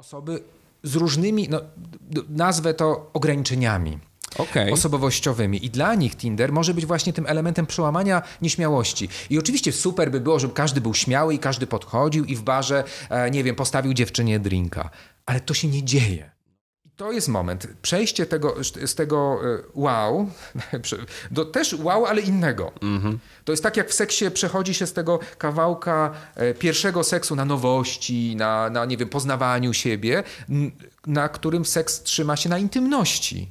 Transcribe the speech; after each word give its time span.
Osoby 0.00 0.42
z 0.82 0.94
różnymi, 0.94 1.48
no, 1.50 1.60
nazwę 2.28 2.74
to 2.74 3.10
ograniczeniami. 3.12 3.98
Okay. 4.38 4.72
osobowościowymi. 4.72 5.64
I 5.64 5.70
dla 5.70 5.94
nich 5.94 6.16
Tinder 6.16 6.52
może 6.52 6.74
być 6.74 6.86
właśnie 6.86 7.12
tym 7.12 7.26
elementem 7.26 7.66
przełamania 7.66 8.22
nieśmiałości. 8.42 9.08
I 9.30 9.38
oczywiście 9.38 9.72
super 9.72 10.10
by 10.10 10.20
było, 10.20 10.38
żeby 10.38 10.54
każdy 10.54 10.80
był 10.80 10.94
śmiały 10.94 11.34
i 11.34 11.38
każdy 11.38 11.66
podchodził 11.66 12.24
i 12.24 12.36
w 12.36 12.42
barze, 12.42 12.84
e, 13.10 13.30
nie 13.30 13.44
wiem, 13.44 13.56
postawił 13.56 13.94
dziewczynie 13.94 14.40
drinka. 14.40 14.90
Ale 15.26 15.40
to 15.40 15.54
się 15.54 15.68
nie 15.68 15.82
dzieje. 15.82 16.30
To 17.00 17.12
jest 17.12 17.28
moment. 17.28 17.66
Przejście 17.82 18.26
tego, 18.26 18.56
z 18.86 18.94
tego 18.94 19.40
e, 19.44 19.62
wow, 19.74 20.30
do 21.30 21.44
też 21.44 21.72
wow, 21.72 22.06
ale 22.06 22.20
innego. 22.20 22.72
Mm-hmm. 22.80 23.18
To 23.44 23.52
jest 23.52 23.62
tak, 23.62 23.76
jak 23.76 23.90
w 23.90 23.94
seksie 23.94 24.30
przechodzi 24.30 24.74
się 24.74 24.86
z 24.86 24.92
tego 24.92 25.18
kawałka 25.38 26.14
e, 26.34 26.54
pierwszego 26.54 27.04
seksu 27.04 27.36
na 27.36 27.44
nowości, 27.44 28.36
na, 28.36 28.70
na 28.70 28.84
nie 28.84 28.96
wiem, 28.96 29.08
poznawaniu 29.08 29.72
siebie, 29.72 30.22
na 31.06 31.28
którym 31.28 31.64
seks 31.64 32.02
trzyma 32.02 32.36
się 32.36 32.48
na 32.48 32.58
intymności. 32.58 33.48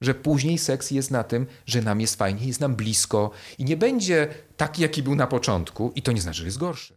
Że 0.00 0.14
później 0.14 0.58
seks 0.58 0.90
jest 0.90 1.10
na 1.10 1.24
tym, 1.24 1.46
że 1.66 1.82
nam 1.82 2.00
jest 2.00 2.16
fajnie, 2.16 2.46
jest 2.46 2.60
nam 2.60 2.76
blisko 2.76 3.30
i 3.58 3.64
nie 3.64 3.76
będzie 3.76 4.28
taki, 4.56 4.82
jaki 4.82 5.02
był 5.02 5.14
na 5.14 5.26
początku, 5.26 5.92
i 5.94 6.02
to 6.02 6.12
nie 6.12 6.20
znaczy, 6.20 6.38
że 6.38 6.44
jest 6.44 6.58
gorszy. 6.58 6.96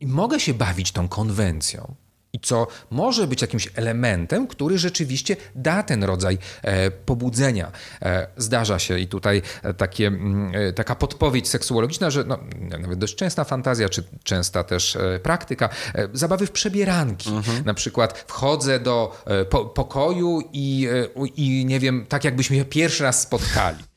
I 0.00 0.06
mogę 0.06 0.40
się 0.40 0.54
bawić 0.54 0.92
tą 0.92 1.08
konwencją 1.08 1.94
i 2.32 2.40
co 2.40 2.66
może 2.90 3.26
być 3.26 3.42
jakimś 3.42 3.68
elementem, 3.74 4.46
który 4.46 4.78
rzeczywiście 4.78 5.36
da 5.54 5.82
ten 5.82 6.04
rodzaj 6.04 6.38
e, 6.62 6.90
pobudzenia. 6.90 7.72
E, 8.02 8.26
zdarza 8.36 8.78
się 8.78 8.98
i 8.98 9.06
tutaj 9.06 9.42
e, 9.62 9.74
takie, 9.74 10.06
mm, 10.06 10.52
taka 10.74 10.94
podpowiedź 10.94 11.48
seksuologiczna, 11.48 12.10
że 12.10 12.24
no, 12.24 12.38
nawet 12.80 12.98
dość 12.98 13.14
częsta 13.14 13.44
fantazja, 13.44 13.88
czy 13.88 14.04
częsta 14.22 14.64
też 14.64 14.98
praktyka, 15.22 15.68
zabawy 16.12 16.46
w 16.46 16.50
przebieranki. 16.50 17.30
Mhm. 17.30 17.64
Na 17.64 17.74
przykład 17.74 18.24
wchodzę 18.28 18.80
do 18.80 19.24
po, 19.50 19.64
pokoju 19.64 20.42
i, 20.52 20.88
i 21.36 21.64
nie 21.66 21.80
wiem, 21.80 22.06
tak 22.08 22.24
jakbyśmy 22.24 22.56
się 22.56 22.64
pierwszy 22.64 23.02
raz 23.02 23.22
spotkali. 23.22 23.89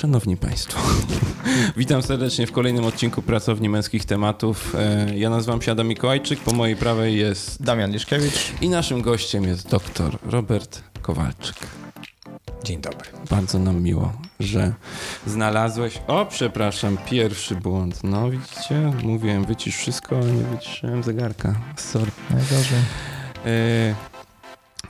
Szanowni 0.00 0.36
Państwo, 0.36 0.80
witam 1.76 2.02
serdecznie 2.02 2.46
w 2.46 2.52
kolejnym 2.52 2.84
odcinku 2.84 3.22
Pracowni 3.22 3.68
Męskich 3.68 4.04
Tematów. 4.04 4.74
E, 4.74 5.18
ja 5.18 5.30
nazywam 5.30 5.62
się 5.62 5.72
Adam 5.72 5.88
Mikołajczyk, 5.88 6.40
po 6.40 6.52
mojej 6.52 6.76
prawej 6.76 7.16
jest 7.16 7.62
Damian 7.62 7.90
Liszkiewicz 7.90 8.52
i 8.60 8.68
naszym 8.68 9.02
gościem 9.02 9.44
jest 9.44 9.68
doktor 9.68 10.18
Robert 10.22 10.82
Kowalczyk. 11.02 11.56
Dzień 12.64 12.80
dobry. 12.80 13.08
Bardzo 13.30 13.58
nam 13.58 13.82
miło, 13.82 14.12
że 14.40 14.72
znalazłeś. 15.26 15.98
O, 16.06 16.26
przepraszam, 16.26 16.98
pierwszy 17.06 17.54
błąd. 17.54 18.04
No 18.04 18.30
widzicie, 18.30 18.92
mówiłem 19.02 19.44
wycisz 19.44 19.76
wszystko, 19.76 20.16
ale 20.16 20.32
nie 20.32 20.42
wyciszyłem 20.42 21.02
zegarka. 21.02 21.54
Sorry. 21.76 22.10
Najgorzej. 22.30 22.80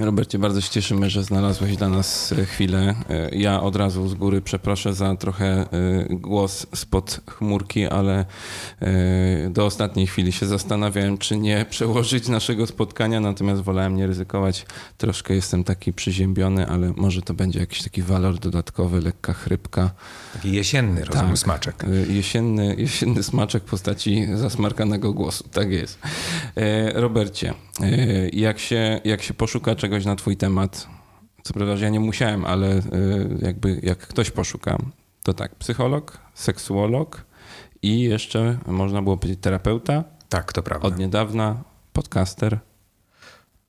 Robercie, 0.04 0.38
bardzo 0.38 0.60
się 0.60 0.70
cieszymy, 0.70 1.10
że 1.10 1.22
znalazłeś 1.22 1.76
dla 1.76 1.88
nas 1.88 2.32
e, 2.32 2.44
chwilę. 2.44 2.94
E, 3.10 3.36
ja 3.36 3.62
od 3.62 3.76
razu 3.76 4.08
z 4.08 4.14
góry 4.14 4.40
przeproszę 4.40 4.94
za 4.94 5.16
trochę 5.16 5.46
e, 5.46 5.66
głos 6.10 6.66
spod 6.74 7.20
chmurki, 7.30 7.86
ale 7.86 8.24
do 9.50 9.66
ostatniej 9.66 10.06
chwili 10.06 10.32
się 10.32 10.46
zastanawiałem, 10.46 11.18
czy 11.18 11.36
nie 11.36 11.66
przełożyć 11.70 12.28
naszego 12.28 12.66
spotkania, 12.66 13.20
natomiast 13.20 13.62
wolałem 13.62 13.96
nie 13.96 14.06
ryzykować. 14.06 14.66
Troszkę 14.98 15.34
jestem 15.34 15.64
taki 15.64 15.92
przyziębiony, 15.92 16.66
ale 16.66 16.92
może 16.96 17.22
to 17.22 17.34
będzie 17.34 17.60
jakiś 17.60 17.82
taki 17.82 18.02
walor 18.02 18.38
dodatkowy, 18.38 19.00
lekka 19.00 19.32
chrypka. 19.32 19.90
Taki 20.32 20.52
jesienny, 20.52 21.04
rozumiem, 21.04 21.28
tak, 21.28 21.38
smaczek. 21.38 21.84
Jesienny, 22.08 22.74
jesienny 22.78 23.22
smaczek 23.22 23.62
w 23.62 23.70
postaci 23.70 24.26
zasmarkanego 24.34 25.12
głosu, 25.12 25.44
tak 25.52 25.70
jest. 25.70 25.98
Robercie, 26.94 27.54
jak 28.32 28.58
się, 28.58 29.00
jak 29.04 29.22
się 29.22 29.34
poszuka 29.34 29.74
czegoś 29.74 29.89
na 30.06 30.16
twój 30.16 30.36
temat, 30.36 30.88
co 31.42 31.54
prawda, 31.54 31.76
że 31.76 31.84
ja 31.84 31.90
nie 31.90 32.00
musiałem, 32.00 32.44
ale 32.44 32.78
y, 32.78 32.82
jakby 33.42 33.80
jak 33.82 33.98
ktoś 33.98 34.30
poszuka, 34.30 34.78
to 35.22 35.34
tak, 35.34 35.54
psycholog, 35.54 36.18
seksuolog 36.34 37.24
i 37.82 38.00
jeszcze 38.00 38.58
można 38.66 39.02
było 39.02 39.16
powiedzieć 39.16 39.42
terapeuta. 39.42 40.04
Tak, 40.28 40.52
to 40.52 40.62
prawda. 40.62 40.88
Od 40.88 40.98
niedawna 40.98 41.62
podcaster. 41.92 42.58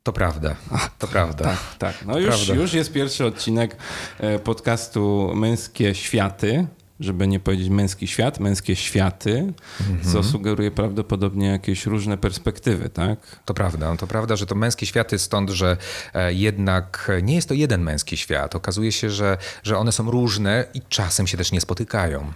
To 0.04 0.14
prawda, 0.14 0.56
to 1.00 1.08
prawda. 1.08 1.44
Tak, 1.44 1.76
tak. 1.78 2.06
No 2.06 2.20
już, 2.20 2.48
już 2.48 2.74
jest 2.74 2.94
pierwszy 2.94 3.26
odcinek 3.26 3.78
e, 4.20 4.40
podcastu 4.40 5.32
Męskie 5.36 5.96
Światy 5.96 6.68
żeby 7.02 7.28
nie 7.28 7.40
powiedzieć 7.40 7.70
męski 7.70 8.08
świat, 8.08 8.40
męskie 8.40 8.76
światy, 8.76 9.54
mhm. 9.80 10.14
co 10.14 10.24
sugeruje 10.24 10.72
prawdopodobnie 10.72 11.48
jakieś 11.48 11.86
różne 11.86 12.18
perspektywy, 12.18 12.90
tak? 12.90 13.20
To 13.46 13.54
prawda, 13.54 13.98
to 13.98 14.08
prawda, 14.08 14.36
że 14.36 14.46
to 14.46 14.56
męskie 14.56 14.86
światy 14.86 15.20
stąd, 15.20 15.50
że 15.50 15.78
e, 16.14 16.34
jednak 16.34 17.12
nie 17.24 17.36
jest 17.36 17.48
to 17.48 17.54
jeden 17.54 17.82
męski 17.82 18.18
świat. 18.18 18.56
Okazuje 18.56 18.92
się, 18.92 19.10
że, 19.10 19.38
że 19.64 19.78
one 19.78 19.92
są 19.92 20.12
różne 20.12 20.66
i 20.74 20.82
czasem 20.90 21.28
się 21.28 21.38
też 21.38 21.52
nie 21.52 21.62
spotykają. 21.62 22.32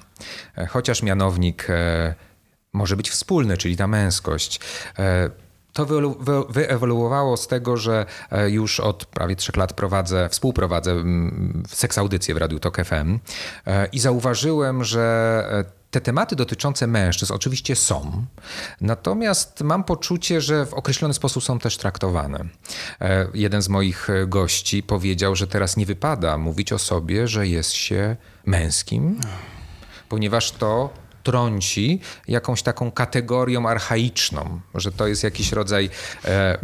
E, 0.57 0.67
chociaż 0.67 1.03
mianownik 1.03 1.67
e, 1.69 2.15
może 2.73 2.97
być 2.97 3.09
wspólny, 3.09 3.57
czyli 3.57 3.77
ta 3.77 3.87
męskość. 3.87 4.59
To 5.75 5.85
wyewoluowało 6.49 7.37
z 7.37 7.47
tego, 7.47 7.77
że 7.77 8.05
e, 8.31 8.49
już 8.49 8.79
od 8.79 9.05
prawie 9.05 9.35
trzech 9.35 9.55
lat 9.55 9.73
prowadzę, 9.73 10.29
współprowadzę 10.29 10.91
mm, 10.91 11.63
seks 11.69 11.97
audycję 11.97 12.35
w 12.35 12.37
Radiu 12.37 12.59
Tok 12.59 12.85
FM 12.85 13.19
e, 13.67 13.85
i 13.85 13.99
zauważyłem, 13.99 14.83
że 14.83 15.03
e, 15.51 15.85
te 15.91 16.01
tematy 16.01 16.35
dotyczące 16.35 16.87
mężczyzn 16.87 17.33
oczywiście 17.33 17.75
są, 17.75 18.25
natomiast 18.81 19.61
mam 19.61 19.83
poczucie, 19.83 20.41
że 20.41 20.65
w 20.65 20.73
określony 20.73 21.13
sposób 21.13 21.43
są 21.43 21.59
też 21.59 21.77
traktowane. 21.77 22.45
Jeden 23.33 23.61
z 23.61 23.69
moich 23.69 24.07
gości 24.27 24.83
powiedział, 24.83 25.35
że 25.35 25.47
teraz 25.47 25.77
nie 25.77 25.85
wypada 25.85 26.37
mówić 26.37 26.73
o 26.73 26.79
sobie, 26.79 27.27
że 27.27 27.47
jest 27.47 27.71
się 27.71 28.15
męskim, 28.45 29.19
ponieważ 30.09 30.51
to 30.51 30.89
trąci 31.25 31.99
jakąś 32.27 32.61
taką 32.61 32.91
kategorią 32.91 33.69
archaiczną, 33.69 34.59
że 34.75 34.91
to 34.91 35.07
jest 35.07 35.23
jakiś 35.23 35.51
rodzaj 35.51 35.89
e, 36.25 36.57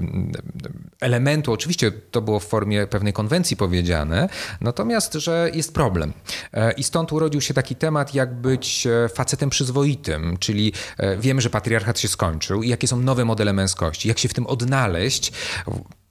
elementu. 1.00 1.54
Oczywiście 1.54 1.92
to 1.92 2.22
było 2.22 2.40
w 2.40 2.46
formie 2.46 2.88
pewnej 2.88 3.14
konwencji 3.14 3.58
powiedziane, 3.58 4.30
natomiast, 4.62 5.14
że 5.14 5.52
jest 5.54 5.74
problem. 5.74 6.14
E, 6.54 6.72
I 6.72 6.84
stąd 6.84 7.14
urodził 7.14 7.42
się 7.42 7.54
taki 7.54 7.76
temat, 7.76 8.14
jak 8.14 8.36
być 8.36 8.88
e, 8.88 9.10
facetem 9.10 9.50
przyzwoitym, 9.50 10.38
czyli 10.38 10.74
wiemy, 11.20 11.42
że 11.42 11.50
patriarchat 11.50 12.00
się 12.00 12.08
skończył 12.08 12.64
i 12.64 12.70
jakie 12.70 12.88
są 12.88 13.00
nowe 13.00 13.26
modele 13.26 13.54
męskości, 13.54 14.08
jak 14.08 14.20
się 14.20 14.30
w 14.30 14.34
tym 14.34 14.48
odnaleźć 14.48 15.32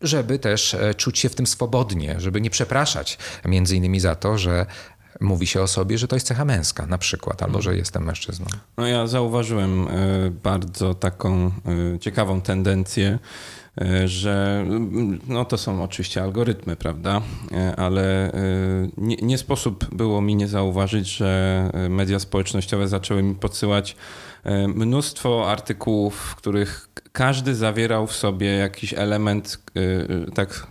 żeby 0.02 0.38
też 0.38 0.76
czuć 0.96 1.18
się 1.18 1.28
w 1.28 1.34
tym 1.34 1.46
swobodnie, 1.46 2.14
żeby 2.18 2.40
nie 2.40 2.50
przepraszać 2.50 3.18
między 3.44 3.76
innymi 3.76 4.00
za 4.00 4.14
to, 4.14 4.38
że 4.38 4.66
mówi 5.20 5.46
się 5.46 5.62
o 5.62 5.66
sobie, 5.66 5.98
że 5.98 6.08
to 6.08 6.16
jest 6.16 6.26
cecha 6.26 6.44
męska 6.44 6.86
na 6.86 6.98
przykład, 6.98 7.42
albo 7.42 7.62
że 7.62 7.76
jestem 7.76 8.04
mężczyzną. 8.04 8.46
No 8.76 8.86
ja 8.86 9.06
zauważyłem 9.06 9.88
e, 9.88 10.30
bardzo 10.30 10.94
taką 10.94 11.50
e, 11.94 11.98
ciekawą 11.98 12.40
tendencję, 12.40 13.18
e, 13.80 14.08
że 14.08 14.66
no 15.28 15.44
to 15.44 15.58
są 15.58 15.82
oczywiście 15.82 16.22
algorytmy, 16.22 16.76
prawda, 16.76 17.22
ale 17.76 18.32
nie, 18.96 19.16
nie 19.16 19.38
sposób 19.38 19.94
było 19.94 20.20
mi 20.20 20.36
nie 20.36 20.48
zauważyć, 20.48 21.08
że 21.16 21.70
media 21.88 22.18
społecznościowe 22.18 22.88
zaczęły 22.88 23.22
mi 23.22 23.34
podsyłać 23.34 23.96
mnóstwo 24.74 25.50
artykułów, 25.50 26.14
w 26.14 26.36
których 26.36 26.88
każdy 27.12 27.54
zawierał 27.54 28.06
w 28.06 28.12
sobie 28.12 28.56
jakiś 28.56 28.94
element 28.94 29.62
tak 30.34 30.66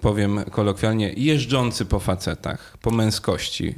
powiem 0.00 0.44
kolokwialnie, 0.50 1.12
jeżdżący 1.16 1.84
po 1.84 2.00
facetach, 2.00 2.78
po 2.82 2.90
męskości. 2.90 3.74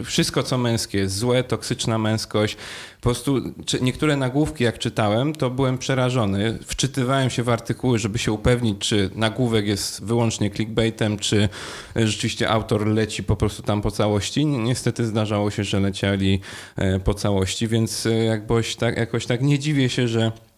E, 0.00 0.04
wszystko, 0.04 0.42
co 0.42 0.58
męskie 0.58 0.98
jest 0.98 1.18
złe, 1.18 1.44
toksyczna 1.44 1.98
męskość. 1.98 2.56
Po 2.96 3.02
prostu 3.02 3.40
niektóre 3.80 4.16
nagłówki, 4.16 4.64
jak 4.64 4.78
czytałem, 4.78 5.32
to 5.32 5.50
byłem 5.50 5.78
przerażony. 5.78 6.58
Wczytywałem 6.66 7.30
się 7.30 7.42
w 7.42 7.48
artykuły, 7.48 7.98
żeby 7.98 8.18
się 8.18 8.32
upewnić, 8.32 8.78
czy 8.78 9.10
nagłówek 9.14 9.66
jest 9.66 10.04
wyłącznie 10.04 10.50
clickbaitem, 10.50 11.18
czy 11.18 11.48
rzeczywiście 11.96 12.48
autor 12.48 12.86
leci 12.86 13.22
po 13.22 13.36
prostu 13.36 13.62
tam 13.62 13.82
po 13.82 13.90
całości. 13.90 14.46
Niestety 14.46 15.06
zdarzało 15.06 15.50
się, 15.50 15.64
że 15.64 15.80
lecieli 15.80 16.40
e, 16.76 17.00
po 17.00 17.14
całości, 17.14 17.68
więc 17.68 18.08
jakoś 18.26 18.76
tak, 18.76 18.96
jakoś 18.96 19.26
tak 19.26 19.42
nie 19.42 19.58
dziwię 19.58 19.88
się, 19.88 20.08
że 20.08 20.32
E, 20.32 20.34
e, 20.34 20.51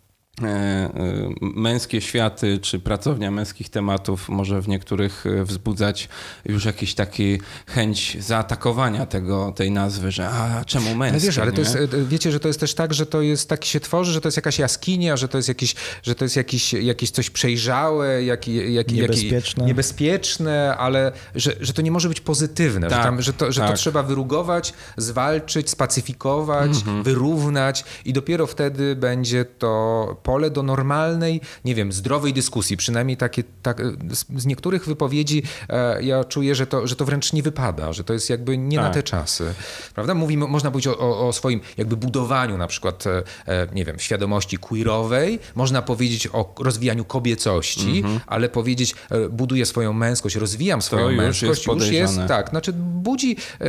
męskie 1.41 2.01
światy, 2.01 2.59
czy 2.59 2.79
pracownia 2.79 3.31
męskich 3.31 3.69
tematów 3.69 4.29
może 4.29 4.63
w 4.63 4.69
niektórych 4.69 5.27
e, 5.27 5.45
wzbudzać 5.45 6.09
już 6.45 6.65
jakiś 6.65 6.95
taki 6.95 7.41
chęć 7.67 8.17
zaatakowania 8.21 9.07
tego, 9.07 9.53
tej 9.57 9.71
nazwy, 9.71 10.11
że 10.11 10.29
a 10.29 10.65
czemu 10.65 10.95
męskie? 10.95 11.17
Ale 11.17 11.21
wiesz, 11.27 11.39
ale 11.39 11.53
to 11.53 11.61
jest, 11.61 11.79
wiecie, 12.09 12.33
że 12.33 12.41
to 12.41 12.49
jest 12.49 12.61
też 12.61 12.75
tak, 12.75 12.95
że 12.95 13.07
to 13.07 13.23
jest 13.23 13.49
tak 13.49 13.65
się 13.65 13.81
tworzy, 13.81 14.13
że 14.13 14.21
to 14.21 14.29
jest 14.29 14.37
jakaś 14.37 14.59
jaskinia, 14.59 15.17
że 15.17 15.29
to 15.29 15.39
jest 15.39 15.49
jakiś, 15.49 15.75
że 16.03 16.15
to 16.15 16.25
jest 16.25 16.37
jakiś, 16.37 16.73
jakieś 16.73 17.11
coś 17.11 17.31
przejrzałe, 17.31 18.25
jak, 18.25 18.49
jak, 18.49 18.93
Niebezpieczne. 18.93 19.63
Jak, 19.63 19.69
niebezpieczne, 19.69 20.77
ale 20.77 21.13
że, 21.35 21.53
że 21.61 21.73
to 21.73 21.83
nie 21.83 21.91
może 21.91 22.09
być 22.09 22.21
pozytywne, 22.21 22.89
Tak, 22.89 22.99
że, 22.99 23.05
tam, 23.05 23.23
że, 23.23 23.33
to, 23.33 23.53
że 23.53 23.61
to 23.61 23.67
tak. 23.67 23.77
trzeba 23.77 24.03
wyrugować, 24.03 24.73
zwalczyć, 24.97 25.71
spacyfikować, 25.71 26.71
Mhm. 26.71 27.03
wyrównać 27.03 27.85
i 28.05 28.13
dopiero 28.13 28.47
wtedy 28.47 28.97
będzie 28.97 29.45
to 29.45 30.17
pole 30.25 30.51
do 30.51 30.63
normalnej, 30.63 31.41
nie 31.65 31.75
wiem, 31.75 31.93
zdrowej 31.93 32.33
dyskusji. 32.33 32.77
Przynajmniej 32.77 33.17
takie, 33.17 33.45
tak, 33.63 33.83
z, 34.11 34.25
z 34.37 34.47
niektórych 34.47 34.87
wypowiedzi 34.87 35.43
e, 35.69 36.03
ja 36.03 36.25
czuję, 36.25 36.55
że 36.55 36.67
to, 36.67 36.87
że 36.87 36.97
to 36.97 37.05
wręcz 37.05 37.33
nie 37.33 37.43
wypada, 37.43 37.93
że 37.93 38.05
to 38.05 38.13
jest 38.13 38.31
jakby 38.31 38.59
nie 38.59 38.77
na 38.77 38.83
Tak. 38.85 38.95
te 38.95 39.03
czasy. 39.03 39.55
Prawda? 39.95 40.15
Mówimy, 40.15 40.47
można 40.49 40.71
powiedzieć 40.71 40.89
o, 40.89 40.99
o, 40.99 41.29
o 41.29 41.33
swoim 41.33 41.61
jakby 41.77 41.97
budowaniu 41.97 42.59
na 42.59 42.67
przykład, 42.67 43.05
e, 43.07 43.23
e, 43.47 43.67
nie 43.75 43.85
wiem, 43.85 43.99
świadomości 43.99 44.59
queerowej, 44.59 45.39
można 45.55 45.83
powiedzieć 45.83 46.29
o 46.33 46.55
rozwijaniu 46.59 47.05
kobiecości, 47.05 47.99
Mhm. 47.99 48.21
ale 48.27 48.49
powiedzieć 48.49 48.95
e, 49.11 49.29
buduję 49.29 49.67
swoją 49.67 49.93
męskość, 49.93 50.37
rozwijam 50.37 50.83
swoją 50.83 51.09
już 51.09 51.19
męskość, 51.19 51.47
jest 51.49 51.65
podejrzane. 51.67 52.29
tak, 52.29 52.51
znaczy 52.51 52.73
budzi 52.73 53.37
e, 53.61 53.65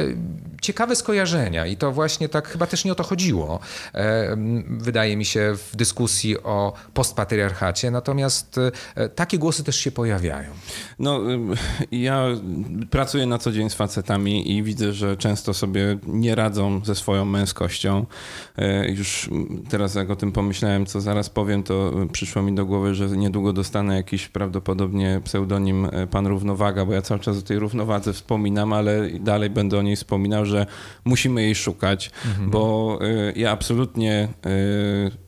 ciekawe 0.61 0.95
skojarzenia 0.95 1.65
i 1.65 1.77
to 1.77 1.91
właśnie 1.91 2.29
tak 2.29 2.47
chyba 2.47 2.67
też 2.67 2.85
nie 2.85 2.91
o 2.91 2.95
to 2.95 3.03
chodziło. 3.03 3.59
E, 3.93 4.37
wydaje 4.69 5.17
mi 5.17 5.25
się 5.25 5.53
w 5.71 5.75
dyskusji 5.75 6.43
o 6.45 6.73
postpatriarchacie, 6.93 7.91
natomiast 7.91 8.59
e, 8.95 9.09
takie 9.09 9.37
głosy 9.37 9.63
też 9.63 9.75
się 9.75 9.91
pojawiają. 9.91 10.49
No, 10.99 11.31
ym, 11.31 11.53
ja 11.91 12.25
pracuję 12.89 13.25
na 13.25 13.37
co 13.37 13.51
dzień 13.51 13.69
z 13.69 13.73
facetami 13.73 14.51
i 14.51 14.63
widzę, 14.63 14.93
że 14.93 15.17
często 15.17 15.53
sobie 15.53 15.97
nie 16.07 16.35
radzą 16.35 16.81
ze 16.85 16.95
swoją 16.95 17.25
męskością. 17.25 18.05
E, 18.57 18.91
Już 18.91 19.29
teraz 19.69 19.95
jak 19.95 20.09
o 20.09 20.15
tym 20.15 20.31
pomyślałem, 20.31 20.85
co 20.85 21.01
zaraz 21.01 21.29
powiem, 21.29 21.63
to 21.63 22.03
y, 22.03 22.07
przyszło 22.07 22.41
mi 22.41 22.55
do 22.55 22.65
głowy, 22.65 22.95
że 22.95 23.07
niedługo 23.07 23.53
dostanę 23.53 23.95
jakiś 23.95 24.27
prawdopodobnie 24.27 25.21
pseudonim 25.23 25.85
e, 25.91 26.07
Pan 26.07 26.27
Równowaga, 26.27 26.85
bo 26.85 26.93
ja 26.93 27.01
cały 27.01 27.19
czas 27.19 27.37
o 27.37 27.41
tej 27.41 27.59
równowadze 27.59 28.13
wspominam, 28.13 28.73
ale 28.73 29.09
dalej 29.19 29.49
będę 29.49 29.77
o 29.79 29.81
niej 29.81 29.95
wspominał, 29.95 30.45
że 30.45 30.65
musimy 31.05 31.41
jej 31.41 31.55
szukać, 31.55 32.11
bo 32.47 32.99
y, 33.01 33.33
ja 33.35 33.51
absolutnie 33.51 34.27
y, 34.45 35.24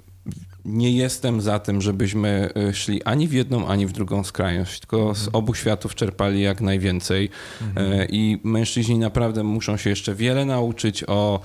nie 0.68 0.92
jestem 0.92 1.42
za 1.42 1.60
tym, 1.60 1.82
żebyśmy 1.82 2.50
y, 2.70 2.74
szli 2.74 3.04
ani 3.04 3.28
w 3.28 3.34
jedną, 3.34 3.68
ani 3.68 3.88
w 3.88 3.92
drugą 3.92 4.24
skrajność, 4.24 4.80
tylko 4.80 5.16
z 5.16 5.30
obu 5.34 5.54
światów 5.54 5.96
czerpali 5.96 6.42
jak 6.42 6.62
najwięcej. 6.62 7.30
E, 7.76 8.06
I 8.06 8.40
mężczyźni 8.44 9.00
naprawdę 9.00 9.44
muszą 9.44 9.78
się 9.78 9.90
jeszcze 9.90 10.16
wiele 10.16 10.46
nauczyć 10.46 11.04
o 11.08 11.40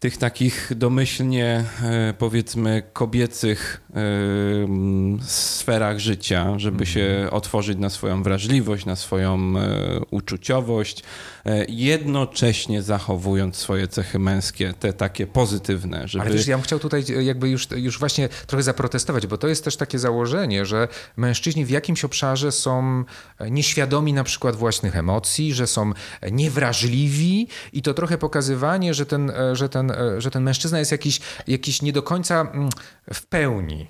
tych 0.00 0.16
takich 0.16 0.72
domyślnie, 0.76 1.64
e, 1.82 2.14
powiedzmy, 2.18 2.82
kobiecych 2.92 3.80
e, 3.90 4.00
sferach 5.22 5.98
życia, 5.98 6.58
żeby 6.58 6.86
się 6.86 7.28
otworzyć 7.30 7.78
na 7.78 7.90
swoją 7.90 8.22
wrażliwość, 8.22 8.86
na 8.86 8.96
swoją 8.96 9.58
e, 9.58 10.00
uczuciowość, 10.10 11.02
jednocześnie 11.68 12.82
zachowując 12.82 13.56
swoje 13.56 13.88
cechy 13.88 14.18
męskie, 14.18 14.74
te 14.80 14.92
takie 14.92 15.26
pozytywne, 15.26 16.08
żeby... 16.08 16.24
Ale 16.24 16.34
też 16.34 16.46
ja 16.46 16.56
bym 16.56 16.64
chciał 16.64 16.78
tutaj 16.78 17.04
jakby 17.20 17.48
już, 17.48 17.68
już 17.76 17.98
właśnie 17.98 18.28
trochę 18.46 18.62
zaprotestować, 18.62 19.26
bo 19.26 19.38
to 19.38 19.48
jest 19.48 19.64
też 19.64 19.76
takie 19.76 19.98
założenie, 19.98 20.66
że 20.66 20.88
mężczyźni 21.16 21.64
w 21.64 21.70
jakimś 21.70 22.04
obszarze 22.04 22.52
są 22.52 23.04
nieświadomi 23.50 24.12
na 24.12 24.24
przykład 24.24 24.56
własnych 24.56 24.96
emocji, 24.96 25.54
że 25.54 25.66
są 25.66 25.92
niewrażliwi 26.32 27.48
i 27.72 27.82
to 27.82 27.94
trochę 27.94 28.18
pokazywanie, 28.18 28.94
że 28.94 29.06
ten, 29.06 29.32
że 29.52 29.68
ten, 29.68 29.85
że 30.18 30.30
ten 30.30 30.42
mężczyzna 30.42 30.78
jest 30.78 30.92
jakiś, 30.92 31.20
jakiś 31.46 31.82
nie 31.82 31.92
do 31.92 32.02
końca 32.02 32.40
mm, 32.40 32.68
w 33.14 33.26
pełni. 33.26 33.86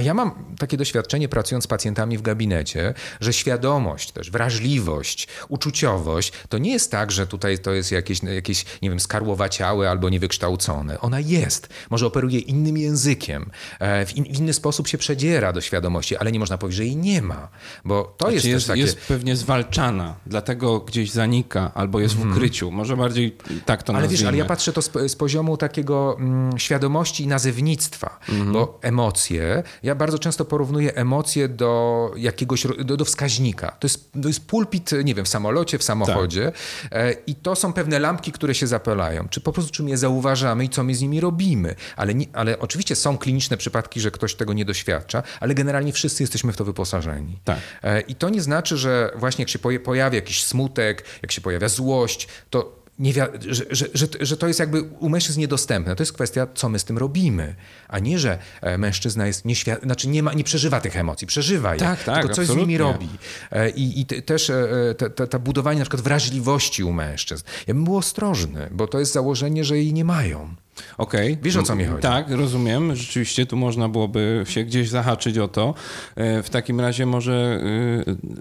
A 0.00 0.02
ja 0.02 0.14
mam 0.14 0.54
takie 0.58 0.76
doświadczenie 0.76 1.28
pracując 1.28 1.64
z 1.64 1.66
pacjentami 1.66 2.18
w 2.18 2.22
gabinecie, 2.22 2.94
że 3.20 3.32
świadomość, 3.32 4.12
też 4.12 4.30
wrażliwość, 4.30 5.28
uczuciowość 5.48 6.32
to 6.48 6.58
nie 6.58 6.72
jest 6.72 6.90
tak, 6.90 7.12
że 7.12 7.26
tutaj 7.26 7.58
to 7.58 7.72
jest 7.72 7.92
jakieś, 7.92 8.22
jakieś 8.22 8.64
nie 8.82 8.90
wiem, 8.90 9.00
skarłowaciałe 9.00 9.90
albo 9.90 10.08
niewykształcone. 10.08 11.00
Ona 11.00 11.20
jest. 11.20 11.68
Może 11.90 12.06
operuje 12.06 12.38
innym 12.38 12.76
językiem, 12.76 13.50
e, 13.80 14.06
w, 14.06 14.16
in, 14.16 14.24
w 14.24 14.38
inny 14.38 14.52
sposób 14.52 14.88
się 14.88 14.98
przedziera 14.98 15.52
do 15.52 15.60
świadomości, 15.60 16.16
ale 16.16 16.32
nie 16.32 16.38
można 16.38 16.58
powiedzieć, 16.58 16.76
że 16.76 16.84
jej 16.84 16.96
nie 16.96 17.22
ma. 17.22 17.48
Bo 17.84 18.14
to 18.18 18.30
jest, 18.30 18.42
Znaczy 18.44 18.48
jest, 18.54 18.66
też 18.66 18.72
takie... 18.72 18.80
jest 18.80 18.96
pewnie 19.08 19.36
zwalczana, 19.36 20.14
dlatego 20.26 20.80
gdzieś 20.80 21.10
zanika 21.10 21.70
albo 21.74 22.00
jest 22.00 22.14
w 22.14 22.30
ukryciu. 22.30 22.70
Może 22.70 22.96
bardziej 22.96 23.36
tak 23.66 23.82
to 23.82 23.90
Mhm. 23.90 23.96
Ale 23.96 24.08
wiesz, 24.08 24.10
nazwijmy. 24.12 24.28
ale 24.28 24.36
ja 24.38 24.44
patrzę 24.44 24.72
to 24.72 24.82
z, 24.82 24.90
z 25.06 25.16
poziomu 25.16 25.56
takiego 25.56 26.16
mm, 26.18 26.58
świadomości 26.58 27.24
i 27.24 27.26
nazewnictwa, 27.26 28.18
Mhm. 28.28 28.52
bo 28.52 28.78
emocje, 28.82 29.62
ja 29.82 29.89
bardzo 29.94 30.18
często 30.18 30.44
porównuję 30.44 30.94
emocje 30.94 31.48
do 31.48 32.12
jakiegoś, 32.16 32.66
do, 32.84 32.96
do 32.96 33.04
wskaźnika. 33.04 33.76
To 33.80 33.86
jest, 33.86 34.12
to 34.22 34.28
jest 34.28 34.46
pulpit, 34.46 34.90
nie 35.04 35.14
wiem, 35.14 35.24
w 35.24 35.28
samolocie, 35.28 35.78
w 35.78 35.82
samochodzie 35.82 36.52
e, 36.92 37.12
i 37.12 37.34
to 37.34 37.56
są 37.56 37.72
pewne 37.72 37.98
lampki, 37.98 38.32
które 38.32 38.54
się 38.54 38.66
zapalają. 38.66 39.28
Czy 39.28 39.40
po 39.40 39.52
prostu, 39.52 39.72
czy 39.72 39.82
my 39.82 39.90
je 39.90 39.98
zauważamy 39.98 40.64
i 40.64 40.68
co 40.68 40.84
my 40.84 40.94
z 40.94 41.02
nimi 41.02 41.20
robimy. 41.20 41.74
Ale, 41.96 42.14
nie, 42.14 42.26
ale 42.32 42.58
oczywiście 42.58 42.96
są 42.96 43.18
kliniczne 43.18 43.56
przypadki, 43.56 44.00
że 44.00 44.10
ktoś 44.10 44.34
tego 44.34 44.52
nie 44.52 44.64
doświadcza, 44.64 45.22
ale 45.40 45.54
generalnie 45.54 45.92
wszyscy 45.92 46.22
jesteśmy 46.22 46.52
w 46.52 46.56
to 46.56 46.64
wyposażeni. 46.64 47.38
Tak. 47.44 47.58
E, 47.82 48.00
I 48.00 48.14
to 48.14 48.28
nie 48.28 48.42
znaczy, 48.42 48.76
że 48.76 49.12
właśnie 49.16 49.42
jak 49.42 49.48
się 49.48 49.58
pojawia 49.58 50.16
jakiś 50.16 50.44
smutek, 50.44 51.04
jak 51.22 51.32
się 51.32 51.40
pojawia 51.40 51.68
złość, 51.68 52.28
to 52.50 52.79
nie 53.00 53.12
że, 53.12 53.28
że, 53.70 53.86
że, 53.94 54.06
że 54.20 54.36
to 54.36 54.48
jest 54.48 54.60
jakby 54.60 54.82
u 54.82 55.08
mężczyzn 55.08 55.40
niedostępne. 55.40 55.96
To 55.96 56.02
jest 56.02 56.12
kwestia, 56.12 56.46
co 56.54 56.68
my 56.68 56.78
z 56.78 56.84
tym 56.84 56.98
robimy, 56.98 57.54
a 57.88 57.98
nie, 57.98 58.18
że 58.18 58.38
e, 58.60 58.78
mężczyzna 58.78 59.26
jest 59.26 59.44
nieświadomy, 59.44 59.84
znaczy 59.84 60.08
nie, 60.08 60.22
ma, 60.22 60.32
nie 60.32 60.44
przeżywa 60.44 60.80
tych 60.80 60.96
emocji, 60.96 61.26
przeżywa 61.26 61.74
je, 61.74 61.80
Tak, 61.80 62.04
tak, 62.04 62.20
tylko 62.20 62.34
coś 62.34 62.46
z 62.46 62.56
nimi 62.56 62.78
robi. 62.78 63.08
E, 63.50 63.70
I, 63.70 64.00
i 64.00 64.06
te- 64.06 64.22
też 64.22 64.50
e, 64.50 64.94
te, 64.98 65.10
te, 65.10 65.26
te 65.26 65.38
budowanie 65.38 65.78
na 65.78 65.84
przykład 65.84 66.02
wrażliwości 66.02 66.84
u 66.84 66.92
mężczyzn. 66.92 67.44
Ja 67.66 67.74
bym 67.74 67.84
był 67.84 67.96
ostrożny, 67.96 68.68
bo 68.70 68.86
to 68.86 68.98
jest 68.98 69.12
założenie, 69.12 69.64
że 69.64 69.76
jej 69.76 69.92
nie 69.92 70.04
mają. 70.04 70.54
Okej. 70.98 71.38
Wiesz, 71.42 71.56
o 71.56 71.62
co 71.62 71.74
mi 71.74 71.84
chodzi? 71.84 72.02
Tak, 72.02 72.30
rozumiem. 72.30 72.96
Rzeczywiście 72.96 73.46
tu 73.46 73.56
można 73.56 73.88
byłoby 73.88 74.44
się 74.48 74.64
gdzieś 74.64 74.88
zahaczyć 74.88 75.38
o 75.38 75.48
to. 75.48 75.74
W 76.16 76.48
takim 76.50 76.80
razie 76.80 77.06
może 77.06 77.60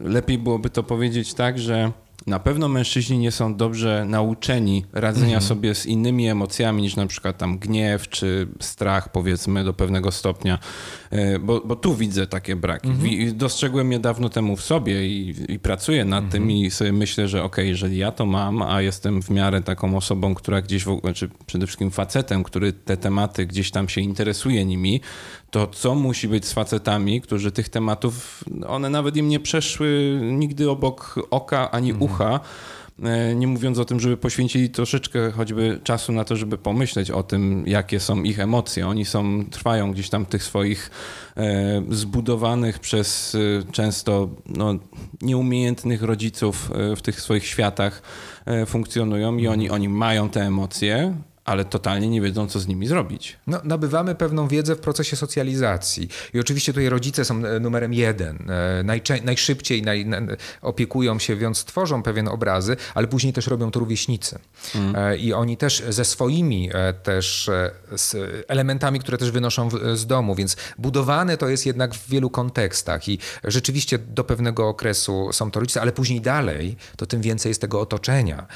lepiej 0.01 0.37
byłoby 0.37 0.69
to 0.69 0.83
powiedzieć 0.83 1.33
tak, 1.33 1.59
że 1.59 1.91
na 2.27 2.39
pewno 2.39 2.67
mężczyźni 2.67 3.17
nie 3.17 3.31
są 3.31 3.55
dobrze 3.55 4.05
nauczeni 4.05 4.85
radzenia 4.93 5.25
Mhm. 5.25 5.41
sobie 5.41 5.75
z 5.75 5.85
innymi 5.85 6.27
emocjami 6.29 6.81
niż 6.81 6.95
na 6.95 7.07
przykład 7.07 7.37
tam 7.37 7.57
gniew 7.59 8.09
czy 8.09 8.47
strach, 8.59 9.11
powiedzmy, 9.11 9.63
do 9.63 9.73
pewnego 9.73 10.11
stopnia, 10.11 10.59
bo, 11.39 11.61
bo 11.65 11.75
tu 11.75 11.95
widzę 11.95 12.27
takie 12.27 12.55
braki. 12.55 12.87
Mhm. 12.89 13.37
Dostrzegłem 13.37 13.91
je 13.91 13.99
dawno 13.99 14.29
temu 14.29 14.55
w 14.55 14.61
sobie 14.61 15.07
i, 15.07 15.35
i 15.49 15.59
pracuję 15.59 16.05
nad 16.05 16.23
Mhm. 16.23 16.31
tym 16.31 16.51
i 16.51 16.71
sobie 16.71 16.91
myślę, 16.91 17.27
że 17.27 17.43
okej, 17.43 17.67
jeżeli 17.69 17.97
ja 17.97 18.11
to 18.11 18.25
mam, 18.25 18.61
a 18.61 18.81
jestem 18.81 19.21
w 19.21 19.29
miarę 19.29 19.61
taką 19.61 19.97
osobą, 19.97 20.35
która 20.35 20.61
gdzieś, 20.61 20.83
w, 20.83 20.89
ogóle, 20.89 21.13
znaczy 21.13 21.29
przede 21.45 21.67
wszystkim 21.67 21.91
facetem, 21.91 22.43
który 22.43 22.73
te 22.73 22.97
tematy 22.97 23.45
gdzieś 23.45 23.71
tam 23.71 23.89
się 23.89 24.01
interesuje 24.01 24.65
nimi, 24.65 25.01
to 25.51 25.67
co 25.67 25.95
musi 25.95 26.27
być 26.27 26.45
z 26.45 26.53
facetami, 26.53 27.21
którzy 27.21 27.51
tych 27.51 27.69
tematów, 27.69 28.43
one 28.67 28.89
nawet 28.89 29.17
im 29.17 29.27
nie 29.27 29.39
przeszły 29.39 30.19
nigdy 30.23 30.69
obok 30.69 31.27
oka 31.29 31.71
ani 31.71 31.93
ucha, 31.93 32.35
E, 32.35 32.39
Nie 33.35 33.47
mówiąc 33.47 33.79
o 33.79 33.85
tym, 33.85 33.99
żeby 33.99 34.17
poświęcili 34.17 34.69
troszeczkę 34.69 35.31
choćby 35.31 35.79
czasu 35.83 36.11
na 36.11 36.23
to, 36.23 36.35
żeby 36.35 36.57
pomyśleć 36.57 37.11
o 37.11 37.23
tym, 37.23 37.63
jakie 37.67 37.99
są 37.99 38.23
ich 38.23 38.39
emocje. 38.39 38.87
Oni 38.87 39.05
są, 39.05 39.45
trwają 39.45 39.91
gdzieś 39.91 40.09
tam 40.09 40.25
tych 40.25 40.43
swoich 40.43 40.91
e, 41.37 41.81
zbudowanych 41.89 42.79
przez 42.79 43.35
e, 43.35 43.71
często 43.71 44.29
no, 44.45 44.75
nieumiejętnych 45.21 46.03
rodziców 46.03 46.71
e, 46.75 46.95
w 46.95 47.01
tych 47.01 47.21
swoich 47.21 47.45
światach 47.45 48.01
e, 48.45 48.65
funkcjonują 48.65 49.37
i 49.37 49.47
oni, 49.47 49.69
oni 49.69 49.89
mają 49.89 50.29
te 50.29 50.41
emocje, 50.41 51.15
ale 51.49 51.65
totalnie 51.65 52.07
nie 52.09 52.21
wiedzą, 52.21 52.47
co 52.47 52.59
z 52.59 52.67
nimi 52.67 52.87
zrobić. 52.87 53.37
No, 53.47 53.61
nabywamy 53.63 54.15
pewną 54.15 54.47
wiedzę 54.47 54.75
w 54.75 54.79
procesie 54.79 55.15
socjalizacji. 55.15 56.09
I 56.33 56.39
oczywiście 56.39 56.73
tutaj 56.73 56.89
rodzice 56.89 57.25
są 57.25 57.45
e, 57.45 57.59
numerem 57.59 57.93
jeden. 57.93 58.51
E, 58.51 58.83
Najczę- 58.83 59.23
najszybciej 59.23 59.83
naj, 59.83 60.05
na, 60.05 60.17
opiekują 60.61 61.19
się, 61.19 61.35
więc 61.35 61.65
tworzą 61.65 62.03
pewien 62.03 62.27
obrazy, 62.27 62.77
ale 62.93 63.07
później 63.07 63.33
też 63.33 63.47
robią 63.47 63.71
to 63.71 63.79
rówieśnicy. 63.79 64.39
E, 64.95 65.17
I 65.17 65.33
oni 65.33 65.57
też 65.57 65.83
ze 65.89 66.05
swoimi 66.05 66.69
też 67.03 67.49
elementami, 68.47 68.99
które 68.99 69.17
też 69.17 69.31
wynoszą 69.31 69.69
w, 69.69 69.97
z 69.97 70.05
domu, 70.05 70.35
więc 70.35 70.57
budowane 70.77 71.37
to 71.37 71.49
jest 71.49 71.65
jednak 71.65 71.93
w 71.95 72.09
wielu 72.09 72.29
kontekstach 72.29 73.09
i 73.09 73.19
rzeczywiście 73.43 73.97
do 73.97 74.23
pewnego 74.23 74.67
okresu 74.67 75.29
są 75.33 75.51
to 75.51 75.59
rodzice, 75.59 75.81
ale 75.81 75.91
później 75.91 76.21
dalej 76.21 76.75
to 76.97 77.05
tym 77.05 77.21
więcej 77.21 77.49
jest 77.49 77.61
tego 77.61 77.81
otoczenia, 77.81 78.47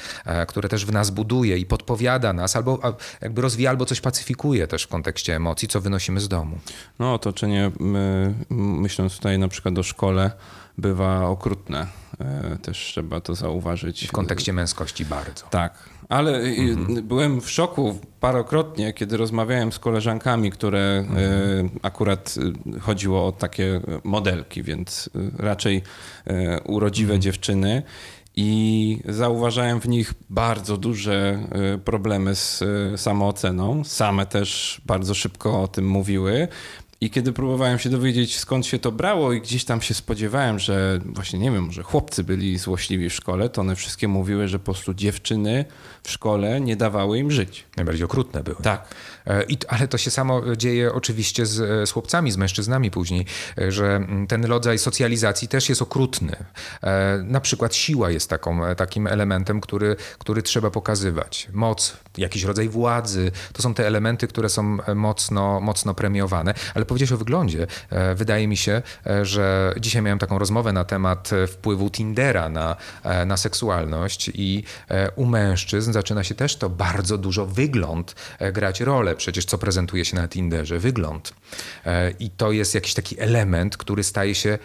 które 0.48 0.68
też 0.68 0.86
w 0.86 0.92
nas 0.92 1.10
buduje 1.10 1.58
i 1.58 1.66
podpowiada 1.66 2.32
nas 2.32 2.56
albo, 2.56 2.78
jakby 3.20 3.42
rozwija, 3.42 3.70
albo 3.70 3.86
coś 3.86 4.00
pacyfikuje 4.00 4.66
też 4.66 4.82
w 4.82 4.88
kontekście 4.88 5.36
emocji, 5.36 5.68
co 5.68 5.80
wynosimy 5.80 6.20
z 6.20 6.28
domu. 6.28 6.58
No 6.98 7.14
otoczenie, 7.14 7.70
my, 7.80 8.34
myśląc 8.50 9.16
tutaj 9.16 9.38
na 9.38 9.48
przykład 9.48 9.78
o 9.78 9.82
szkole, 9.82 10.30
bywa 10.78 11.26
okrutne. 11.26 11.86
E, 12.20 12.58
też 12.62 12.78
trzeba 12.78 13.20
to 13.20 13.34
zauważyć. 13.34 14.08
W 14.08 14.12
kontekście 14.12 14.52
męskości 14.52 15.04
bardzo. 15.04 15.46
Tak, 15.50 15.88
ale 16.08 16.38
mhm. 16.38 17.02
byłem 17.06 17.40
w 17.40 17.50
szoku 17.50 17.98
parokrotnie, 18.20 18.92
kiedy 18.92 19.16
rozmawiałem 19.16 19.72
z 19.72 19.78
koleżankami, 19.78 20.50
które 20.50 21.04
mhm. 21.08 21.70
akurat 21.82 22.34
chodziło 22.80 23.26
o 23.26 23.32
takie 23.32 23.80
modelki, 24.04 24.62
więc 24.62 25.10
raczej 25.38 25.82
urodziwe 26.64 27.14
mhm. 27.14 27.22
dziewczyny 27.22 27.82
i 28.36 28.98
zauważałem 29.08 29.80
w 29.80 29.88
nich 29.88 30.14
bardzo 30.30 30.76
duże 30.76 31.38
y, 31.74 31.78
problemy 31.78 32.34
z 32.34 32.62
y, 32.62 32.98
samooceną. 32.98 33.84
Same 33.84 34.26
też 34.26 34.80
bardzo 34.86 35.14
szybko 35.14 35.62
o 35.62 35.68
tym 35.68 35.88
mówiły. 35.88 36.48
I 37.04 37.10
kiedy 37.10 37.32
próbowałem 37.32 37.78
się 37.78 37.90
dowiedzieć, 37.90 38.38
skąd 38.38 38.66
się 38.66 38.78
to 38.78 38.92
brało, 38.92 39.32
i 39.32 39.40
gdzieś 39.40 39.64
tam 39.64 39.82
się 39.82 39.94
spodziewałem, 39.94 40.58
że 40.58 40.98
właśnie 41.04 41.38
nie 41.38 41.50
wiem, 41.50 41.72
że 41.72 41.82
chłopcy 41.82 42.24
byli 42.24 42.58
złośliwi 42.58 43.10
w 43.10 43.14
szkole, 43.14 43.48
to 43.48 43.60
one 43.60 43.76
wszystkie 43.76 44.08
mówiły, 44.08 44.48
że 44.48 44.58
po 44.58 44.64
prostu 44.64 44.94
dziewczyny 44.94 45.64
w 46.02 46.10
szkole 46.10 46.60
nie 46.60 46.76
dawały 46.76 47.18
im 47.18 47.30
żyć. 47.30 47.64
Najbardziej 47.76 48.04
okrutne 48.04 48.42
były. 48.42 48.56
Tak. 48.62 48.94
E, 49.26 49.44
I, 49.44 49.58
ale 49.68 49.88
to 49.88 49.98
się 49.98 50.10
samo 50.10 50.56
dzieje 50.56 50.92
oczywiście 50.92 51.46
z, 51.46 51.88
z 51.88 51.92
chłopcami, 51.92 52.30
z 52.30 52.36
mężczyznami 52.36 52.90
później, 52.90 53.26
e, 53.58 53.72
że 53.72 54.06
ten 54.28 54.44
rodzaj 54.44 54.78
socjalizacji 54.78 55.48
też 55.48 55.68
jest 55.68 55.82
okrutny. 55.82 56.36
E, 56.82 57.18
na 57.24 57.40
przykład 57.40 57.74
siła 57.74 58.10
jest 58.10 58.30
taką, 58.30 58.60
takim 58.76 59.06
elementem, 59.06 59.60
który, 59.60 59.96
który 60.18 60.42
trzeba 60.42 60.70
pokazywać. 60.70 61.48
Moc, 61.52 61.96
jakiś 62.18 62.42
rodzaj 62.42 62.68
władzy, 62.68 63.32
to 63.52 63.62
są 63.62 63.74
te 63.74 63.86
elementy, 63.86 64.28
które 64.28 64.48
są 64.48 64.78
mocno, 64.94 65.60
mocno 65.60 65.94
premiowane. 65.94 66.54
Ale 66.74 66.84
powiedziałeś 66.94 67.12
o 67.12 67.16
wyglądzie. 67.16 67.66
Wydaje 68.14 68.48
mi 68.48 68.56
się, 68.56 68.82
że 69.22 69.74
dzisiaj 69.80 70.02
miałem 70.02 70.18
taką 70.18 70.38
rozmowę 70.38 70.72
na 70.72 70.84
temat 70.84 71.30
wpływu 71.48 71.90
Tindera 71.90 72.48
na, 72.48 72.76
na 73.26 73.36
seksualność 73.36 74.30
i 74.34 74.64
u 75.16 75.26
mężczyzn 75.26 75.92
zaczyna 75.92 76.24
się 76.24 76.34
też 76.34 76.56
to 76.56 76.70
bardzo 76.70 77.18
dużo 77.18 77.46
wygląd 77.46 78.14
grać 78.52 78.80
rolę 78.80 79.16
przecież 79.16 79.44
co 79.44 79.58
prezentuje 79.58 80.04
się 80.04 80.16
na 80.16 80.28
Tinderze, 80.28 80.78
wygląd. 80.78 81.34
E, 81.86 82.10
I 82.10 82.30
to 82.30 82.52
jest 82.52 82.74
jakiś 82.74 82.94
taki 82.94 83.20
element, 83.20 83.76
który 83.76 84.02
staje 84.02 84.34
się 84.34 84.58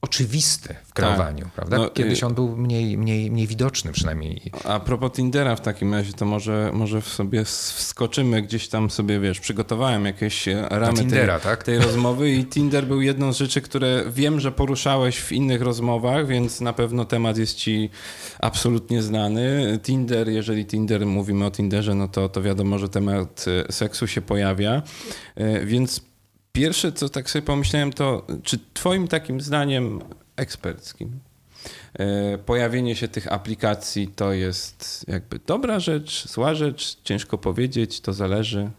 oczywisty 0.00 0.74
w 0.84 0.92
kreowaniu, 0.92 1.44
tak. 1.44 1.52
prawda? 1.52 1.76
No, 1.76 1.90
Kiedyś 1.90 2.22
y- 2.22 2.26
on 2.26 2.34
był 2.34 2.56
mniej, 2.56 2.98
mniej, 2.98 3.30
mniej 3.30 3.46
widoczny 3.46 3.92
przynajmniej. 3.92 4.50
A 4.64 4.80
propos 4.80 5.12
Tindera 5.12 5.56
w 5.56 5.60
takim 5.60 5.94
razie, 5.94 6.12
to 6.12 6.24
może, 6.24 6.70
może 6.74 7.02
sobie 7.02 7.44
wskoczymy 7.44 8.42
gdzieś 8.42 8.68
tam 8.68 8.90
sobie, 8.90 9.20
wiesz, 9.20 9.40
przygotowałem 9.40 10.04
jakieś 10.04 10.46
ramy 10.70 10.98
Tindera, 10.98 11.38
tej, 11.38 11.50
tak? 11.50 11.62
tej 11.62 11.78
rozmowy 11.78 12.30
i 12.30 12.44
Tinder 12.44 12.86
był 12.86 13.02
jedną 13.02 13.32
z 13.32 13.38
rzeczy, 13.38 13.60
które 13.60 14.04
wiem, 14.10 14.40
że 14.40 14.52
poruszałeś 14.52 15.20
w 15.20 15.32
innych 15.32 15.62
rozmowach, 15.62 16.26
więc 16.26 16.60
na 16.60 16.72
pewno 16.72 17.04
temat 17.04 17.38
jest 17.38 17.54
ci 17.56 17.90
absolutnie 18.38 19.02
znany. 19.02 19.78
Tinder, 19.82 20.28
jeżeli 20.28 20.66
Tinder, 20.66 21.06
mówimy 21.06 21.44
o 21.44 21.50
Tinderze, 21.50 21.94
no 21.94 22.08
to, 22.08 22.28
to 22.28 22.42
wiadomo, 22.42 22.78
że 22.78 22.88
temat 22.88 23.44
y, 23.68 23.72
seksu 23.72 24.06
się 24.06 24.20
pojawia, 24.20 24.82
y, 25.40 25.66
więc 25.66 26.08
Pierwsze, 26.52 26.92
co 26.92 27.08
tak 27.08 27.30
sobie 27.30 27.42
pomyślałem, 27.42 27.92
to 27.92 28.26
czy 28.42 28.58
Twoim 28.74 29.08
takim 29.08 29.40
zdaniem 29.40 30.00
eksperckim 30.36 31.20
e, 31.94 32.38
pojawienie 32.38 32.96
się 32.96 33.08
tych 33.08 33.32
aplikacji 33.32 34.08
to 34.08 34.32
jest 34.32 35.04
jakby 35.08 35.38
dobra 35.46 35.80
rzecz, 35.80 36.28
zła 36.28 36.54
rzecz, 36.54 37.02
ciężko 37.04 37.38
powiedzieć, 37.38 38.00
to 38.00 38.12
zależy. 38.12 38.70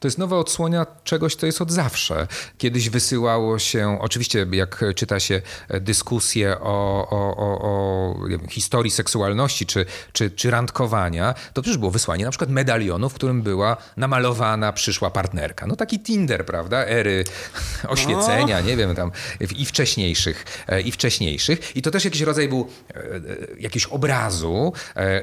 To 0.00 0.08
jest 0.08 0.18
nowa 0.18 0.36
odsłonia 0.36 0.86
czegoś, 1.04 1.34
co 1.34 1.46
jest 1.46 1.62
od 1.62 1.70
zawsze. 1.70 2.26
Kiedyś 2.58 2.88
wysyłało 2.88 3.58
się, 3.58 3.98
oczywiście 4.00 4.46
jak 4.52 4.84
czyta 4.96 5.20
się 5.20 5.42
dyskusje 5.80 6.60
o, 6.60 7.08
o, 7.10 7.36
o, 7.36 7.60
o 7.62 8.14
historii 8.50 8.90
seksualności 8.90 9.66
czy, 9.66 9.86
czy, 10.12 10.30
czy 10.30 10.50
randkowania, 10.50 11.34
to 11.52 11.62
przecież 11.62 11.78
było 11.78 11.90
wysłanie 11.90 12.24
na 12.24 12.30
przykład 12.30 12.50
medalionu, 12.50 13.08
w 13.08 13.14
którym 13.14 13.42
była 13.42 13.76
namalowana 13.96 14.72
przyszła 14.72 15.10
partnerka. 15.10 15.66
No 15.66 15.76
taki 15.76 16.00
Tinder, 16.00 16.46
prawda? 16.46 16.86
Ery 16.86 17.24
oświecenia, 17.88 18.60
nie 18.60 18.76
wiem, 18.76 18.94
tam 18.94 19.12
i 19.56 19.64
wcześniejszych, 19.64 20.64
e, 20.68 20.80
i 20.80 20.92
wcześniejszych. 20.92 21.76
I 21.76 21.82
to 21.82 21.90
też 21.90 22.04
jakiś 22.04 22.20
rodzaj 22.20 22.48
był 22.48 22.68
e, 22.90 22.96
e, 22.96 23.20
jakiegoś 23.58 23.86
obrazu 23.86 24.72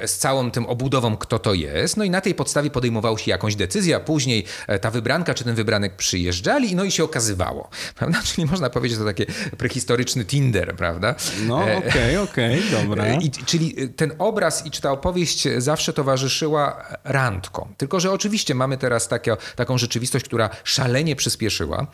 z 0.06 0.18
całą 0.18 0.52
tym 0.52 0.66
obudową, 0.66 1.18
kto 1.18 1.40
to 1.40 1.54
jest. 1.54 1.98
No 1.98 2.04
i 2.04 2.10
na 2.10 2.22
tej 2.22 2.36
podstawie 2.36 2.70
podejmowało 2.70 3.18
się 3.18 3.32
jakąś 3.32 3.56
decyzję, 3.56 3.96
a 3.96 4.00
później 4.00 4.47
E, 4.47 4.47
ta 4.82 4.92
wybranka 4.92 5.34
czy 5.34 5.44
ten 5.44 5.56
wybranek 5.56 5.96
przyjeżdżali, 5.96 6.76
no 6.76 6.84
i 6.84 6.92
się 6.92 7.04
okazywało, 7.04 7.70
prawda? 7.96 8.22
Czyli 8.28 8.48
można 8.48 8.70
powiedzieć, 8.70 8.98
że 8.98 9.04
to 9.04 9.10
takie 9.10 9.26
prehistoryczny 9.58 10.26
Tinder, 10.26 10.76
prawda? 10.76 11.16
No 11.48 11.70
e, 11.70 11.78
okej, 11.78 11.90
okay, 11.90 12.22
okej, 12.22 12.60
okay, 12.60 12.72
dobra. 12.82 13.06
E, 13.06 13.18
I, 13.22 13.32
czyli 13.32 13.90
ten 13.90 14.12
obraz 14.20 14.66
i 14.66 14.72
czy 14.72 14.82
ta 14.82 14.92
opowieść 14.92 15.48
zawsze 15.58 15.94
towarzyszyła 15.94 16.86
randkom. 17.04 17.74
Tylko, 17.78 18.00
że 18.00 18.12
oczywiście 18.12 18.56
mamy 18.56 18.78
teraz 18.78 19.08
takie, 19.08 19.38
taką 19.56 19.78
rzeczywistość, 19.78 20.26
która 20.26 20.50
szalenie 20.64 21.16
przyspieszyła 21.16 21.88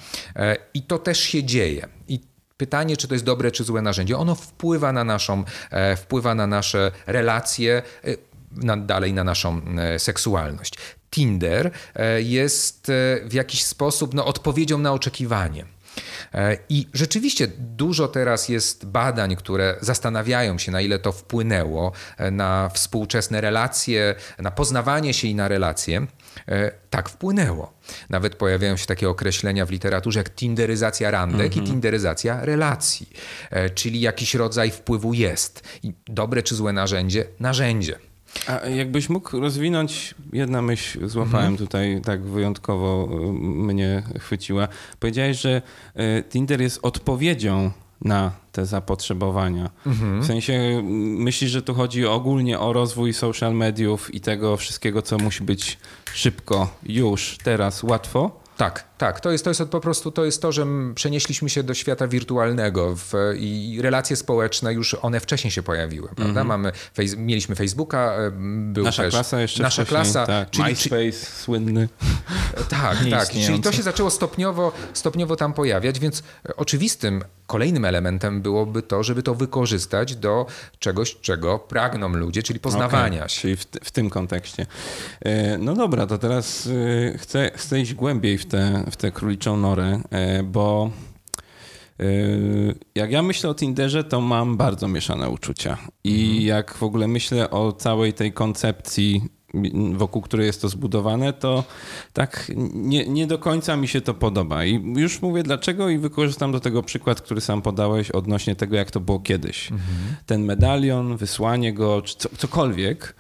i 0.74 0.82
to 0.82 1.00
też 1.00 1.20
się 1.20 1.44
dzieje. 1.44 1.88
I 2.08 2.34
Pytanie, 2.58 2.98
czy 2.98 3.08
to 3.08 3.16
jest 3.16 3.26
dobre, 3.26 3.52
czy 3.52 3.64
złe 3.64 3.82
narzędzie, 3.82 4.18
ono 4.18 4.36
wpływa 4.36 4.92
na 4.92 5.04
naszą, 5.04 5.44
wpływa 5.98 6.36
na 6.36 6.48
nasze 6.48 6.92
relacje, 7.08 7.82
na, 8.52 8.78
dalej 8.78 9.14
na 9.14 9.24
naszą 9.24 9.62
seksualność. 9.98 10.74
Tinder 11.14 11.72
e, 11.96 12.22
jest 12.22 12.90
e, 12.90 12.94
w 13.30 13.34
jakiś 13.34 13.64
sposób 13.64 14.14
no, 14.14 14.26
odpowiedzią 14.26 14.78
na 14.78 14.94
oczekiwanie. 14.94 15.66
E, 16.34 16.58
I 16.70 16.88
rzeczywiście 16.94 17.48
dużo 17.58 18.08
teraz 18.08 18.50
jest 18.50 18.86
badań, 18.86 19.36
które 19.36 19.76
zastanawiają 19.82 20.58
się, 20.58 20.72
na 20.72 20.82
ile 20.82 21.00
to 21.00 21.12
wpłynęło 21.12 21.92
na 22.32 22.70
współczesne 22.74 23.42
relacje, 23.42 24.16
na 24.40 24.52
poznawanie 24.52 25.14
się 25.14 25.28
i 25.28 25.36
na 25.36 25.48
relacje. 25.48 26.08
Tak 26.90 27.10
wpłynęło. 27.10 27.74
Nawet 28.10 28.36
pojawiają 28.36 28.78
się 28.78 28.86
takie 28.86 29.10
określenia 29.10 29.66
w 29.66 29.72
literaturze 29.72 30.20
jak 30.20 30.30
tinderyzacja 30.30 31.12
randek 31.12 31.40
mm 31.40 31.50
-hmm. 31.50 31.56
i 31.56 31.60
mhm. 31.60 31.68
tinderyzacja 31.68 32.46
relacji, 32.46 33.10
czyli 33.76 34.02
jakiś 34.02 34.36
rodzaj 34.36 34.72
wpływu 34.72 35.14
jest. 35.14 35.64
I 35.84 35.94
dobre 36.06 36.44
czy 36.44 36.56
złe 36.56 36.74
narzędzie? 36.74 37.26
Narzędzie. 37.40 38.13
A 38.48 38.68
jakbyś 38.70 39.10
mógł 39.10 39.40
rozwinąć, 39.40 40.16
jedna 40.34 40.62
myśl 40.62 41.08
złapałem 41.08 41.52
mhm. 41.52 41.58
tutaj, 41.58 42.02
tak 42.06 42.24
wyjątkowo 42.24 43.10
y, 43.12 43.34
mnie 43.34 44.04
chwyciła. 44.20 44.68
Powiedziałeś, 45.00 45.42
że 45.42 45.62
y, 46.00 46.24
Tinder 46.30 46.62
jest 46.62 46.80
odpowiedzią 46.82 47.72
na 48.02 48.32
te 48.52 48.66
zapotrzebowania. 48.66 49.70
Mhm. 49.86 50.22
W 50.22 50.26
sensie 50.26 50.82
myślisz, 51.18 51.52
że 51.52 51.62
tu 51.62 51.74
chodzi 51.74 52.06
ogólnie 52.06 52.60
o 52.60 52.74
rozwój 52.74 53.14
social 53.14 53.54
mediów 53.56 54.14
i 54.14 54.22
tego 54.22 54.58
wszystkiego, 54.58 55.02
co 55.02 55.18
musi 55.18 55.44
być 55.44 55.78
szybko, 56.14 56.70
już, 56.84 57.38
teraz, 57.44 57.84
łatwo? 57.84 58.44
Tak, 58.58 58.88
tak. 58.98 59.20
To 59.20 59.32
jest, 59.32 59.44
to 59.44 59.50
jest 59.50 59.64
po 59.66 59.80
prostu 59.80 60.12
to, 60.12 60.26
jest 60.26 60.42
to 60.42 60.52
że 60.52 60.66
przenieśliśmy 60.96 61.50
się 61.50 61.64
do 61.64 61.74
świata 61.74 62.08
wirtualnego 62.08 62.96
w, 62.96 63.14
i 63.38 63.80
relacje 63.82 64.16
społeczne 64.16 64.74
już 64.74 64.94
one 65.02 65.20
wcześniej 65.20 65.52
się 65.52 65.64
pojawiły, 65.64 66.08
prawda? 66.08 66.42
Mm 66.42 66.44
-hmm. 66.44 66.48
Mamy, 66.48 66.72
face, 66.94 67.18
mieliśmy 67.18 67.56
Facebooka, 67.56 68.14
e, 68.14 68.32
był 68.74 68.84
nasza 68.84 69.04
też, 69.04 69.14
klasa 69.14 69.42
jeszcze 69.42 69.64
nasza 69.64 69.86
klasa, 69.86 70.26
tak. 70.26 70.50
czyli, 70.50 70.70
MySpace 70.70 71.26
słynny. 71.26 71.88
Tak, 72.70 72.98
tak. 73.10 73.30
Czyli 73.30 73.62
to 73.62 73.72
się 73.72 73.84
zaczęło 73.84 74.10
stopniowo, 74.10 74.72
stopniowo 74.94 75.36
tam 75.36 75.54
pojawiać, 75.54 76.00
więc 76.00 76.24
oczywistym 76.58 77.24
kolejnym 77.48 77.86
elementem 77.86 78.42
byłoby 78.42 78.82
to, 78.82 79.04
żeby 79.04 79.24
to 79.24 79.36
wykorzystać 79.36 80.16
do 80.16 80.46
czegoś, 80.80 81.18
czego 81.22 81.60
pragną 81.60 82.10
ludzie, 82.10 82.44
czyli 82.44 82.60
poznawania 82.60 83.18
okay, 83.18 83.30
się. 83.30 83.42
Czyli 83.42 83.56
w, 83.56 83.66
w, 83.84 83.92
tym 83.92 84.10
kontekście. 84.10 84.66
E, 85.22 85.58
no 85.58 85.76
dobra, 85.76 86.08
to 86.08 86.18
teraz 86.18 86.68
e, 87.14 87.18
chcę, 87.18 87.52
chcę 87.56 87.80
iść 87.82 87.94
głębiej 87.94 88.38
w 88.38 88.46
tę 88.46 88.84
w 88.94 88.98
tę 88.98 89.12
króliczą 89.12 89.58
norę, 89.58 90.02
e, 90.12 90.44
bo 90.44 90.92
jak 92.96 93.12
ja 93.12 93.22
myślę 93.22 93.50
o 93.50 93.56
Tinderze, 93.56 94.04
to 94.04 94.22
mam 94.22 94.58
bardzo 94.58 94.88
mieszane 94.88 95.30
uczucia. 95.30 95.78
I 96.04 96.26
mhm. 96.26 96.42
jak 96.42 96.74
w 96.74 96.84
ogóle 96.84 97.08
myślę 97.08 97.50
o 97.50 97.72
całej 97.72 98.14
tej 98.14 98.34
koncepcji 98.34 99.22
wokół 99.94 100.22
której 100.22 100.48
jest 100.48 100.62
to 100.62 100.70
zbudowane, 100.70 101.34
to 101.34 101.64
tak 102.14 102.52
nie, 102.74 103.06
nie 103.06 103.28
do 103.28 103.40
końca 103.40 103.76
mi 103.76 103.88
się 103.88 104.02
to 104.02 104.14
podoba. 104.14 104.66
I 104.66 104.94
już 104.96 105.22
mówię 105.22 105.44
dlaczego 105.44 105.90
i 105.90 105.98
wykorzystam 105.98 106.52
do 106.52 106.60
tego 106.60 106.84
przykład, 106.84 107.22
który 107.22 107.42
sam 107.42 107.62
podałeś 107.62 108.12
odnośnie 108.12 108.56
tego, 108.56 108.76
jak 108.76 108.92
to 108.92 109.00
było 109.00 109.20
kiedyś. 109.20 109.72
Mhm. 109.72 110.16
Ten 110.26 110.44
medalion, 110.46 111.18
wysłanie 111.18 111.74
go, 111.74 112.02
czy 112.02 112.16
co, 112.18 112.30
cokolwiek. 112.38 113.16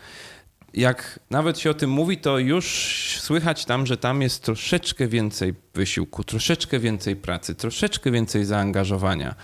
Jak 0.73 1.19
nawet 1.29 1.59
się 1.59 1.69
o 1.69 1.73
tym 1.73 1.89
mówi, 1.89 2.17
to 2.17 2.39
już 2.39 3.17
słychać 3.19 3.65
tam, 3.65 3.85
że 3.85 3.97
tam 3.97 4.21
jest 4.21 4.43
troszeczkę 4.43 5.07
więcej 5.07 5.53
wysiłku, 5.73 6.23
troszeczkę 6.23 6.79
więcej 6.79 7.15
pracy, 7.15 7.55
troszeczkę 7.55 8.11
więcej 8.11 8.45
zaangażowania. 8.45 9.35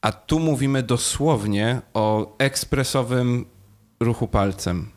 A 0.00 0.12
tu 0.12 0.38
mówimy 0.38 0.82
dosłownie 0.82 1.80
o 1.94 2.36
ekspresowym 2.38 3.46
ruchu 4.00 4.28
palcem 4.28 4.90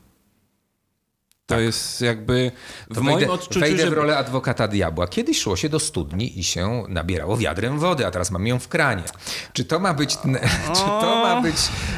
To 1.46 1.60
jest 1.60 2.02
jakby 2.02 2.52
w 2.90 2.96
To 2.96 3.02
moim 3.02 3.18
wejdę, 3.18 3.34
odczuciu, 3.34 3.60
wejdę 3.60 3.84
że... 3.84 3.90
w 3.90 3.94
rolę 3.94 4.18
adwokata 4.18 4.68
diabła. 4.68 5.08
Kiedyś 5.08 5.40
szło 5.42 5.56
się 5.56 5.70
do 5.70 5.80
studni 5.80 6.40
i 6.40 6.44
się 6.44 6.84
nabierało 6.90 7.38
wiadrem 7.38 7.80
wody, 7.80 8.06
a 8.06 8.12
teraz 8.12 8.32
mamy 8.32 8.50
ją 8.50 8.60
w 8.60 8.68
kranie. 8.68 9.04
Czy 9.54 9.66
to 9.66 9.80
ma 9.80 9.94
być... 9.94 10.18
Czy 10.78 10.84
to 10.84 11.22
ma 11.24 11.42
być... 11.42 11.56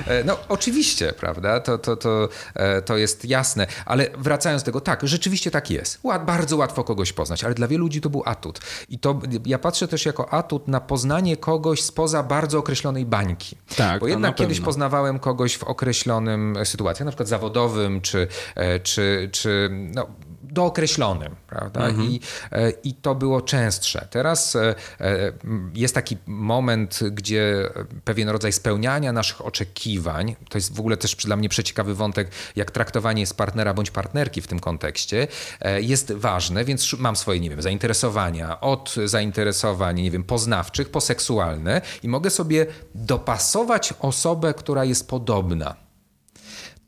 e, 0.07 0.23
No 0.23 0.37
oczywiście, 0.49 1.13
prawda? 1.13 1.59
To, 1.59 1.77
to, 1.77 1.97
to, 1.97 2.29
e, 2.53 2.81
to 2.81 2.97
jest 2.97 3.25
jasne. 3.25 3.67
Ale 3.85 4.09
wracając 4.17 4.61
do 4.63 4.65
tego, 4.65 4.81
tak, 4.81 5.07
rzeczywiście 5.07 5.51
tak 5.51 5.69
jest. 5.71 5.99
Łat, 6.03 6.25
bardzo 6.25 6.57
łatwo 6.57 6.83
kogoś 6.83 7.13
poznać, 7.13 7.43
ale 7.43 7.53
dla 7.53 7.67
wielu 7.67 7.83
ludzi 7.85 8.01
to 8.01 8.09
był 8.09 8.23
atut. 8.25 8.59
I 8.89 8.99
to 8.99 9.19
ja 9.45 9.59
patrzę 9.59 9.87
też 9.87 10.05
jako 10.05 10.33
atut 10.33 10.67
na 10.67 10.79
poznanie 10.81 11.37
kogoś 11.37 11.81
spoza 11.83 12.23
bardzo 12.23 12.59
określonej 12.59 13.05
bańki. 13.05 13.55
Tak, 13.77 13.99
Bo 13.99 14.07
jednak 14.07 14.31
na 14.31 14.35
kiedyś 14.37 14.59
poznawałem 14.61 15.19
kogoś 15.19 15.57
w 15.57 15.63
określonym 15.63 16.57
sytuacjach, 16.63 17.05
na 17.05 17.11
przykład 17.11 17.27
zawodowym, 17.29 18.01
czy, 18.01 18.27
e, 18.55 18.79
czy, 18.79 19.29
czy 19.35 19.69
no, 19.71 20.07
dookreślonym, 20.55 21.35
prawda? 21.47 21.89
I, 21.89 22.19
e, 22.51 22.69
I 22.69 22.93
to 22.93 23.15
było 23.15 23.41
częstsze. 23.41 24.07
Teraz 24.09 24.55
e, 24.55 24.75
e, 24.99 25.31
jest 25.73 25.95
taki 25.95 26.17
moment, 26.25 26.99
gdzie 27.11 27.69
pewien 28.03 28.29
rodzaj 28.29 28.53
spełniania 28.53 29.13
naszych 29.13 29.45
oczekiwań, 29.45 30.35
to 30.49 30.57
jest 30.57 30.75
w 30.75 30.79
ogóle 30.79 30.97
też 30.97 31.15
dla 31.15 31.35
mnie 31.35 31.49
przeciekawy 31.49 31.95
wątek, 31.95 32.31
jak 32.55 32.71
traktowanie 32.71 33.21
jest 33.21 33.37
partnera 33.37 33.73
bądź 33.73 33.91
partnerki 33.91 34.41
w 34.41 34.47
tym 34.47 34.59
kontekście, 34.59 35.27
jest 35.75 36.13
ważne, 36.13 36.65
więc 36.65 36.93
mam 36.93 37.15
swoje, 37.15 37.39
nie 37.39 37.49
wiem, 37.49 37.61
zainteresowania, 37.61 38.61
od 38.61 38.95
zainteresowań, 39.05 40.01
nie 40.01 40.11
wiem, 40.11 40.23
poznawczych 40.23 40.89
po 40.89 41.01
seksualne 41.01 41.81
i 42.03 42.07
mogę 42.07 42.29
sobie 42.29 42.65
dopasować 42.95 43.93
osobę, 43.99 44.53
która 44.53 44.85
jest 44.85 45.07
podobna. 45.07 45.84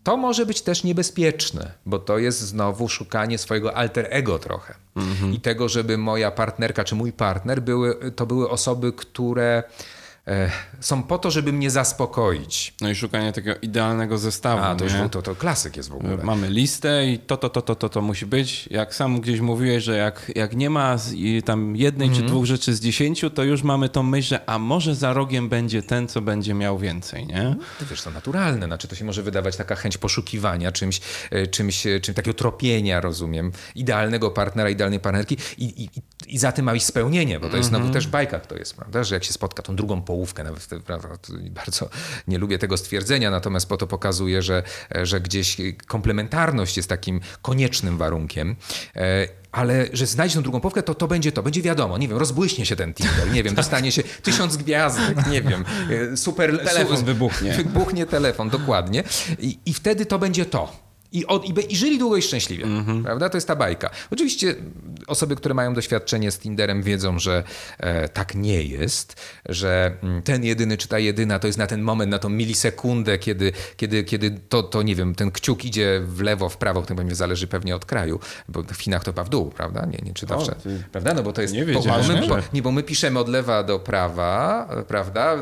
To 0.08 0.18
może 0.18 0.46
być 0.46 0.62
też 0.62 0.84
niebezpieczne, 0.84 1.72
bo 1.86 2.00
to 2.00 2.18
jest 2.18 2.40
znowu 2.40 2.90
szukanie 2.90 3.38
swojego 3.38 3.76
alter 3.76 4.08
ego 4.10 4.40
trochę. 4.40 4.74
I 5.34 5.40
tego, 5.40 5.70
żeby 5.70 5.98
moja 5.98 6.32
partnerka 6.32 6.84
czy 6.84 6.96
mój 6.96 7.14
partner 7.14 7.62
były, 7.62 8.12
to 8.12 8.26
były 8.26 8.50
osoby, 8.50 8.94
które 8.94 9.64
są 10.80 11.04
po 11.04 11.18
to, 11.18 11.32
żeby 11.32 11.54
mnie 11.54 11.72
zaspokoić. 11.72 12.74
No 12.82 12.90
i 12.90 12.96
szukanie 12.96 13.34
takiego 13.34 13.60
idealnego 13.62 14.18
zestawu. 14.18 14.64
A, 14.64 14.76
to 14.76 14.84
już 14.84 14.94
to, 15.12 15.22
to 15.22 15.36
klasyk 15.36 15.78
jest 15.78 15.90
w 15.90 15.96
ogóle. 15.96 16.18
Mamy 16.18 16.50
listę 16.50 17.08
i 17.08 17.20
to, 17.20 17.38
to, 17.38 17.50
to, 17.50 17.62
to, 17.62 17.76
to, 17.76 17.90
to 17.90 18.02
musi 18.02 18.26
być. 18.26 18.68
Jak 18.72 18.96
sam 18.96 19.22
gdzieś 19.22 19.40
mówiłeś, 19.40 19.84
że 19.84 19.98
jak, 19.98 20.32
jak 20.36 20.56
nie 20.56 20.70
ma 20.70 20.96
tam 21.46 21.76
jednej 21.76 22.08
Mhm. 22.08 22.26
czy 22.26 22.32
dwóch 22.32 22.46
rzeczy 22.46 22.76
z 22.76 22.80
dziesięciu, 22.80 23.30
to 23.30 23.44
już 23.44 23.64
mamy 23.64 23.90
tą 23.90 24.04
myśl, 24.04 24.30
że 24.30 24.50
a 24.50 24.60
może 24.60 24.96
za 24.96 25.14
rogiem 25.14 25.50
będzie 25.50 25.84
ten, 25.84 26.08
co 26.08 26.22
będzie 26.22 26.54
miał 26.54 26.78
więcej, 26.78 27.28
nie? 27.28 27.56
To 27.80 27.86
wiesz, 27.86 28.02
to 28.02 28.12
naturalne, 28.12 28.66
znaczy 28.66 28.88
to 28.88 28.96
się 28.96 29.06
może 29.06 29.24
wydawać 29.24 29.56
taka 29.58 29.76
chęć 29.76 29.98
poszukiwania 29.98 30.72
czymś, 30.72 31.02
e, 31.32 31.48
czymś, 31.48 31.88
e, 31.88 32.00
czym 32.00 32.16
takiego 32.16 32.34
tropienia, 32.34 33.02
rozumiem, 33.02 33.52
idealnego 33.76 34.32
partnera, 34.32 34.70
idealnej 34.70 35.00
partnerki 35.00 35.38
i, 35.58 35.84
i, 35.84 35.90
i 36.28 36.38
za 36.38 36.52
tym 36.52 36.66
ma 36.66 36.76
iść 36.76 36.86
spełnienie, 36.86 37.40
bo 37.40 37.50
to 37.50 37.58
jest 37.58 37.70
znowu 37.70 37.90
też 37.90 38.08
w 38.08 38.10
bajkach 38.10 38.46
to 38.46 38.56
jest, 38.56 38.76
prawda, 38.76 39.04
że 39.04 39.16
jak 39.16 39.24
się 39.24 39.34
spotka 39.34 39.64
tą 39.64 39.76
drugą 39.76 40.02
połówkę, 40.18 40.44
nawet 40.44 40.68
prawda, 40.86 41.18
bardzo 41.50 41.90
nie 42.28 42.38
lubię 42.38 42.58
tego 42.58 42.78
stwierdzenia, 42.78 43.32
natomiast 43.32 43.70
po 43.70 43.78
to 43.78 43.88
pokazuje, 43.88 44.42
że, 44.42 44.64
że 45.04 45.22
gdzieś 45.22 45.58
komplementarność 45.88 46.78
jest 46.78 46.90
takim 46.90 47.22
koniecznym 47.42 47.98
warunkiem. 47.98 48.56
E, 48.96 49.28
ale 49.52 49.88
że 49.94 50.06
znajdzie 50.06 50.36
tą 50.36 50.42
drugą 50.42 50.60
połówkę, 50.60 50.84
to 50.84 50.96
to 50.96 51.08
będzie 51.08 51.32
to, 51.32 51.44
będzie 51.44 51.62
wiadomo, 51.62 51.98
nie 51.98 52.08
wiem, 52.08 52.18
rozbłyśnie 52.18 52.66
się 52.66 52.76
ten 52.76 52.94
Tinder, 52.94 53.32
nie 53.32 53.44
wiem, 53.44 53.56
dostanie 53.62 53.92
się 53.92 54.04
tysiąc 54.04 54.58
gwiazdek, 54.58 55.28
nie 55.28 55.42
wiem, 55.42 55.66
e, 56.14 56.18
super 56.18 56.58
Telefon 56.64 56.98
su- 56.98 57.06
wybuchnie. 57.06 57.54
Wybuchnie 57.54 58.06
telefon, 58.06 58.50
dokładnie. 58.50 59.04
I, 59.40 59.60
i 59.66 59.74
wtedy 59.74 60.06
to 60.06 60.20
będzie 60.20 60.46
to. 60.46 60.87
I, 61.12 61.26
od, 61.26 61.46
i, 61.46 61.74
I 61.74 61.76
żyli 61.78 62.00
długo 62.00 62.18
i 62.18 62.22
szczęśliwie, 62.22 62.66
prawda? 63.04 63.30
To 63.30 63.38
jest 63.38 63.48
ta 63.48 63.56
bajka. 63.56 63.90
Oczywiście 64.12 64.56
osoby, 65.08 65.36
które 65.36 65.54
mają 65.54 65.74
doświadczenie 65.74 66.32
z 66.32 66.40
Tinderem 66.40 66.84
wiedzą, 66.84 67.20
że 67.20 67.44
e, 67.80 68.10
tak 68.10 68.36
nie 68.36 68.64
jest, 68.64 69.22
że 69.50 69.92
mm, 70.04 70.22
ten 70.22 70.44
jedyny 70.44 70.78
czy 70.78 70.88
ta 70.88 71.00
jedyna 71.00 71.40
to 71.40 71.48
jest 71.48 71.60
na 71.60 71.68
ten 71.68 71.82
moment, 71.82 72.12
na 72.12 72.20
tą 72.20 72.30
milisekundę, 72.30 73.18
kiedy, 73.18 73.52
kiedy, 73.78 74.04
kiedy 74.04 74.32
to, 74.50 74.64
to, 74.64 74.82
nie 74.82 74.96
wiem, 74.96 75.16
ten 75.16 75.32
kciuk 75.32 75.66
idzie 75.66 76.02
w 76.06 76.22
lewo, 76.22 76.50
w 76.50 76.58
prawo, 76.58 76.82
to 76.82 76.96
pewnie 76.96 77.16
zależy 77.16 77.48
pewnie 77.48 77.76
od 77.76 77.86
kraju, 77.86 78.20
bo 78.50 78.64
w 78.64 78.78
Chinach 78.82 79.04
to 79.04 79.12
chyba 79.12 79.24
w 79.24 79.30
dół, 79.30 79.46
prawda? 79.52 79.86
Nie, 79.86 80.00
nie 80.04 80.14
czy 80.14 80.26
zawsze, 80.26 80.52
ty- 80.64 80.84
prawda? 80.92 81.14
No 81.14 81.24
bo 81.24 81.34
to 81.34 81.42
jest... 81.42 81.54
Nie 81.54 81.66
bo, 81.74 81.82
my, 82.14 82.28
bo, 82.28 82.36
nie, 82.54 82.62
bo 82.62 82.72
my 82.72 82.84
piszemy 82.84 83.20
od 83.20 83.30
lewa 83.30 83.64
do 83.64 83.80
prawa, 83.80 84.68
e, 84.70 84.84
prawda? 84.84 85.34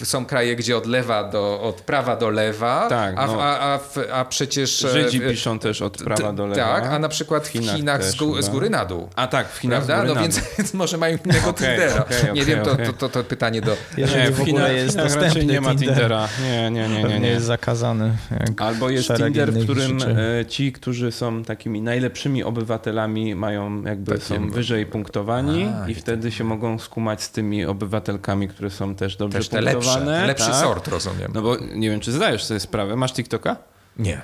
E, 0.00 0.04
Są 0.04 0.26
kraje, 0.26 0.56
gdzie 0.56 0.76
od 0.76 0.86
lewa 0.86 1.24
do, 1.24 1.60
od 1.60 1.80
prawa 1.80 2.16
do 2.16 2.30
lewa, 2.30 2.88
Tak, 2.88 3.14
a, 3.18 3.26
no. 3.26 3.42
a, 3.42 3.58
a, 3.74 3.78
w- 3.78 3.98
a 4.12 4.24
przecież... 4.24 4.85
Żydzi 4.92 5.20
w- 5.20 5.28
piszą 5.30 5.58
też 5.58 5.82
od 5.82 5.96
prawa 5.96 6.32
do 6.32 6.46
lewa. 6.46 6.62
Tak, 6.80 6.84
a 6.86 6.98
na 6.98 7.08
przykład 7.08 7.48
w 7.48 7.50
Chinach 7.50 7.76
Chinach, 7.76 8.04
z, 8.04 8.10
też 8.10 8.20
gó- 8.20 8.42
z 8.42 8.48
góry 8.48 8.70
na 8.70 8.84
dół. 8.84 9.08
A 9.16 9.26
tak, 9.26 9.52
w 9.52 9.58
Chinach 9.58 9.84
Prawda? 9.84 9.96
z 9.96 10.00
góry 10.00 10.08
No 10.08 10.14
na 10.14 10.20
więc, 10.22 10.34
dół. 10.36 10.44
więc 10.58 10.74
może 10.82 10.96
mają 10.98 11.18
innego 11.24 11.48
Okej, 11.50 11.78
Tindera. 11.78 12.02
okej, 12.02 12.16
nie 12.24 12.30
okej, 12.32 12.44
wiem, 12.44 12.64
to, 12.64 12.76
to, 12.76 12.92
to, 12.92 13.08
to 13.08 13.24
pytanie 13.24 13.60
do... 13.60 13.76
Jeżeli 13.96 14.22
nie, 14.24 14.30
w 14.30 14.40
ogóle 14.40 14.74
jest 14.74 14.90
Chinach 14.90 15.04
dostępny 15.04 15.28
raczej 15.28 15.46
nie 15.46 15.60
ma 15.60 15.70
Tinder. 15.70 15.88
Tindera. 15.88 16.28
Nie, 16.42 16.70
nie, 16.70 16.88
nie, 16.88 17.04
nie. 17.04 17.20
Nie. 17.20 17.28
jest 17.28 17.46
zakazany. 17.46 18.16
jak 18.40 18.60
Albo 18.62 18.90
jest 18.90 19.08
Tinder, 19.16 19.52
w 19.52 19.62
którym 19.64 20.00
rzeczy. 20.00 20.16
e, 20.40 20.46
ci, 20.46 20.72
którzy 20.72 21.12
są 21.12 21.44
takimi 21.44 21.82
najlepszymi 21.82 22.44
obywatelami, 22.44 23.34
mają 23.34 23.82
jakby 23.82 24.12
Takie- 24.12 24.24
są 24.24 24.50
wyżej 24.50 24.86
punktowani 24.86 25.68
A, 25.84 25.88
i 25.88 25.94
wtedy 25.94 26.32
się 26.32 26.44
mogą 26.44 26.78
skumać 26.78 27.22
z 27.22 27.30
tymi 27.30 27.64
obywatelkami, 27.64 28.48
które 28.48 28.70
są 28.70 28.94
też 28.94 29.16
dobrze 29.16 29.38
Też 29.38 29.48
te 29.48 29.60
lepsze, 29.60 29.74
punktowane. 29.90 30.26
lepszy 30.26 30.46
tak. 30.46 30.54
sort, 30.54 30.88
rozumiem. 30.88 31.30
No 31.34 31.42
bo 31.42 31.56
nie 31.74 31.90
wiem, 31.90 32.00
czy 32.00 32.12
zdajesz 32.12 32.44
sobie 32.44 32.60
sprawę. 32.60 32.96
Masz 32.96 33.12
TikToka? 33.12 33.56
Nie. 33.98 34.22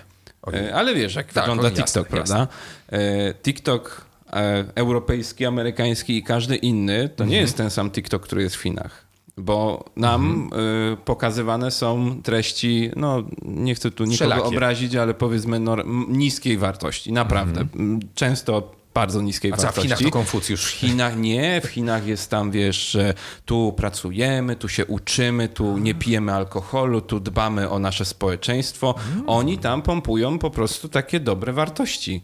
E, 0.53 0.75
Ale 0.75 0.95
wiesz, 0.95 1.15
jak 1.15 1.33
Tak, 1.33 1.45
wygląda 1.45 1.63
o, 1.63 1.67
jasne, 1.71 1.85
TikTok, 1.85 2.09
prawda? 2.09 2.49
E, 2.93 3.35
TikTok 3.35 4.05
e, 4.33 4.65
europejski, 4.75 5.47
amerykański 5.47 6.17
i 6.17 6.23
każdy 6.23 6.57
inny 6.57 7.09
to 7.09 7.25
Mhm. 7.25 7.31
nie 7.31 7.37
jest 7.37 7.57
ten 7.57 7.71
sam 7.71 7.91
TikTok, 7.91 8.23
który 8.23 8.43
jest 8.43 8.57
w 8.57 8.63
Chinach. 8.63 9.05
Bo 9.37 9.85
nam 9.97 10.25
Mhm. 10.25 10.63
e, 10.93 10.97
pokazywane 10.97 11.71
są 11.71 12.23
treści, 12.23 12.91
no 12.97 13.23
nie 13.43 13.75
chcę 13.75 13.91
tu 13.91 14.05
nikogo 14.05 14.17
Wszelakie. 14.17 14.43
obrazić, 14.57 14.97
ale 14.97 15.15
powiedzmy 15.15 15.61
niskiej 16.09 16.59
wartości, 16.59 17.13
naprawdę. 17.13 17.61
M, 17.77 18.01
Często 18.15 18.73
bardzo 18.95 19.23
niskiej. 19.23 19.53
A 19.53 19.57
co, 19.57 19.69
a 19.69 19.73
w 19.73 19.75
wartości. 19.75 19.89
Chinach 19.89 20.13
to 20.13 20.19
Konfucjusz? 20.19 20.65
W 20.65 20.71
Chinach 20.71 21.17
nie, 21.17 21.61
w 21.61 21.67
Chinach 21.67 22.07
jest 22.07 22.31
tam, 22.31 22.51
wiesz, 22.51 22.91
że 22.91 23.15
tu 23.45 23.75
pracujemy, 23.77 24.57
tu 24.57 24.69
się 24.69 24.87
uczymy, 24.87 25.49
tu 25.49 25.79
nie 25.79 25.95
pijemy 25.95 26.33
alkoholu, 26.33 27.01
tu 27.01 27.21
dbamy 27.21 27.71
o 27.71 27.79
nasze 27.79 28.05
społeczeństwo. 28.05 28.95
Oni 29.27 29.59
tam 29.59 29.83
pompują 29.83 30.39
po 30.39 30.51
prostu 30.51 30.89
takie 30.89 31.21
dobre 31.21 31.53
wartości. 31.53 32.23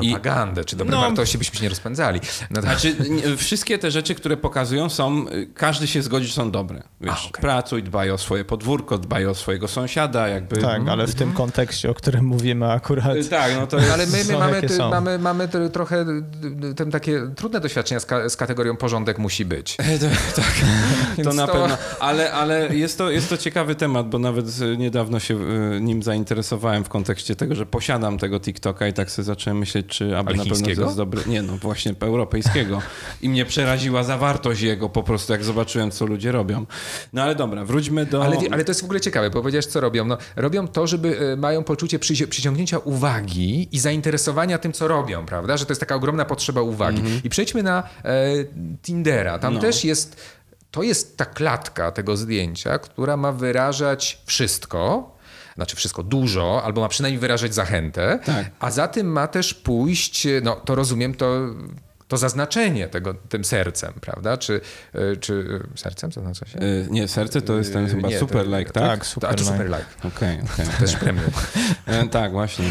I, 0.00 0.10
Propagandę, 0.12 0.64
czy 0.64 0.76
dobre 0.76 0.96
No. 0.96 1.00
wartości 1.00 1.38
byśmy 1.38 1.56
się 1.56 1.62
nie 1.62 1.68
rozpędzali. 1.68 2.20
No 2.50 2.56
to, 2.56 2.62
znaczy, 2.62 2.96
wszystkie 3.36 3.78
te 3.78 3.90
rzeczy, 3.90 4.14
które 4.14 4.36
pokazują 4.36 4.88
są, 4.88 5.28
y, 5.28 5.46
każdy 5.54 5.86
się 5.86 6.02
zgodzi, 6.02 6.26
że 6.26 6.32
są 6.34 6.50
dobre. 6.50 6.82
Wiesz, 7.00 7.10
A, 7.24 7.28
okej. 7.28 7.40
Pracuj, 7.42 7.82
dbaj 7.82 8.10
o 8.10 8.18
swoje 8.18 8.44
podwórko, 8.44 8.98
dbaj 8.98 9.26
o 9.26 9.34
swojego 9.34 9.68
sąsiada, 9.68 10.28
jakby... 10.28 10.56
Tak, 10.56 10.82
ale 10.88 11.06
w 11.06 11.14
tym 11.14 11.32
kontekście, 11.32 11.90
o 11.90 11.94
którym 11.94 12.24
mówimy 12.24 12.70
akurat. 12.72 13.16
Y, 13.16 13.24
Tak, 13.28 13.52
no 13.56 13.66
to 13.66 13.76
jest... 13.78 13.90
ale 13.92 14.06
my, 14.06 14.24
my 14.24 14.38
mamy, 14.38 14.62
ty, 14.62 14.78
mamy, 14.78 15.18
mamy 15.18 15.48
ty, 15.48 15.70
trochę 15.70 16.04
y, 16.70 16.74
tym 16.74 16.90
takie 16.90 17.20
trudne 17.36 17.60
doświadczenia 17.60 18.00
z, 18.00 18.06
ka- 18.06 18.28
z 18.28 18.36
kategorią 18.36 18.76
porządek 18.76 19.18
musi 19.18 19.44
być. 19.44 19.76
tak, 20.36 20.44
to 21.24 21.32
na 21.32 21.46
to- 21.46 21.52
pewno. 21.52 21.76
Ale, 22.00 22.32
ale 22.32 22.76
jest, 22.76 22.98
to, 22.98 23.10
jest 23.10 23.28
to 23.28 23.36
ciekawy 23.36 23.74
temat, 23.74 24.08
bo 24.08 24.18
nawet 24.18 24.46
y, 24.60 24.76
niedawno 24.76 25.20
się 25.20 25.34
y, 25.76 25.80
nim 25.80 26.02
zainteresowałem 26.02 26.84
w 26.84 26.88
kontekście 26.88 27.36
tego, 27.36 27.54
że 27.54 27.66
posiadam 27.66 28.18
tego 28.18 28.40
TikToka 28.40 28.86
i 28.86 28.92
tak 28.92 29.10
sobie 29.10 29.24
zacząłem 29.26 29.58
myśleć, 29.58 29.81
czy 29.84 30.16
aby 30.18 30.34
na 30.34 30.44
pewno 30.44 30.74
to 30.74 30.82
jest 30.82 30.96
dobry. 30.96 31.22
Nie, 31.26 31.42
no 31.42 31.56
właśnie 31.56 31.94
europejskiego. 32.00 32.82
I 33.22 33.28
mnie 33.28 33.44
przeraziła 33.44 34.04
zawartość 34.04 34.60
jego 34.60 34.88
po 34.88 35.02
prostu, 35.02 35.32
jak 35.32 35.44
zobaczyłem, 35.44 35.90
co 35.90 36.06
ludzie 36.06 36.32
robią. 36.32 36.66
No 37.12 37.22
ale 37.22 37.34
dobra, 37.34 37.64
wróćmy 37.64 38.06
do. 38.06 38.24
Ale, 38.24 38.36
ale 38.50 38.64
to 38.64 38.70
jest 38.70 38.80
w 38.80 38.84
ogóle 38.84 39.00
ciekawe, 39.00 39.30
bo 39.30 39.40
powiedziałeś, 39.40 39.66
co 39.66 39.80
robią. 39.80 40.04
No, 40.04 40.18
robią 40.36 40.68
to, 40.68 40.86
żeby 40.86 41.32
e, 41.32 41.36
mają 41.36 41.64
poczucie 41.64 41.98
przyci- 41.98 42.26
przyciągnięcia 42.26 42.78
uwagi 42.78 43.68
i 43.72 43.78
zainteresowania 43.78 44.58
tym, 44.58 44.72
co 44.72 44.88
robią, 44.88 45.26
prawda? 45.26 45.56
Że 45.56 45.66
to 45.66 45.70
jest 45.72 45.80
taka 45.80 45.94
ogromna 45.94 46.24
potrzeba 46.24 46.60
uwagi. 46.60 47.02
I 47.24 47.28
przejdźmy 47.28 47.62
na 47.62 47.82
e, 48.04 48.24
Tindera. 48.82 49.38
Tam 49.38 49.54
No. 49.54 49.60
też 49.60 49.84
jest, 49.84 50.16
to 50.70 50.82
jest 50.82 51.16
ta 51.16 51.24
klatka 51.24 51.90
tego 51.92 52.16
zdjęcia, 52.16 52.78
która 52.78 53.16
ma 53.16 53.32
wyrażać 53.32 54.22
wszystko. 54.26 55.11
Znaczy 55.54 55.76
wszystko 55.76 56.02
dużo, 56.02 56.62
albo 56.64 56.80
ma 56.80 56.88
przynajmniej 56.88 57.20
wyrażać 57.20 57.54
zachętę, 57.54 58.18
Tak. 58.24 58.50
a 58.60 58.70
za 58.70 58.88
tym 58.88 59.06
ma 59.06 59.26
też 59.28 59.54
pójść, 59.54 60.26
no 60.42 60.56
to 60.56 60.74
rozumiem, 60.74 61.14
to, 61.14 61.40
to 62.12 62.16
zaznaczenie 62.18 62.88
tego, 62.88 63.14
tym 63.14 63.44
sercem, 63.44 63.92
prawda? 64.00 64.36
Czy, 64.36 64.60
e, 64.94 65.16
czy 65.16 65.60
sercem 65.74 66.10
to 66.10 66.20
znaczy 66.20 66.44
się? 66.52 66.58
Y, 66.62 66.86
Nie, 66.90 67.08
serce 67.08 67.42
to 67.42 67.56
jest 67.58 67.72
ten 67.72 67.88
chyba 67.88 68.08
Nie, 68.08 68.14
to- 68.14 68.20
super 68.20 68.46
like, 68.46 68.70
tak? 68.72 68.82
Tak, 68.82 69.06
super. 69.06 69.30
A 69.30 69.34
to 69.34 69.40
like. 69.42 69.52
super 69.52 69.66
like. 69.66 69.84
Okej, 70.16 70.38
okej. 70.54 70.66
Też 70.80 70.96
premium. 70.96 71.30
E, 71.86 72.08
Tak, 72.08 72.32
właśnie. 72.32 72.64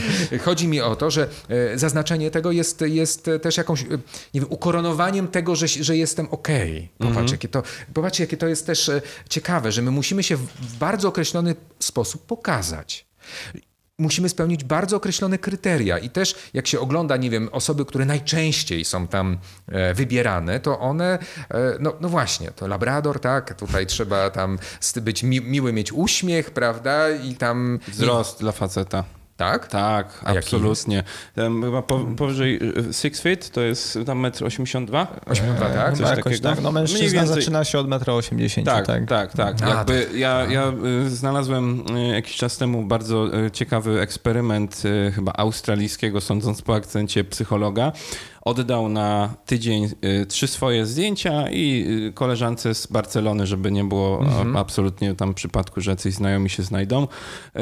Chodzi 0.46 0.68
mi 0.68 0.82
o 0.82 0.96
to, 0.96 1.12
że 1.12 1.28
e, 1.50 1.78
zaznaczenie 1.78 2.32
tego 2.32 2.52
jest, 2.52 2.82
jest 2.82 3.30
też 3.42 3.58
jakąś, 3.58 3.82
e, 3.84 3.86
nie 4.34 4.42
wiem, 4.42 4.48
ukoronowaniem 4.50 5.28
tego, 5.28 5.56
że, 5.56 5.68
że 5.68 5.98
jestem 5.98 6.28
okej. 6.32 6.92
Popatrz, 6.98 7.32
jakie 7.32 7.48
to, 7.48 7.64
popatrzcie, 7.94 8.24
jakie 8.24 8.38
to 8.38 8.48
jest 8.48 8.66
też 8.66 8.90
e, 8.90 9.02
ciekawe, 9.30 9.72
że 9.72 9.82
my 9.82 9.92
musimy 9.92 10.24
się 10.24 10.36
w 10.38 10.78
bardzo 10.80 11.08
określony 11.08 11.56
sposób 11.80 12.26
pokazać. 12.26 13.06
Musimy 14.02 14.30
spełnić 14.30 14.64
bardzo 14.64 14.98
określone 14.98 15.38
kryteria 15.38 15.98
i 15.98 16.10
też 16.10 16.36
jak 16.54 16.68
się 16.68 16.80
ogląda, 16.80 17.18
nie 17.18 17.30
wiem, 17.30 17.50
osoby, 17.52 17.86
które 17.86 18.06
najczęściej 18.06 18.86
są 18.86 19.08
tam 19.08 19.38
e, 19.68 19.94
wybierane, 19.94 20.60
to 20.60 20.80
one, 20.80 21.20
e, 21.50 21.78
no, 21.80 21.94
no 22.02 22.10
właśnie, 22.10 22.52
to 22.52 22.68
labrador, 22.68 23.20
tak, 23.20 23.54
tutaj 23.54 23.88
trzeba 23.88 24.30
tam 24.30 24.60
być 25.02 25.24
mi, 25.24 25.42
miły, 25.42 25.74
mieć 25.74 25.94
uśmiech, 25.94 26.52
prawda, 26.52 27.10
i 27.10 27.36
tam... 27.36 27.80
Wzrost 27.88 28.40
dla 28.40 28.52
faceta. 28.52 29.21
Tak? 29.38 29.68
Tak, 29.68 30.22
A 30.26 30.30
absolutnie. 30.30 31.04
Tam 31.36 31.64
chyba 31.64 31.82
po, 31.82 32.00
powyżej 32.00 32.60
6 32.92 33.22
feet 33.22 33.50
to 33.50 33.62
jest 33.62 34.00
tam 34.06 34.22
1,82 34.22 35.00
m. 35.02 35.08
82, 35.26 35.70
tak? 35.70 35.98
Coś 35.98 36.10
jakoś 36.10 36.24
takiego? 36.24 36.50
tak. 36.50 36.62
No 36.62 36.72
Mniej 36.72 36.82
mężczyzna 36.84 37.20
więcej. 37.22 37.36
zaczyna 37.36 37.64
się 37.64 37.80
od 37.80 37.88
1,80 37.88 38.60
m, 38.60 38.66
Tak, 38.66 38.88
tak? 38.88 39.06
tak, 39.08 39.34
tak. 39.34 39.56
A, 39.64 39.70
Jakby 39.70 40.08
ja, 40.16 40.46
ja 40.50 40.74
y, 41.06 41.10
znalazłem 41.10 41.84
y, 41.98 42.08
jakiś 42.08 42.36
czas 42.36 42.58
temu 42.58 42.84
bardzo 42.84 43.38
y, 43.46 43.52
ciekawy 43.52 44.00
eksperyment 44.02 44.82
y, 44.86 45.12
chyba 45.12 45.34
australijskiego, 45.34 46.22
sądząc 46.22 46.62
po 46.62 46.76
akcencie 46.76 47.24
psychologa. 47.24 47.92
Oddał 48.42 48.90
na 48.90 49.34
tydzień 49.46 49.90
y, 50.06 50.26
trzy 50.26 50.48
swoje 50.48 50.86
zdjęcia 50.86 51.50
i 51.50 51.86
y, 52.10 52.14
koleżance 52.14 52.76
z 52.76 52.88
Barcelony, 52.88 53.48
żeby 53.48 53.72
nie 53.72 53.84
było 53.84 54.26
a, 54.56 54.60
absolutnie 54.60 55.16
tam 55.16 55.34
przypadku, 55.34 55.82
że 55.82 55.92
jacyś 55.92 56.14
znajomi 56.14 56.50
się 56.50 56.64
znajdą, 56.64 57.04
y, 57.04 57.60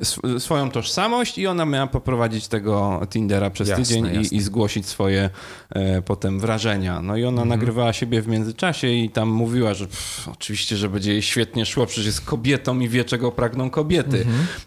sw- 0.00 0.40
swoją 0.40 0.70
tożsamość 0.70 1.38
i 1.38 1.46
ona 1.46 1.64
miała 1.64 1.86
poprowadzić 1.86 2.48
tego 2.48 3.00
Tindera 3.10 3.50
przez 3.50 3.68
Jasne, 3.68 3.84
tydzień 3.84 4.04
jasne. 4.04 4.22
i, 4.22 4.36
i 4.36 4.40
zgłosić 4.40 4.86
swoje 4.86 5.30
e, 5.70 6.02
potem 6.02 6.40
wrażenia. 6.40 7.02
No 7.02 7.16
i 7.16 7.24
ona 7.24 7.44
nagrywała 7.44 7.92
siebie 7.92 8.22
w 8.22 8.28
międzyczasie 8.28 8.88
i 8.88 9.10
tam 9.10 9.28
mówiła, 9.28 9.74
że 9.74 9.86
pff, 9.86 10.28
oczywiście, 10.28 10.76
że 10.76 10.88
będzie 10.88 11.12
jej 11.12 11.22
świetnie 11.22 11.66
szło, 11.66 11.86
przecież 11.86 12.06
jest 12.06 12.20
kobietą 12.20 12.80
i 12.80 12.88
wie, 12.88 13.04
czego 13.04 13.32
pragną 13.32 13.70
kobiety. 13.70 14.26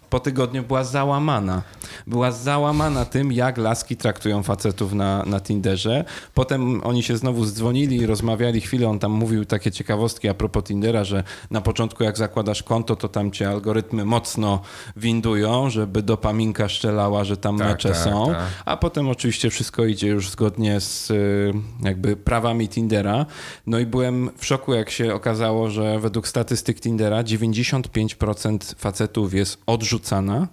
Po 0.09 0.19
tygodniu 0.19 0.63
była 0.63 0.83
załamana. 0.83 1.61
Była 2.07 2.31
załamana 2.31 3.05
tym, 3.05 3.31
jak 3.31 3.57
laski 3.57 3.97
traktują 3.97 4.43
facetów 4.43 4.93
na, 4.93 5.10
na 5.25 5.39
Tinderze. 5.39 6.03
Potem 6.33 6.81
oni 6.83 7.03
się 7.03 7.17
znowu 7.17 7.45
zdzwonili 7.45 7.97
i 7.97 8.05
rozmawiali 8.05 8.61
chwilę. 8.61 8.89
On 8.89 8.99
tam 8.99 9.11
mówił 9.11 9.45
takie 9.45 9.71
ciekawostki 9.71 10.29
a 10.29 10.33
propos 10.33 10.63
Tindera, 10.63 11.03
że 11.03 11.23
na 11.51 11.61
początku 11.61 12.03
jak 12.03 12.17
zakładasz 12.17 12.63
konto, 12.63 12.95
to 12.95 13.09
tam 13.09 13.31
cię 13.31 13.49
algorytmy 13.49 14.05
mocno 14.05 14.61
windują, 14.95 15.69
żeby 15.69 16.01
dopaminka 16.03 16.69
szczelała, 16.69 17.23
że 17.23 17.37
tam 17.37 17.57
Tak, 17.57 17.67
mecze 17.67 17.89
tak, 17.89 17.97
są. 17.97 18.27
tak. 18.27 18.37
A 18.65 18.77
potem 18.77 19.09
oczywiście 19.09 19.49
wszystko 19.49 19.85
idzie 19.85 20.07
już 20.07 20.29
zgodnie 20.29 20.79
z 20.79 21.11
y, 21.11 21.53
jakby 21.83 22.15
prawami 22.15 22.67
Tindera. 22.69 23.25
No 23.67 23.79
i 23.79 23.85
byłem 23.85 24.29
w 24.37 24.45
szoku, 24.45 24.73
jak 24.73 24.89
się 24.89 25.13
okazało, 25.13 25.69
że 25.69 25.99
według 25.99 26.27
statystyk 26.27 26.79
Tindera 26.81 27.23
95% 27.23 28.75
facetów 28.75 29.33
jest 29.33 29.57
odrzucana. 29.65 30.47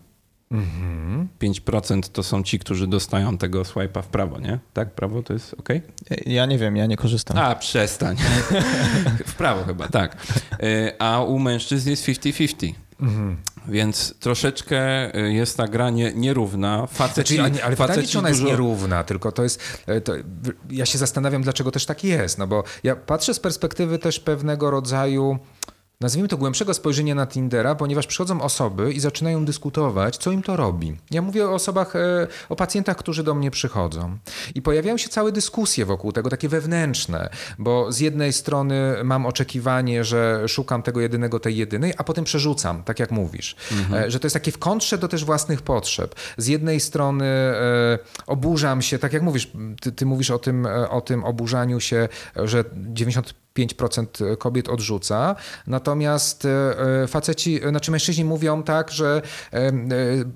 5% 1.40 2.00
to 2.12 2.22
są 2.22 2.42
ci, 2.42 2.58
którzy 2.58 2.86
dostają 2.86 3.38
tego 3.38 3.62
swipe'a 3.62 4.02
w 4.02 4.06
prawo, 4.06 4.38
nie? 4.40 4.58
Tak, 4.72 4.90
prawo 4.94 5.22
to 5.22 5.32
jest 5.32 5.54
ok? 5.58 5.68
Ja 6.26 6.46
nie 6.46 6.58
wiem, 6.58 6.76
ja 6.76 6.86
nie 6.86 6.96
korzystam. 6.96 7.38
A, 7.38 7.54
przestań. 7.54 8.16
w 9.26 9.34
prawo 9.34 9.64
chyba, 9.64 9.88
tak. 9.88 10.16
Y, 10.62 10.92
A 10.98 11.22
u 11.22 11.38
mężczyzn 11.38 11.90
jest 11.90 12.04
50-50. 12.06 12.72
Więc 13.68 14.14
troszeczkę 14.20 15.14
y, 15.26 15.32
jest 15.32 15.56
ta 15.56 15.68
gra 15.68 15.90
nie, 15.90 16.12
nierówna. 16.14 16.86
Faceci, 16.86 17.34
Znaczy, 17.34 17.52
ale 17.54 17.64
ale 17.64 17.76
pytanie, 17.76 17.88
faceci 17.94 18.12
czy 18.12 18.18
ona 18.18 18.28
jest 18.28 18.40
dużo- 18.40 18.50
nierówna, 18.50 19.04
tylko 19.04 19.32
to 19.32 19.42
jest, 19.42 19.82
e, 19.86 20.00
to, 20.00 20.12
ja 20.70 20.86
się 20.86 20.98
zastanawiam, 20.98 21.42
dlaczego 21.42 21.70
też 21.70 21.86
tak 21.86 22.04
jest, 22.04 22.38
no 22.38 22.46
bo 22.46 22.64
ja 22.82 22.96
patrzę 22.96 23.34
z 23.34 23.40
perspektywy 23.40 23.98
też 23.98 24.20
pewnego 24.20 24.70
rodzaju, 24.70 25.38
nazwijmy 26.00 26.28
to 26.28 26.36
głębszego 26.36 26.74
spojrzenia 26.74 27.14
na 27.14 27.26
Tindera, 27.26 27.74
ponieważ 27.74 28.06
przychodzą 28.06 28.42
osoby 28.42 28.92
i 28.92 29.00
zaczynają 29.00 29.44
dyskutować, 29.44 30.16
co 30.16 30.30
im 30.30 30.42
to 30.42 30.56
robi. 30.56 30.96
Ja 31.10 31.22
mówię 31.22 31.48
o 31.48 31.54
osobach, 31.54 31.96
e, 31.96 32.26
o 32.48 32.56
pacjentach, 32.56 32.96
którzy 32.96 33.22
do 33.22 33.34
mnie 33.34 33.50
przychodzą 33.50 34.18
i 34.54 34.62
pojawiają 34.62 34.96
się 34.96 35.08
całe 35.08 35.32
dyskusje 35.32 35.86
wokół 35.86 36.12
tego, 36.12 36.30
takie 36.30 36.48
wewnętrzne, 36.48 37.30
bo 37.58 37.92
z 37.92 38.00
jednej 38.00 38.32
strony 38.32 38.94
mam 39.04 39.26
oczekiwanie, 39.26 40.04
że 40.04 40.48
szukam 40.48 40.82
tego 40.82 41.00
jedynego, 41.00 41.40
tej 41.40 41.56
jedynej, 41.56 41.94
a 41.98 42.04
potem 42.04 42.24
przerzucam, 42.24 42.82
tak 42.82 42.98
jak 42.98 43.10
mówisz, 43.10 43.56
e, 43.92 44.10
że 44.10 44.20
to 44.20 44.26
jest 44.26 44.34
takie 44.34 44.52
w 44.52 44.58
kontrze 44.58 44.98
do 44.98 45.08
też 45.08 45.24
własnych 45.24 45.62
potrzeb. 45.62 46.14
Z 46.36 46.46
jednej 46.46 46.80
strony 46.80 47.24
e, 47.24 47.98
oburzam 48.26 48.82
się, 48.82 48.98
tak 48.98 49.12
jak 49.12 49.22
mówisz, 49.22 49.48
ty, 49.80 49.92
ty 49.92 50.06
mówisz 50.06 50.30
o 50.30 50.38
tym, 50.38 50.66
o 50.90 51.00
tym 51.00 51.24
oburzaniu 51.24 51.80
się, 51.80 52.08
że 52.36 52.64
95% 53.58 54.36
kobiet 54.36 54.68
odrzuca, 54.68 55.36
natomiast 55.66 56.44
e, 56.44 57.06
faceci, 57.08 57.60
znaczy 57.68 57.90
mężczyźni 57.90 58.24
mówią 58.24 58.62
tak, 58.62 58.90
że 58.90 59.22
e, 59.52 59.56
e, 59.56 59.72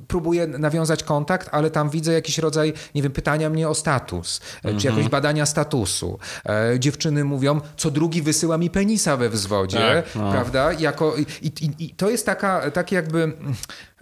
próbuję 0.09 0.47
nawiązać 0.47 1.03
kontakt, 1.05 1.49
ale 1.53 1.71
tam 1.71 1.91
widzę 1.91 2.13
jakiś 2.13 2.39
rodzaj, 2.39 2.73
nie 2.95 3.03
wiem, 3.03 3.13
pytania 3.13 3.51
mnie 3.51 3.69
o 3.69 3.75
status, 3.75 4.41
e, 4.65 4.77
czy 4.77 4.87
jakoś 4.87 5.09
badania 5.09 5.47
statusu. 5.47 6.19
E, 6.47 6.81
Dziewczyny 6.81 7.25
mówią, 7.25 7.61
co 7.77 7.91
drugi 7.91 8.23
wysyła 8.23 8.59
mi 8.59 8.71
penisa 8.71 9.17
we 9.17 9.29
wzwodzie, 9.29 9.79
Tak, 9.79 10.15
no. 10.15 10.33
prawda? 10.33 10.73
Jako, 10.73 11.17
i, 11.17 11.47
i, 11.47 11.71
I 11.85 11.91
to 11.95 12.11
jest 12.11 12.27
taka, 12.27 12.71
takie 12.71 12.97
jakby... 12.97 13.33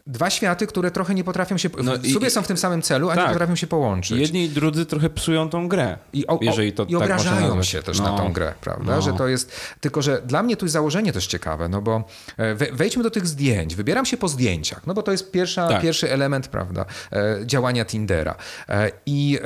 Dwa 0.07 0.31
światy, 0.31 0.67
które 0.67 0.91
trochę 0.91 1.15
nie 1.15 1.25
potrafią 1.25 1.57
się. 1.59 1.69
No 1.83 1.99
w 1.99 2.05
i- 2.05 2.13
sobie 2.13 2.31
są 2.31 2.43
w 2.43 2.47
tym 2.47 2.57
samym 2.57 2.83
celu, 2.83 3.11
a 3.11 3.15
nie 3.15 3.21
tak. 3.23 3.31
potrafią 3.33 3.57
się 3.57 3.67
połączyć. 3.67 4.19
Jedni 4.21 4.45
i 4.45 4.49
drudzy 4.49 4.87
trochę 4.87 5.11
psują 5.11 5.49
tą 5.51 5.69
grę. 5.69 5.99
I, 6.13 6.27
o, 6.27 6.33
o, 6.33 6.39
jeżeli 6.43 6.73
to 6.73 6.85
i 6.85 6.93
tak 6.93 7.03
obrażają 7.03 7.63
się 7.63 7.83
też 7.83 7.99
No. 7.99 8.13
na 8.13 8.19
tą 8.19 8.33
grę, 8.33 8.55
prawda? 8.61 8.97
No. 8.97 9.03
Że 9.03 9.13
to 9.13 9.29
jest. 9.29 9.53
Tylko, 9.81 10.03
że 10.03 10.23
dla 10.27 10.43
mnie 10.43 10.57
tu 10.57 10.65
jest 10.65 10.73
założenie 10.73 11.13
też 11.13 11.27
ciekawe, 11.27 11.69
no 11.69 11.83
bo 11.83 12.05
e, 12.37 12.55
we, 12.55 12.67
wejdźmy 12.73 13.03
do 13.03 13.11
tych 13.11 13.27
zdjęć. 13.27 13.75
Wybieram 13.75 14.07
się 14.07 14.17
po 14.17 14.29
zdjęciach, 14.29 14.87
no 14.87 14.95
bo 14.95 15.03
to 15.03 15.13
jest 15.13 15.31
pierwsza, 15.31 15.69
Tak. 15.69 15.83
pierwszy 15.83 16.13
element, 16.13 16.49
prawda, 16.49 16.85
e, 17.13 17.39
działania 17.47 17.85
Tindera. 17.85 18.35
E, 18.69 18.91
I 19.07 19.39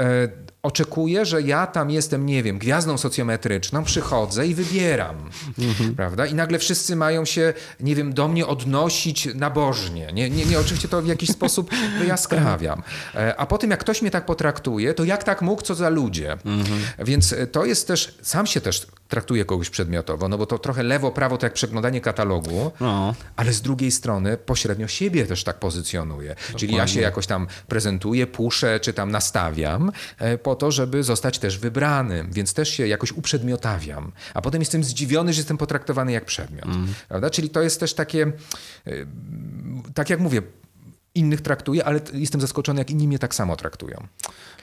e, 0.64 0.66
oczekuję, 0.66 1.26
że 1.26 1.42
ja 1.42 1.66
tam 1.66 1.90
jestem, 1.90 2.26
nie 2.26 2.42
wiem, 2.42 2.58
gwiazdą 2.58 2.98
socjometryczną, 2.98 3.84
przychodzę 3.84 4.46
i 4.46 4.54
wybieram, 4.54 5.16
Mhm. 5.58 5.94
prawda? 5.94 6.26
I 6.26 6.34
nagle 6.34 6.58
wszyscy 6.58 6.96
mają 6.96 7.24
się, 7.24 7.54
nie 7.80 7.94
wiem, 7.94 8.12
do 8.14 8.28
mnie 8.28 8.46
odnosić 8.46 9.28
nabożnie. 9.34 10.10
Nie, 10.12 10.30
nie, 10.30 10.44
nie 10.46 10.58
oczywiście 10.58 10.88
to 10.88 11.02
w 11.02 11.06
jakiś 11.06 11.30
sposób 11.30 11.70
wyjaskrawiam. 11.98 12.82
E, 13.14 13.36
A 13.36 13.46
potem 13.46 13.70
jak 13.70 13.80
ktoś 13.80 14.02
mnie 14.02 14.10
tak 14.10 14.26
potraktuje, 14.26 14.94
to 14.94 15.04
jak 15.04 15.24
tak 15.24 15.42
mógł, 15.42 15.62
co 15.62 15.74
za 15.74 15.88
ludzie? 15.88 16.32
Mhm. 16.32 16.80
Więc 16.98 17.32
e, 17.32 17.46
to 17.46 17.64
jest 17.64 17.86
też, 17.88 18.18
sam 18.22 18.46
się 18.46 18.60
też 18.60 18.86
traktuje 19.08 19.44
kogoś 19.44 19.70
przedmiotowo, 19.70 20.28
no 20.28 20.38
bo 20.38 20.46
to 20.46 20.58
trochę 20.58 20.82
lewo, 20.82 21.10
prawo 21.10 21.38
to 21.38 21.46
jak 21.46 21.52
przeglądanie 21.52 22.00
katalogu, 22.00 22.72
No. 22.80 23.14
ale 23.36 23.52
z 23.52 23.62
drugiej 23.62 23.90
strony 23.90 24.36
pośrednio 24.36 24.88
siebie 24.88 25.26
też 25.26 25.44
tak 25.44 25.58
pozycjonuję. 25.58 26.36
Czyli 26.56 26.74
ja 26.76 26.86
się 26.86 27.00
jakoś 27.00 27.26
tam 27.26 27.46
prezentuję, 27.68 28.26
puszę, 28.26 28.80
czy 28.80 28.92
tam 28.92 29.10
nastawiam 29.10 29.92
e, 30.18 30.38
po 30.38 30.54
to, 30.54 30.70
żeby 30.70 31.02
zostać 31.02 31.38
też 31.38 31.58
wybranym, 31.58 32.32
więc 32.32 32.54
też 32.54 32.68
się 32.68 32.86
jakoś 32.86 33.12
uprzedmiotawiam. 33.12 34.12
A 34.34 34.42
potem 34.42 34.60
jestem 34.60 34.84
zdziwiony, 34.84 35.32
że 35.32 35.40
jestem 35.40 35.58
potraktowany 35.58 36.12
jak 36.12 36.24
przedmiot. 36.24 36.68
Prawda? 37.08 37.30
Czyli 37.30 37.50
to 37.50 37.62
jest 37.62 37.80
też 37.80 37.94
takie, 37.94 38.32
e, 38.86 38.90
tak 39.94 40.10
jak 40.10 40.20
mówię, 40.20 40.42
innych 41.14 41.40
traktuję, 41.40 41.84
ale 41.84 42.00
jestem 42.12 42.40
zaskoczony, 42.40 42.80
jak 42.80 42.90
inni 42.90 43.08
mnie 43.08 43.18
tak 43.18 43.34
samo 43.34 43.56
traktują. 43.56 44.06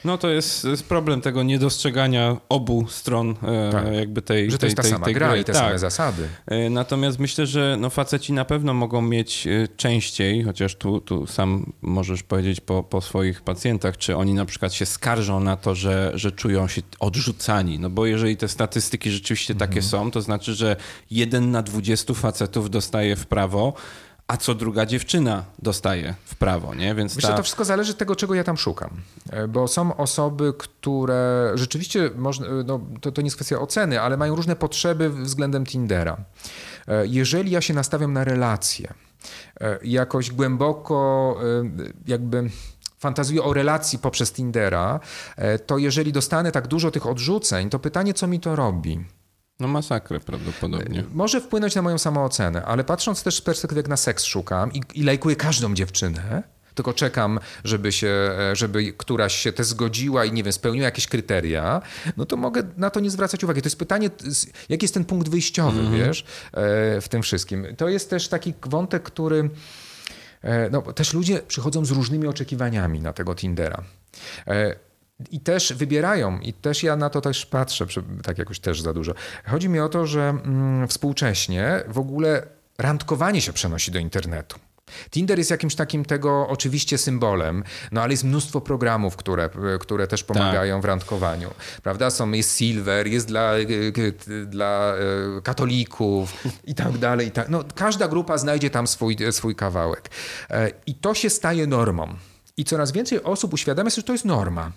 No 0.06 0.18
to 0.18 0.30
jest, 0.30 0.64
jest 0.64 0.84
problem 0.90 1.22
tego 1.22 1.44
niedostrzegania 1.44 2.38
obu 2.50 2.86
stron 2.90 3.36
e, 3.44 3.72
Tak. 3.72 3.94
jakby 3.94 4.22
tej 4.22 4.52
Że 4.52 4.58
to 4.58 4.62
tej, 4.62 4.68
jest 4.68 4.78
ta 4.78 4.82
tej, 4.84 4.92
sama 4.92 5.06
tej 5.06 5.14
gra 5.14 5.30
gry. 5.30 5.40
i 5.40 5.44
te 5.44 5.54
tak. 5.54 5.62
same 5.62 5.80
zasady. 5.80 6.28
E, 6.48 6.70
Natomiast 6.70 7.20
myślę, 7.20 7.46
że 7.46 7.78
no 7.80 7.90
faceci 7.90 8.34
na 8.34 8.46
pewno 8.46 8.74
mogą 8.74 9.02
mieć 9.02 9.48
e, 9.48 9.68
częściej, 9.78 10.44
chociaż 10.44 10.76
tu, 10.76 11.02
tu 11.02 11.28
sam 11.28 11.74
możesz 11.82 12.24
powiedzieć 12.24 12.62
po, 12.62 12.84
po 12.84 13.02
swoich 13.02 13.42
pacjentach, 13.42 13.98
czy 13.98 14.16
oni 14.18 14.34
na 14.34 14.46
przykład 14.46 14.74
się 14.74 14.86
skarżą 14.86 15.40
na 15.40 15.58
to, 15.58 15.76
że, 15.76 16.12
że 16.16 16.32
czują 16.32 16.68
się 16.68 16.82
odrzucani. 17.00 17.80
No 17.80 17.90
bo 17.90 18.06
jeżeli 18.06 18.38
te 18.38 18.48
statystyki 18.48 19.12
rzeczywiście 19.12 19.56
takie 19.56 19.72
Mhm. 19.82 19.84
są, 19.86 20.12
to 20.12 20.22
znaczy, 20.22 20.54
że 20.54 20.76
jeden 21.12 21.52
na 21.52 21.62
20 21.64 22.14
facetów 22.14 22.70
dostaje 22.70 23.16
w 23.16 23.26
prawo, 23.26 23.74
a 24.32 24.38
co 24.38 24.56
druga 24.56 24.86
dziewczyna 24.86 25.44
dostaje 25.60 26.16
w 26.26 26.36
prawo, 26.36 26.76
nie? 26.76 26.96
Więc 26.96 27.16
Myślę, 27.16 27.28
ta... 27.30 27.34
że 27.34 27.38
to 27.38 27.44
wszystko 27.44 27.66
zależy 27.66 27.92
od 27.92 27.98
tego, 27.98 28.16
czego 28.16 28.36
ja 28.36 28.44
tam 28.44 28.58
szukam. 28.58 28.90
E, 29.30 29.48
Bo 29.48 29.68
są 29.68 29.98
osoby, 29.98 30.54
które 30.58 31.52
rzeczywiście, 31.56 32.10
można, 32.16 32.48
no, 32.66 32.80
to, 33.02 33.12
to 33.12 33.22
nie 33.22 33.26
jest 33.26 33.36
kwestia 33.36 33.60
oceny, 33.60 34.02
ale 34.02 34.18
mają 34.18 34.36
różne 34.36 34.56
potrzeby 34.56 35.10
względem 35.10 35.66
Tindera. 35.66 36.18
E, 36.88 37.08
Jeżeli 37.08 37.52
ja 37.52 37.62
się 37.62 37.74
nastawiam 37.74 38.14
na 38.14 38.24
relacje, 38.24 38.94
e, 39.62 39.80
jakoś 39.84 40.32
głęboko 40.32 41.36
e, 41.44 41.64
jakby 42.08 42.50
fantazuję 43.00 43.44
o 43.44 43.54
relacji 43.54 44.00
poprzez 44.00 44.32
Tindera, 44.34 45.00
e, 45.36 45.60
to 45.60 45.78
jeżeli 45.78 46.12
dostanę 46.12 46.52
tak 46.52 46.68
dużo 46.68 46.92
tych 46.92 47.08
odrzuceń, 47.08 47.70
to 47.70 47.80
pytanie, 47.80 48.14
co 48.14 48.28
mi 48.28 48.40
to 48.40 48.56
robi? 48.56 49.06
No 49.62 49.68
masakrę 49.68 50.20
prawdopodobnie. 50.20 51.04
Może 51.14 51.42
wpłynąć 51.42 51.76
na 51.76 51.82
moją 51.82 51.98
samoocenę, 51.98 52.66
ale 52.66 52.84
patrząc 52.84 53.24
też 53.24 53.36
z 53.36 53.42
perspektywy, 53.42 53.80
jak 53.80 53.88
na 53.88 53.98
seks 53.98 54.24
szukam 54.24 54.74
i, 54.74 54.82
i 54.94 55.04
lajkuję 55.04 55.36
każdą 55.36 55.74
dziewczynę, 55.74 56.44
tylko 56.76 56.94
czekam, 56.94 57.40
żeby, 57.64 57.92
się, 57.92 58.08
e, 58.08 58.56
żeby 58.56 58.94
któraś 58.94 59.36
się 59.36 59.54
te 59.54 59.64
zgodziła 59.64 60.26
i 60.26 60.32
nie 60.32 60.44
wiem, 60.44 60.54
spełniła 60.54 60.86
jakieś 60.86 61.08
kryteria, 61.08 61.82
no 62.18 62.26
to 62.26 62.38
mogę 62.38 62.64
na 62.78 62.90
to 62.90 63.00
nie 63.00 63.10
zwracać 63.10 63.44
uwagi. 63.44 63.62
To 63.62 63.68
jest 63.68 63.80
pytanie, 63.80 64.10
jaki 64.70 64.84
jest 64.84 64.94
ten 64.94 65.06
punkt 65.06 65.30
wyjściowy, 65.30 65.98
wiesz, 65.98 66.22
e, 66.22 67.02
w 67.02 67.08
tym 67.10 67.22
wszystkim. 67.22 67.76
To 67.78 67.90
jest 67.90 68.10
też 68.10 68.28
taki 68.28 68.54
wątek, 68.66 69.04
który 69.04 69.50
E, 70.42 70.70
no, 70.70 70.82
też 70.82 71.14
ludzie 71.14 71.40
przychodzą 71.48 71.86
z 71.86 71.92
różnymi 71.92 72.28
oczekiwaniami 72.28 73.00
na 73.02 73.14
tego 73.14 73.36
Tindera. 73.36 73.84
E, 75.22 75.24
I 75.32 75.40
też 75.40 75.74
wybierają, 75.74 76.40
i 76.40 76.54
też 76.54 76.84
ja 76.84 76.96
na 76.96 77.10
to 77.10 77.22
też 77.22 77.46
patrzę, 77.46 77.86
tak 78.24 78.38
jakoś 78.38 78.60
też 78.60 78.82
za 78.82 78.94
dużo. 78.94 79.14
Chodzi 79.46 79.70
mi 79.70 79.80
o 79.80 79.90
to, 79.90 80.06
że 80.06 80.30
mm, 80.30 80.88
współcześnie 80.88 81.84
w 81.88 82.00
ogóle 82.00 82.48
randkowanie 82.78 83.42
się 83.42 83.54
przenosi 83.54 83.92
do 83.92 84.00
internetu. 84.00 84.60
Tinder 85.10 85.38
jest 85.38 85.52
jakimś 85.52 85.76
takim 85.76 86.06
tego 86.06 86.48
oczywiście 86.48 86.98
symbolem, 86.98 87.64
no 87.92 88.02
ale 88.02 88.14
jest 88.14 88.24
mnóstwo 88.24 88.62
programów, 88.62 89.16
które, 89.16 89.50
które 89.80 90.08
też 90.08 90.24
pomagają 90.24 90.76
tak. 90.76 90.82
w 90.82 90.86
randkowaniu. 90.86 91.50
Prawda? 91.84 92.10
Są, 92.10 92.32
jest 92.32 92.58
Silver, 92.58 93.08
jest 93.08 93.28
dla, 93.28 93.54
dla 94.46 94.94
e, 95.38 95.42
katolików 95.42 96.34
i 96.64 96.76
tak 96.76 96.98
dalej. 96.98 97.28
I 97.28 97.32
tak. 97.32 97.50
No, 97.50 97.64
każda 97.76 98.08
grupa 98.08 98.38
znajdzie 98.38 98.70
tam 98.70 98.88
swój, 98.88 99.18
swój 99.32 99.56
kawałek. 99.56 100.10
E, 100.50 100.72
I 100.86 100.96
to 100.96 101.14
się 101.14 101.30
staje 101.30 101.68
normą. 101.68 102.16
I 102.58 102.64
coraz 102.64 102.92
więcej 102.92 103.24
osób 103.24 103.54
uświadamia 103.54 103.90
sobie, 103.90 104.02
że 104.02 104.08
to 104.08 104.14
jest 104.14 104.26
norma. 104.26 104.72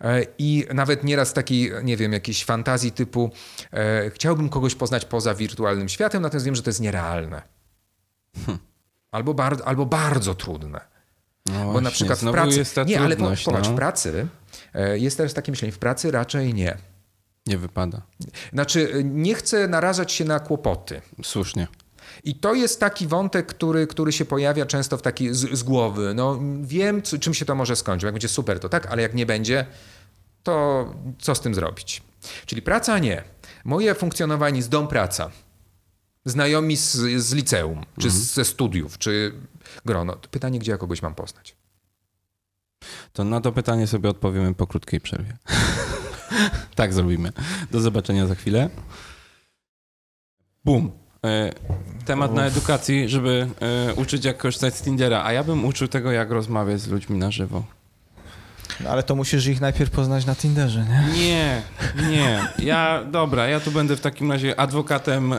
E, 0.00 0.26
I 0.38 0.66
nawet 0.74 1.04
nieraz 1.04 1.32
takiej, 1.32 1.72
nie 1.82 1.96
wiem, 1.96 2.12
jakiejś 2.12 2.44
fantazji 2.44 2.92
typu 2.92 3.30
e, 3.72 4.10
chciałbym 4.10 4.48
kogoś 4.48 4.74
poznać 4.74 5.04
poza 5.04 5.34
wirtualnym 5.34 5.88
światem, 5.88 6.22
natomiast 6.22 6.46
wiem, 6.46 6.54
że 6.54 6.62
to 6.62 6.70
jest 6.70 6.80
nierealne. 6.80 7.42
Hm. 8.46 8.58
Albo, 9.10 9.34
bar 9.34 9.56
albo 9.64 9.86
bardzo 9.86 10.34
trudne. 10.34 10.80
No 11.46 11.64
Bo 11.64 11.64
właśnie, 11.64 11.80
na 11.80 11.90
przykład 11.90 12.18
w 12.18 12.30
pracy. 12.30 12.64
Nie, 12.86 13.00
ale 13.00 13.16
popatrz, 13.16 13.46
no. 13.46 13.62
w 13.62 13.74
pracy 13.74 14.26
e, 14.74 14.98
jest 14.98 15.16
teraz 15.16 15.34
takie 15.34 15.52
myślenie, 15.52 15.72
w 15.72 15.78
pracy 15.78 16.10
raczej 16.10 16.54
nie. 16.54 16.76
Nie 17.46 17.58
wypada. 17.58 18.02
Znaczy, 18.52 19.02
nie 19.04 19.34
chcę 19.34 19.68
narażać 19.68 20.12
się 20.12 20.24
na 20.24 20.40
kłopoty. 20.40 21.02
Słusznie. 21.22 21.66
I 22.24 22.34
to 22.34 22.54
jest 22.54 22.80
taki 22.80 23.06
wątek, 23.06 23.46
który, 23.46 23.86
który 23.86 24.12
się 24.12 24.24
pojawia 24.24 24.66
często 24.66 24.96
w 24.96 25.02
taki 25.02 25.34
z, 25.34 25.58
z 25.58 25.62
głowy. 25.62 26.12
No, 26.14 26.40
wiem, 26.62 27.02
co, 27.02 27.18
czym 27.18 27.34
się 27.34 27.44
to 27.44 27.54
może 27.54 27.76
skończyć. 27.76 28.04
Jak 28.04 28.14
będzie 28.14 28.28
super, 28.28 28.60
to 28.60 28.68
tak, 28.68 28.86
ale 28.86 29.02
jak 29.02 29.14
nie 29.14 29.26
będzie, 29.26 29.66
to 30.42 30.86
co 31.18 31.34
z 31.34 31.40
tym 31.40 31.54
zrobić? 31.54 32.02
Czyli 32.46 32.62
praca 32.62 32.98
nie. 32.98 33.24
Moje 33.64 33.94
funkcjonowanie 33.94 34.62
z 34.62 34.68
dom 34.68 34.88
praca 34.88 35.30
znajomi 36.24 36.76
z, 36.76 36.92
z 37.16 37.32
liceum, 37.32 37.84
czy 37.98 38.06
mhm. 38.06 38.24
ze 38.24 38.44
studiów, 38.44 38.98
czy 38.98 39.32
grono. 39.84 40.16
Pytanie, 40.16 40.58
gdzie 40.58 40.72
ja 40.72 40.78
kogoś 40.78 41.02
mam 41.02 41.14
poznać? 41.14 41.56
To 43.12 43.24
na 43.24 43.40
to 43.40 43.52
pytanie 43.52 43.86
sobie 43.86 44.08
odpowiemy 44.08 44.54
po 44.54 44.66
krótkiej 44.66 45.00
przerwie. 45.00 45.36
tak 46.74 46.92
zrobimy. 46.92 47.32
Do 47.70 47.80
zobaczenia 47.80 48.26
za 48.26 48.34
chwilę. 48.34 48.70
Bum. 50.64 50.92
E, 51.24 51.52
temat 52.04 52.34
na 52.34 52.46
edukacji, 52.46 53.08
żeby 53.08 53.48
e, 53.60 53.94
uczyć 53.94 54.24
jak 54.24 54.38
korzystać 54.38 54.74
z 54.74 54.82
Tindera, 54.82 55.24
a 55.24 55.32
ja 55.32 55.44
bym 55.44 55.64
uczył 55.64 55.88
tego, 55.88 56.12
jak 56.12 56.30
rozmawiać 56.30 56.80
z 56.80 56.88
ludźmi 56.88 57.18
na 57.18 57.30
żywo. 57.30 57.62
No, 58.80 58.90
ale 58.90 59.02
to 59.02 59.16
musisz 59.16 59.46
ich 59.46 59.60
najpierw 59.60 59.90
poznać 59.90 60.26
na 60.26 60.34
Tinderze, 60.34 60.84
nie? 60.84 61.22
Nie, 61.22 61.62
nie. 62.10 62.48
Ja, 62.58 63.04
dobra, 63.04 63.48
ja 63.48 63.60
tu 63.60 63.70
będę 63.70 63.96
w 63.96 64.00
takim 64.00 64.32
razie 64.32 64.60
adwokatem 64.60 65.34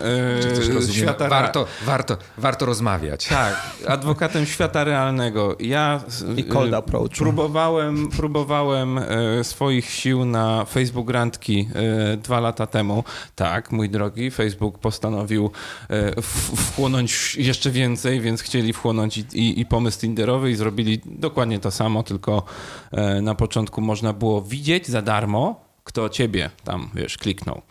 yy, 0.75 0.93
świata... 0.93 1.29
Warto, 1.29 1.65
warto, 1.85 2.17
warto 2.37 2.65
rozmawiać. 2.65 3.27
Tak, 3.27 3.55
adwokatem 3.87 4.45
świata 4.45 4.83
realnego. 4.83 5.55
Ja 5.59 6.01
I 6.37 6.43
cold 6.43 6.73
approach. 6.73 7.17
próbowałem, 7.17 8.09
próbowałem 8.09 8.99
yy, 9.37 9.43
swoich 9.43 9.89
sił 9.89 10.25
na 10.25 10.65
Facebook 10.65 11.09
Randki 11.09 11.57
yy, 11.57 12.17
dwa 12.17 12.39
lata 12.39 12.67
temu. 12.67 13.03
Tak, 13.35 13.71
mój 13.71 13.89
drogi, 13.89 14.31
Facebook 14.31 14.79
postanowił 14.79 15.51
wchłonąć 16.55 17.35
jeszcze 17.35 17.71
więcej, 17.71 18.21
więc 18.21 18.41
chcieli 18.41 18.73
wchłonąć 18.73 19.17
i, 19.17 19.25
i, 19.33 19.59
i 19.59 19.65
pomysł 19.65 19.99
Tinderowy 19.99 20.51
i 20.51 20.55
zrobili 20.55 21.01
dokładnie 21.05 21.59
to 21.59 21.71
samo, 21.71 22.03
tylko 22.03 22.43
na 23.21 23.35
początku 23.35 23.81
można 23.81 24.13
było 24.13 24.41
widzieć 24.41 24.87
za 24.87 25.01
darmo, 25.01 25.71
kto 25.83 26.09
ciebie 26.09 26.49
tam, 26.63 26.89
wiesz, 26.93 27.17
kliknął. 27.17 27.61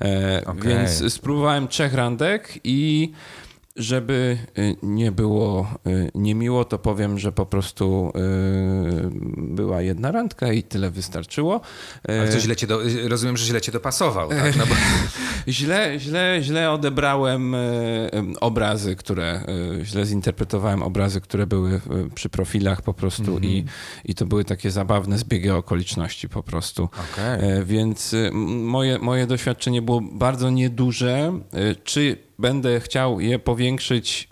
E, 0.00 0.42
okay. 0.46 0.68
Więc 0.68 1.12
spróbowałem 1.12 1.68
trzech 1.68 1.94
randek 1.94 2.58
i 2.64 3.12
żeby 3.76 4.38
y, 4.58 4.76
nie 4.82 5.12
było 5.12 5.74
y, 5.86 6.10
niemiło, 6.14 6.64
to 6.64 6.78
powiem, 6.78 7.18
że 7.18 7.32
po 7.32 7.46
prostu 7.46 8.12
y, 8.16 9.10
była 9.36 9.82
jedna 9.82 10.12
randka 10.12 10.52
i 10.52 10.62
tyle 10.62 10.90
wystarczyło. 10.90 11.60
Ale 12.08 12.32
co 12.32 12.40
źle 12.40 12.56
cię 12.56 12.66
do, 12.66 12.80
rozumiem, 13.08 13.36
że 13.36 13.46
źle 13.46 13.60
cię 13.60 13.72
dopasował. 13.72 14.28
Tak? 14.28 14.56
No 14.56 14.66
bo... 14.66 14.74
źle, 15.48 15.94
źle, 15.98 16.38
źle 16.42 16.70
odebrałem 16.70 17.56
obrazy, 18.40 18.96
które, 18.96 19.44
źle 19.82 20.06
zinterpretowałem 20.06 20.82
obrazy, 20.82 21.20
które 21.20 21.46
były 21.46 21.80
przy 22.14 22.28
profilach 22.28 22.82
po 22.82 22.94
prostu 22.94 23.30
mm 23.30 23.42
-hmm. 23.42 23.46
i, 23.46 23.64
i 24.04 24.14
to 24.14 24.26
były 24.26 24.44
takie 24.44 24.70
zabawne 24.70 25.18
zbiegi 25.18 25.50
okoliczności 25.50 26.28
po 26.28 26.42
prostu. 26.42 26.84
Okay. 27.12 27.64
Więc 27.64 28.14
moje, 28.32 28.98
moje 28.98 29.26
doświadczenie 29.26 29.82
było 29.82 30.00
bardzo 30.00 30.50
nieduże. 30.50 31.40
Czy 31.84 32.16
będę 32.38 32.80
chciał 32.80 33.20
je 33.20 33.38
powiększyć. 33.38 34.28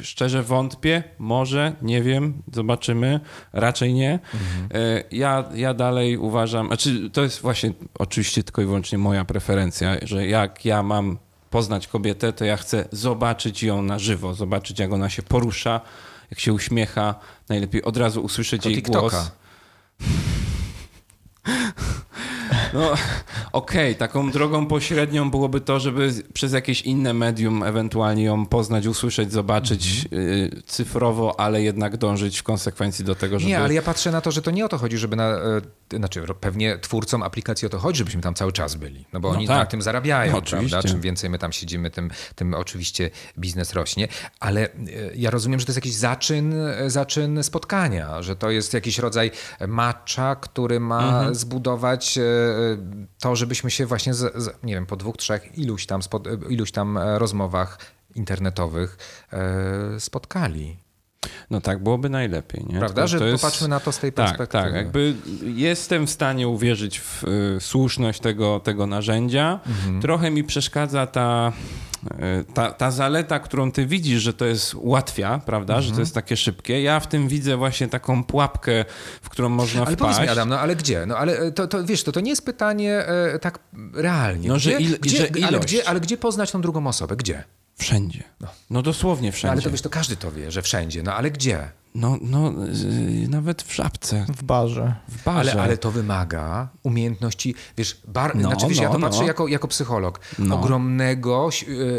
Szczerze 0.00 0.42
wątpię, 0.42 1.02
może, 1.18 1.72
nie 1.82 2.02
wiem, 2.02 2.42
zobaczymy, 2.52 3.20
raczej 3.52 3.94
nie. 3.94 4.12
Mhm. 4.12 4.68
E, 4.74 5.04
ja, 5.12 5.44
ja 5.54 5.74
dalej 5.74 6.16
uważam, 6.16 6.66
znaczy 6.66 7.10
to 7.10 7.22
jest 7.22 7.40
właśnie 7.40 7.72
oczywiście 7.98 8.42
tylko 8.42 8.62
i 8.62 8.64
wyłącznie 8.64 8.98
moja 8.98 9.24
preferencja, 9.24 9.96
że 10.02 10.26
jak 10.26 10.64
ja 10.64 10.82
mam 10.82 11.18
poznać 11.50 11.86
kobietę, 11.86 12.32
to 12.32 12.44
ja 12.44 12.56
chcę 12.56 12.88
zobaczyć 12.92 13.62
ją 13.62 13.82
na 13.82 13.98
żywo, 13.98 14.34
zobaczyć 14.34 14.78
jak 14.78 14.92
ona 14.92 15.10
się 15.10 15.22
porusza, 15.22 15.80
jak 16.30 16.40
się 16.40 16.52
uśmiecha, 16.52 17.14
najlepiej 17.48 17.82
od 17.82 17.96
razu 17.96 18.20
usłyszeć 18.22 18.62
to 18.62 18.68
jej 18.68 18.82
TikToka. 18.82 19.00
głos. 19.00 19.30
No 22.74 22.92
okej, 22.92 23.00
okay, 23.52 23.94
taką 23.94 24.30
drogą 24.30 24.66
pośrednią 24.66 25.30
byłoby 25.30 25.60
to, 25.60 25.80
żeby 25.80 26.12
przez 26.32 26.52
jakieś 26.52 26.82
inne 26.82 27.14
medium 27.14 27.62
ewentualnie 27.62 28.24
ją 28.24 28.46
poznać, 28.46 28.86
usłyszeć, 28.86 29.32
zobaczyć 29.32 29.82
mm-hmm. 29.82 30.62
cyfrowo, 30.66 31.40
ale 31.40 31.62
jednak 31.62 31.96
dążyć 31.96 32.38
w 32.38 32.42
konsekwencji 32.42 33.04
do 33.04 33.14
tego, 33.14 33.38
żeby... 33.38 33.50
Nie, 33.50 33.58
ale 33.58 33.74
ja 33.74 33.82
patrzę 33.82 34.10
na 34.10 34.20
to, 34.20 34.30
że 34.30 34.42
to 34.42 34.50
nie 34.50 34.64
o 34.64 34.68
to 34.68 34.78
chodzi, 34.78 34.98
żeby 34.98 35.16
na... 35.16 35.28
E, 35.28 35.60
znaczy 35.98 36.22
pewnie 36.40 36.78
twórcom 36.78 37.22
aplikacji 37.22 37.66
o 37.66 37.68
to 37.68 37.78
chodzi, 37.78 37.98
żebyśmy 37.98 38.22
tam 38.22 38.34
cały 38.34 38.52
czas 38.52 38.74
byli, 38.74 39.04
no 39.12 39.20
bo 39.20 39.32
no 39.32 39.38
oni 39.38 39.46
tak. 39.46 39.58
na 39.58 39.66
tym 39.66 39.82
zarabiają, 39.82 40.32
no, 40.32 40.42
prawda? 40.42 40.82
Czym 40.82 41.00
więcej 41.00 41.30
my 41.30 41.38
tam 41.38 41.52
siedzimy, 41.52 41.90
tym, 41.90 42.10
tym 42.34 42.54
oczywiście 42.54 43.10
biznes 43.38 43.72
rośnie, 43.72 44.08
ale 44.40 44.60
e, 44.64 44.70
ja 45.14 45.30
rozumiem, 45.30 45.60
że 45.60 45.66
to 45.66 45.70
jest 45.70 45.78
jakiś 45.78 45.94
zaczyn, 45.94 46.54
zaczyn 46.86 47.42
spotkania, 47.42 48.22
że 48.22 48.36
to 48.36 48.50
jest 48.50 48.74
jakiś 48.74 48.98
rodzaj 48.98 49.30
matcha, 49.68 50.36
który 50.36 50.80
ma 50.80 51.00
mm-hmm. 51.00 51.34
zbudować 51.34 52.18
to, 53.18 53.36
żebyśmy 53.36 53.70
się 53.70 53.86
właśnie, 53.86 54.14
z, 54.14 54.42
z, 54.42 54.62
nie 54.62 54.74
wiem, 54.74 54.86
po 54.86 54.96
dwóch, 54.96 55.16
trzech, 55.16 55.58
iluś 55.58 55.86
tam, 55.86 56.02
spod, 56.02 56.28
iluś 56.48 56.72
tam 56.72 56.96
e, 56.96 57.18
rozmowach 57.18 57.78
internetowych 58.14 58.98
e, 59.32 60.00
spotkali. 60.00 60.76
No 61.50 61.60
tak, 61.60 61.82
byłoby 61.82 62.08
najlepiej. 62.08 62.64
Nie? 62.68 62.78
Prawda, 62.78 63.02
to, 63.02 63.08
że 63.08 63.18
to 63.18 63.26
jest... 63.26 63.42
popatrzmy 63.42 63.68
na 63.68 63.80
to 63.80 63.92
z 63.92 63.98
tej 63.98 64.12
perspektywy. 64.12 64.46
Tak, 64.46 64.64
tak. 64.64 64.74
Jakby 64.74 65.14
jestem 65.44 66.06
w 66.06 66.10
stanie 66.10 66.48
uwierzyć 66.48 67.00
w 67.00 67.24
y, 67.24 67.60
słuszność 67.60 68.20
tego, 68.20 68.60
tego 68.60 68.86
narzędzia. 68.86 69.60
Mhm. 69.66 70.00
Trochę 70.00 70.30
mi 70.30 70.44
przeszkadza 70.44 71.06
ta, 71.06 71.52
ta, 72.54 72.72
ta 72.72 72.90
zaleta, 72.90 73.38
którą 73.38 73.72
ty 73.72 73.86
widzisz, 73.86 74.22
że 74.22 74.32
to 74.32 74.44
jest 74.44 74.74
łatwia, 74.74 75.40
prawda, 75.46 75.74
mhm. 75.74 75.82
że 75.82 75.88
to 75.88 75.92
mhm. 75.92 76.02
jest 76.02 76.14
takie 76.14 76.36
szybkie. 76.36 76.82
Ja 76.82 77.00
w 77.00 77.06
tym 77.06 77.28
widzę 77.28 77.56
właśnie 77.56 77.88
taką 77.88 78.24
pułapkę, 78.24 78.84
w 79.22 79.28
którą 79.28 79.48
można 79.48 79.86
ale 79.86 79.96
wpaść. 79.96 80.18
Ale 80.18 80.30
Adam, 80.30 80.48
no 80.48 80.60
ale 80.60 80.76
gdzie? 80.76 81.06
No 81.06 81.16
ale 81.16 81.52
to, 81.52 81.68
to 81.68 81.84
wiesz, 81.84 82.04
to, 82.04 82.12
to 82.12 82.20
nie 82.20 82.30
jest 82.30 82.44
pytanie 82.44 82.92
e, 83.06 83.38
tak 83.38 83.58
realnie. 83.94 84.48
No, 84.48 84.54
gdzie, 84.54 84.70
że, 84.70 84.80
il, 84.80 84.98
gdzie, 85.00 85.16
że 85.16 85.26
ilość. 85.26 85.44
Ale 85.44 85.60
gdzie, 85.60 85.88
ale 85.88 86.00
gdzie 86.00 86.16
poznać 86.16 86.50
tą 86.50 86.60
drugą 86.60 86.86
osobę? 86.86 87.16
Gdzie? 87.16 87.44
Wszędzie. 87.76 88.24
No, 88.40 88.48
no 88.70 88.82
dosłownie 88.82 89.32
wszędzie. 89.32 89.46
No, 89.46 89.52
ale 89.52 89.62
to 89.62 89.70
wiesz, 89.70 89.82
to 89.82 89.90
każdy 89.90 90.16
to 90.16 90.32
wie, 90.32 90.50
że 90.50 90.62
wszędzie. 90.62 91.02
No 91.02 91.14
ale 91.14 91.30
gdzie? 91.30 91.70
No, 91.94 92.18
no 92.20 92.52
nawet 93.28 93.62
w 93.62 93.74
żabce. 93.74 94.26
W 94.28 94.42
barze. 94.42 94.94
W 95.08 95.24
barze. 95.24 95.52
Ale, 95.52 95.62
ale 95.62 95.76
to 95.76 95.90
wymaga 95.90 96.68
umiejętności, 96.82 97.54
wiesz, 97.76 98.02
bar, 98.08 98.36
no, 98.36 98.48
znaczy, 98.48 98.66
wiesz 98.68 98.76
no, 98.76 98.82
ja 98.82 98.90
to 98.90 98.98
no. 98.98 99.08
patrzę 99.08 99.24
jako, 99.24 99.48
jako 99.48 99.68
psycholog, 99.68 100.20
no. 100.38 100.56
ogromnego 100.60 101.48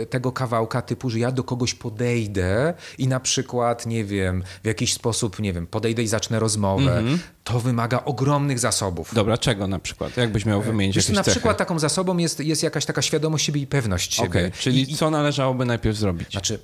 e, 0.02 0.06
tego 0.06 0.32
kawałka 0.32 0.82
typu, 0.82 1.10
że 1.10 1.20
ja 1.20 1.32
do 1.32 1.44
kogoś 1.44 1.74
podejdę 1.74 2.74
i 2.98 3.08
na 3.08 3.20
przykład, 3.20 3.86
nie 3.86 4.06
wiem, 4.06 4.44
w 4.64 4.68
jakiś 4.68 4.94
sposób, 4.94 5.40
nie 5.40 5.54
wiem, 5.54 5.68
podejdę 5.68 6.04
i 6.04 6.08
zacznę 6.08 6.40
rozmowę. 6.40 7.04
-hmm. 7.04 7.18
To 7.44 7.60
wymaga 7.60 8.04
ogromnych 8.06 8.60
zasobów. 8.60 9.14
Dobra, 9.14 9.38
czego 9.38 9.68
na 9.68 9.80
przykład? 9.80 10.18
Jakbyś 10.18 10.46
miał 10.46 10.62
wymienić 10.62 10.96
wiesz, 10.96 11.06
jakieś 11.06 11.16
Na 11.16 11.24
cechy? 11.24 11.36
przykład 11.36 11.58
taką 11.58 11.80
zasobą 11.80 12.18
jest, 12.18 12.40
jest 12.40 12.64
jakaś 12.64 12.86
taka 12.86 13.02
świadomość 13.02 13.46
siebie 13.46 13.62
i 13.62 13.68
pewność 13.68 14.14
siebie. 14.14 14.30
Okay, 14.30 14.52
czyli 14.52 14.92
I, 14.92 14.96
co 14.96 15.10
należałoby 15.10 15.66
najpierw 15.66 15.98
zrobić? 15.98 16.32
Znaczy, 16.32 16.60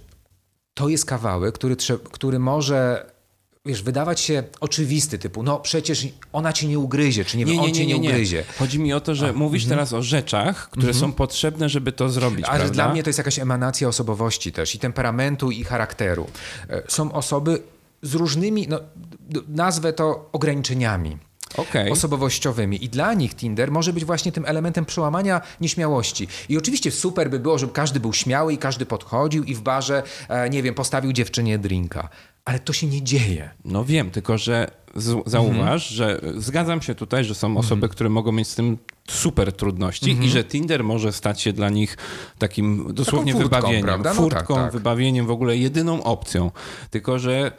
to 0.74 0.90
jest 0.90 1.06
kawałek, 1.06 1.56
który, 1.56 1.76
który 2.12 2.40
może 2.40 3.12
wiesz, 3.68 3.84
wydawać 3.84 4.20
się 4.20 4.44
oczywisty, 4.60 5.20
typu, 5.20 5.44
no 5.44 5.60
przecież 5.60 6.08
ona 6.34 6.54
cię 6.54 6.68
nie 6.68 6.80
ugryzie, 6.80 7.26
czy 7.26 7.38
nie, 7.38 7.46
wiem, 7.46 7.60
on 7.60 7.74
cię 7.74 7.86
nie, 7.86 7.98
ugryzie. 7.98 8.44
Chodzi 8.60 8.80
mi 8.80 8.94
o 8.94 9.02
to, 9.02 9.16
że 9.16 9.34
mówisz 9.34 9.66
teraz 9.66 9.94
o 9.94 10.02
rzeczach, 10.04 10.70
które 10.70 10.94
są 10.94 11.12
potrzebne, 11.14 11.70
żeby 11.70 11.92
to 11.92 12.10
zrobić, 12.10 12.46
Ale 12.46 12.58
prawda? 12.58 12.74
dla 12.74 12.90
mnie 12.90 13.04
to 13.04 13.10
jest 13.10 13.18
jakaś 13.18 13.40
emanacja 13.40 13.88
osobowości 13.88 14.52
też 14.52 14.76
i 14.76 14.80
temperamentu 14.80 15.52
i 15.52 15.64
charakteru. 15.64 16.28
E, 16.70 16.82
Są 16.88 17.12
osoby 17.12 17.62
z 18.02 18.14
różnymi, 18.14 18.68
no, 18.70 18.80
nazwę 19.48 19.94
to 19.94 20.30
ograniczeniami. 20.32 21.18
Okej. 21.58 21.92
Osobowościowymi 21.92 22.84
i 22.84 22.90
dla 22.90 23.14
nich 23.14 23.36
Tinder 23.36 23.72
może 23.72 23.94
być 23.94 24.06
właśnie 24.06 24.32
tym 24.32 24.46
elementem 24.46 24.86
przełamania 24.86 25.42
nieśmiałości. 25.62 26.28
I 26.50 26.58
oczywiście 26.58 26.92
super 26.92 27.30
by 27.30 27.40
było, 27.40 27.58
żeby 27.58 27.74
każdy 27.74 28.00
był 28.00 28.14
śmiały 28.14 28.54
i 28.54 28.58
każdy 28.58 28.86
podchodził 28.86 29.44
i 29.44 29.56
w 29.56 29.62
barze, 29.62 30.04
e, 30.30 30.50
nie 30.50 30.64
wiem, 30.64 30.74
postawił 30.76 31.14
dziewczynie 31.14 31.60
drinka. 31.60 32.10
Ale 32.48 32.60
to 32.60 32.74
się 32.74 32.88
nie 32.88 33.02
dzieje. 33.02 33.50
No 33.66 33.86
wiem, 33.86 34.12
tylko 34.12 34.38
że 34.38 34.72
zauważ, 35.26 35.90
że 35.90 36.22
zgadzam 36.38 36.82
się 36.82 36.96
tutaj, 36.96 37.24
że 37.24 37.36
są 37.36 37.58
osoby, 37.58 37.90
które 37.90 38.10
mogą 38.10 38.32
mieć 38.32 38.48
z 38.48 38.56
tym 38.56 38.78
super 39.10 39.54
trudności 39.54 40.18
i 40.22 40.30
że 40.30 40.44
Tinder 40.44 40.84
może 40.84 41.12
stać 41.14 41.42
się 41.42 41.54
dla 41.54 41.70
nich 41.70 41.98
takim 42.38 42.94
dosłownie 42.94 43.34
furtką, 43.34 43.50
wybawieniem, 43.50 43.84
prawda? 43.86 44.14
No 44.14 44.22
furtką, 44.22 44.56
tak, 44.56 44.64
tak. 44.64 44.74
wybawieniem, 44.74 45.26
w 45.26 45.32
ogóle 45.32 45.58
jedyną 45.58 46.04
opcją. 46.04 46.52
Tylko, 46.90 47.20
że 47.20 47.52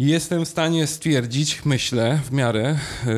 Jestem 0.00 0.44
w 0.44 0.48
stanie 0.48 0.86
stwierdzić, 0.86 1.64
myślę, 1.64 2.20
w 2.24 2.32
miarę 2.32 2.76
y, 3.06 3.10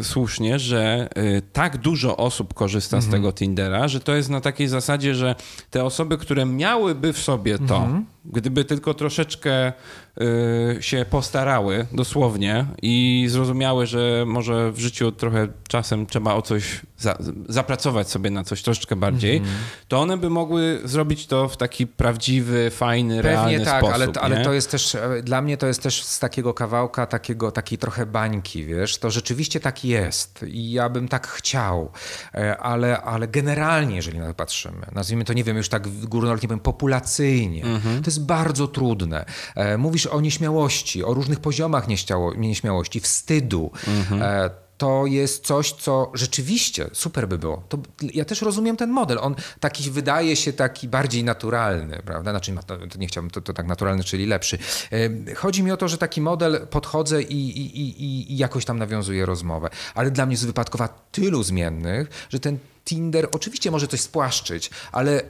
y, 0.00 0.04
słusznie, 0.04 0.58
że 0.58 1.08
y, 1.18 1.42
tak 1.52 1.78
dużo 1.78 2.16
osób 2.16 2.54
korzysta 2.54 3.00
z 3.00 3.08
tego 3.08 3.32
Tindera, 3.32 3.88
że 3.88 4.00
to 4.00 4.14
jest 4.14 4.30
na 4.30 4.40
takiej 4.40 4.68
zasadzie, 4.68 5.14
że 5.14 5.34
te 5.70 5.84
osoby, 5.84 6.18
które 6.18 6.46
miałyby 6.46 7.12
w 7.12 7.18
sobie 7.18 7.58
to, 7.58 7.88
gdyby 8.32 8.64
tylko 8.64 8.94
troszeczkę 8.94 9.72
y, 10.78 10.82
się 10.82 11.04
postarały, 11.10 11.86
dosłownie, 11.92 12.66
i 12.82 13.26
zrozumiały, 13.28 13.86
że 13.86 14.24
może 14.26 14.72
w 14.72 14.78
życiu 14.78 15.12
trochę 15.12 15.48
czasem 15.68 16.06
trzeba 16.06 16.34
o 16.34 16.42
coś 16.42 16.80
za, 16.98 17.18
zapracować 17.48 18.10
sobie 18.10 18.30
na 18.30 18.44
coś 18.44 18.62
troszeczkę 18.62 18.96
bardziej, 18.96 19.42
to 19.88 20.00
one 20.00 20.16
by 20.16 20.30
mogły 20.30 20.80
zrobić 20.84 21.26
to 21.26 21.48
w 21.48 21.56
taki 21.56 21.86
prawdziwy, 21.86 22.70
fajny, 22.70 23.16
Pewnie 23.16 23.30
realny 23.30 23.64
tak, 23.64 23.78
sposób. 23.78 23.94
ale, 23.94 24.08
ale 24.20 24.38
nie? 24.38 24.44
to 24.44 24.52
jest 24.52 24.70
też, 24.70 24.94
e, 24.94 25.22
dla 25.22 25.42
mnie 25.42 25.56
to 25.56 25.66
jest 25.66 25.82
też 25.82 26.02
z 26.02 26.18
takiego 26.18 26.54
kawałka, 26.54 27.06
takiego, 27.06 27.52
takiej 27.52 27.78
trochę 27.78 28.06
bańki, 28.06 28.64
wiesz, 28.64 28.98
to 28.98 29.10
rzeczywiście 29.10 29.60
tak 29.60 29.84
jest 29.84 30.44
i 30.48 30.70
ja 30.72 30.88
bym 30.88 31.08
tak 31.08 31.26
chciał, 31.28 31.90
E, 32.34 32.56
ale, 32.58 33.00
ale 33.02 33.28
generalnie, 33.28 33.96
jeżeli 33.96 34.18
na 34.18 34.28
to 34.28 34.34
patrzymy, 34.34 34.86
nazwijmy 34.92 35.24
to, 35.24 35.32
nie 35.32 35.44
wiem, 35.44 35.56
już 35.56 35.68
tak 35.68 35.88
górnolotnie 35.88 36.48
powiem, 36.48 36.60
populacyjnie, 36.60 37.64
Mhm. 37.64 38.02
to 38.02 38.10
jest 38.10 38.15
bardzo 38.20 38.68
trudne. 38.68 39.24
E, 39.54 39.78
Mówisz 39.78 40.06
o 40.06 40.20
nieśmiałości, 40.20 41.04
o 41.04 41.14
różnych 41.14 41.40
poziomach 41.40 41.88
nieśmiało, 41.88 42.34
nieśmiałości, 42.34 43.00
wstydu. 43.00 43.70
Mhm. 43.88 44.22
E, 44.22 44.50
to 44.78 45.06
jest 45.06 45.46
coś, 45.46 45.72
co 45.72 46.10
rzeczywiście 46.14 46.90
super 46.92 47.28
by 47.28 47.38
było. 47.38 47.62
To, 47.68 47.78
ja 48.14 48.24
też 48.24 48.42
rozumiem 48.42 48.76
ten 48.76 48.90
model. 48.90 49.18
On 49.22 49.34
taki 49.60 49.90
wydaje 49.90 50.36
się 50.36 50.52
taki 50.52 50.88
bardziej 50.88 51.24
naturalny, 51.24 52.02
prawda? 52.04 52.30
Znaczy, 52.30 52.52
no, 52.52 52.62
to 52.62 52.76
nie 52.98 53.06
chciałbym, 53.06 53.30
to, 53.30 53.40
to 53.40 53.52
tak 53.52 53.66
naturalny, 53.66 54.04
czyli 54.04 54.26
lepszy. 54.26 54.58
Em, 54.90 55.24
Chodzi 55.36 55.62
mi 55.62 55.72
o 55.72 55.76
to, 55.76 55.88
że 55.88 55.98
taki 55.98 56.20
model 56.20 56.66
podchodzę 56.70 57.22
i, 57.22 57.48
i, 57.58 57.80
i, 57.80 58.32
i- 58.32 58.36
jakoś 58.36 58.64
tam 58.64 58.78
nawiązuję 58.78 59.26
rozmowę. 59.26 59.70
Ale 59.94 60.10
dla 60.10 60.26
mnie 60.26 60.32
jest 60.32 60.46
wypadkowa 60.46 60.88
tylu 61.12 61.42
zmiennych, 61.42 62.26
że 62.30 62.40
ten 62.40 62.58
Tinder 62.84 63.28
oczywiście 63.32 63.70
może 63.70 63.88
coś 63.88 64.00
spłaszczyć, 64.00 64.70
ale 64.92 65.22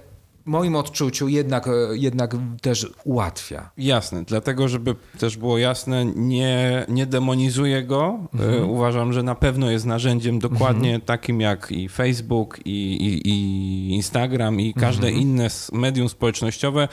moim 0.47 0.77
odczuciu 0.77 1.29
jednak, 1.29 1.69
e, 1.69 1.71
jednak 1.93 2.37
też 2.63 2.87
ułatwia. 3.05 3.71
Jasne, 3.79 4.25
dlatego 4.25 4.69
żeby 4.69 4.95
też 5.19 5.37
było 5.37 5.59
jasne, 5.59 6.05
nie, 6.17 6.85
nie 6.89 7.07
demonizuję 7.07 7.83
go. 7.83 8.19
E, 8.61 8.65
Uważam, 8.65 9.13
że 9.13 9.23
na 9.23 9.35
pewno 9.35 9.71
jest 9.71 9.87
narzędziem 9.87 10.39
dokładnie 10.39 11.01
takim 11.01 11.41
jak 11.41 11.73
i 11.73 11.89
Facebook, 11.89 12.59
i, 12.65 12.71
i, 13.07 13.29
i 13.29 13.95
Instagram, 13.95 14.61
i 14.61 14.75
każde 14.75 15.11
inne 15.11 15.45
s- 15.45 15.71
medium 15.73 16.09
społecznościowe, 16.09 16.89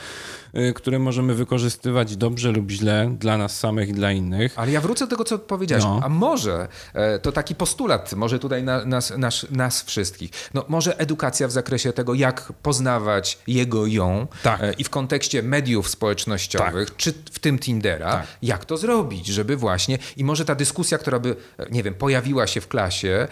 które 0.74 0.98
możemy 0.98 1.34
wykorzystywać 1.34 2.16
dobrze 2.16 2.52
lub 2.52 2.70
źle 2.70 3.14
dla 3.18 3.38
nas 3.38 3.58
samych 3.58 3.88
i 3.88 3.92
dla 3.92 4.12
innych. 4.12 4.52
Ale 4.58 4.72
ja 4.72 4.80
wrócę 4.80 5.04
do 5.06 5.10
tego, 5.10 5.24
co 5.24 5.38
powiedziałeś. 5.38 5.84
No. 5.84 6.00
A 6.02 6.08
może 6.08 6.68
e, 6.94 7.18
to 7.18 7.32
taki 7.32 7.54
postulat, 7.54 8.12
może 8.12 8.38
tutaj 8.38 8.62
na, 8.62 8.84
nas, 8.84 9.12
nas, 9.18 9.46
nas 9.50 9.82
wszystkich. 9.82 10.30
No, 10.54 10.64
może 10.68 10.98
edukacja 10.98 11.48
w 11.48 11.52
zakresie 11.52 11.92
tego, 11.92 12.14
jak 12.14 12.52
poznawać 12.62 13.38
jego, 13.46 13.86
ją 13.86 14.26
Tak. 14.42 14.60
e, 14.62 14.72
i 14.72 14.84
w 14.84 14.90
kontekście 14.90 15.42
mediów 15.42 15.88
społecznościowych, 15.88 16.96
czy 16.96 17.12
w 17.32 17.38
tym 17.38 17.58
Tindera, 17.58 18.12
Tak. 18.12 18.26
jak 18.42 18.64
to 18.64 18.76
zrobić, 18.76 19.26
żeby 19.26 19.56
właśnie 19.56 19.98
i 20.16 20.24
może 20.24 20.44
ta 20.44 20.54
dyskusja, 20.54 20.98
która 20.98 21.18
by, 21.18 21.36
e, 21.58 21.66
nie 21.70 21.82
wiem, 21.82 21.94
pojawiła 21.94 22.46
się 22.46 22.60
w 22.60 22.68
klasie, 22.68 23.28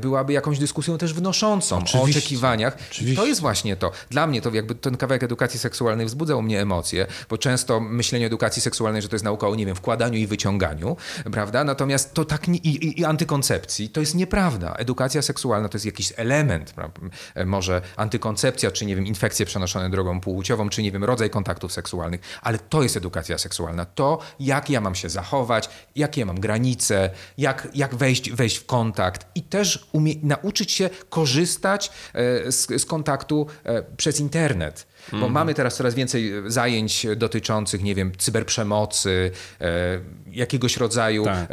byłaby 0.00 0.32
jakąś 0.32 0.58
dyskusją 0.58 0.98
też 0.98 1.14
wnoszącą 1.14 1.76
o 1.76 1.78
Oczywiście. 1.78 2.18
oczekiwaniach. 2.18 2.76
Oczywiście. 2.90 3.20
To 3.22 3.26
jest 3.26 3.40
właśnie 3.40 3.76
to. 3.76 3.90
Dla 4.10 4.26
mnie 4.26 4.42
to 4.42 4.50
jakby 4.54 4.74
ten 4.74 4.96
kawałek 4.96 5.22
edukacji 5.22 5.60
seksualnej 5.60 6.06
wzbudzał 6.06 6.42
mnie 6.42 6.65
emocje, 6.66 7.06
bo 7.28 7.38
często 7.38 7.80
myślenie 7.80 8.26
edukacji 8.26 8.62
seksualnej, 8.62 9.02
że 9.02 9.08
to 9.08 9.14
jest 9.14 9.24
nauka 9.24 9.48
o, 9.48 9.54
nie 9.54 9.66
wiem, 9.66 9.76
wkładaniu 9.76 10.18
i 10.18 10.26
wyciąganiu, 10.26 10.96
prawda? 11.32 11.64
Natomiast 11.64 12.14
to 12.14 12.24
tak 12.24 12.48
nie, 12.48 12.58
i, 12.58 12.68
i, 12.68 13.00
i 13.00 13.04
antykoncepcji 13.04 13.88
to 13.88 14.00
jest 14.00 14.14
nieprawda. 14.14 14.74
Edukacja 14.74 15.22
seksualna 15.22 15.68
to 15.68 15.76
jest 15.76 15.86
jakiś 15.86 16.12
element, 16.16 16.72
prawda? 16.72 17.00
E, 17.34 17.44
może 17.44 17.82
antykoncepcja, 17.96 18.70
czy 18.70 18.86
nie 18.86 18.96
wiem, 18.96 19.06
infekcje 19.06 19.46
przenoszone 19.46 19.90
drogą 19.90 20.20
płciową, 20.20 20.68
czy 20.68 20.82
nie 20.82 20.92
wiem, 20.92 21.04
rodzaj 21.04 21.30
kontaktów 21.30 21.72
seksualnych, 21.72 22.20
ale 22.42 22.58
to 22.58 22.82
jest 22.82 22.96
edukacja 22.96 23.38
seksualna. 23.38 23.84
To, 23.84 24.18
jak 24.40 24.70
ja 24.70 24.80
mam 24.80 24.94
się 24.94 25.08
zachować, 25.08 25.68
jakie 25.96 26.20
ja 26.20 26.26
mam 26.26 26.40
granice, 26.40 27.10
jak, 27.38 27.68
jak 27.74 27.94
wejść, 27.94 28.30
wejść 28.30 28.56
w 28.56 28.66
kontakt 28.66 29.26
i 29.34 29.42
też 29.42 29.88
umie, 29.92 30.14
nauczyć 30.22 30.72
się 30.72 30.90
korzystać 31.10 31.90
e, 32.14 32.52
z, 32.52 32.82
z 32.82 32.86
kontaktu 32.86 33.46
e, 33.64 33.82
przez 33.96 34.20
internet. 34.20 34.86
Bo 35.12 35.28
mamy 35.28 35.54
teraz 35.54 35.76
coraz 35.76 35.94
więcej 35.94 36.32
e, 36.32 36.50
zajęć 36.50 37.06
dotyczących, 37.16 37.82
nie 37.82 37.94
wiem, 37.94 38.12
cyberprzemocy, 38.18 39.30
e, 39.60 40.00
jakiegoś 40.32 40.76
rodzaju 40.76 41.24
Tak. 41.24 41.48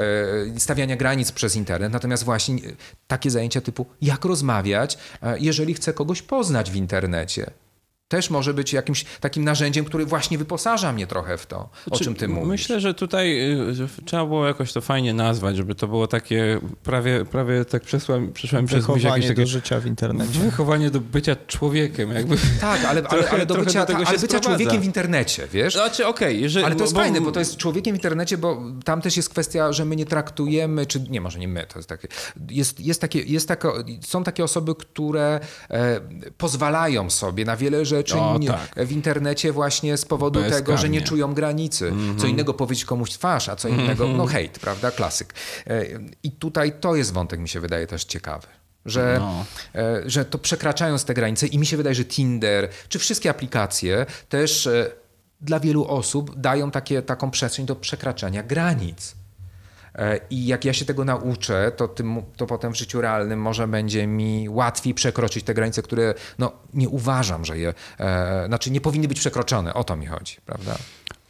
e, 0.56 0.60
stawiania 0.60 0.96
granic 0.96 1.32
przez 1.32 1.56
internet. 1.56 1.94
Natomiast 1.94 2.24
właśnie 2.24 2.56
takie 3.08 3.32
zajęcia 3.32 3.62
typu 3.62 3.86
jak 4.02 4.26
rozmawiać, 4.26 4.98
jeżeli 5.40 5.74
chcę 5.74 5.94
kogoś 5.94 6.22
poznać 6.22 6.72
w 6.72 6.76
internecie. 6.76 7.52
Też 8.14 8.30
może 8.30 8.54
być 8.54 8.74
jakimś 8.74 9.06
takim 9.20 9.44
narzędziem, 9.44 9.86
który 9.86 10.06
właśnie 10.06 10.38
wyposaża 10.38 10.94
mnie 10.94 11.08
trochę 11.08 11.38
w 11.38 11.46
to, 11.46 11.70
o 11.92 11.98
Czy- 11.98 12.04
czym 12.04 12.16
ty 12.16 12.28
mówisz. 12.28 12.48
Myślę, 12.50 12.80
że 12.80 12.94
tutaj 12.94 13.52
y, 13.52 14.06
trzeba 14.06 14.26
było 14.26 14.48
jakoś 14.48 14.74
to 14.74 14.82
fajnie 14.82 15.14
nazwać, 15.14 15.58
żeby 15.58 15.76
to 15.76 15.88
było 15.88 16.08
takie 16.08 16.60
prawie, 16.84 17.26
prawie 17.26 17.66
tak 17.66 17.84
przesłam, 17.84 18.32
przeszłem 18.34 18.66
przez 18.66 18.78
myśl 18.80 18.90
jakieś 18.90 19.02
Wychowanie 19.04 19.28
takie 19.28 19.42
do 19.42 19.48
życia 19.48 19.80
w 19.80 19.86
internecie. 19.86 20.40
wychowanie 20.40 20.90
do 20.92 21.00
bycia 21.00 21.36
człowiekiem, 21.48 22.12
jakby. 22.12 22.36
Tak, 22.62 22.86
ale, 22.86 23.02
Trochę- 23.02 23.30
ale 23.32 23.46
do 23.46 23.56
bycia, 23.56 23.80
do 23.80 23.86
tego 23.86 24.00
ta, 24.00 24.06
się 24.06 24.10
ale 24.10 24.20
bycia 24.20 24.40
człowiekiem 24.40 24.82
w 24.82 24.86
internecie, 24.86 25.48
wiesz? 25.52 25.74
Znaczy, 25.74 26.08
okej, 26.08 26.42
jeżeli. 26.42 26.66
Ale 26.66 26.76
to 26.76 26.82
jest 26.82 26.94
bo- 26.94 27.00
fajne, 27.00 27.22
bo 27.22 27.32
to 27.32 27.40
jest 27.40 27.58
człowiekiem 27.58 27.96
w 27.96 27.98
internecie, 27.98 28.38
bo 28.38 28.62
tam 28.86 29.02
też 29.02 29.18
jest 29.18 29.30
kwestia, 29.30 29.74
że 29.74 29.86
my 29.86 29.96
nie 29.96 30.06
traktujemy, 30.06 30.86
czy 30.86 31.00
nie, 31.10 31.22
może 31.22 31.40
nie 31.40 31.48
my, 31.48 31.66
to 31.74 31.80
jest 31.80 31.90
takie, 31.90 32.08
jest, 32.50 32.80
jest 32.80 33.02
takie, 33.02 33.20
jest 33.22 33.48
taka, 33.48 33.72
są 34.02 34.24
takie 34.24 34.44
osoby, 34.44 34.76
które 34.76 35.40
e, 35.70 36.00
pozwalają 36.38 37.10
sobie 37.10 37.46
na 37.46 37.58
wiele 37.58 37.86
rzeczy 37.86 38.03
O, 38.12 38.38
nie, 38.38 38.48
tak. 38.48 38.86
w 38.88 38.92
internecie 38.92 39.52
właśnie 39.52 39.98
z 39.98 40.06
powodu 40.06 40.40
tego, 40.50 40.78
że 40.78 40.90
nie 40.90 41.02
czują 41.02 41.34
granicy. 41.34 41.94
Co 42.18 42.28
innego 42.28 42.54
powiedzieć 42.54 42.86
komuś 42.86 43.10
twarz, 43.10 43.50
a 43.50 43.56
co 43.56 43.68
innego, 43.68 44.08
no 44.08 44.26
hejt, 44.26 44.60
prawda, 44.60 44.92
klasyk. 44.92 45.34
E, 45.68 45.86
I 46.24 46.32
tutaj 46.32 46.74
to 46.82 46.96
jest 46.96 47.14
wątek, 47.14 47.40
mi 47.40 47.50
się 47.50 47.60
wydaje 47.60 47.88
też 47.88 48.04
ciekawy. 48.06 48.48
Że, 48.86 49.18
No. 49.20 49.46
e, 49.76 50.02
że 50.06 50.26
to 50.26 50.38
przekraczając 50.38 51.06
te 51.06 51.14
granice 51.14 51.48
i 51.48 51.58
mi 51.58 51.66
się 51.66 51.78
wydaje, 51.78 51.96
że 51.96 52.06
Tinder, 52.06 52.70
czy 52.90 53.00
wszystkie 53.00 53.30
aplikacje 53.30 54.06
też 54.30 54.68
e, 54.68 54.92
dla 55.42 55.60
wielu 55.60 55.88
osób 55.88 56.40
dają 56.40 56.72
takie, 56.72 57.02
taką 57.02 57.32
przestrzeń 57.32 57.66
do 57.66 57.76
przekraczania 57.76 58.44
granic. 58.44 59.16
E, 59.96 60.20
I 60.30 60.46
jak 60.46 60.66
ja 60.66 60.74
się 60.74 60.86
tego 60.86 61.06
nauczę, 61.06 61.72
to, 61.78 61.88
tym, 61.88 62.22
to 62.38 62.48
potem 62.48 62.74
w 62.74 62.78
życiu 62.78 63.02
realnym 63.02 63.42
może 63.42 63.68
będzie 63.68 64.08
mi 64.08 64.50
łatwiej 64.50 64.94
przekroczyć 64.94 65.44
te 65.44 65.54
granice, 65.54 65.82
które 65.82 66.14
no, 66.40 66.52
nie 66.74 66.90
uważam, 66.90 67.46
że 67.46 67.58
je, 67.58 67.74
e, 68.00 68.48
znaczy 68.48 68.72
nie 68.72 68.82
powinny 68.82 69.08
być 69.08 69.20
przekroczone. 69.20 69.74
O 69.74 69.84
to 69.84 69.96
mi 69.96 70.06
chodzi, 70.06 70.38
prawda? 70.46 70.76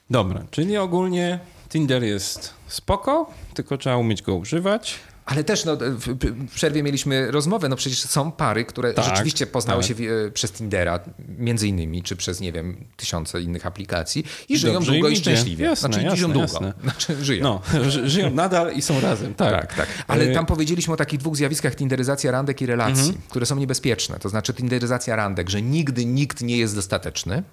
Dobra, 0.09 0.43
czyli 0.51 0.77
ogólnie 0.77 1.39
Tinder 1.69 2.03
jest 2.03 2.53
spoko, 2.67 3.29
tylko 3.53 3.77
trzeba 3.77 3.97
umieć 3.97 4.21
go 4.21 4.35
używać. 4.35 4.99
Ale 5.25 5.43
też 5.43 5.65
no, 5.65 5.77
w, 5.79 6.17
przerwie 6.55 6.83
mieliśmy 6.83 7.31
rozmowę, 7.31 7.69
no 7.69 7.75
przecież 7.75 8.01
są 8.01 8.31
pary, 8.31 8.65
które 8.65 8.93
Tak, 8.93 9.05
rzeczywiście 9.05 9.47
poznały 9.47 9.81
tak. 9.81 9.87
się 9.87 9.95
w, 9.95 10.01
e, 10.27 10.31
przez 10.31 10.51
Tindera, 10.51 10.99
między 11.37 11.67
innymi, 11.67 12.03
czy 12.03 12.15
przez, 12.15 12.39
nie 12.39 12.51
wiem, 12.51 12.85
tysiące 12.97 13.41
innych 13.41 13.65
aplikacji 13.65 14.25
i 14.49 14.57
żyją 14.57 14.73
dobrze 14.73 14.91
długo 14.91 15.09
i 15.09 15.15
szczęśliwie. 15.15 15.65
Jasne, 15.65 15.89
znaczy 15.89 16.03
jasne, 16.03 16.17
żyją 16.17 16.27
długo. 16.31 16.41
jasne. 16.53 16.73
Znaczy 16.83 17.25
żyją. 17.25 17.43
No, 17.43 17.61
ży- 17.89 18.09
żyją 18.09 18.31
nadal 18.31 18.73
i 18.75 18.81
są 18.81 19.01
razem, 19.01 19.33
tak. 19.33 19.51
Tak, 19.51 19.73
tak. 19.75 19.87
Ale 20.07 20.33
tam 20.33 20.45
powiedzieliśmy 20.45 20.93
o 20.93 20.97
takich 20.97 21.19
dwóch 21.19 21.35
zjawiskach, 21.35 21.75
tinderyzacja 21.75 22.31
randek 22.31 22.61
i 22.61 22.65
relacji, 22.65 23.05
Mhm. 23.05 23.21
które 23.29 23.45
są 23.45 23.55
niebezpieczne. 23.55 24.19
To 24.19 24.29
znaczy 24.29 24.53
tinderyzacja 24.53 25.15
randek, 25.15 25.49
że 25.49 25.61
nigdy 25.61 26.05
nikt 26.05 26.41
nie 26.41 26.57
jest 26.57 26.75
dostateczny. 26.75 27.43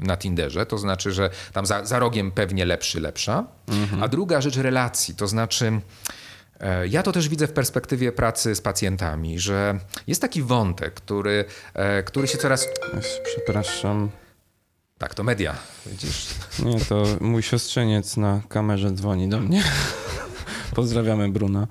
na 0.00 0.16
Tinderze, 0.16 0.66
to 0.66 0.78
znaczy, 0.78 1.12
że 1.12 1.30
tam 1.52 1.66
za, 1.66 1.84
za 1.84 1.98
rogiem 1.98 2.30
pewnie 2.32 2.64
lepszy, 2.66 3.00
lepsza. 3.00 3.44
A 4.00 4.08
druga 4.08 4.40
rzecz 4.40 4.56
relacji, 4.56 5.14
to 5.14 5.26
znaczy 5.28 5.80
ja 6.88 7.02
to 7.02 7.12
też 7.12 7.28
widzę 7.28 7.46
w 7.46 7.52
perspektywie 7.52 8.12
pracy 8.12 8.54
z 8.54 8.60
pacjentami, 8.60 9.38
że 9.38 9.78
jest 10.06 10.20
taki 10.20 10.42
wątek, 10.42 10.94
który, 10.94 11.44
e, 11.74 12.02
który 12.02 12.28
się 12.28 12.38
coraz... 12.38 12.68
Przepraszam. 13.24 14.10
Tak, 14.98 15.14
to 15.14 15.22
media, 15.22 15.54
widzisz. 15.86 16.26
Nie, 16.64 16.80
to 16.80 17.04
mój 17.20 17.42
siostrzeniec 17.42 18.16
na 18.16 18.40
kamerze 18.48 18.90
dzwoni 18.92 19.28
do 19.28 19.40
mnie. 19.40 19.62
Pozdrawiamy 20.74 21.28
Bruna. 21.28 21.66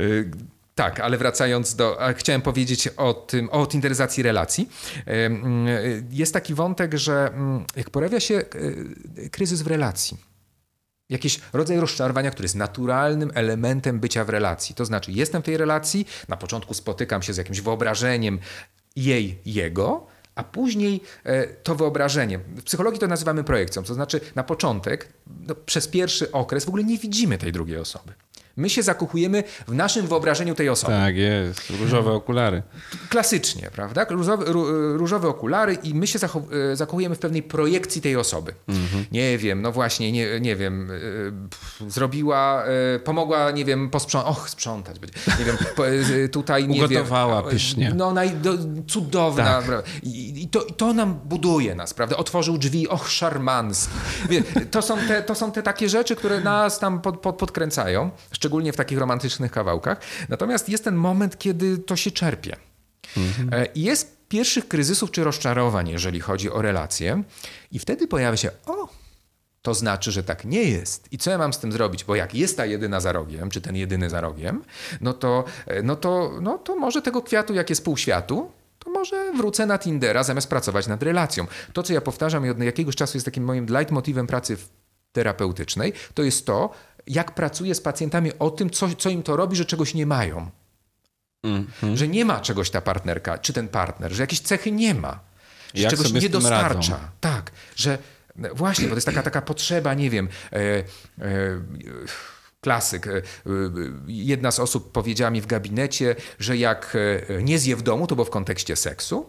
Y, 0.00 0.30
Tak, 0.74 1.00
ale 1.00 1.18
wracając 1.18 1.74
do. 1.74 1.98
Chciałem 2.16 2.42
powiedzieć 2.42 2.88
o 2.88 3.14
tym, 3.14 3.48
o 3.50 3.66
tinderyzacji 3.66 4.22
relacji. 4.22 4.68
Jest 6.10 6.32
taki 6.32 6.54
wątek, 6.54 6.94
że 6.94 7.26
mm, 7.26 7.64
jak 7.76 7.90
pojawia 7.90 8.20
się 8.20 8.42
kryzys 9.30 9.62
w 9.62 9.66
relacji, 9.66 10.16
jakiś 11.10 11.40
rodzaj 11.52 11.80
rozczarowania, 11.80 12.30
który 12.30 12.44
jest 12.44 12.54
naturalnym 12.54 13.30
elementem 13.34 14.00
bycia 14.00 14.24
w 14.24 14.28
relacji. 14.28 14.74
To 14.74 14.84
znaczy, 14.84 15.12
jestem 15.12 15.42
w 15.42 15.44
tej 15.44 15.56
relacji, 15.56 16.06
na 16.28 16.36
początku 16.36 16.74
spotykam 16.74 17.22
się 17.22 17.32
z 17.32 17.36
jakimś 17.36 17.60
wyobrażeniem 17.60 18.38
jej, 18.96 19.38
jego, 19.46 20.06
a 20.34 20.44
później 20.44 21.00
e, 21.24 21.46
to 21.46 21.74
wyobrażenie. 21.74 22.38
W 22.38 22.62
psychologii 22.62 23.00
to 23.00 23.06
nazywamy 23.06 23.44
projekcją, 23.44 23.82
to 23.82 23.94
znaczy 23.94 24.20
na 24.34 24.44
początek, 24.44 25.08
no, 25.26 25.54
przez 25.54 25.88
pierwszy 25.88 26.32
okres 26.32 26.64
w 26.64 26.68
ogóle 26.68 26.84
nie 26.84 26.98
widzimy 26.98 27.38
tej 27.38 27.52
drugiej 27.52 27.78
osoby. 27.78 28.12
My 28.56 28.70
się 28.70 28.82
zakochujemy 28.82 29.44
w 29.68 29.74
naszym 29.74 30.06
wyobrażeniu 30.06 30.54
tej 30.54 30.68
osoby. 30.68 30.92
Tak, 30.92 31.16
jest. 31.16 31.70
Różowe 31.80 32.12
okulary. 32.12 32.62
Klasycznie, 33.08 33.70
prawda? 33.72 34.06
Różowe, 34.10 34.44
ró- 34.44 34.96
różowe 34.96 35.28
okulary 35.28 35.74
i 35.82 35.94
my 35.94 36.06
się 36.06 36.18
zacho- 36.18 36.70
e, 36.72 36.76
zakochujemy 36.76 37.14
w 37.14 37.18
pewnej 37.18 37.42
projekcji 37.42 38.02
tej 38.02 38.16
osoby. 38.16 38.54
Nie 39.12 39.38
wiem, 39.38 39.62
no 39.62 39.72
właśnie, 39.72 40.12
nie, 40.12 40.40
nie 40.40 40.56
wiem, 40.56 40.90
e, 41.86 41.90
zrobiła, 41.90 42.64
e, 42.94 42.98
pomogła, 42.98 43.50
nie 43.50 43.64
wiem, 43.64 43.90
posprzątać, 43.90 44.30
och, 44.36 44.48
sprzątać 44.50 44.98
będzie, 44.98 45.18
nie 45.38 45.44
wiem, 45.44 45.56
tutaj, 46.32 46.68
nie 46.68 46.84
Ugotowała 46.84 47.42
wiem. 47.42 47.50
pysznie. 47.50 47.92
No, 47.96 48.12
naj, 48.12 48.30
do, 48.30 48.52
cudowna, 48.88 49.44
Tak. 49.62 49.84
I, 50.02 50.42
i, 50.42 50.48
to, 50.48 50.60
to 50.60 50.92
nam 50.92 51.14
buduje 51.24 51.74
nas, 51.74 51.94
prawda? 51.94 52.16
Otworzył 52.16 52.58
drzwi, 52.58 52.88
och, 52.88 53.08
szarmanski. 53.10 53.94
To 54.70 54.82
są 54.82 54.98
te, 55.08 55.22
to 55.22 55.34
są 55.34 55.52
te 55.52 55.62
takie 55.62 55.88
rzeczy, 55.88 56.16
które 56.16 56.40
nas 56.40 56.78
tam 56.78 57.00
pod, 57.00 57.20
pod, 57.20 57.36
podkręcają, 57.36 58.10
szczególnie 58.44 58.72
w 58.72 58.76
takich 58.76 58.98
romantycznych 58.98 59.52
kawałkach. 59.52 60.00
Natomiast 60.28 60.68
jest 60.68 60.84
ten 60.84 60.94
moment, 60.94 61.38
kiedy 61.38 61.78
to 61.78 61.96
się 61.96 62.10
czerpie. 62.10 62.56
E, 63.52 63.66
I 63.66 63.82
jest 63.82 64.16
pierwszych 64.28 64.68
kryzysów 64.68 65.10
czy 65.10 65.24
rozczarowań, 65.24 65.88
jeżeli 65.88 66.20
chodzi 66.20 66.50
o 66.50 66.62
relacje, 66.62 67.22
i 67.72 67.78
wtedy 67.78 68.06
pojawia 68.06 68.36
się, 68.36 68.50
o, 68.66 68.88
to 69.62 69.74
znaczy, 69.74 70.12
że 70.12 70.24
tak 70.24 70.44
nie 70.44 70.62
jest. 70.62 71.12
I 71.12 71.18
co 71.18 71.30
ja 71.30 71.38
mam 71.38 71.52
z 71.52 71.58
tym 71.58 71.72
zrobić? 71.72 72.04
Bo 72.04 72.14
jak 72.14 72.34
jest 72.34 72.56
ta 72.56 72.66
jedyna 72.66 73.00
za 73.00 73.12
rogiem, 73.12 73.50
czy 73.50 73.60
ten 73.60 73.76
jedyny 73.76 74.10
za 74.10 74.20
rogiem, 74.20 74.64
no 75.00 75.12
to, 75.12 75.44
e, 75.66 75.82
no 75.82 75.96
to, 75.96 76.32
no 76.40 76.58
to 76.58 76.76
może 76.76 77.02
tego 77.02 77.22
kwiatu, 77.22 77.54
jak 77.54 77.70
jest 77.70 77.84
pół 77.84 77.96
światu, 77.96 78.50
to 78.78 78.90
może 78.90 79.32
wrócę 79.32 79.66
na 79.66 79.78
Tindera 79.78 80.22
zamiast 80.22 80.48
pracować 80.48 80.86
nad 80.86 81.02
relacją. 81.02 81.46
To, 81.72 81.82
co 81.82 81.92
ja 81.92 82.00
powtarzam 82.00 82.46
i 82.46 82.50
od 82.50 82.58
jakiegoś 82.60 82.96
czasu 82.96 83.16
jest 83.16 83.24
takim 83.24 83.44
moim 83.44 83.66
leitmotivem 83.66 84.26
pracy 84.26 84.56
terapeutycznej, 85.12 85.92
to 86.14 86.22
jest 86.22 86.46
to, 86.46 86.70
jak 87.06 87.34
pracuję 87.34 87.74
z 87.74 87.80
pacjentami 87.80 88.30
o 88.38 88.50
tym, 88.50 88.70
co, 88.70 88.94
co 88.94 89.10
im 89.10 89.22
to 89.22 89.36
robi, 89.36 89.56
że 89.56 89.64
czegoś 89.64 89.94
nie 89.94 90.06
mają. 90.06 90.50
Mhm. 91.42 91.96
Że 91.96 92.08
nie 92.08 92.24
ma 92.24 92.40
czegoś 92.40 92.70
ta 92.70 92.80
partnerka, 92.80 93.38
czy 93.38 93.52
ten 93.52 93.68
partner, 93.68 94.12
że 94.12 94.22
jakieś 94.22 94.40
cechy 94.40 94.72
nie 94.72 94.94
ma. 94.94 95.20
Że 95.74 95.82
Jak 95.82 95.90
czegoś 95.90 96.12
nie 96.12 96.28
dostarcza. 96.28 96.68
radzą. 96.92 96.94
Tak, 97.20 97.50
że 97.76 97.98
właśnie, 98.54 98.84
bo 98.84 98.90
to 98.90 98.96
jest 98.96 99.06
taka, 99.06 99.22
taka 99.22 99.42
potrzeba, 99.42 99.94
nie 99.94 100.10
wiem. 100.10 100.28
E, 100.52 100.58
e, 100.58 100.84
Klasyk. 102.64 103.06
E, 103.06 103.10
e, 103.16 103.20
Jedna 104.06 104.50
z 104.50 104.60
osób 104.60 104.92
powiedziała 104.92 105.30
mi 105.30 105.40
w 105.40 105.46
gabinecie, 105.46 106.16
że 106.38 106.56
jak 106.56 106.96
e, 107.38 107.42
nie 107.42 107.58
zje 107.58 107.76
w 107.76 107.82
domu, 107.82 108.06
to 108.06 108.14
było 108.14 108.24
w 108.24 108.30
kontekście 108.30 108.76
seksu, 108.76 109.28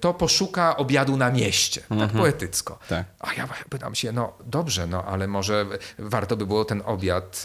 to 0.00 0.14
poszuka 0.14 0.76
obiadu 0.76 1.16
na 1.16 1.30
mieście. 1.30 1.82
Tak 1.98 2.10
poetycko. 2.10 2.78
Tak. 2.88 3.04
A 3.20 3.34
ja 3.34 3.48
pytam 3.70 3.94
się, 3.94 4.12
no 4.12 4.32
dobrze, 4.46 4.86
no 4.86 5.04
ale 5.04 5.26
może 5.26 5.66
warto 5.98 6.36
by 6.36 6.46
było 6.46 6.64
ten 6.64 6.82
obiad 6.84 7.42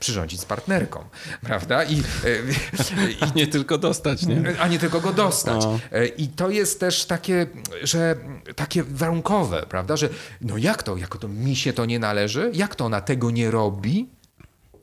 przyrządzić 0.00 0.40
z 0.40 0.44
partnerką, 0.44 1.04
prawda? 1.46 1.84
I, 1.84 1.96
i 1.96 3.36
nie 3.36 3.46
tylko 3.46 3.78
dostać, 3.78 4.26
nie? 4.26 4.60
a 4.60 4.68
nie 4.68 4.78
tylko 4.78 5.00
go 5.00 5.12
dostać. 5.12 5.64
No. 5.64 5.78
E, 5.92 6.06
I 6.06 6.28
to 6.28 6.50
jest 6.50 6.80
też 6.80 7.04
takie, 7.04 7.46
że 7.82 8.16
takie 8.56 8.84
warunkowe, 8.84 9.66
prawda, 9.68 9.96
że 9.96 10.08
no 10.40 10.58
jak 10.58 10.82
to, 10.82 10.96
jak 10.96 11.16
to 11.16 11.28
mi 11.28 11.56
się 11.56 11.72
to 11.72 11.86
nie 11.86 11.98
należy, 11.98 12.50
jak 12.54 12.74
to 12.74 12.84
ona 12.84 13.00
tego 13.00 13.30
nie 13.30 13.50
robi, 13.50 14.15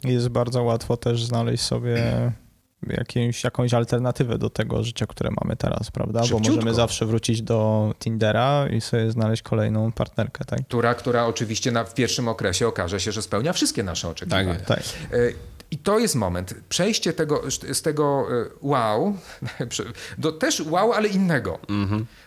Jest 0.04 0.30
bardzo 0.30 0.64
łatwo 0.64 0.98
też 0.98 1.26
znaleźć 1.26 1.64
sobie 1.64 2.32
jakąś, 2.88 3.44
jakąś 3.44 3.74
alternatywę 3.74 4.38
do 4.38 4.50
tego 4.50 4.84
życia, 4.84 5.06
które 5.08 5.30
mamy 5.42 5.56
teraz, 5.56 5.92
prawda? 5.92 6.22
Bo 6.32 6.40
możemy 6.40 6.74
zawsze 6.74 7.06
wrócić 7.06 7.42
do 7.42 7.94
Tindera 8.00 8.68
i 8.68 8.82
sobie 8.82 9.12
znaleźć 9.12 9.42
kolejną 9.42 9.92
partnerkę, 9.92 10.46
tak? 10.46 10.60
która, 10.68 10.96
która 10.96 11.26
oczywiście 11.26 11.72
na, 11.72 11.84
w 11.84 11.94
pierwszym 11.94 12.28
okresie 12.28 12.68
okaże 12.68 13.00
się, 13.00 13.12
że 13.12 13.22
spełnia 13.22 13.54
wszystkie 13.54 13.84
nasze 13.84 14.10
oczekiwania. 14.10 14.54
jest. 14.54 14.66
Tak. 14.66 14.84
I 15.74 15.78
to 15.78 16.00
jest 16.00 16.16
moment. 16.16 16.56
Przejście 16.70 17.14
tego, 17.14 17.44
z 17.74 17.82
tego 17.82 18.28
e, 18.32 18.46
wow, 18.62 19.18
do 20.18 20.32
też 20.32 20.62
wow, 20.62 20.94
ale 20.94 21.08
innego. 21.08 21.60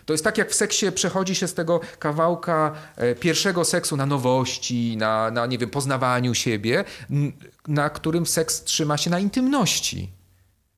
To 0.05 0.13
jest 0.13 0.23
tak, 0.23 0.37
jak 0.37 0.51
w 0.51 0.55
seksie 0.55 0.91
przechodzi 0.91 1.35
się 1.35 1.47
z 1.47 1.53
tego 1.53 1.79
kawałka 1.99 2.75
e, 2.95 3.15
pierwszego 3.15 3.65
seksu 3.65 3.97
na 3.97 4.05
nowości, 4.05 4.97
na, 4.97 5.31
na 5.31 5.45
nie 5.45 5.57
wiem, 5.57 5.69
poznawaniu 5.69 6.33
siebie, 6.33 6.83
na 7.67 7.89
którym 7.89 8.25
seks 8.25 8.63
trzyma 8.63 8.97
się 8.97 9.09
na 9.09 9.19
intymności. 9.19 10.11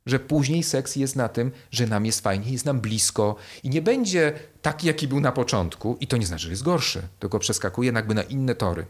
Że 0.06 0.20
później 0.20 0.64
seks 0.64 0.96
jest 0.96 1.16
na 1.16 1.30
tym, 1.30 1.52
że 1.72 1.88
nam 1.88 2.06
jest 2.06 2.22
fajnie, 2.22 2.52
jest 2.52 2.66
nam 2.66 2.80
blisko 2.82 3.36
i 3.64 3.70
nie 3.70 3.82
będzie 3.82 4.34
taki, 4.62 4.88
jaki 4.88 5.08
był 5.08 5.20
na 5.20 5.32
początku. 5.32 5.98
I 6.00 6.08
to 6.08 6.18
nie 6.18 6.26
znaczy, 6.26 6.44
że 6.44 6.50
jest 6.50 6.64
gorszy, 6.64 7.02
tylko 7.20 7.40
przeskakuje 7.40 7.92
jakby 7.92 8.14
na 8.16 8.24
inne 8.24 8.56
tory. 8.56 8.86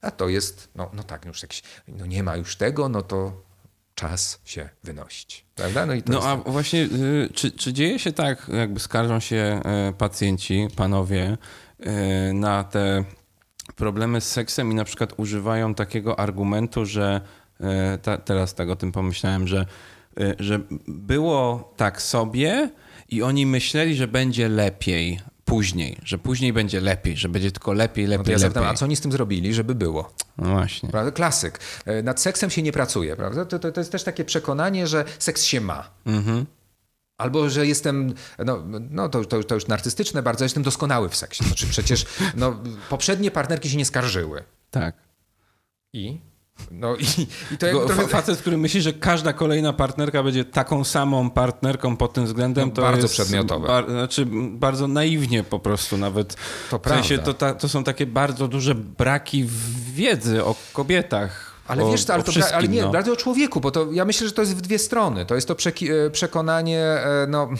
A 0.00 0.10
to 0.10 0.28
jest, 0.28 0.68
no, 0.74 0.90
no 0.92 1.02
tak, 1.02 1.24
już 1.24 1.42
jakiś, 1.42 1.62
no 1.88 2.06
nie 2.06 2.22
ma 2.22 2.36
już 2.36 2.56
tego, 2.56 2.88
no 2.88 3.02
to 3.02 3.42
czas 3.94 4.40
się 4.44 4.68
wynosić. 4.84 5.46
Prawda? 5.54 5.86
No 5.86 5.94
i 5.94 6.02
to 6.02 6.12
No 6.12 6.18
jest 6.18 6.28
a 6.28 6.36
właśnie, 6.36 6.82
y, 6.82 7.28
czy, 7.34 7.50
czy 7.50 7.72
dzieje 7.72 7.98
się 7.98 8.12
tak, 8.12 8.50
jakby 8.54 8.80
skarżą 8.80 9.20
się 9.20 9.60
e, 9.64 9.92
pacjenci, 9.98 10.68
panowie, 10.76 11.38
e, 11.80 12.32
na 12.32 12.64
te 12.64 13.04
problemy 13.76 14.20
z 14.20 14.32
seksem 14.32 14.72
i 14.72 14.74
na 14.74 14.84
przykład 14.84 15.12
używają 15.16 15.74
takiego 15.74 16.20
argumentu, 16.20 16.86
że 16.86 17.20
e, 17.60 17.98
ta, 17.98 18.18
teraz 18.18 18.54
tak 18.54 18.68
o 18.68 18.76
tym 18.76 18.92
pomyślałem, 18.92 19.48
że, 19.48 19.66
że 20.38 20.60
było 20.88 21.72
tak 21.76 22.02
sobie 22.02 22.70
i 23.08 23.22
oni 23.22 23.46
myśleli, 23.46 23.94
że 23.94 24.08
będzie 24.08 24.48
lepiej 24.48 25.20
później, 25.44 25.98
że 26.04 26.18
później 26.18 26.52
będzie 26.52 26.80
lepiej, 26.80 27.16
że 27.16 27.28
będzie 27.28 27.52
tylko 27.52 27.72
lepiej, 27.72 28.04
no 28.04 28.10
lepiej, 28.10 28.32
ja 28.32 28.38
zapytam, 28.38 28.62
lepiej. 28.62 28.74
a 28.74 28.78
co 28.78 28.84
oni 28.84 28.96
z 28.96 29.00
tym 29.00 29.12
zrobili, 29.12 29.54
żeby 29.54 29.74
było? 29.74 30.12
No 30.38 30.48
właśnie. 30.50 30.88
Prawda? 30.88 31.10
Klasyk. 31.12 31.58
E, 31.86 32.02
Nad 32.02 32.20
seksem 32.20 32.50
się 32.50 32.62
nie 32.62 32.72
pracuje, 32.72 33.16
prawda? 33.16 33.44
To, 33.44 33.58
to, 33.58 33.72
to 33.72 33.80
jest 33.80 33.92
też 33.92 34.04
takie 34.04 34.24
przekonanie, 34.24 34.86
że 34.86 35.04
seks 35.18 35.42
się 35.44 35.60
ma. 35.60 35.90
Mhm. 36.06 36.46
Albo, 37.18 37.50
że 37.50 37.66
jestem, 37.66 38.14
no, 38.38 38.62
no 38.90 39.08
to, 39.08 39.24
to, 39.24 39.44
to 39.44 39.54
już 39.54 39.66
narcystyczne 39.66 40.22
bardzo, 40.22 40.44
jestem 40.44 40.62
doskonały 40.62 41.08
w 41.08 41.16
seksie. 41.16 41.44
Znaczy 41.44 41.66
przecież 41.66 42.06
no, 42.36 42.56
poprzednie 42.88 43.30
partnerki 43.30 43.70
się 43.70 43.76
nie 43.76 43.84
skarżyły. 43.84 44.44
Tak. 44.70 44.94
I? 45.92 46.20
No 46.70 46.96
i, 46.96 47.04
i 47.54 47.58
to 47.58 47.66
jak 47.66 47.76
trochę... 47.76 48.02
fa- 48.02 48.08
Facet, 48.08 48.38
który 48.38 48.56
myśli, 48.56 48.82
że 48.82 48.92
każda 48.92 49.32
kolejna 49.32 49.72
partnerka 49.72 50.22
będzie 50.22 50.44
taką 50.44 50.84
samą 50.84 51.30
partnerką 51.30 51.96
pod 51.96 52.12
tym 52.12 52.24
względem, 52.24 52.68
No, 52.68 52.74
to 52.74 52.82
bardzo 52.82 53.02
jest 53.02 53.14
przedmiotowe. 53.14 53.68
Bar, 53.68 53.90
znaczy 53.90 54.26
bardzo 54.50 54.88
naiwnie 54.88 55.44
po 55.44 55.58
prostu 55.58 55.98
nawet. 55.98 56.36
To 56.70 56.78
w 56.78 56.88
sensie 56.88 57.18
to, 57.18 57.34
ta, 57.34 57.54
to 57.54 57.68
są 57.68 57.84
takie 57.84 58.06
bardzo 58.06 58.48
duże 58.48 58.74
braki 58.74 59.44
w 59.44 59.92
wiedzy 59.94 60.44
o 60.44 60.54
kobietach. 60.72 61.52
Ale 61.66 61.84
o, 61.84 61.92
wiesz, 61.92 62.10
ale, 62.10 62.22
to, 62.22 62.32
ale 62.54 62.68
nie, 62.68 62.82
no. 62.82 62.90
bardziej 62.90 63.12
o 63.14 63.16
człowieku, 63.16 63.60
bo 63.60 63.70
to 63.70 63.92
ja 63.92 64.04
myślę, 64.04 64.26
że 64.26 64.32
to 64.32 64.42
jest 64.42 64.56
w 64.56 64.60
dwie 64.60 64.78
strony. 64.78 65.26
To 65.26 65.34
jest 65.34 65.48
to 65.48 65.54
e, 66.06 66.10
przekonanie, 66.10 66.80
e, 66.80 67.26
no. 67.28 67.50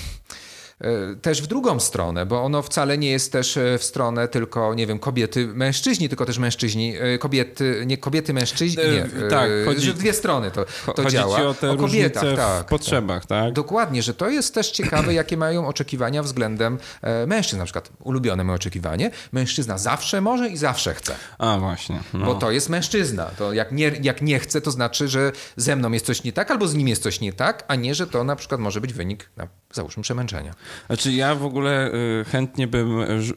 E, 0.83 1.16
Też 1.22 1.43
w 1.43 1.47
drugą 1.47 1.80
stronę, 1.80 2.26
bo 2.26 2.43
ono 2.43 2.62
wcale 2.62 2.99
nie 2.99 3.11
jest 3.11 3.33
też 3.33 3.57
e, 3.57 3.78
w 3.78 3.85
stronę 3.85 4.28
tylko, 4.28 4.74
nie 4.74 4.87
wiem, 4.87 4.99
kobiety, 4.99 5.47
mężczyźni, 5.47 6.09
tylko 6.09 6.26
też 6.26 6.39
mężczyźni, 6.39 6.95
e, 7.01 7.18
kobiety, 7.18 7.83
nie 7.87 7.99
kobiety, 7.99 8.33
mężczyźni, 8.35 8.83
nie, 8.85 9.28
tak, 9.30 9.51
chodzi- 9.64 9.80
że 9.87 9.93
w 9.93 9.99
dwie 9.99 10.12
strony 10.12 10.51
to, 10.51 10.64
to 10.95 11.03
Chodzi 11.03 11.16
działa. 11.16 11.43
o 11.47 11.55
te 11.55 11.70
o 11.70 11.76
kobietach, 11.76 12.37
tak. 12.37 12.66
w 12.66 12.68
potrzebach, 12.68 13.26
tak? 13.26 13.53
Dokładnie, 13.53 14.03
że 14.03 14.14
to 14.14 14.28
jest 14.28 14.55
też 14.55 14.70
ciekawe, 14.70 15.14
jakie 15.14 15.37
mają 15.37 15.66
oczekiwania 15.66 16.22
względem 16.22 16.78
mężczyzn. 17.26 17.59
Na 17.59 17.64
przykład 17.64 17.91
ulubione 18.05 18.45
moje 18.45 18.57
oczekiwanie, 18.57 19.11
mężczyzna 19.33 19.78
zawsze 19.78 20.20
może 20.20 20.49
i 20.49 20.57
zawsze 20.57 20.95
chce. 20.95 21.14
A 21.39 21.59
właśnie. 21.59 22.01
No. 22.14 22.26
Bo 22.26 22.35
to 22.35 22.51
jest 22.51 22.68
mężczyzna. 22.68 23.24
To 23.39 23.53
jak 23.53 23.72
nie, 23.72 23.93
jak 24.03 24.22
nie 24.22 24.39
chce, 24.39 24.61
to 24.61 24.70
znaczy, 24.70 25.09
że 25.09 25.33
ze 25.57 25.76
mną 25.76 25.93
jest 25.93 26.07
coś 26.07 26.24
nie 26.24 26.33
tak, 26.33 26.51
albo 26.51 26.68
z 26.68 26.74
nim 26.74 26.89
jest 26.89 27.03
coś 27.03 27.20
nie 27.20 27.33
tak, 27.33 27.64
a 27.68 27.74
nie, 27.74 27.95
że 27.95 28.07
to 28.07 28.24
na 28.24 28.37
przykład 28.37 28.61
może 28.61 28.80
być 28.80 28.93
wynik 28.93 29.30
na 29.37 29.47
załóżmy 29.73 30.03
przemęczenia. 30.03 30.55
Znaczy 30.87 31.12
ja 31.12 31.35
w 31.35 31.45
ogóle 31.45 31.91
y, 32.20 32.25
chętnie 32.25 32.66
bym 32.66 32.91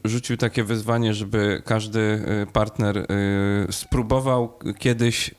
rzucił 0.04 0.36
takie 0.36 0.64
wyzwanie, 0.64 1.14
żeby 1.14 1.62
każdy 1.64 2.00
y, 2.00 2.52
partner 2.52 2.98
y, 2.98 3.06
spróbował 3.72 4.58
kiedyś, 4.78 5.34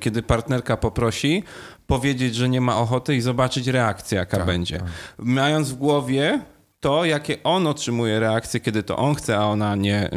kiedy 0.00 0.22
partnerka 0.22 0.76
poprosi, 0.76 1.44
powiedzieć, 1.86 2.34
że 2.34 2.48
nie 2.48 2.60
ma 2.60 2.78
ochoty 2.78 3.16
i 3.16 3.20
zobaczyć 3.20 3.66
reakcję, 3.66 4.18
jaka 4.18 4.36
tak, 4.36 4.46
będzie. 4.46 4.78
Tak. 4.78 4.88
Mając 5.18 5.70
w 5.70 5.74
głowie 5.74 6.40
to, 6.82 7.04
jakie 7.04 7.42
on 7.44 7.66
otrzymuje 7.66 8.20
reakcje, 8.20 8.60
kiedy 8.60 8.82
to 8.82 8.96
on 8.96 9.14
chce, 9.14 9.38
a 9.38 9.44
ona 9.44 9.76
nie, 9.76 10.10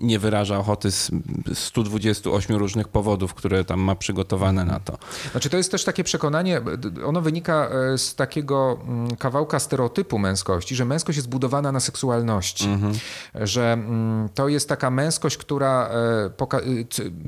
nie 0.00 0.18
wyraża 0.18 0.58
ochoty 0.58 0.90
z 0.90 1.10
128 1.54 2.56
różnych 2.56 2.88
powodów, 2.88 3.34
które 3.34 3.64
tam 3.64 3.80
ma 3.80 3.94
przygotowane 3.94 4.64
na 4.64 4.80
to. 4.80 4.98
Znaczy 5.30 5.50
to 5.50 5.56
jest 5.56 5.70
też 5.70 5.84
takie 5.84 6.04
przekonanie, 6.04 6.60
ono 7.06 7.20
wynika 7.20 7.68
e, 7.68 7.98
z 7.98 8.14
takiego 8.14 8.78
mm, 8.88 9.16
kawałka 9.16 9.58
stereotypu 9.58 10.18
męskości, 10.18 10.74
że 10.74 10.84
męskość 10.84 11.16
jest 11.16 11.28
budowana 11.28 11.72
na 11.72 11.80
seksualności. 11.80 12.68
Mhm. 12.68 12.94
Że 13.34 13.72
mm, 13.72 14.28
to 14.34 14.48
jest 14.48 14.68
taka 14.68 14.90
męskość, 14.90 15.36
która 15.36 15.88
e, 15.88 16.30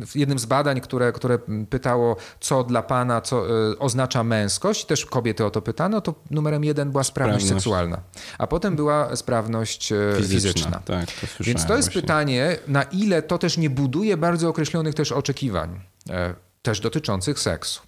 w 0.06 0.16
jednym 0.16 0.38
z 0.38 0.46
badań, 0.46 0.80
które, 0.80 1.12
które 1.12 1.38
pytało, 1.70 2.16
co 2.40 2.64
dla 2.64 2.82
pana, 2.82 3.20
co 3.20 3.48
e, 3.48 3.78
oznacza 3.78 4.24
męskość, 4.24 4.84
też 4.84 5.06
kobiety 5.06 5.44
o 5.44 5.50
to 5.50 5.62
pytano, 5.62 6.00
to 6.00 6.14
numerem 6.30 6.64
jeden 6.64 6.90
była 6.90 7.04
sprawność, 7.04 7.44
sprawność. 7.44 7.64
seksualna 7.64 7.98
a 8.44 8.46
potem 8.46 8.76
była 8.76 9.16
sprawność 9.16 9.92
e, 9.92 9.96
fizyczna. 10.16 10.50
fizyczna. 10.50 10.82
Tak, 10.84 11.06
to 11.06 11.26
Więc 11.40 11.66
to 11.66 11.76
jest 11.76 11.88
właśnie. 11.88 12.02
pytanie, 12.02 12.56
na 12.68 12.82
ile 12.82 13.22
to 13.22 13.38
też 13.38 13.56
nie 13.56 13.70
buduje 13.70 14.16
bardzo 14.16 14.48
określonych 14.48 14.94
też 14.94 15.12
oczekiwań, 15.12 15.80
e, 16.10 16.34
też 16.62 16.80
dotyczących 16.80 17.38
seksu. 17.38 17.82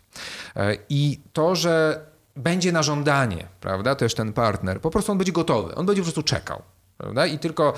E, 0.56 0.76
I 0.88 1.20
to, 1.32 1.54
że 1.54 2.06
będzie 2.36 2.72
na 2.72 2.82
żądanie, 2.82 3.46
prawda, 3.60 3.94
też 3.94 4.14
ten 4.14 4.32
partner, 4.32 4.80
po 4.80 4.90
prostu 4.90 5.12
on 5.12 5.18
będzie 5.18 5.32
gotowy, 5.32 5.74
on 5.74 5.86
będzie 5.86 6.02
po 6.02 6.04
prostu 6.04 6.22
czekał. 6.22 6.62
Prawda? 6.98 7.26
I 7.26 7.38
tylko, 7.38 7.74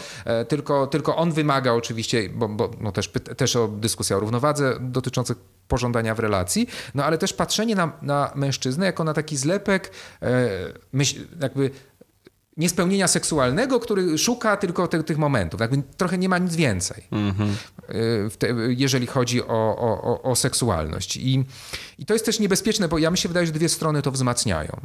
tylko, 0.49 0.87
tylko 0.87 1.17
on 1.17 1.33
wymaga 1.33 1.73
oczywiście, 1.73 2.29
bo, 2.29 2.49
bo 2.49 2.71
no 2.81 2.93
też, 2.93 3.11
też 3.37 3.57
o 3.57 3.69
dyskusja 3.69 4.17
o 4.17 4.21
równowadze 4.21 4.77
dotyczących 4.81 5.37
pożądania 5.69 6.15
w 6.15 6.19
relacji, 6.19 6.69
no 6.95 7.05
ale 7.05 7.19
też 7.19 7.33
patrzenie 7.33 7.75
na, 7.75 7.93
na 8.03 8.33
mężczyznę 8.35 8.87
jako 8.87 9.05
na 9.05 9.15
taki 9.15 9.37
zlepek 9.37 9.93
myśl, 10.93 11.21
jakby 11.41 11.71
niespełnienia 12.59 13.09
seksualnego, 13.09 13.81
który 13.81 14.19
szuka 14.19 14.57
tylko 14.57 14.89
te, 14.89 15.03
tych 15.03 15.19
momentów. 15.19 15.61
Jakby 15.61 15.83
trochę 15.97 16.19
nie 16.19 16.29
ma 16.29 16.39
nic 16.39 16.57
więcej, 16.57 17.05
mm-hmm. 17.13 17.51
te, 18.39 18.49
jeżeli 18.69 19.07
chodzi 19.07 19.43
o, 19.43 19.77
o, 19.79 20.23
o, 20.23 20.37
seksualność. 20.37 21.17
I, 21.17 21.45
I 21.99 22.07
to 22.07 22.15
jest 22.15 22.25
też 22.25 22.41
niebezpieczne, 22.41 22.89
bo 22.89 22.99
ja 22.99 23.11
mi 23.11 23.19
się 23.19 23.29
wydaje, 23.29 23.47
że 23.47 23.53
dwie 23.53 23.69
strony 23.69 24.03
to 24.03 24.11
wzmacniają. 24.11 24.81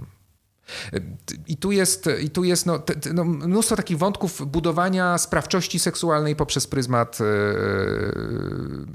I 1.48 1.58
tu 1.58 1.72
jest, 1.72 2.10
i 2.22 2.30
tu 2.30 2.44
jest 2.44 2.66
no, 2.66 2.80
te, 2.80 3.14
no, 3.14 3.24
mnóstwo 3.24 3.76
takich 3.76 3.98
wątków 3.98 4.52
budowania 4.52 5.18
sprawczości 5.18 5.80
seksualnej 5.80 6.36
poprzez 6.36 6.68
pryzmat, 6.68 7.20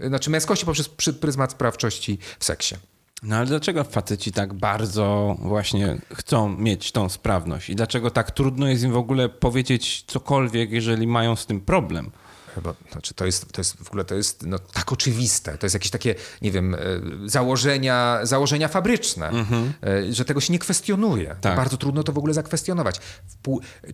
yy, 0.01 0.09
znaczy 0.09 0.31
męskości 0.31 0.67
poprzez 0.67 0.89
pryzmat 1.21 1.53
sprawczości 1.53 2.19
w 2.39 2.45
seksie. 2.45 2.75
No 3.23 3.37
ale 3.37 3.47
dlaczego 3.47 3.85
faceci 3.85 4.33
tak 4.33 4.55
bardzo 4.55 5.37
właśnie 5.39 5.99
chcą 6.15 6.49
mieć 6.49 6.93
tą 6.93 7.09
sprawność 7.09 7.71
i 7.71 7.77
dlaczego 7.77 8.11
tak 8.11 8.31
trudno 8.31 8.69
jest 8.69 8.85
im 8.85 8.93
w 8.93 8.97
ogóle 8.97 9.29
powiedzieć 9.29 10.05
cokolwiek, 10.07 10.71
jeżeli 10.71 11.07
mają 11.07 11.37
z 11.37 11.47
tym 11.47 11.61
problem? 11.61 12.11
Chyba, 12.59 12.75
znaczy 12.93 13.15
to 13.15 13.27
jest, 13.27 13.53
to 13.53 13.61
jest 13.61 13.77
w 13.77 13.89
ogóle 13.89 14.05
to 14.05 14.15
jest 14.15 14.47
no, 14.47 14.59
tak 14.59 14.93
oczywiste. 14.93 15.59
To 15.59 15.67
jest 15.67 15.75
jakieś 15.75 15.91
takie, 15.91 16.15
nie 16.43 16.51
wiem, 16.51 16.75
e, 16.75 16.79
założenia, 17.27 18.21
założenia 18.23 18.69
fabryczne, 18.69 19.29
mhm. 19.29 19.73
E, 19.83 20.13
że 20.13 20.25
tego 20.25 20.41
się 20.41 20.53
nie 20.53 20.59
kwestionuje. 20.59 21.37
Tak. 21.41 21.57
Bardzo 21.57 21.77
trudno 21.77 22.03
to 22.03 22.13
w 22.13 22.19
ogóle 22.19 22.35
zakwestionować. 22.35 23.01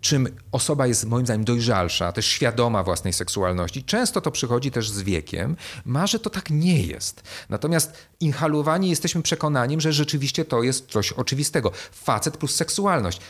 Czym 0.00 0.28
osoba 0.52 0.86
jest 0.86 1.04
moim 1.04 1.26
zdaniem 1.26 1.44
dojrzalsza, 1.44 2.12
też 2.12 2.26
świadoma 2.26 2.82
własnej 2.82 3.12
seksualności, 3.12 3.84
często 3.84 4.20
to 4.20 4.30
przychodzi 4.30 4.70
też 4.70 4.90
z 4.90 5.02
wiekiem, 5.02 5.56
ma, 5.84 6.06
że 6.06 6.18
to 6.18 6.30
tak 6.30 6.50
nie 6.50 6.82
jest. 6.82 7.22
Natomiast 7.48 7.92
inhalowani 8.20 8.90
jesteśmy 8.90 9.22
przekonaniem, 9.22 9.80
że 9.80 9.92
rzeczywiście 9.92 10.44
to 10.44 10.62
jest 10.62 10.90
coś 10.90 11.12
oczywistego. 11.12 11.72
Facet 11.92 12.36
plus 12.36 12.54
seksualność. 12.54 13.20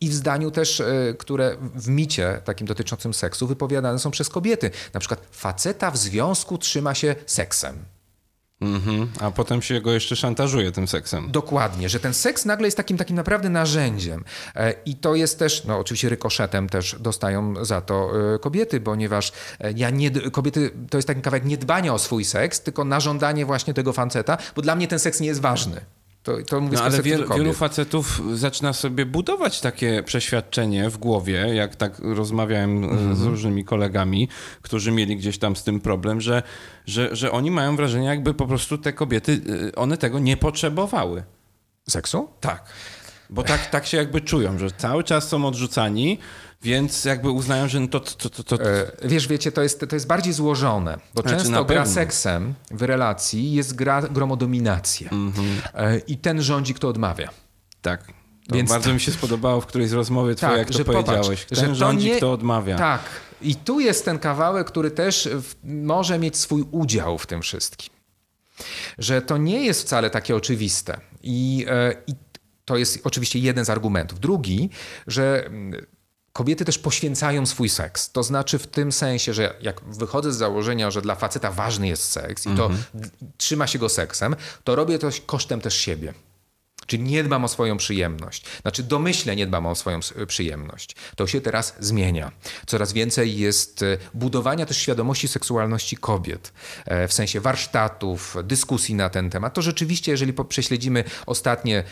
I 0.00 0.08
w 0.08 0.14
zdaniu 0.14 0.50
też, 0.50 0.80
e, 0.80 1.14
które 1.18 1.56
w 1.74 1.88
micie 1.88 2.40
takim 2.44 2.66
dotyczącym 2.66 3.14
seksu 3.14 3.46
wypowiadane 3.46 3.98
są 3.98 4.10
przez 4.10 4.28
kobiety. 4.28 4.70
Na 4.94 5.00
przykład 5.00 5.20
faceta 5.30 5.90
w 5.90 5.96
związku 5.96 6.58
trzyma 6.58 6.94
się 6.94 7.14
seksem. 7.26 7.84
Mm-hmm. 8.62 9.06
A 9.20 9.30
potem 9.30 9.62
się 9.62 9.80
go 9.80 9.92
jeszcze 9.92 10.16
szantażuje 10.16 10.72
tym 10.72 10.88
seksem. 10.88 11.30
Dokładnie, 11.30 11.88
że 11.88 12.00
ten 12.00 12.14
seks 12.14 12.44
nagle 12.44 12.66
jest 12.66 12.76
takim, 12.76 12.96
takim 12.96 13.16
naprawdę 13.16 13.48
narzędziem. 13.48 14.24
E, 14.54 14.74
I 14.86 14.96
to 14.96 15.14
jest 15.14 15.38
też, 15.38 15.64
no 15.64 15.78
oczywiście 15.78 16.08
rykoszetem 16.08 16.68
też 16.68 16.96
dostają 17.00 17.64
za 17.64 17.80
to 17.80 18.10
e, 18.34 18.38
kobiety, 18.38 18.80
ponieważ 18.80 19.32
e, 19.60 19.72
ja 19.72 19.90
nie, 19.90 20.10
kobiety 20.10 20.70
to 20.90 20.98
jest 20.98 21.08
taki 21.08 21.20
kawałek 21.20 21.44
niedbania 21.44 21.94
o 21.94 21.98
swój 21.98 22.24
seks, 22.24 22.60
tylko 22.60 22.84
na 22.84 23.00
żądanie 23.00 23.46
właśnie 23.46 23.74
tego 23.74 23.92
faceta, 23.92 24.38
bo 24.56 24.62
dla 24.62 24.76
mnie 24.76 24.88
ten 24.88 24.98
seks 24.98 25.20
nie 25.20 25.26
jest 25.26 25.40
ważny. 25.40 25.80
To, 26.22 26.42
to 26.42 26.60
mówię 26.60 26.76
no, 26.76 26.82
ale 26.84 27.02
wielu, 27.02 27.34
wielu 27.34 27.52
facetów 27.52 28.22
zaczyna 28.34 28.72
sobie 28.72 29.06
budować 29.06 29.60
takie 29.60 30.02
przeświadczenie 30.02 30.90
w 30.90 30.98
głowie, 30.98 31.54
jak 31.54 31.76
tak 31.76 31.98
rozmawiałem 31.98 32.84
mm 32.84 32.90
-hmm. 32.90 33.16
z 33.16 33.22
różnymi 33.22 33.64
kolegami, 33.64 34.28
którzy 34.62 34.92
mieli 34.92 35.16
gdzieś 35.16 35.38
tam 35.38 35.56
z 35.56 35.64
tym 35.64 35.80
problem, 35.80 36.20
że, 36.20 36.42
że, 36.86 37.16
że 37.16 37.32
oni 37.32 37.50
mają 37.50 37.76
wrażenie, 37.76 38.06
jakby 38.06 38.34
po 38.34 38.46
prostu 38.46 38.78
te 38.78 38.92
kobiety, 38.92 39.32
y, 39.32 39.74
one 39.74 39.96
tego 39.96 40.18
nie 40.18 40.36
potrzebowały. 40.36 41.22
Seksu? 41.88 42.28
Tak. 42.40 42.64
Bo 43.30 43.42
tak, 43.42 43.70
tak 43.70 43.86
się 43.86 43.96
jakby 43.96 44.20
czują, 44.20 44.58
że 44.58 44.70
cały 44.70 45.04
czas 45.04 45.28
są 45.28 45.46
odrzucani, 45.46 46.18
więc 46.62 47.04
jakby 47.04 47.30
uznają, 47.30 47.68
że 47.68 47.88
to... 47.88 48.00
to, 48.00 48.30
to, 48.30 48.42
to... 48.42 48.64
E, 48.64 48.92
wiesz, 49.04 49.28
wiecie, 49.28 49.52
to 49.52 49.62
jest, 49.62 49.84
to 49.88 49.96
jest 49.96 50.06
bardziej 50.06 50.32
złożone, 50.32 50.98
bo 51.14 51.22
znaczy, 51.22 51.36
często 51.36 51.64
gra 51.64 51.86
seksem 51.86 52.54
w 52.70 52.82
relacji 52.82 53.52
jest 53.52 53.74
gra, 53.74 54.02
grą 54.02 54.32
o 54.32 54.36
dominację. 54.36 55.08
Mm-hmm. 55.08 56.00
I 56.06 56.16
ten 56.16 56.42
rządzi, 56.42 56.74
kto 56.74 56.88
odmawia. 56.88 57.30
Tak. 57.82 58.04
Więc 58.52 58.70
bardzo 58.70 58.94
mi 58.94 59.00
się 59.00 59.12
spodobało 59.12 59.60
w 59.60 59.66
którejś 59.66 59.90
z 59.90 59.92
rozmowy 59.92 60.34
twojej, 60.34 60.56
tak, 60.56 60.74
jak 60.74 60.86
to 60.86 60.92
powiedziałeś. 60.92 61.44
Popatrz, 61.44 61.60
ten 61.60 61.68
że 61.68 61.74
rządzi, 61.74 62.06
nie... 62.06 62.16
kto 62.16 62.32
odmawia. 62.32 62.78
Tak. 62.78 63.00
I 63.42 63.54
tu 63.54 63.80
jest 63.80 64.04
ten 64.04 64.18
kawałek, 64.18 64.66
który 64.66 64.90
też 64.90 65.28
w, 65.32 65.54
może 65.64 66.18
mieć 66.18 66.36
swój 66.36 66.64
udział 66.70 67.18
w 67.18 67.26
tym 67.26 67.42
wszystkim. 67.42 67.90
Że 68.98 69.22
to 69.22 69.36
nie 69.36 69.64
jest 69.64 69.82
wcale 69.82 70.10
takie 70.10 70.36
oczywiste. 70.36 71.00
I, 71.22 71.66
e, 71.68 71.94
i 72.06 72.14
to 72.64 72.76
jest 72.76 73.00
oczywiście 73.04 73.38
jeden 73.38 73.64
z 73.64 73.70
argumentów. 73.70 74.20
Drugi, 74.20 74.70
że 75.06 75.46
mm, 75.46 75.86
kobiety 76.32 76.64
też 76.64 76.78
poświęcają 76.78 77.46
swój 77.46 77.68
seks. 77.68 78.10
To 78.10 78.22
znaczy 78.22 78.58
w 78.58 78.66
tym 78.66 78.92
sensie, 78.92 79.34
że 79.34 79.54
jak 79.60 79.80
wychodzę 79.84 80.32
z 80.32 80.36
założenia, 80.36 80.90
że 80.90 81.02
dla 81.02 81.14
faceta 81.14 81.52
ważny 81.52 81.88
jest 81.88 82.10
seks 82.10 82.46
i 82.46 82.50
to 82.56 82.68
-hmm. 82.68 83.08
trzyma 83.36 83.66
się 83.66 83.78
go 83.78 83.88
seksem, 83.88 84.36
to 84.64 84.76
robię 84.76 84.98
to 84.98 85.08
kosztem 85.26 85.60
też 85.60 85.74
siebie. 85.74 86.14
Czyli 86.86 87.02
nie 87.02 87.24
dbam 87.24 87.44
o 87.44 87.48
swoją 87.48 87.76
przyjemność. 87.76 88.44
Znaczy 88.62 88.82
domyślnie 88.82 89.36
nie 89.36 89.46
dbam 89.46 89.66
o 89.66 89.74
swoją 89.74 90.00
przyjemność. 90.26 90.96
To 91.16 91.26
się 91.26 91.40
teraz 91.40 91.74
zmienia. 91.80 92.32
Coraz 92.66 92.92
więcej 92.92 93.38
jest 93.38 93.82
e, 93.82 93.98
budowania 94.14 94.66
też 94.66 94.76
świadomości 94.76 95.28
seksualności 95.28 95.96
kobiet. 95.96 96.52
E, 96.84 97.08
w 97.08 97.12
sensie 97.12 97.40
warsztatów, 97.40 98.36
dyskusji 98.44 98.94
na 98.94 99.08
ten 99.08 99.30
temat. 99.30 99.54
To 99.54 99.62
rzeczywiście, 99.62 100.12
jeżeli 100.12 100.32
prześledzimy 100.48 101.04
ostatnie 101.26 101.78
e, 101.78 101.84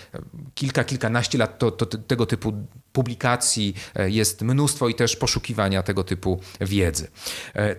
kilka, 0.54 0.84
kilkanaście 0.84 1.38
lat, 1.38 1.58
to, 1.58 1.70
to 1.70 1.86
tego 1.86 2.26
typu 2.26 2.52
publikacji 2.92 3.74
jest 4.06 4.42
mnóstwo 4.42 4.88
i 4.88 4.94
też 4.94 5.16
poszukiwania 5.16 5.82
tego 5.82 6.04
typu 6.04 6.40
wiedzy. 6.60 7.08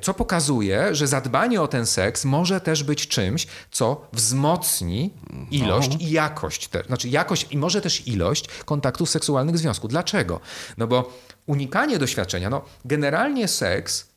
Co 0.01 0.13
pokazuje, 0.13 0.95
że 0.95 1.07
zadbanie 1.07 1.61
o 1.61 1.67
ten 1.67 1.85
seks 1.85 2.25
może 2.25 2.61
też 2.61 2.83
być 2.83 3.07
czymś, 3.07 3.47
co 3.71 4.07
wzmocni 4.13 5.13
ilość 5.51 5.89
no. 5.91 5.97
i 5.99 6.11
jakość. 6.11 6.67
Te, 6.67 6.83
znaczy 6.83 7.00
jakość 7.05 7.47
i 7.51 7.57
może 7.57 7.81
też 7.81 8.07
ilość 8.07 8.47
kontaktów 8.65 9.09
seksualnych 9.09 9.55
w 9.55 9.57
związku. 9.57 9.87
Dlaczego? 9.87 10.39
No 10.77 10.87
bo 10.87 11.13
unikanie 11.45 11.99
doświadczenia, 11.99 12.49
no 12.49 12.61
generalnie 12.85 13.47
seks 13.47 14.07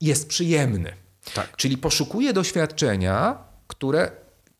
jest 0.00 0.28
przyjemny. 0.28 0.92
Tak. 1.34 1.56
Czyli 1.56 1.78
poszukuję 1.78 2.32
doświadczenia, 2.32 3.38
które 3.66 4.10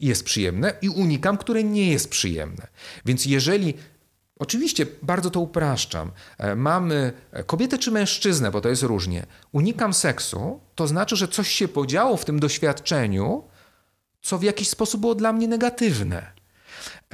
jest 0.00 0.24
przyjemne 0.24 0.72
i 0.82 0.88
unikam, 0.88 1.36
które 1.38 1.64
nie 1.64 1.90
jest 1.92 2.08
przyjemne. 2.10 2.66
Więc 3.04 3.26
jeżeli 3.26 3.74
Oczywiście 4.38 4.86
bardzo 5.02 5.30
to 5.30 5.40
upraszczam. 5.40 6.10
E, 6.38 6.54
mamy 6.54 7.12
kobietę 7.46 7.78
czy 7.78 7.90
mężczyznę, 7.90 8.50
bo 8.50 8.60
to 8.60 8.68
jest 8.68 8.82
różnie. 8.82 9.26
Unikam 9.52 9.94
seksu, 9.94 10.60
to 10.74 10.86
znaczy, 10.86 11.16
że 11.16 11.28
coś 11.28 11.48
się 11.48 11.68
podziało 11.68 12.16
w 12.16 12.24
tym 12.24 12.40
doświadczeniu, 12.40 13.44
co 14.22 14.38
w 14.38 14.42
jakiś 14.42 14.68
sposób 14.68 15.00
było 15.00 15.14
dla 15.14 15.32
mnie 15.32 15.48
negatywne. 15.48 16.35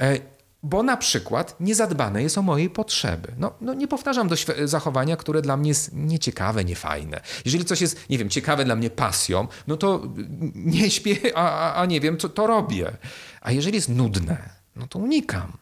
E, 0.01 0.33
bo 0.63 0.83
na 0.83 0.97
przykład 0.97 1.55
niezadbane 1.59 2.23
jest 2.23 2.37
o 2.37 2.41
moje 2.41 2.69
potrzeby. 2.69 3.33
No, 3.37 3.53
no 3.61 3.73
nie 3.73 3.87
powtarzam 3.87 4.29
zachowania, 4.63 5.17
które 5.17 5.41
dla 5.41 5.57
mnie 5.57 5.69
jest 5.69 5.93
nieciekawe, 5.93 6.65
niefajne. 6.65 7.21
Jeżeli 7.45 7.65
coś 7.65 7.81
jest, 7.81 8.09
nie 8.09 8.17
wiem, 8.17 8.29
ciekawe 8.29 8.65
dla 8.65 8.75
mnie 8.75 8.89
pasją, 8.89 9.47
no 9.67 9.77
to 9.77 10.03
nie 10.55 10.91
śpię, 10.91 11.17
a, 11.35 11.59
a, 11.59 11.81
a 11.81 11.85
nie 11.85 12.01
wiem, 12.01 12.17
co 12.17 12.29
to 12.29 12.47
robię. 12.47 12.91
A 13.41 13.51
jeżeli 13.51 13.75
jest 13.75 13.89
nudne, 13.89 14.49
no 14.75 14.87
to 14.87 14.99
unikam. 14.99 15.57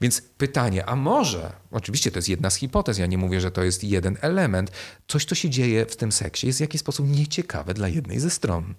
Więc 0.00 0.20
pytanie, 0.20 0.86
a 0.86 0.96
może, 0.96 1.52
oczywiście 1.70 2.10
to 2.10 2.18
jest 2.18 2.28
jedna 2.28 2.50
z 2.50 2.56
hipotez, 2.56 2.98
ja 2.98 3.06
nie 3.06 3.18
mówię, 3.18 3.40
że 3.40 3.50
to 3.50 3.62
jest 3.62 3.84
jeden 3.84 4.16
element, 4.20 4.70
coś, 5.08 5.24
co 5.24 5.34
się 5.34 5.50
dzieje 5.50 5.86
w 5.86 5.96
tym 5.96 6.12
seksie, 6.12 6.46
jest 6.46 6.58
w 6.58 6.60
jakiś 6.60 6.80
sposób 6.80 7.08
nieciekawe 7.08 7.74
dla 7.74 7.88
jednej 7.88 8.20
ze 8.20 8.30
stron. 8.30 8.74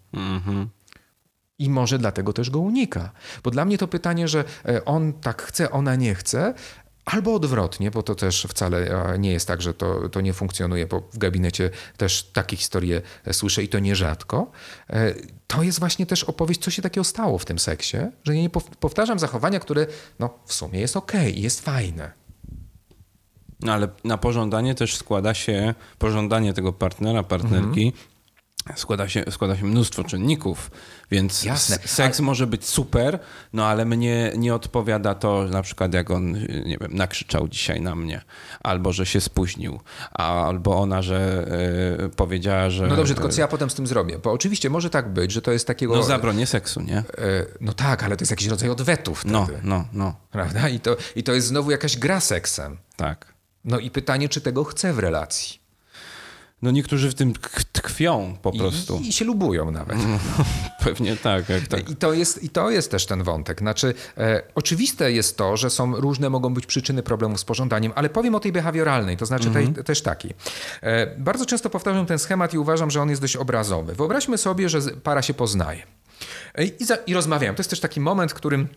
I 1.60 1.70
może 1.70 2.00
dlatego 2.00 2.34
też 2.34 2.50
go 2.50 2.60
unika. 2.60 3.12
Bo 3.44 3.52
dla 3.52 3.66
mnie 3.66 3.78
to 3.78 3.88
pytanie, 3.88 4.28
że 4.28 4.44
e, 4.66 4.86
on 4.86 5.14
tak 5.14 5.42
chce, 5.42 5.72
ona 5.72 5.96
nie 5.96 6.16
chce, 6.16 6.54
albo 7.06 7.34
odwrotnie, 7.36 7.92
bo 7.92 8.04
to 8.04 8.16
też 8.16 8.48
wcale 8.50 8.78
e, 9.14 9.20
nie 9.20 9.32
jest 9.32 9.48
tak, 9.48 9.62
że 9.62 9.74
to, 9.74 10.10
to 10.10 10.22
nie 10.22 10.34
funkcjonuje, 10.34 10.88
bo 10.88 11.00
w 11.14 11.18
gabinecie 11.18 11.70
też 11.98 12.24
takie 12.24 12.58
historie 12.58 13.02
e, 13.26 13.34
słyszę 13.34 13.64
i 13.64 13.68
to 13.68 13.80
nierzadko. 13.80 14.52
To 15.48 15.64
jest 15.64 15.80
właśnie 15.80 16.06
też 16.06 16.24
opowieść, 16.24 16.62
co 16.62 16.72
się 16.72 16.82
takiego 16.82 17.04
stało 17.04 17.38
w 17.38 17.46
tym 17.46 17.60
seksie, 17.60 17.98
że 18.24 18.36
ja 18.36 18.42
nie 18.42 18.50
pow- 18.50 18.76
powtarzam 18.80 19.20
zachowania, 19.20 19.60
które 19.60 19.88
no, 20.20 20.30
w 20.46 20.54
sumie 20.54 20.80
jest 20.80 20.98
okej 20.98 21.40
i 21.40 21.42
jest 21.42 21.62
fajne. 21.62 22.12
No 23.62 23.74
ale 23.74 23.88
na 24.04 24.18
pożądanie 24.18 24.76
też 24.76 24.96
składa 24.96 25.34
się, 25.34 25.74
pożądanie 26.00 26.54
tego 26.54 26.74
partnera, 26.74 27.24
partnerki, 27.24 27.88
Mhm. 27.88 27.92
Składa, 28.76 29.10
się, 29.10 29.24
składa 29.32 29.58
się 29.58 29.66
mnóstwo 29.66 30.04
czynników, 30.04 30.72
więc 31.12 31.44
Jasne. 31.44 31.78
seks 31.86 32.20
może 32.20 32.48
być 32.48 32.66
super, 32.66 33.20
no 33.54 33.66
ale 33.66 33.86
mnie 33.86 34.32
nie 34.38 34.56
odpowiada 34.56 35.16
to 35.16 35.44
na 35.44 35.62
przykład 35.62 35.94
jak 35.94 36.12
on, 36.12 36.32
nie 36.66 36.78
wiem, 36.82 36.92
nakrzyczał 36.94 37.48
dzisiaj 37.48 37.82
na 37.82 37.96
mnie, 37.96 38.22
albo 38.64 38.94
że 38.94 39.06
się 39.06 39.22
spóźnił, 39.22 39.80
albo 40.12 40.78
ona, 40.80 41.02
że 41.02 41.48
y, 42.06 42.10
powiedziała, 42.10 42.70
że... 42.70 42.88
No 42.88 42.96
dobrze, 42.96 43.14
tylko 43.16 43.30
co 43.30 43.42
ja 43.42 43.48
potem 43.48 43.70
z 43.70 43.76
tym 43.76 43.88
zrobię? 43.88 44.20
Bo 44.20 44.32
oczywiście 44.32 44.70
może 44.70 44.90
tak 44.90 45.14
być, 45.14 45.32
że 45.32 45.42
to 45.42 45.52
jest 45.52 45.68
takiego... 45.68 45.96
No 45.96 46.04
zabronię 46.04 46.46
seksu, 46.48 46.82
nie? 46.82 46.98
e, 46.98 47.04
no 47.62 47.74
tak, 47.74 48.04
ale 48.04 48.18
to 48.18 48.22
jest 48.22 48.32
jakiś 48.32 48.48
rodzaj 48.48 48.70
odwetu 48.70 49.16
wtedy. 49.16 49.34
No, 49.34 49.48
no, 49.64 49.86
no, 49.94 50.16
Prawda? 50.32 50.70
I 50.70 50.80
to, 50.80 50.98
I 51.16 51.24
to 51.24 51.34
jest 51.34 51.48
znowu 51.48 51.72
jakaś 51.72 51.98
gra 51.98 52.20
seksem. 52.20 52.78
tak. 52.96 53.38
No 53.66 53.80
i 53.80 53.92
pytanie, 53.92 54.30
czy 54.30 54.42
tego 54.42 54.64
chce 54.64 54.94
w 54.94 55.00
relacji. 55.00 55.60
No 56.62 56.72
niektórzy 56.72 57.10
w 57.10 57.16
tym 57.16 57.34
tkw- 57.34 57.64
tkwią 57.72 58.38
po 58.42 58.52
prostu. 58.52 59.00
I, 59.04 59.08
I 59.08 59.14
się 59.14 59.26
lubują 59.26 59.72
nawet. 59.72 59.98
Pewnie 60.84 61.18
tak, 61.18 61.50
jak 61.50 61.68
tak. 61.68 61.90
I, 61.90 61.96
to 61.96 62.14
jest, 62.14 62.44
I 62.44 62.50
to 62.50 62.70
jest 62.70 62.92
też 62.92 63.06
ten 63.06 63.24
wątek. 63.24 63.60
Znaczy, 63.60 63.94
e, 64.18 64.44
oczywiste 64.56 65.12
jest 65.12 65.38
to, 65.38 65.58
że 65.58 65.70
są 65.70 65.96
różne 65.96 66.30
mogą 66.30 66.54
być 66.54 66.66
przyczyny 66.66 67.04
problemów 67.04 67.40
z 67.40 67.46
pożądaniem, 67.46 67.92
ale 67.96 68.10
powiem 68.10 68.36
o 68.36 68.40
tej 68.40 68.52
behawioralnej, 68.52 69.18
to 69.18 69.26
znaczy 69.26 69.50
tej, 69.50 69.74
też 69.74 70.02
takiej. 70.02 70.34
E, 70.82 71.08
bardzo 71.18 71.46
często 71.46 71.70
powtarzam 71.70 72.06
ten 72.06 72.20
schemat 72.20 72.54
i 72.54 72.58
uważam, 72.58 72.92
że 72.92 73.02
on 73.02 73.10
jest 73.10 73.22
dość 73.22 73.36
obrazowy. 73.36 73.96
Wyobraźmy 73.96 74.38
sobie, 74.38 74.70
że 74.70 74.82
para 74.82 75.22
się 75.22 75.34
poznaje 75.34 75.84
e, 76.56 76.66
i, 76.66 76.86
za, 76.86 76.96
i 76.96 77.14
rozmawiają. 77.14 77.56
To 77.56 77.60
jest 77.60 77.70
też 77.70 77.80
taki 77.80 78.00
moment, 78.00 78.32
w 78.32 78.36
którym 78.36 78.68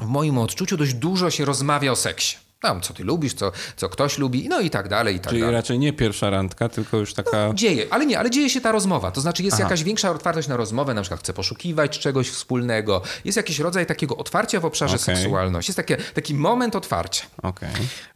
w 0.00 0.06
moim 0.06 0.38
odczuciu 0.38 0.76
dość 0.76 0.94
dużo 0.94 1.30
się 1.30 1.44
rozmawia 1.44 1.92
o 1.92 1.96
seksie. 1.96 2.36
Tam, 2.62 2.80
co 2.80 2.94
ty 2.94 3.04
lubisz, 3.04 3.34
co, 3.34 3.52
co 3.76 3.88
ktoś 3.88 4.18
lubi, 4.18 4.48
no 4.48 4.60
i 4.60 4.70
tak 4.70 4.88
dalej, 4.88 5.16
i 5.16 5.20
tak 5.20 5.28
Czyli 5.28 5.40
dalej. 5.40 5.56
raczej 5.56 5.78
nie 5.78 5.92
pierwsza 5.92 6.30
randka, 6.30 6.68
tylko 6.68 6.96
już 6.96 7.14
taka... 7.14 7.54
Dzieje, 7.54 7.86
ale 7.90 8.06
nie, 8.06 8.18
ale 8.18 8.30
dzieje 8.30 8.50
się 8.50 8.60
ta 8.60 8.72
rozmowa. 8.72 9.10
To 9.10 9.20
znaczy 9.20 9.42
jest 9.42 9.58
jakaś 9.58 9.84
większa 9.84 10.10
otwartość 10.10 10.48
na 10.48 10.56
rozmowę, 10.56 10.94
na 10.94 11.02
przykład 11.02 11.20
chce 11.20 11.32
poszukiwać 11.32 11.98
czegoś 11.98 12.30
wspólnego. 12.30 13.02
Jest 13.24 13.36
jakiś 13.36 13.58
rodzaj 13.58 13.86
takiego 13.86 14.16
otwarcia 14.16 14.60
w 14.60 14.64
obszarze 14.64 14.96
Okej. 14.96 15.16
seksualności. 15.16 15.70
Jest 15.70 15.76
takie, 15.76 15.96
taki 15.96 16.34
moment 16.34 16.76
otwarcia. 16.76 17.24
Okej. 17.42 17.68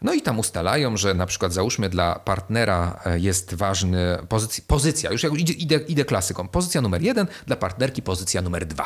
No 0.02 0.14
i 0.14 0.22
tam 0.22 0.38
ustalają, 0.38 0.96
że 0.96 1.14
na 1.14 1.26
przykład 1.26 1.52
załóżmy 1.52 1.88
dla 1.88 2.18
partnera 2.18 3.00
e, 3.06 3.18
jest 3.18 3.54
ważny 3.54 4.18
pozycja, 4.28 4.64
pozycja 4.66 5.12
już 5.12 5.22
jak 5.22 5.32
idę, 5.38 5.76
idę 5.76 6.04
klasyką. 6.04 6.48
Pozycja 6.48 6.80
numer 6.80 7.02
jeden, 7.02 7.26
dla 7.46 7.56
partnerki 7.56 8.02
pozycja 8.02 8.42
numer 8.42 8.66
dwa. 8.66 8.84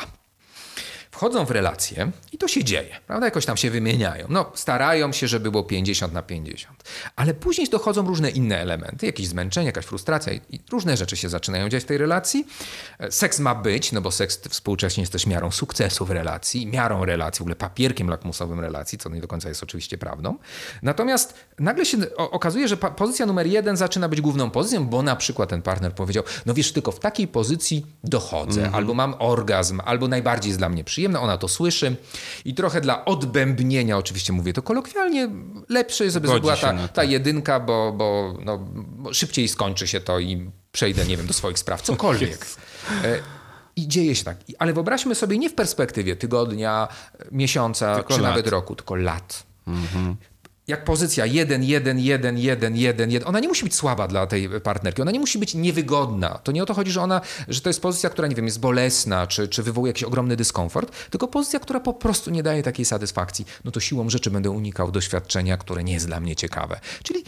Wchodzą 1.21 1.45
w 1.45 1.51
relacje 1.51 2.11
i 2.31 2.37
to 2.37 2.47
się 2.47 2.63
dzieje, 2.63 2.99
prawda? 3.07 3.27
Jakoś 3.27 3.45
tam 3.45 3.57
się 3.57 3.71
wymieniają. 3.71 4.25
No, 4.29 4.51
starają 4.55 5.11
się, 5.11 5.27
żeby 5.27 5.51
było 5.51 5.63
50 5.63 6.13
na 6.13 6.21
50. 6.21 6.83
Ale 7.15 7.33
później 7.33 7.69
dochodzą 7.69 8.07
różne 8.07 8.29
inne 8.29 8.59
elementy, 8.59 9.05
jakieś 9.05 9.27
zmęczenie, 9.27 9.65
jakaś 9.65 9.85
frustracja 9.85 10.33
i, 10.33 10.41
i 10.49 10.59
różne 10.71 10.97
rzeczy 10.97 11.17
się 11.17 11.29
zaczynają 11.29 11.69
dziać 11.69 11.83
w 11.83 11.85
tej 11.85 11.97
relacji. 11.97 12.47
E, 12.99 13.11
Seks 13.11 13.39
ma 13.39 13.55
być, 13.55 13.91
no 13.91 14.01
bo 14.01 14.11
seks 14.11 14.39
współcześnie 14.49 15.01
jest 15.01 15.13
też 15.13 15.27
miarą 15.27 15.51
sukcesu 15.51 16.05
w 16.05 16.11
relacji, 16.11 16.67
miarą 16.67 17.05
relacji, 17.05 17.39
w 17.39 17.41
ogóle 17.41 17.55
papierkiem 17.55 18.09
lakmusowym 18.09 18.59
relacji, 18.59 18.97
co 18.97 19.09
nie 19.09 19.21
do 19.21 19.27
końca 19.27 19.49
jest 19.49 19.63
oczywiście 19.63 19.97
prawdą. 19.97 20.37
Natomiast 20.83 21.33
nagle 21.59 21.85
się 21.85 21.97
okazuje, 22.17 22.67
że 22.67 22.77
pozycja 22.77 23.25
numer 23.25 23.47
jeden 23.47 23.77
zaczyna 23.77 24.09
być 24.09 24.21
główną 24.21 24.49
pozycją, 24.49 24.87
bo 24.87 25.01
na 25.01 25.15
przykład 25.15 25.49
ten 25.49 25.61
partner 25.61 25.93
powiedział, 25.93 26.23
no 26.45 26.53
wiesz, 26.53 26.71
tylko 26.71 26.91
w 26.91 26.99
takiej 26.99 27.27
pozycji 27.27 27.85
dochodzę, 28.03 28.71
albo 28.73 28.93
mam 28.93 29.15
orgazm, 29.19 29.81
albo 29.85 30.07
najbardziej 30.07 30.49
jest 30.49 30.59
dla 30.59 30.69
mnie 30.69 30.83
ona 31.19 31.37
to 31.37 31.47
słyszy 31.47 31.95
i 32.45 32.53
trochę 32.53 32.81
dla 32.81 33.05
odbębnienia, 33.05 33.97
oczywiście 33.97 34.33
mówię 34.33 34.53
to 34.53 34.61
kolokwialnie, 34.61 35.29
lepsze 35.69 36.03
jest, 36.03 36.13
żeby 36.13 36.39
była 36.39 36.57
ta, 36.57 36.87
ta 36.87 37.03
jedynka, 37.03 37.59
bo, 37.59 37.93
bo, 37.97 38.37
no, 38.45 38.57
bo 38.73 39.13
szybciej 39.13 39.47
skończy 39.47 39.87
się 39.87 40.01
to 40.01 40.19
i 40.19 40.51
przejdę, 40.71 41.05
nie 41.05 41.17
wiem, 41.17 41.27
do 41.27 41.33
swoich 41.33 41.59
spraw, 41.59 41.81
cokolwiek. 41.81 42.45
E, 43.03 43.19
I 43.75 43.87
dzieje 43.87 44.15
się 44.15 44.23
tak. 44.23 44.37
Ale 44.59 44.73
wyobraźmy 44.73 45.15
sobie 45.15 45.37
nie 45.37 45.49
w 45.49 45.53
perspektywie 45.55 46.15
tygodnia, 46.15 46.87
e, 47.19 47.25
miesiąca, 47.31 47.95
Tylko 47.95 48.13
czy 48.13 48.21
lat. 48.21 48.31
nawet 48.31 48.47
roku, 48.47 48.75
tylko 48.75 48.95
lat. 48.95 49.43
Jak 50.71 50.83
pozycja 50.83 51.25
1, 51.25 51.63
1, 51.63 51.99
1, 51.99 52.37
1, 52.37 52.77
1, 52.77 53.11
1. 53.11 53.27
Ona 53.27 53.39
nie 53.39 53.47
musi 53.47 53.63
być 53.63 53.75
słaba 53.75 54.07
dla 54.07 54.27
tej 54.27 54.49
partnerki, 54.49 55.01
ona 55.01 55.11
nie 55.11 55.19
musi 55.19 55.39
być 55.39 55.55
niewygodna. 55.55 56.39
To 56.43 56.51
nie 56.51 56.63
o 56.63 56.65
to 56.65 56.73
chodzi, 56.73 56.91
że 56.91 57.01
ona, 57.01 57.21
że 57.47 57.61
to 57.61 57.69
jest 57.69 57.81
pozycja, 57.81 58.09
która, 58.09 58.27
nie 58.27 58.35
wiem, 58.35 58.45
jest 58.45 58.59
bolesna, 58.59 59.27
czy, 59.27 59.47
czy 59.47 59.63
wywołuje 59.63 59.89
jakiś 59.89 60.03
ogromny 60.03 60.35
dyskomfort, 60.35 61.09
tylko 61.09 61.27
pozycja, 61.27 61.59
która 61.59 61.79
po 61.79 61.93
prostu 61.93 62.31
nie 62.31 62.43
daje 62.43 62.63
takiej 62.63 62.85
satysfakcji. 62.85 63.45
No 63.65 63.71
to 63.71 63.79
siłą 63.79 64.09
rzeczy 64.09 64.31
będę 64.31 64.49
unikał 64.49 64.91
doświadczenia, 64.91 65.57
które 65.57 65.83
nie 65.83 65.93
jest 65.93 66.07
dla 66.07 66.19
mnie 66.19 66.35
ciekawe. 66.35 66.79
Czyli 67.03 67.23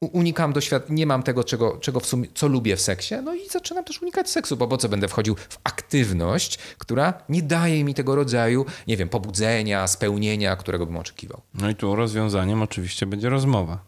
unikam 0.00 0.52
doświadczenia, 0.52 0.96
nie 0.96 1.06
mam 1.06 1.22
tego, 1.22 1.44
czego, 1.44 1.78
czego 1.80 2.00
w 2.00 2.06
sumie, 2.06 2.28
co 2.34 2.48
lubię 2.48 2.76
w 2.76 2.80
seksie, 2.80 3.14
no 3.24 3.34
i 3.34 3.48
zaczynam 3.48 3.84
też 3.84 4.02
unikać 4.02 4.30
seksu, 4.30 4.56
bo 4.56 4.68
po 4.68 4.76
co 4.76 4.88
będę 4.88 5.08
wchodził 5.08 5.36
w 5.36 5.58
aktywność, 5.64 6.58
która 6.78 7.14
nie 7.28 7.42
daje 7.42 7.84
mi 7.84 7.94
tego 7.94 8.14
rodzaju, 8.14 8.66
nie 8.86 8.96
wiem, 8.96 9.08
pobudzenia, 9.08 9.86
spełnienia, 9.86 10.56
którego 10.56 10.86
bym 10.86 10.96
oczekiwał, 10.96 11.40
No 11.54 11.70
i 11.70 11.74
tu 11.74 11.96
rozwiązaniem 11.96 12.62
oczywiście 12.62 13.06
będzie 13.06 13.28
rozmowa. 13.28 13.78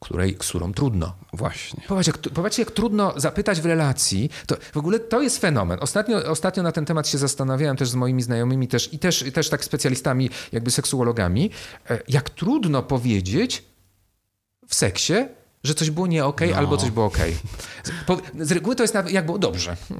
której, 0.00 0.34
którą 0.34 0.72
trudno. 0.72 1.14
Właśnie. 1.32 1.82
Popatrz 1.88 2.06
jak, 2.06 2.18
popatrzcie, 2.18 2.62
jak 2.62 2.70
trudno 2.70 3.12
zapytać 3.16 3.60
w 3.60 3.66
relacji. 3.66 4.30
To 4.46 4.56
w 4.72 4.76
ogóle 4.76 4.98
to 4.98 5.22
jest 5.22 5.38
fenomen. 5.38 5.78
Ostatnio, 5.80 6.30
ostatnio 6.30 6.62
na 6.62 6.72
ten 6.72 6.84
temat 6.84 7.08
się 7.08 7.18
zastanawiałem 7.18 7.76
też 7.76 7.88
z 7.88 7.94
moimi 7.94 8.22
znajomymi 8.22 8.68
też, 8.68 8.94
i 8.94 8.98
też, 8.98 9.24
też 9.34 9.48
tak 9.48 9.64
specjalistami, 9.64 10.30
jakby 10.52 10.70
seksuologami, 10.70 11.50
e, 11.90 11.98
jak 12.08 12.30
trudno 12.30 12.82
powiedzieć 12.82 13.64
w 14.68 14.74
seksie, 14.74 15.12
że 15.64 15.74
coś 15.74 15.90
było 15.90 16.06
nie 16.06 16.24
okej, 16.24 16.52
albo 16.52 16.76
coś 16.76 16.90
było 16.90 17.06
okej. 17.06 17.34
Z- 17.84 17.90
po- 18.06 18.20
Z 18.40 18.52
reguły 18.52 18.76
to 18.76 18.82
jest 18.84 18.94
nawet, 18.94 19.12
jak 19.12 19.26
było 19.26 19.38
dobrze. 19.38 19.76
No, 19.90 19.96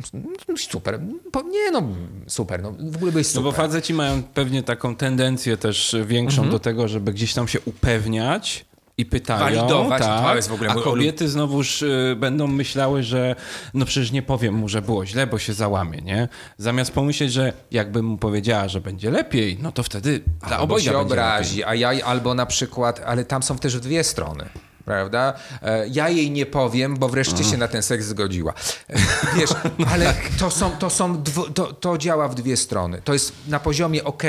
Super. 0.56 1.00
Po- 1.32 1.42
Nie 1.42 1.70
no, 1.70 1.82
super. 2.26 2.62
No, 2.62 2.72
w 2.72 2.96
ogóle 2.96 3.12
byłeś 3.12 3.26
No 3.26 3.30
super. 3.30 3.42
bo 3.44 3.52
faceci 3.52 3.94
mają 3.94 4.22
pewnie 4.22 4.62
taką 4.62 4.96
tendencję 4.96 5.56
też 5.56 5.96
większą 6.06 6.50
do 6.50 6.58
tego, 6.58 6.88
żeby 6.88 7.12
gdzieś 7.12 7.34
tam 7.34 7.48
się 7.48 7.60
upewniać 7.60 8.64
i 8.98 9.06
pytają. 9.06 9.40
Walidować. 9.40 10.02
Tak, 10.02 10.24
To 10.24 10.36
jest 10.36 10.48
w 10.48 10.52
ogóle 10.52 10.70
a 10.70 10.74
kobiety 10.74 11.28
znowuż 11.28 11.82
y, 11.82 12.16
będą 12.18 12.46
myślały, 12.46 13.02
że 13.02 13.36
no 13.74 13.84
przecież 13.86 14.12
nie 14.12 14.22
powiem 14.22 14.54
mu, 14.54 14.68
że 14.68 14.82
było 14.82 15.06
źle, 15.06 15.26
bo 15.26 15.38
się 15.38 15.52
załamie, 15.54 15.98
nie? 15.98 16.28
Zamiast 16.56 16.92
pomyśleć, 16.92 17.32
że 17.32 17.52
jakbym 17.70 18.04
mu 18.06 18.18
powiedziała, 18.18 18.68
że 18.68 18.80
będzie 18.80 19.10
lepiej, 19.10 19.58
no 19.62 19.72
to 19.72 19.82
wtedy 19.82 20.20
dla 20.48 20.56
Albo 20.58 20.74
się 20.74 20.74
będzie 20.74 20.90
lepiej. 20.92 21.06
obrazi, 21.06 21.64
a 21.64 21.74
ja 21.74 21.90
albo 22.04 22.34
na 22.34 22.46
przykład, 22.46 23.00
ale 23.06 23.24
tam 23.24 23.42
są 23.42 23.58
też 23.58 23.80
dwie 23.80 24.04
strony. 24.04 24.44
Prawda? 24.84 25.34
E, 25.62 25.88
Ja 25.88 26.08
jej 26.08 26.30
nie 26.30 26.46
powiem, 26.46 26.96
bo 26.96 27.08
wreszcie 27.08 27.44
się 27.44 27.56
na 27.56 27.68
ten 27.68 27.82
seks 27.82 28.04
zgodziła. 28.04 28.52
E, 28.90 28.98
Wiesz, 29.36 29.50
ale 29.92 30.14
to 30.38 30.50
są, 30.50 30.70
to 30.70 30.90
są, 30.90 31.22
dwu, 31.22 31.50
to, 31.50 31.72
to 31.72 31.98
działa 31.98 32.28
w 32.28 32.34
dwie 32.34 32.56
strony. 32.56 33.02
To 33.04 33.12
jest 33.12 33.32
na 33.48 33.60
poziomie 33.60 34.04
ok, 34.04 34.22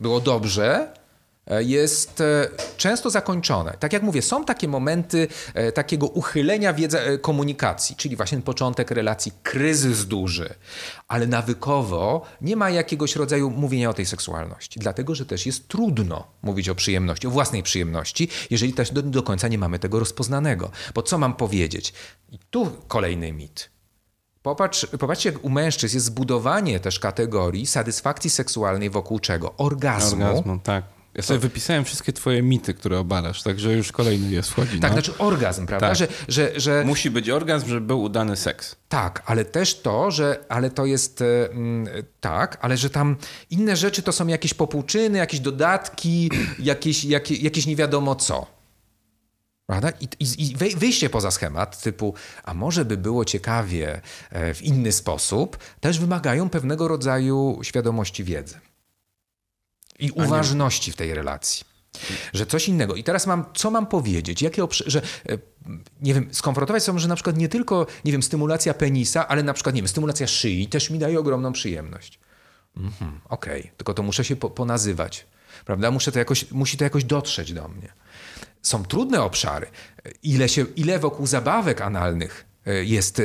było 0.00 0.20
dobrze, 0.20 0.88
jest 1.46 2.20
e, 2.20 2.48
często 2.76 3.10
zakończone. 3.10 3.76
Tak 3.80 3.92
jak 3.92 4.02
mówię, 4.02 4.22
są 4.22 4.44
takie 4.44 4.68
momenty 4.68 5.28
e, 5.54 5.72
takiego 5.72 6.06
uchylenia 6.06 6.72
wiedzy, 6.72 7.00
e, 7.00 7.18
komunikacji, 7.18 7.96
czyli 7.96 8.16
właśnie 8.16 8.40
początek 8.40 8.90
relacji, 8.90 9.32
kryzys 9.42 10.06
duży, 10.06 10.54
ale 11.08 11.26
nawykowo 11.26 12.22
nie 12.40 12.56
ma 12.56 12.70
jakiegoś 12.70 13.16
rodzaju 13.16 13.50
mówienia 13.50 13.90
o 13.90 13.94
tej 13.94 14.06
seksualności, 14.06 14.80
dlatego 14.80 15.14
że 15.14 15.26
też 15.26 15.46
jest 15.46 15.68
trudno 15.68 16.26
mówić 16.42 16.68
o 16.68 16.74
przyjemności, 16.74 17.26
o 17.26 17.30
własnej 17.30 17.62
przyjemności, 17.62 18.28
jeżeli 18.50 18.72
też 18.72 18.90
do, 18.90 19.02
do 19.02 19.22
końca 19.22 19.48
nie 19.48 19.58
mamy 19.58 19.78
tego 19.78 19.98
rozpoznanego. 19.98 20.70
Bo 20.94 21.02
co 21.02 21.18
mam 21.18 21.34
powiedzieć? 21.34 21.92
I 22.32 22.38
tu 22.50 22.70
kolejny 22.88 23.32
mit. 23.32 23.70
Popatrz, 24.42 24.86
popatrzcie, 24.86 25.32
jak 25.32 25.44
u 25.44 25.50
mężczyzn 25.50 25.96
jest 25.96 26.06
zbudowanie 26.06 26.80
też 26.80 26.98
kategorii 26.98 27.66
satysfakcji 27.66 28.30
seksualnej 28.30 28.90
wokół 28.90 29.18
czego? 29.18 29.54
Orgazmu. 29.56 30.24
Orgazmu, 30.24 30.58
tak. 30.58 31.01
Ja 31.14 31.22
sobie 31.22 31.38
wypisałem 31.38 31.84
wszystkie 31.84 32.12
twoje 32.12 32.42
mity, 32.42 32.74
które 32.74 32.98
obalasz, 32.98 33.42
także 33.42 33.72
już 33.72 33.92
kolejny 33.92 34.30
jest 34.30 34.50
wchodzi. 34.50 34.80
Tak, 34.80 34.90
no. 34.90 34.94
znaczy 34.94 35.18
orgazm, 35.18 35.66
prawda? 35.66 35.88
Tak. 35.88 35.96
Że, 35.96 36.08
że, 36.28 36.60
że 36.60 36.84
Musi 36.84 37.10
być 37.10 37.30
orgazm, 37.30 37.68
żeby 37.68 37.80
był 37.80 38.02
udany 38.02 38.36
seks. 38.36 38.76
tak, 38.88 39.22
ale 39.26 39.44
też 39.44 39.80
to, 39.80 40.10
że 40.10 40.44
ale 40.48 40.70
to 40.70 40.86
jest 40.86 41.22
e, 41.22 41.50
mm, 41.50 41.88
tak, 42.20 42.58
ale 42.60 42.76
że 42.76 42.90
tam 42.90 43.16
inne 43.50 43.76
rzeczy 43.76 44.02
to 44.02 44.12
są 44.12 44.26
jakieś 44.26 44.54
popłuczyny, 44.54 45.18
jakieś 45.18 45.40
dodatki, 45.40 46.30
jakieś, 46.58 47.04
jakie, 47.04 47.34
jakieś 47.34 47.66
nie 47.66 47.76
wiadomo 47.76 48.14
co. 48.14 48.46
Prawda? 49.66 49.90
I, 50.00 50.08
i, 50.20 50.52
I 50.52 50.76
wyjście 50.76 51.10
poza 51.10 51.30
schemat 51.30 51.82
typu, 51.82 52.14
a 52.44 52.54
może 52.54 52.84
by 52.84 52.96
było 52.96 53.24
ciekawie 53.24 54.00
e, 54.30 54.54
w 54.54 54.62
inny 54.62 54.92
sposób, 54.92 55.58
też 55.80 55.98
wymagają 55.98 56.48
pewnego 56.48 56.88
rodzaju 56.88 57.58
świadomości 57.62 58.24
wiedzy 58.24 58.71
i 60.02 60.10
uważności 60.10 60.92
w 60.92 60.96
tej 60.96 61.14
relacji. 61.14 61.64
Że 62.32 62.46
coś 62.46 62.68
innego. 62.68 62.94
I 62.94 63.04
teraz 63.04 63.26
mam, 63.26 63.44
co 63.54 63.70
mam 63.70 63.86
powiedzieć? 63.86 64.42
Jakie 64.42 64.66
że, 64.86 65.02
e, 65.28 65.38
nie 66.02 66.14
wiem, 66.14 66.28
skonfrontować 66.32 66.82
sobie, 66.82 66.98
że 66.98 67.08
na 67.08 67.14
przykład 67.14 67.36
nie 67.36 67.48
tylko, 67.48 67.86
nie 68.04 68.12
wiem, 68.12 68.22
stymulacja 68.22 68.74
penisa, 68.74 69.28
ale 69.28 69.42
na 69.42 69.54
przykład, 69.54 69.74
nie 69.74 69.82
wiem, 69.82 69.88
stymulacja 69.88 70.26
szyi 70.26 70.68
też 70.68 70.90
mi 70.90 70.98
daje 70.98 71.18
ogromną 71.18 71.52
przyjemność. 71.52 72.18
Mhm, 72.76 73.20
Okej, 73.28 73.70
tylko 73.76 73.94
to 73.94 74.02
muszę 74.02 74.24
się 74.24 74.36
po, 74.36 74.50
ponazywać, 74.50 75.26
prawda? 75.64 75.90
Muszę 75.90 76.12
to 76.12 76.18
jakoś, 76.18 76.50
musi 76.50 76.76
to 76.76 76.84
jakoś 76.84 77.04
dotrzeć 77.04 77.52
do 77.52 77.68
mnie. 77.68 77.92
Są 78.62 78.84
trudne 78.84 79.22
obszary. 79.22 79.66
Ile, 80.22 80.48
się, 80.48 80.66
ile 80.76 80.98
wokół 80.98 81.26
zabawek 81.26 81.80
analnych 81.80 82.46
e, 82.66 82.84
jest 82.84 83.20
e, 83.20 83.22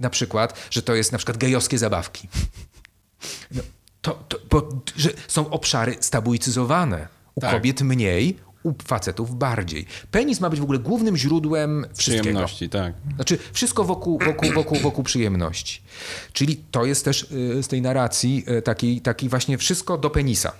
na 0.00 0.10
przykład, 0.10 0.68
że 0.70 0.82
to 0.82 0.94
jest 0.94 1.12
na 1.12 1.18
przykład 1.18 1.36
gejowskie 1.36 1.78
zabawki. 1.78 2.28
No, 3.50 3.62
to, 4.04 4.24
to, 4.28 4.38
bo, 4.50 4.68
że 4.96 5.10
są 5.28 5.50
obszary 5.50 5.96
stabilizowane. 6.00 7.08
U 7.34 7.40
Tak. 7.40 7.50
kobiet 7.50 7.80
mniej, 7.82 8.38
u 8.62 8.72
facetów 8.84 9.38
bardziej. 9.38 9.86
Penis 10.10 10.40
ma 10.40 10.50
być 10.50 10.60
w 10.60 10.62
ogóle 10.62 10.78
głównym 10.78 11.16
źródłem 11.16 11.86
wszystkiego. 11.94 12.22
Przyjemności, 12.22 12.68
tak. 12.68 12.94
Znaczy 13.14 13.38
wszystko 13.52 13.84
wokół, 13.84 14.18
wokół, 14.18 14.52
wokół, 14.52 14.78
wokół 14.78 15.04
przyjemności. 15.04 15.82
Czyli 16.32 16.56
to 16.70 16.84
jest 16.84 17.04
też 17.04 17.22
y, 17.22 17.62
z 17.62 17.68
tej 17.68 17.82
narracji 17.82 18.44
y, 18.58 18.62
takiej, 18.62 19.00
takiej 19.00 19.28
właśnie 19.28 19.58
wszystko 19.58 19.98
do 19.98 20.10
penisa. 20.10 20.52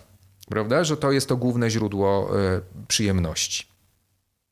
Prawda? 0.49 0.85
Że 0.85 0.97
to 0.97 1.13
jest 1.13 1.29
to 1.29 1.37
główne 1.37 1.71
źródło 1.71 2.31
y, 2.57 2.61
przyjemności. 2.89 3.67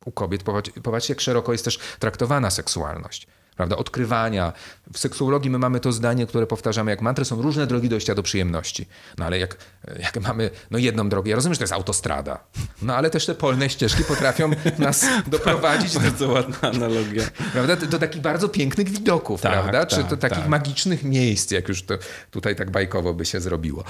U 0.04 0.12
kobiet, 0.12 0.42
popatrz- 0.82 1.08
jak 1.08 1.20
szeroko 1.20 1.52
jest 1.52 1.64
też 1.64 1.78
traktowana 1.98 2.50
seksualność. 2.50 3.26
Prawda? 3.56 3.76
Odkrywania. 3.76 4.52
W 4.92 4.98
seksuologii 4.98 5.50
my 5.50 5.58
mamy 5.58 5.80
to 5.80 5.92
zdanie, 5.92 6.26
które 6.26 6.46
powtarzamy 6.46 6.90
jak 6.90 7.02
mantrę, 7.02 7.24
są 7.24 7.42
różne 7.42 7.66
drogi 7.66 7.88
dojścia 7.88 8.14
do 8.14 8.22
przyjemności. 8.22 8.86
No 9.18 9.24
ale 9.24 9.38
jak, 9.38 9.56
jak 9.98 10.20
mamy 10.20 10.50
no 10.70 10.78
jedną 10.78 11.08
drogę, 11.08 11.30
ja 11.30 11.36
rozumiem, 11.36 11.54
że 11.54 11.58
to 11.58 11.64
jest 11.64 11.72
autostrada, 11.72 12.44
no 12.82 12.96
ale 12.96 13.10
też 13.10 13.26
te 13.26 13.34
polne 13.34 13.70
ścieżki 13.70 14.04
potrafią 14.04 14.50
nas 14.78 15.06
doprowadzić 15.26 15.94
do 15.94 16.00
Bardzo 16.00 16.28
ładna 16.28 16.70
analogia. 16.70 17.22
Prawda? 17.52 17.76
Do, 17.76 17.86
do 17.86 17.98
takich 17.98 18.22
bardzo 18.22 18.48
pięknych 18.48 18.88
widoków, 18.88 19.40
Tak, 19.40 19.52
prawda? 19.52 19.86
Czy 19.86 19.96
tak, 19.96 20.08
to 20.08 20.16
takich 20.16 20.38
tak. 20.38 20.48
magicznych 20.48 21.04
miejsc, 21.04 21.50
jak 21.50 21.68
już 21.68 21.82
to 21.82 21.94
tutaj 22.30 22.56
tak 22.56 22.70
bajkowo 22.70 23.14
by 23.14 23.24
się 23.24 23.40
zrobiło. 23.40 23.84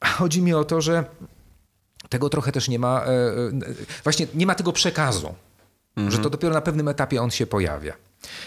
A 0.00 0.06
Chodzi 0.06 0.42
mi 0.42 0.54
o 0.54 0.64
to, 0.64 0.80
że 0.80 1.04
tego 2.08 2.28
trochę 2.28 2.52
też 2.52 2.68
nie 2.68 2.78
ma, 2.78 3.04
e, 3.04 3.08
e, 3.08 3.50
właśnie 4.04 4.26
nie 4.34 4.46
ma 4.46 4.54
tego 4.54 4.72
przekazu, 4.72 5.34
że 6.08 6.18
to 6.18 6.30
dopiero 6.30 6.54
na 6.54 6.60
pewnym 6.60 6.88
etapie 6.88 7.22
on 7.22 7.30
się 7.30 7.46
pojawia. 7.46 7.92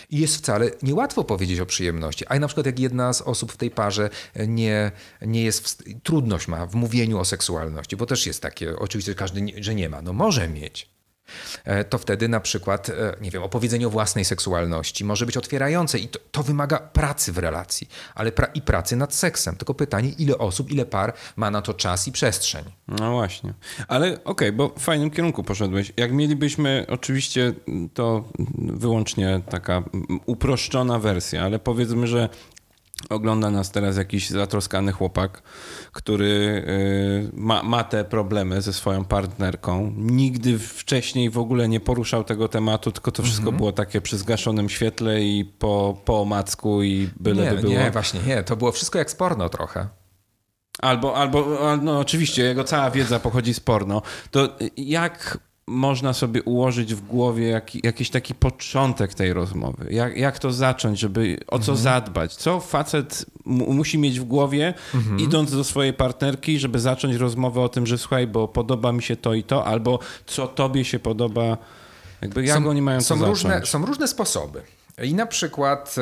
I 0.09 0.19
jest 0.19 0.38
wcale 0.38 0.71
niełatwo 0.84 1.23
powiedzieć 1.23 1.59
o 1.59 1.65
przyjemności. 1.65 2.26
A 2.28 2.39
na 2.39 2.47
przykład 2.47 2.65
jak 2.65 2.80
jedna 2.80 3.13
z 3.13 3.21
osób 3.21 3.51
w 3.51 3.57
tej 3.57 3.71
parze 3.71 4.09
nie, 4.47 4.91
nie 5.21 5.43
jest, 5.43 5.67
w, 5.67 6.01
trudność 6.03 6.47
ma 6.47 6.65
w 6.65 6.76
mówieniu 6.76 7.19
o 7.19 7.26
seksualności, 7.26 7.95
bo 7.95 8.05
też 8.05 8.28
jest 8.28 8.41
takie, 8.41 8.80
oczywiście 8.80 9.15
każdy, 9.15 9.41
nie, 9.41 9.63
że 9.63 9.76
nie 9.76 9.89
ma, 9.89 10.01
no 10.01 10.13
może 10.13 10.49
mieć. 10.49 10.95
E, 11.63 11.84
To 11.84 11.97
wtedy 11.97 12.28
na 12.28 12.39
przykład, 12.39 12.89
e, 12.89 13.15
nie 13.21 13.32
wiem, 13.32 13.43
opowiedzenie 13.43 13.88
o 13.88 13.89
własnej 13.89 14.26
seksualności 14.26 15.05
może 15.05 15.26
być 15.26 15.38
otwierające 15.38 15.99
i 15.99 16.07
to, 16.07 16.19
to 16.32 16.43
wymaga 16.43 16.80
pracy 16.80 17.32
w 17.32 17.38
relacji, 17.38 17.89
ale 18.15 18.32
pra, 18.32 18.45
i 18.45 18.61
pracy 18.61 18.95
nad 18.95 19.13
seksem. 19.13 19.55
Tylko 19.55 19.73
pytanie, 19.73 20.09
ile 20.09 20.38
osób, 20.38 20.71
ile 20.71 20.86
par 20.86 21.13
ma 21.36 21.51
na 21.51 21.61
to 21.61 21.73
czas 21.73 22.07
i 22.07 22.11
przestrzeń. 22.11 22.63
No 22.88 23.11
właśnie. 23.11 23.53
Ale 23.88 24.23
okej, 24.23 24.51
bo 24.51 24.69
w 24.69 24.80
fajnym 24.80 25.11
kierunku 25.11 25.43
poszedłeś. 25.43 25.93
Jak 25.97 26.11
mielibyśmy, 26.11 26.86
oczywiście 26.89 27.53
to 27.93 28.30
wyłącznie 28.57 29.41
taka 29.49 29.78
mm, 29.78 30.19
uproszczona 30.26 30.99
wersja, 30.99 31.43
ale 31.43 31.59
powiedzmy, 31.59 32.07
że 32.07 32.30
ogląda 33.10 33.52
nas 33.52 33.72
teraz 33.72 33.98
jakiś 33.98 34.30
zatroskany 34.30 34.91
chłopak, 34.91 35.41
który 35.91 36.64
y, 37.28 37.32
ma, 37.34 37.64
ma 37.64 37.84
te 37.84 38.06
problemy 38.06 38.62
ze 38.62 38.74
swoją 38.74 39.06
partnerką. 39.06 39.93
Nigdy 39.98 40.60
wcześniej 40.60 41.30
w 41.30 41.38
ogóle 41.38 41.70
nie 41.70 41.80
poruszał 41.80 42.24
tego 42.24 42.48
tematu, 42.48 42.91
tylko 42.91 43.12
to 43.12 43.24
wszystko 43.24 43.52
było 43.52 43.72
takie 43.72 44.02
przy 44.02 44.18
zgaszonym 44.18 44.70
świetle 44.70 45.22
i 45.22 45.46
po, 45.46 45.98
po 46.06 46.22
omacku 46.22 46.84
i 46.84 47.10
byle 47.20 47.43
nie, 47.43 47.52
by 47.52 47.62
było. 47.62 47.74
nie, 47.74 47.91
właśnie 47.91 48.20
nie. 48.28 48.43
To 48.43 48.56
było 48.56 48.72
wszystko 48.72 49.00
jak 49.00 49.12
z 49.12 49.16
porno 49.16 49.50
trochę. 49.50 49.88
Albo, 50.82 51.16
albo 51.16 51.58
no 51.82 52.00
oczywiście, 52.00 52.43
jego 52.43 52.64
cała 52.64 52.91
wiedza 52.91 53.20
pochodzi 53.20 53.54
z 53.54 53.60
porno. 53.60 54.02
To 54.32 54.56
jak 54.78 55.38
można 55.68 56.13
sobie 56.13 56.43
ułożyć 56.43 56.95
w 56.95 57.01
głowie 57.01 57.47
jak, 57.47 57.84
jakiś 57.86 58.09
taki 58.09 58.36
początek 58.36 59.13
tej 59.13 59.34
rozmowy? 59.34 59.88
Jak, 59.89 60.18
jak 60.18 60.39
to 60.39 60.53
zacząć, 60.53 60.99
żeby 60.99 61.38
o 61.47 61.59
co 61.59 61.76
zadbać? 61.76 62.36
Co 62.36 62.59
facet 62.59 63.26
mu, 63.45 63.74
musi 63.74 63.97
mieć 63.97 64.20
w 64.20 64.24
głowie, 64.24 64.74
idąc 65.18 65.51
do 65.51 65.63
swojej 65.63 65.93
partnerki, 65.93 66.59
żeby 66.59 66.80
zacząć 66.80 67.16
rozmowę 67.16 67.61
o 67.61 67.70
tym, 67.70 67.88
że 67.88 67.97
słuchaj, 67.97 68.28
bo 68.28 68.47
podoba 68.47 68.91
mi 68.91 69.03
się 69.03 69.16
to 69.16 69.34
i 69.34 69.43
to, 69.43 69.66
albo 69.66 69.99
co 70.26 70.47
tobie 70.47 70.86
się 70.86 70.99
podoba? 70.99 71.57
Jakby 72.22 72.45
jak 72.45 72.66
oni 72.66 72.82
mają 72.82 73.01
są 73.01 73.20
to 73.20 73.26
różne, 73.26 73.49
zacząć? 73.49 73.70
są 73.70 73.86
różne 73.86 74.07
sposoby. 74.07 74.61
I 75.03 75.13
na 75.13 75.26
przykład 75.26 75.95
e, 75.97 76.01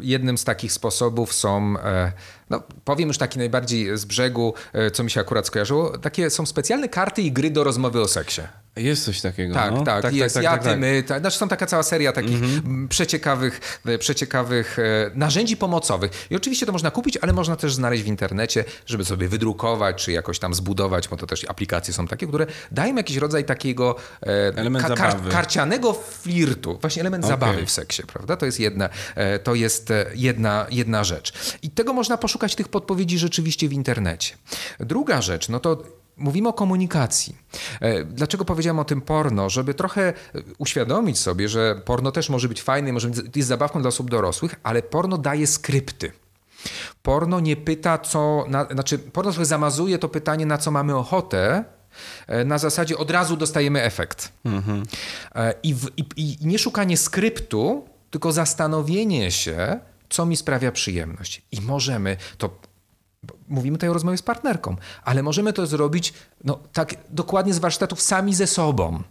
jednym 0.00 0.38
z 0.38 0.44
takich 0.44 0.72
sposobów 0.72 1.32
są, 1.32 1.74
e, 1.84 2.12
no 2.50 2.62
powiem 2.84 3.08
już 3.08 3.18
taki 3.18 3.38
najbardziej 3.38 3.98
z 3.98 4.04
brzegu, 4.04 4.54
e, 4.72 4.90
co 4.90 5.04
mi 5.04 5.10
się 5.10 5.20
akurat 5.20 5.46
skojarzyło, 5.46 5.98
takie 5.98 6.30
są 6.30 6.46
specjalne 6.46 6.88
karty 6.88 7.22
i 7.22 7.32
gry 7.32 7.50
do 7.50 7.64
rozmowy 7.64 8.00
o 8.00 8.08
seksie. 8.08 8.42
Jest 8.82 9.04
coś 9.04 9.20
takiego. 9.20 9.54
Tak, 9.54 9.74
no? 9.74 9.84
tak, 9.84 10.14
jest. 10.14 10.34
tak, 10.34 10.44
ja, 10.44 10.50
tak, 10.50 10.62
ty, 10.62 10.68
tak. 10.68 10.78
my. 10.78 11.02
Tak, 11.02 11.20
znaczy 11.20 11.38
są 11.38 11.48
taka 11.48 11.66
cała 11.66 11.82
seria 11.82 12.12
takich 12.12 12.42
mm, 12.42 12.88
przeciekawych, 12.88 13.80
e, 13.86 13.98
przeciekawych 13.98 14.78
e, 14.78 15.10
narzędzi 15.14 15.56
pomocowych. 15.56 16.26
I 16.30 16.36
oczywiście 16.36 16.66
to 16.66 16.72
można 16.72 16.90
kupić, 16.90 17.16
ale 17.16 17.32
można 17.32 17.56
też 17.56 17.74
znaleźć 17.74 18.02
w 18.02 18.06
internecie, 18.06 18.64
żeby 18.86 19.04
sobie 19.04 19.28
wydrukować, 19.28 20.04
czy 20.04 20.12
jakoś 20.12 20.38
tam 20.38 20.54
zbudować, 20.54 21.08
bo 21.08 21.16
to 21.16 21.26
też 21.26 21.44
aplikacje 21.48 21.94
są 21.94 22.06
takie, 22.06 22.26
które 22.26 22.46
dają 22.72 22.96
jakiś 22.96 23.16
rodzaj 23.16 23.44
takiego 23.44 23.96
e, 24.22 24.26
Element 24.56 24.88
zabawy. 24.88 25.30
karcianego 25.30 25.92
flirtu. 25.92 26.78
Właśnie 26.80 27.00
element 27.02 27.24
Okej. 27.24 27.32
zabawy 27.32 27.66
w 27.66 27.70
seksie, 27.70 28.02
prawda? 28.02 28.36
To 28.36 28.46
jest 28.46 28.60
jedna, 28.60 28.88
e, 29.14 29.38
to 29.38 29.54
jest 29.54 29.90
e, 29.90 30.06
jedna, 30.14 30.66
jedna 30.70 31.04
rzecz. 31.04 31.32
I 31.62 31.70
tego 31.70 31.92
można 31.92 32.16
poszukać 32.16 32.54
tych 32.54 32.68
podpowiedzi 32.68 33.18
rzeczywiście 33.18 33.68
w 33.68 33.72
internecie. 33.72 34.34
Druga 34.80 35.22
rzecz, 35.22 35.48
no 35.48 35.60
to 35.60 35.99
Mówimy 36.16 36.48
o 36.48 36.52
komunikacji. 36.52 37.36
E, 37.80 38.04
Dlaczego 38.04 38.44
powiedziałem 38.44 38.78
o 38.78 38.84
tym 38.84 39.00
porno? 39.00 39.50
Żeby 39.50 39.74
trochę 39.74 40.02
e, 40.08 40.12
uświadomić 40.58 41.18
sobie, 41.18 41.48
że 41.48 41.80
porno 41.84 42.12
też 42.12 42.28
może 42.30 42.48
być 42.48 42.62
fajne, 42.62 42.92
może 42.92 43.08
być, 43.08 43.36
jest 43.36 43.48
zabawką 43.48 43.80
dla 43.80 43.88
osób 43.88 44.10
dorosłych, 44.10 44.54
ale 44.62 44.82
porno 44.82 45.18
daje 45.18 45.46
skrypty. 45.46 46.12
Porno 47.02 47.40
nie 47.40 47.56
pyta, 47.56 47.98
co. 47.98 48.44
Na, 48.48 48.64
znaczy, 48.64 48.98
porno 48.98 49.32
trochę 49.32 49.46
zamazuje 49.46 49.98
to 49.98 50.08
pytanie, 50.08 50.46
na 50.46 50.58
co 50.58 50.70
mamy 50.70 50.96
ochotę. 50.96 51.64
e, 52.26 52.44
Na 52.44 52.58
zasadzie 52.58 52.98
od 52.98 53.10
razu 53.10 53.36
dostajemy 53.36 53.82
efekt. 53.82 54.32
E, 55.34 55.54
I, 55.62 55.74
w, 55.74 55.88
i, 55.96 56.04
I 56.16 56.36
nie 56.46 56.58
szukanie 56.58 56.96
skryptu, 56.96 57.88
tylko 58.10 58.32
zastanowienie 58.32 59.30
się, 59.30 59.80
co 60.08 60.26
mi 60.26 60.36
sprawia 60.36 60.72
przyjemność. 60.72 61.42
I 61.52 61.60
możemy 61.60 62.16
to 62.38 62.50
mówimy 63.48 63.76
tutaj 63.76 63.90
o 63.90 63.92
rozmowie 63.92 64.18
z 64.18 64.22
partnerką, 64.22 64.76
ale 65.04 65.22
możemy 65.22 65.52
to 65.52 65.66
zrobić 65.66 66.14
no, 66.44 66.58
tak 66.72 66.94
dokładnie 67.10 67.54
z 67.54 67.58
warsztatów 67.58 68.00
sami 68.00 68.34
ze 68.34 68.46
sobą. 68.46 69.02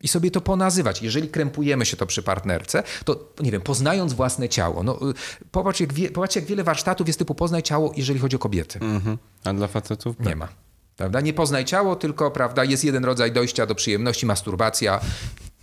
I 0.00 0.08
sobie 0.08 0.30
to 0.30 0.40
ponazywać. 0.40 1.02
Jeżeli 1.02 1.28
krępujemy 1.28 1.86
się 1.86 1.96
to 1.96 2.06
przy 2.06 2.22
partnerce, 2.22 2.82
to 3.04 3.32
nie 3.40 3.50
wiem, 3.50 3.62
poznając 3.62 4.12
własne 4.12 4.48
ciało. 4.48 4.82
No, 4.82 5.10
y, 5.10 5.14
popatrz, 5.50 5.80
jak 5.80 5.92
wie, 5.92 6.10
popatrz, 6.10 6.36
jak 6.36 6.44
wiele 6.44 6.64
warsztatów 6.64 7.06
jest 7.06 7.18
typu 7.18 7.34
poznaj 7.34 7.62
ciało, 7.62 7.92
jeżeli 7.96 8.20
chodzi 8.20 8.36
o 8.36 8.38
kobiety. 8.38 8.78
Mhm. 8.78 9.18
A 9.44 9.54
dla 9.54 9.66
facetów? 9.66 10.20
Nie 10.20 10.36
ma. 10.36 10.48
Prawda? 10.96 11.20
Nie 11.20 11.32
poznaj 11.32 11.64
ciało, 11.64 11.96
tylko 11.96 12.30
prawda, 12.30 12.64
jest 12.64 12.84
jeden 12.84 13.04
rodzaj 13.04 13.32
dojścia 13.32 13.66
do 13.66 13.74
przyjemności, 13.74 14.26
masturbacja, 14.26 15.00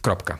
kropka. 0.02 0.38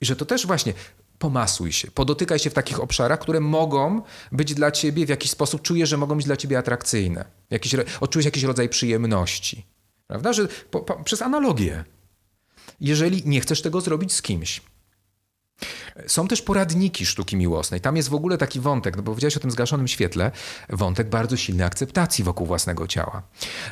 I 0.00 0.06
że 0.06 0.16
to 0.16 0.24
też 0.24 0.46
właśnie 0.46 0.72
pomasuj 1.18 1.72
się, 1.72 1.90
podotykaj 1.90 2.38
się 2.38 2.50
w 2.50 2.54
takich 2.54 2.80
obszarach, 2.80 3.18
które 3.18 3.40
mogą 3.40 4.02
być 4.32 4.54
dla 4.54 4.70
ciebie 4.70 5.06
w 5.06 5.08
jakiś 5.08 5.30
sposób, 5.30 5.62
czujesz, 5.62 5.88
że 5.88 5.96
mogą 5.96 6.16
być 6.16 6.26
dla 6.26 6.36
ciebie 6.36 6.58
atrakcyjne. 6.58 7.24
Jakiś, 7.50 7.74
odczułeś 8.00 8.24
jakiś 8.24 8.42
rodzaj 8.42 8.68
przyjemności. 8.68 9.66
Prawda? 10.06 10.32
Że 10.32 10.48
po, 10.70 10.80
po, 10.80 11.04
przez 11.04 11.22
analogię. 11.22 11.84
Jeżeli 12.80 13.22
nie 13.26 13.40
chcesz 13.40 13.62
tego 13.62 13.80
zrobić 13.80 14.12
z 14.12 14.22
kimś. 14.22 14.60
Są 16.06 16.28
też 16.28 16.42
poradniki 16.42 17.06
sztuki 17.06 17.36
miłosnej. 17.36 17.80
Tam 17.80 17.96
jest 17.96 18.08
w 18.08 18.14
ogóle 18.14 18.38
taki 18.38 18.60
wątek, 18.60 18.96
no 18.96 19.02
bo 19.02 19.12
powiedziałeś 19.12 19.36
o 19.36 19.40
tym 19.40 19.50
zgaszonym 19.50 19.88
świetle, 19.88 20.30
wątek 20.68 21.08
bardzo 21.08 21.36
silnej 21.36 21.66
akceptacji 21.66 22.24
wokół 22.24 22.46
własnego 22.46 22.86
ciała. 22.86 23.22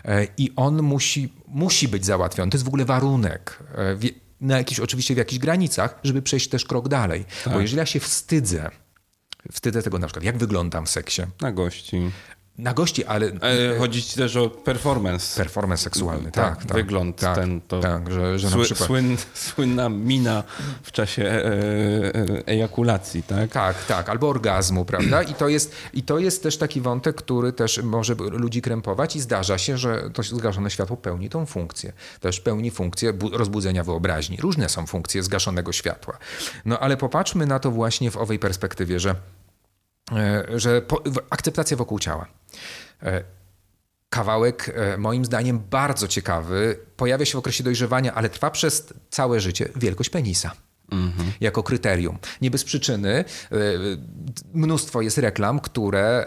E, 0.05 0.27
I 0.39 0.53
on 0.57 0.83
musi, 0.83 1.33
musi 1.49 1.89
być 1.89 2.05
załatwiony. 2.05 2.51
To 2.51 2.57
jest 2.57 2.65
w 2.65 2.69
ogóle 2.69 2.85
warunek. 2.85 3.59
Na 4.41 4.59
jakiś, 4.59 4.81
oczywiście 4.81 5.15
w 5.15 5.19
jakichś 5.19 5.39
granicach, 5.39 5.99
żeby 6.05 6.23
przejść 6.23 6.49
też 6.49 6.65
krok 6.65 6.89
dalej. 6.89 7.25
Tak. 7.45 7.55
Bo 7.55 7.61
jeżeli 7.61 7.79
ja 7.79 7.87
się 7.87 8.01
wstydzę, 8.01 8.71
wstydzę 9.53 9.83
tego 9.83 9.99
na 9.99 10.07
przykład, 10.07 10.25
jak 10.25 10.39
wyglądam 10.39 10.87
w 10.87 10.91
seksie. 10.91 11.23
Na 11.41 11.53
gości. 11.53 12.11
Na 12.59 12.75
gości, 12.75 13.05
ale... 13.05 13.27
E, 13.27 13.79
chodzi 13.79 14.03
ci 14.03 14.17
też 14.17 14.37
o 14.37 14.51
performance. 14.51 15.37
Performance 15.37 15.83
seksualny, 15.83 16.31
tak. 16.31 16.57
tak, 16.57 16.67
tak 16.67 16.77
wygląd 16.77 17.17
tak, 17.17 17.37
ten, 17.37 17.61
to 17.61 17.81
tak, 17.81 18.13
że, 18.13 18.39
że 18.39 18.51
na 18.51 18.65
przykład... 18.65 18.87
Słyn, 18.87 19.17
słynna 19.35 19.89
mina 19.89 20.43
w 20.83 20.93
czasie 20.93 21.23
e, 21.25 21.45
e, 21.45 22.47
ejakulacji, 22.47 23.23
tak? 23.23 23.51
Tak, 23.51 23.85
tak, 23.85 24.09
albo 24.09 24.29
orgazmu, 24.29 24.85
prawda? 24.95 25.23
I 25.23 25.35
to, 25.35 25.49
jest, 25.49 25.75
I 25.93 26.03
to 26.03 26.19
jest 26.19 26.43
też 26.43 26.59
taki 26.59 26.81
wątek, 26.81 27.17
który 27.17 27.53
też 27.53 27.83
może 27.83 28.15
ludzi 28.15 28.63
krępować 28.63 29.17
i 29.17 29.21
zdarza 29.21 29.59
się, 29.59 29.79
że 29.79 30.11
to 30.13 30.23
zgaszone 30.23 30.71
światło 30.71 30.97
pełni 30.97 31.29
tą 31.29 31.47
funkcję. 31.47 31.93
Też 32.21 32.41
pełni 32.41 32.71
funkcję 32.71 33.13
rozbudzenia 33.33 33.85
wyobraźni. 33.85 34.37
Różne 34.41 34.69
są 34.69 34.87
funkcje 34.87 35.23
zgaszonego 35.23 35.73
światła. 35.73 36.19
No 36.65 36.79
ale 36.79 36.97
popatrzmy 36.97 37.47
na 37.47 37.59
to 37.59 37.71
właśnie 37.71 38.11
w 38.11 38.17
owej 38.17 38.39
perspektywie, 38.39 39.01
że 39.01 39.15
E, 40.13 40.45
że 40.59 40.83
po, 40.83 41.03
akceptacja 41.31 41.77
wokół 41.77 41.99
ciała. 41.99 42.27
E, 43.03 43.25
kawałek, 44.11 44.73
e, 44.75 44.97
moim 44.97 45.25
zdaniem, 45.25 45.59
bardzo 45.59 46.09
ciekawy, 46.09 46.79
pojawia 46.97 47.27
się 47.27 47.33
w 47.33 47.39
okresie 47.39 47.65
dojrzewania, 47.65 48.15
ale 48.15 48.29
trwa 48.29 48.51
przez 48.51 48.93
całe 49.11 49.41
życie 49.41 49.69
wielkość 49.77 50.11
penisa. 50.11 50.53
Mhm. 50.93 51.33
Jako 51.41 51.63
kryterium. 51.63 52.19
Nie 52.41 52.51
bez 52.51 52.65
przyczyny 52.65 53.25
mnóstwo 54.55 55.03
jest 55.03 55.19
reklam, 55.19 55.61
które 55.61 56.27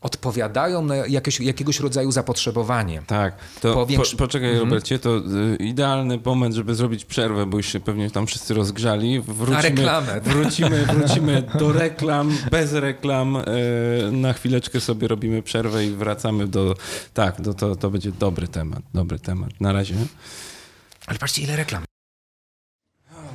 odpowiadają 0.00 0.82
na 0.82 0.96
jakieś, 0.96 1.40
jakiegoś 1.40 1.80
rodzaju 1.80 2.12
zapotrzebowanie. 2.12 3.02
Tak, 3.06 3.36
to 3.60 3.74
Powiększ... 3.74 4.10
po, 4.10 4.16
poczekaj 4.16 4.50
mhm. 4.50 4.68
Robercie, 4.68 4.98
to 4.98 5.16
y, 5.18 5.56
idealny 5.56 6.20
moment, 6.24 6.54
żeby 6.54 6.74
zrobić 6.74 7.04
przerwę, 7.04 7.46
bo 7.46 7.56
już 7.56 7.66
się 7.66 7.80
pewnie 7.80 8.10
tam 8.10 8.26
wszyscy 8.26 8.54
rozgrzali. 8.54 9.20
Wrócimy, 9.20 9.56
na 9.56 9.62
reklamę. 9.62 10.20
Wrócimy, 10.20 10.86
wrócimy 10.94 11.42
do 11.58 11.72
reklam, 11.72 12.38
bez 12.50 12.72
reklam. 12.72 13.36
Y, 13.36 13.42
na 14.12 14.32
chwileczkę 14.32 14.80
sobie 14.80 15.08
robimy 15.08 15.42
przerwę 15.42 15.86
i 15.86 15.90
wracamy 15.90 16.46
do... 16.46 16.74
Tak, 17.14 17.40
do, 17.40 17.54
to, 17.54 17.76
to 17.76 17.90
będzie 17.90 18.12
dobry 18.12 18.48
temat, 18.48 18.82
dobry 18.94 19.18
temat. 19.18 19.50
Na 19.60 19.72
razie. 19.72 19.94
Ale 21.06 21.18
patrzcie, 21.18 21.42
ile 21.42 21.56
reklam. 21.56 21.97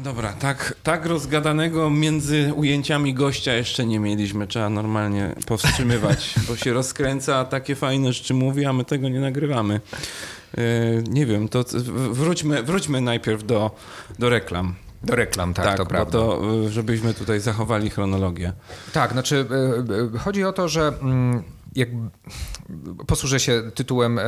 Dobra, 0.03 0.33
tak, 0.33 0.75
tak 0.83 1.05
rozgadanego 1.05 1.89
między 1.89 2.53
ujęciami 2.55 3.13
gościa 3.13 3.53
jeszcze 3.53 3.85
nie 3.85 3.99
mieliśmy. 3.99 4.47
Trzeba 4.47 4.69
normalnie 4.69 5.35
powstrzymywać, 5.45 6.35
bo 6.47 6.55
się 6.55 6.73
rozkręca, 6.73 7.45
takie 7.45 7.75
fajne 7.75 8.13
rzeczy 8.13 8.33
mówi, 8.33 8.65
a 8.65 8.73
my 8.73 8.85
tego 8.85 9.09
nie 9.09 9.19
nagrywamy. 9.19 9.81
Yy, 10.57 10.63
nie 11.09 11.25
wiem, 11.25 11.49
to 11.49 11.65
wróćmy, 12.11 12.63
wróćmy 12.63 13.01
najpierw 13.01 13.45
do, 13.45 13.71
do 14.19 14.29
reklam. 14.29 14.75
Do 15.03 15.15
reklam, 15.15 15.53
tak, 15.53 15.65
tak 15.65 15.77
to 15.77 15.85
prawda. 15.85 16.11
to, 16.11 16.41
e, 16.65 16.69
żebyśmy 16.69 17.13
tutaj 17.13 17.39
zachowali 17.39 17.89
chronologię. 17.89 18.53
Tak, 18.93 19.11
znaczy 19.11 19.45
e, 20.15 20.17
chodzi 20.19 20.43
o 20.43 20.53
to, 20.53 20.69
że 20.69 20.87
mm, 21.01 21.43
jak 21.75 21.89
posłużę 23.07 23.39
się 23.39 23.71
tytułem, 23.75 24.19
e, 24.19 24.23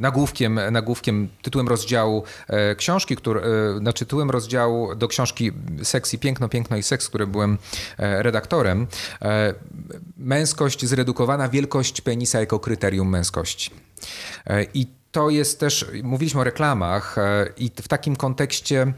nagłówkiem, 0.00 0.60
nagłówkiem, 0.70 1.28
tytułem 1.42 1.68
rozdziału 1.68 2.24
e, 2.48 2.74
książki, 2.74 3.16
który, 3.16 3.40
znaczy 3.78 4.04
tytułem 4.04 4.30
rozdziału 4.30 4.94
do 4.94 5.08
książki 5.08 5.52
Sekcji 5.82 6.18
Piękno, 6.18 6.48
Piękno 6.48 6.76
i 6.76 6.82
Seks, 6.82 7.08
którym 7.08 7.30
byłem 7.30 7.58
redaktorem. 7.98 8.86
Męskość 10.16 10.86
zredukowana, 10.86 11.48
wielkość 11.48 12.00
penisa 12.00 12.40
jako 12.40 12.58
kryterium 12.58 13.08
męskości. 13.08 13.70
I 14.74 14.86
to 15.12 15.30
jest 15.30 15.60
też, 15.60 15.86
mówiliśmy 16.02 16.40
o 16.40 16.44
reklamach 16.44 17.16
i 17.56 17.70
w 17.82 17.88
takim 17.88 18.16
kontekście 18.16 18.92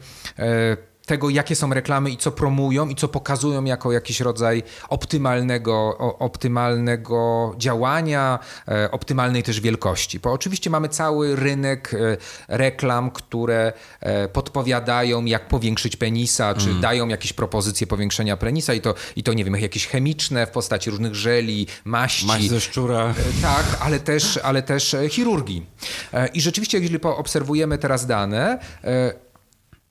tego, 1.05 1.29
jakie 1.29 1.55
są 1.55 1.73
reklamy 1.73 2.09
i 2.09 2.17
co 2.17 2.31
promują 2.31 2.89
i 2.89 2.95
co 2.95 3.07
pokazują 3.07 3.63
jako 3.63 3.91
jakiś 3.91 4.19
rodzaj 4.19 4.63
optymalnego, 4.89 5.97
optymalnego 5.97 7.55
działania, 7.57 8.39
e, 8.67 8.91
optymalnej 8.91 9.43
też 9.43 9.61
wielkości. 9.61 10.19
Bo 10.19 10.31
oczywiście 10.31 10.69
mamy 10.69 10.89
cały 10.89 11.35
rynek 11.35 11.93
e, 11.93 12.17
reklam, 12.47 13.11
które 13.11 13.73
e, 13.99 14.27
podpowiadają, 14.27 15.25
jak 15.25 15.47
powiększyć 15.47 15.95
penisa, 15.95 16.53
czy 16.53 16.69
mm. 16.69 16.81
dają 16.81 17.07
jakieś 17.07 17.33
propozycje 17.33 17.87
powiększenia 17.87 18.37
penisa 18.37 18.73
i 18.73 18.81
to, 18.81 18.95
i 19.15 19.23
to, 19.23 19.33
nie 19.33 19.45
wiem, 19.45 19.55
jakieś 19.55 19.87
chemiczne 19.87 20.47
w 20.47 20.49
postaci 20.49 20.89
różnych 20.89 21.15
żeli, 21.15 21.67
maści. 21.85 22.25
Maść 22.25 22.49
ze 22.49 22.61
szczura. 22.61 23.13
Tak, 23.41 23.65
ale 23.79 23.99
też, 23.99 24.39
ale 24.43 24.61
też 24.61 24.95
chirurgii. 25.09 25.65
I 26.33 26.41
rzeczywiście, 26.41 26.77
jeżeli 26.77 27.01
obserwujemy 27.01 27.77
teraz 27.77 28.05
dane, 28.05 28.59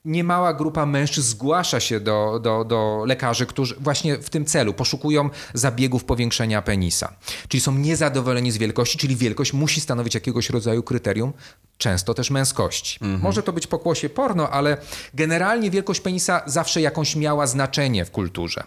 niemała 0.05 0.53
grupa 0.53 0.85
mężczyzn 0.85 1.29
zgłasza 1.29 1.79
się 1.79 1.99
do, 1.99 2.39
do, 2.43 2.65
do 2.65 3.03
lekarzy, 3.07 3.45
którzy 3.45 3.75
właśnie 3.79 4.17
w 4.17 4.29
tym 4.29 4.45
celu 4.45 4.73
poszukują 4.73 5.29
zabiegów 5.53 6.03
powiększenia 6.03 6.61
penisa. 6.61 7.13
Czyli 7.47 7.61
są 7.61 7.71
niezadowoleni 7.71 8.51
z 8.51 8.57
wielkości, 8.57 8.97
czyli 8.97 9.15
wielkość 9.15 9.53
musi 9.53 9.81
stanowić 9.81 10.13
jakiegoś 10.13 10.49
rodzaju 10.49 10.83
kryterium, 10.83 11.33
często 11.77 12.13
też 12.13 12.31
męskości. 12.31 12.97
Mhm. 13.01 13.21
Może 13.21 13.43
to 13.43 13.53
być 13.53 13.67
pokłosie 13.67 14.09
porno, 14.09 14.49
ale 14.49 14.77
generalnie 15.13 15.71
wielkość 15.71 15.99
penisa 15.99 16.41
zawsze 16.45 16.81
jakąś 16.81 17.15
miała 17.15 17.47
znaczenie 17.47 18.05
w 18.05 18.11
kulturze. 18.11 18.63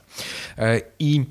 E, 0.58 0.80
I 0.98 1.24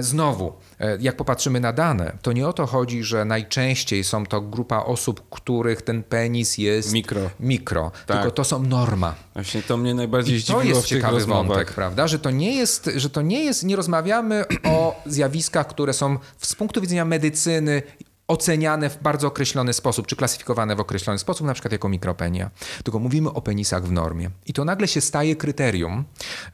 znowu, 0.00 0.52
e, 0.80 0.98
jak 1.00 1.16
popatrzymy 1.16 1.60
na 1.60 1.72
dane, 1.72 2.12
to 2.22 2.32
nie 2.32 2.48
o 2.48 2.52
to 2.52 2.66
chodzi, 2.66 3.02
że 3.02 3.24
najczęściej 3.24 4.04
są 4.04 4.26
to 4.26 4.40
grupa 4.40 4.78
osób, 4.78 5.30
których 5.30 5.82
ten 5.82 6.02
penis 6.02 6.58
jest 6.58 6.92
mikro, 6.92 7.30
mikro 7.40 7.90
tak. 8.06 8.16
tylko 8.16 8.30
to 8.30 8.44
są 8.44 8.62
norma. 8.62 9.14
Właśnie 9.34 9.62
to 9.62 9.76
mnie 9.76 9.94
najbardziej 9.94 10.38
I 10.38 10.42
to 10.42 10.62
jest 10.62 10.86
ciekawy 10.86 11.18
rozmowach. 11.18 11.46
wątek, 11.46 11.72
prawda? 11.72 12.08
Że 12.08 12.18
to 12.18 12.30
nie 12.30 12.56
jest, 12.56 12.90
że 12.96 13.10
to 13.10 13.22
nie 13.22 13.44
jest, 13.44 13.64
nie 13.64 13.76
rozmawiamy 13.76 14.44
o 14.64 15.02
zjawiskach, 15.06 15.66
które 15.66 15.92
są 15.92 16.18
z 16.38 16.54
punktu 16.54 16.80
widzenia 16.80 17.04
medycyny 17.04 17.82
oceniane 18.28 18.90
w 18.90 19.02
bardzo 19.02 19.28
określony 19.28 19.72
sposób, 19.72 20.06
czy 20.06 20.16
klasyfikowane 20.16 20.76
w 20.76 20.80
określony 20.80 21.18
sposób, 21.18 21.46
na 21.46 21.54
przykład 21.54 21.72
jako 21.72 21.88
mikropenia. 21.88 22.50
Tylko 22.84 22.98
mówimy 22.98 23.32
o 23.32 23.42
penisach 23.42 23.84
w 23.84 23.92
normie. 23.92 24.30
I 24.46 24.52
to 24.52 24.64
nagle 24.64 24.88
się 24.88 25.00
staje 25.00 25.36
kryterium, 25.36 26.04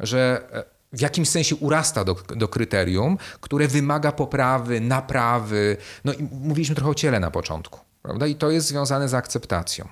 że 0.01 0.49
e, 0.53 0.78
w 0.93 1.01
jakimś 1.01 1.29
sensie 1.29 1.57
urasta 1.57 2.05
do, 2.05 2.17
do 2.37 2.49
kryterium, 2.49 3.19
które 3.41 3.69
wymaga 3.69 4.13
poprawy, 4.13 4.81
naprawy. 4.81 5.77
No 6.05 6.13
i 6.13 6.23
mówiliśmy 6.23 6.75
trochę 6.75 6.91
o 6.91 6.95
ciele 6.95 7.21
na 7.21 7.31
początku. 7.31 7.81
Prawda? 8.03 8.27
I 8.27 8.35
to 8.35 8.51
jest 8.51 8.67
związane 8.67 9.09
z 9.09 9.15
akceptacją. 9.15 9.89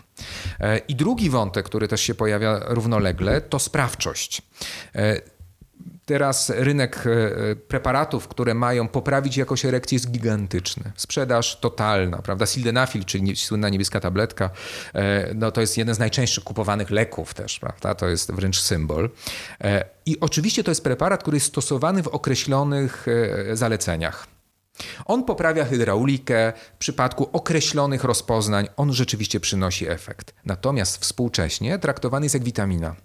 E, 0.61 0.79
I 0.79 0.95
drugi 0.95 1.31
wątek, 1.31 1.67
który 1.67 1.89
też 1.89 2.01
się 2.01 2.15
pojawia 2.15 2.61
równolegle, 2.65 3.41
to 3.41 3.59
sprawczość. 3.59 4.43
E, 6.07 6.17
Teraz 6.17 6.51
rynek 6.51 7.05
e, 7.07 7.57
preparatów, 7.57 8.29
które 8.29 8.55
mają 8.55 8.89
poprawić 8.89 9.37
jakość 9.37 9.65
erekcji 9.65 9.95
jest 9.95 10.11
gigantyczny. 10.11 10.93
Sprzedaż 10.97 11.61
totalna, 11.61 12.23
prawda? 12.23 12.47
Sildenafil, 12.47 13.05
czyli 13.05 13.37
słynna 13.37 13.69
niebieska 13.69 14.01
tabletka, 14.01 14.51
e, 14.95 15.35
no 15.35 15.53
to 15.53 15.61
jest 15.61 15.79
jeden 15.79 15.95
z 15.95 15.99
najczęstszych 15.99 16.45
kupowanych 16.45 16.91
leków 16.91 17.35
też, 17.35 17.59
prawda? 17.59 17.95
To 17.95 18.09
jest 18.09 18.33
wręcz 18.33 18.61
symbol. 18.61 19.11
E, 19.61 19.85
I 20.07 20.21
oczywiście 20.21 20.65
to 20.65 20.71
jest 20.71 20.85
preparat, 20.85 21.21
który 21.23 21.37
jest 21.37 21.47
stosowany 21.47 22.03
w 22.03 22.09
określonych 22.09 23.07
zaleceniach. 23.53 24.27
On 25.05 25.25
poprawia 25.25 25.65
hydraulikę, 25.65 26.53
w 26.75 26.79
przypadku 26.79 27.29
określonych 27.33 28.05
rozpoznań 28.05 28.69
on 28.77 28.93
rzeczywiście 28.93 29.41
przynosi 29.41 29.89
efekt. 29.89 30.35
Natomiast 30.45 31.03
współcześnie 31.03 31.79
traktowany 31.79 32.27
jest 32.27 32.35
jak 32.35 32.45
witamina. 32.45 32.97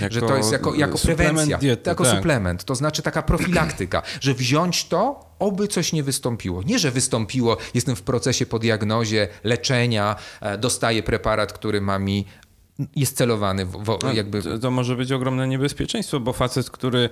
Jako 0.00 0.14
że 0.14 0.20
to 0.20 0.36
jest 0.36 0.52
jako, 0.52 0.74
jako 0.74 0.98
prewencja, 0.98 1.58
diety, 1.58 1.90
jako 1.90 2.04
tak. 2.04 2.16
suplement, 2.16 2.64
to 2.64 2.74
znaczy 2.74 3.02
taka 3.02 3.22
profilaktyka, 3.22 4.02
że 4.20 4.34
wziąć 4.34 4.84
to, 4.84 5.30
oby 5.38 5.68
coś 5.68 5.92
nie 5.92 6.02
wystąpiło. 6.02 6.62
Nie, 6.62 6.78
że 6.78 6.90
wystąpiło, 6.90 7.56
jestem 7.74 7.96
w 7.96 8.02
procesie 8.02 8.46
po 8.46 8.58
diagnozie, 8.58 9.28
leczenia, 9.44 10.16
e, 10.40 10.58
dostaję 10.58 11.02
preparat, 11.02 11.52
który 11.52 11.80
ma 11.80 11.98
mi 11.98 12.24
jest 12.96 13.16
celowany 13.16 13.66
w, 13.66 13.72
w, 13.72 13.98
no, 14.02 14.12
jakby... 14.12 14.42
To, 14.42 14.58
to, 14.58 14.70
może 14.70 14.96
być 14.96 15.12
ogromne 15.12 15.48
niebezpieczeństwo, 15.48 16.20
bo 16.20 16.32
facet, 16.32 16.70
który 16.70 17.10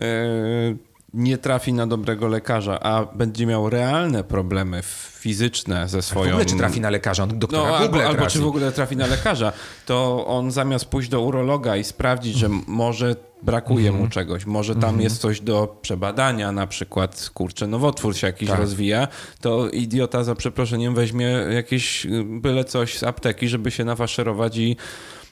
yy 0.00 0.93
nie 1.14 1.38
trafi 1.38 1.72
na 1.72 1.86
dobrego 1.86 2.28
lekarza, 2.28 2.80
a 2.80 3.04
będzie 3.04 3.46
miał 3.46 3.70
realne 3.70 4.24
problemy 4.24 4.80
fizyczne 5.18 5.88
ze 5.88 6.02
swoją... 6.02 6.26
W 6.26 6.28
ogóle 6.28 6.44
czy 6.44 6.56
trafi 6.56 6.80
na 6.80 6.90
lekarza, 6.90 7.26
doktora 7.26 7.68
no, 7.68 7.76
albo, 7.76 8.04
albo 8.04 8.26
czy 8.26 8.38
w 8.38 8.46
ogóle 8.46 8.72
trafi 8.72 8.96
na 8.96 9.06
lekarza, 9.06 9.52
to 9.86 10.26
on 10.26 10.50
zamiast 10.50 10.84
pójść 10.84 11.08
do 11.08 11.20
urologa 11.20 11.76
i 11.76 11.84
sprawdzić, 11.84 12.36
że 12.36 12.48
może 12.66 13.16
brakuje 13.42 13.88
mm 13.88 14.00
-hmm. 14.00 14.04
mu 14.04 14.10
czegoś, 14.10 14.46
może 14.46 14.74
tam 14.74 14.84
mm 14.84 14.96
-hmm. 14.96 15.02
jest 15.02 15.18
coś 15.18 15.40
do 15.40 15.76
przebadania, 15.82 16.52
na 16.52 16.66
przykład, 16.66 17.30
kurczę, 17.34 17.66
nowotwór 17.66 18.16
się 18.16 18.26
jakiś 18.26 18.48
tak. 18.48 18.58
rozwija, 18.58 19.08
to 19.40 19.68
idiota 19.68 20.24
za 20.24 20.34
przeproszeniem 20.34 20.94
weźmie 20.94 21.26
jakieś 21.50 22.06
byle 22.24 22.64
coś 22.64 22.98
z 22.98 23.02
apteki, 23.02 23.48
żeby 23.48 23.70
się 23.70 23.84
nafaszerować 23.84 24.56
i 24.56 24.76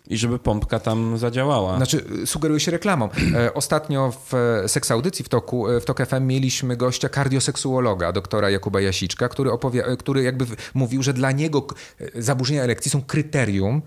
i 0.07 0.17
żeby 0.17 0.39
pompka 0.39 0.79
tam 0.79 1.19
zadziałała. 1.19 1.77
Znaczy, 1.77 2.05
sugeruje 2.27 2.61
się 2.61 2.71
reklamą. 2.71 3.09
E, 3.35 3.55
ostatnio 3.55 4.13
w 4.31 4.35
e, 4.35 4.69
seks 4.69 4.91
audycji 4.91 5.25
w, 5.25 5.29
toku, 5.29 5.69
e, 5.69 5.81
w 5.81 5.85
TOK 5.85 6.07
FM 6.07 6.27
mieliśmy 6.27 6.77
gościa 6.77 7.09
kardioseksuologa, 7.09 8.13
doktora 8.13 8.51
Jakuba 8.51 8.81
Jasiczka, 8.81 9.29
który, 9.29 9.51
opowia- 9.51 9.97
który 9.97 10.23
jakby 10.23 10.47
mówił, 10.75 11.03
że 11.03 11.13
dla 11.13 11.33
niego 11.33 11.67
zaburzenia 12.15 12.63
erekcji 12.63 12.91
są 12.91 13.03
kryterium, 13.03 13.83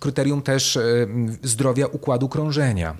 kryterium 0.00 0.42
też 0.42 0.78
zdrowia 1.42 1.86
układu 1.86 2.28
krążenia. 2.28 2.96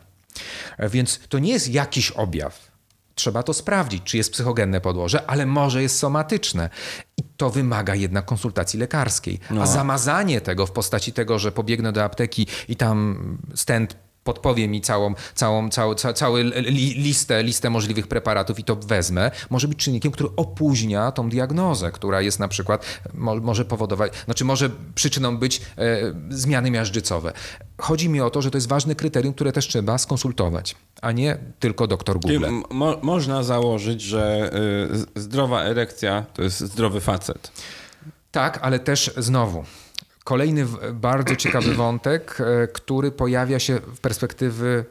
Więc 0.79 1.21
to 1.29 1.39
nie 1.39 1.53
jest 1.53 1.69
jakiś 1.69 2.11
objaw. 2.11 2.72
Trzeba 3.15 3.43
to 3.43 3.55
sprawdzić, 3.55 4.03
czy 4.05 4.17
jest 4.17 4.33
psychogenne 4.33 4.81
podłoże, 4.81 5.27
ale 5.27 5.47
może 5.47 5.83
jest 5.83 5.99
somatyczne. 5.99 6.71
I 7.17 7.23
to 7.37 7.51
wymaga 7.51 7.95
jednak 7.95 8.25
konsultacji 8.25 8.79
lekarskiej. 8.79 9.41
No. 9.51 9.63
A 9.63 9.67
zamazanie 9.67 10.41
tego 10.41 10.67
w 10.67 10.73
postaci 10.73 11.13
tego, 11.13 11.39
że 11.39 11.53
pobiegnę 11.53 11.93
do 11.93 12.05
apteki 12.05 12.47
i 12.69 12.77
tam 12.77 13.19
stent 13.55 13.97
podpowie 14.25 14.69
mi 14.69 14.81
całą, 14.81 15.15
całą, 15.35 15.71
całą, 15.71 15.95
całą 15.95 16.37
listę, 16.97 17.43
listę 17.43 17.71
możliwych 17.71 18.07
preparatów 18.07 18.59
i 18.59 18.65
to 18.65 18.77
wezmę, 18.77 19.31
może 19.51 19.69
być 19.69 19.79
czynnikiem, 19.79 20.13
który 20.13 20.29
opóźnia 20.37 21.13
tą 21.13 21.29
diagnozę, 21.29 21.93
która 21.93 22.21
jest 22.21 22.39
na 22.39 22.49
przykład, 22.49 23.01
może 23.43 23.65
powodować, 23.65 24.13
znaczy 24.25 24.45
może 24.45 24.71
przyczyną 24.95 25.37
być 25.37 25.61
e, 25.79 25.99
zmiany 26.31 26.71
miażdżycowe. 26.71 27.33
Chodzi 27.79 28.09
mi 28.09 28.21
o 28.21 28.31
to, 28.31 28.43
że 28.43 28.51
to 28.51 28.57
jest 28.57 28.69
ważne 28.69 28.95
kryterium, 28.95 29.35
które 29.35 29.53
też 29.53 29.69
trzeba 29.69 29.99
skonsultować, 29.99 30.77
a 31.03 31.13
nie 31.13 31.39
tylko 31.61 31.87
doktor 31.87 32.21
Google. 32.21 32.47
Mo 32.71 32.99
można 33.03 33.43
założyć, 33.43 34.03
że 34.03 34.51
y, 35.17 35.21
zdrowa 35.21 35.63
erekcja 35.63 36.25
to 36.35 36.43
jest 36.43 36.61
zdrowy 36.61 37.01
facet. 37.01 37.53
Tak, 38.33 38.59
ale 38.63 38.79
też 38.79 39.11
znowu, 39.17 39.65
Kolejny 40.25 40.67
bardzo 40.93 41.37
ciekawy 41.37 41.75
wątek, 41.85 42.39
e, 42.41 42.69
który 42.69 43.11
pojawia 43.11 43.59
się 43.59 43.79
w 43.95 44.01
perspektywy 44.01 44.85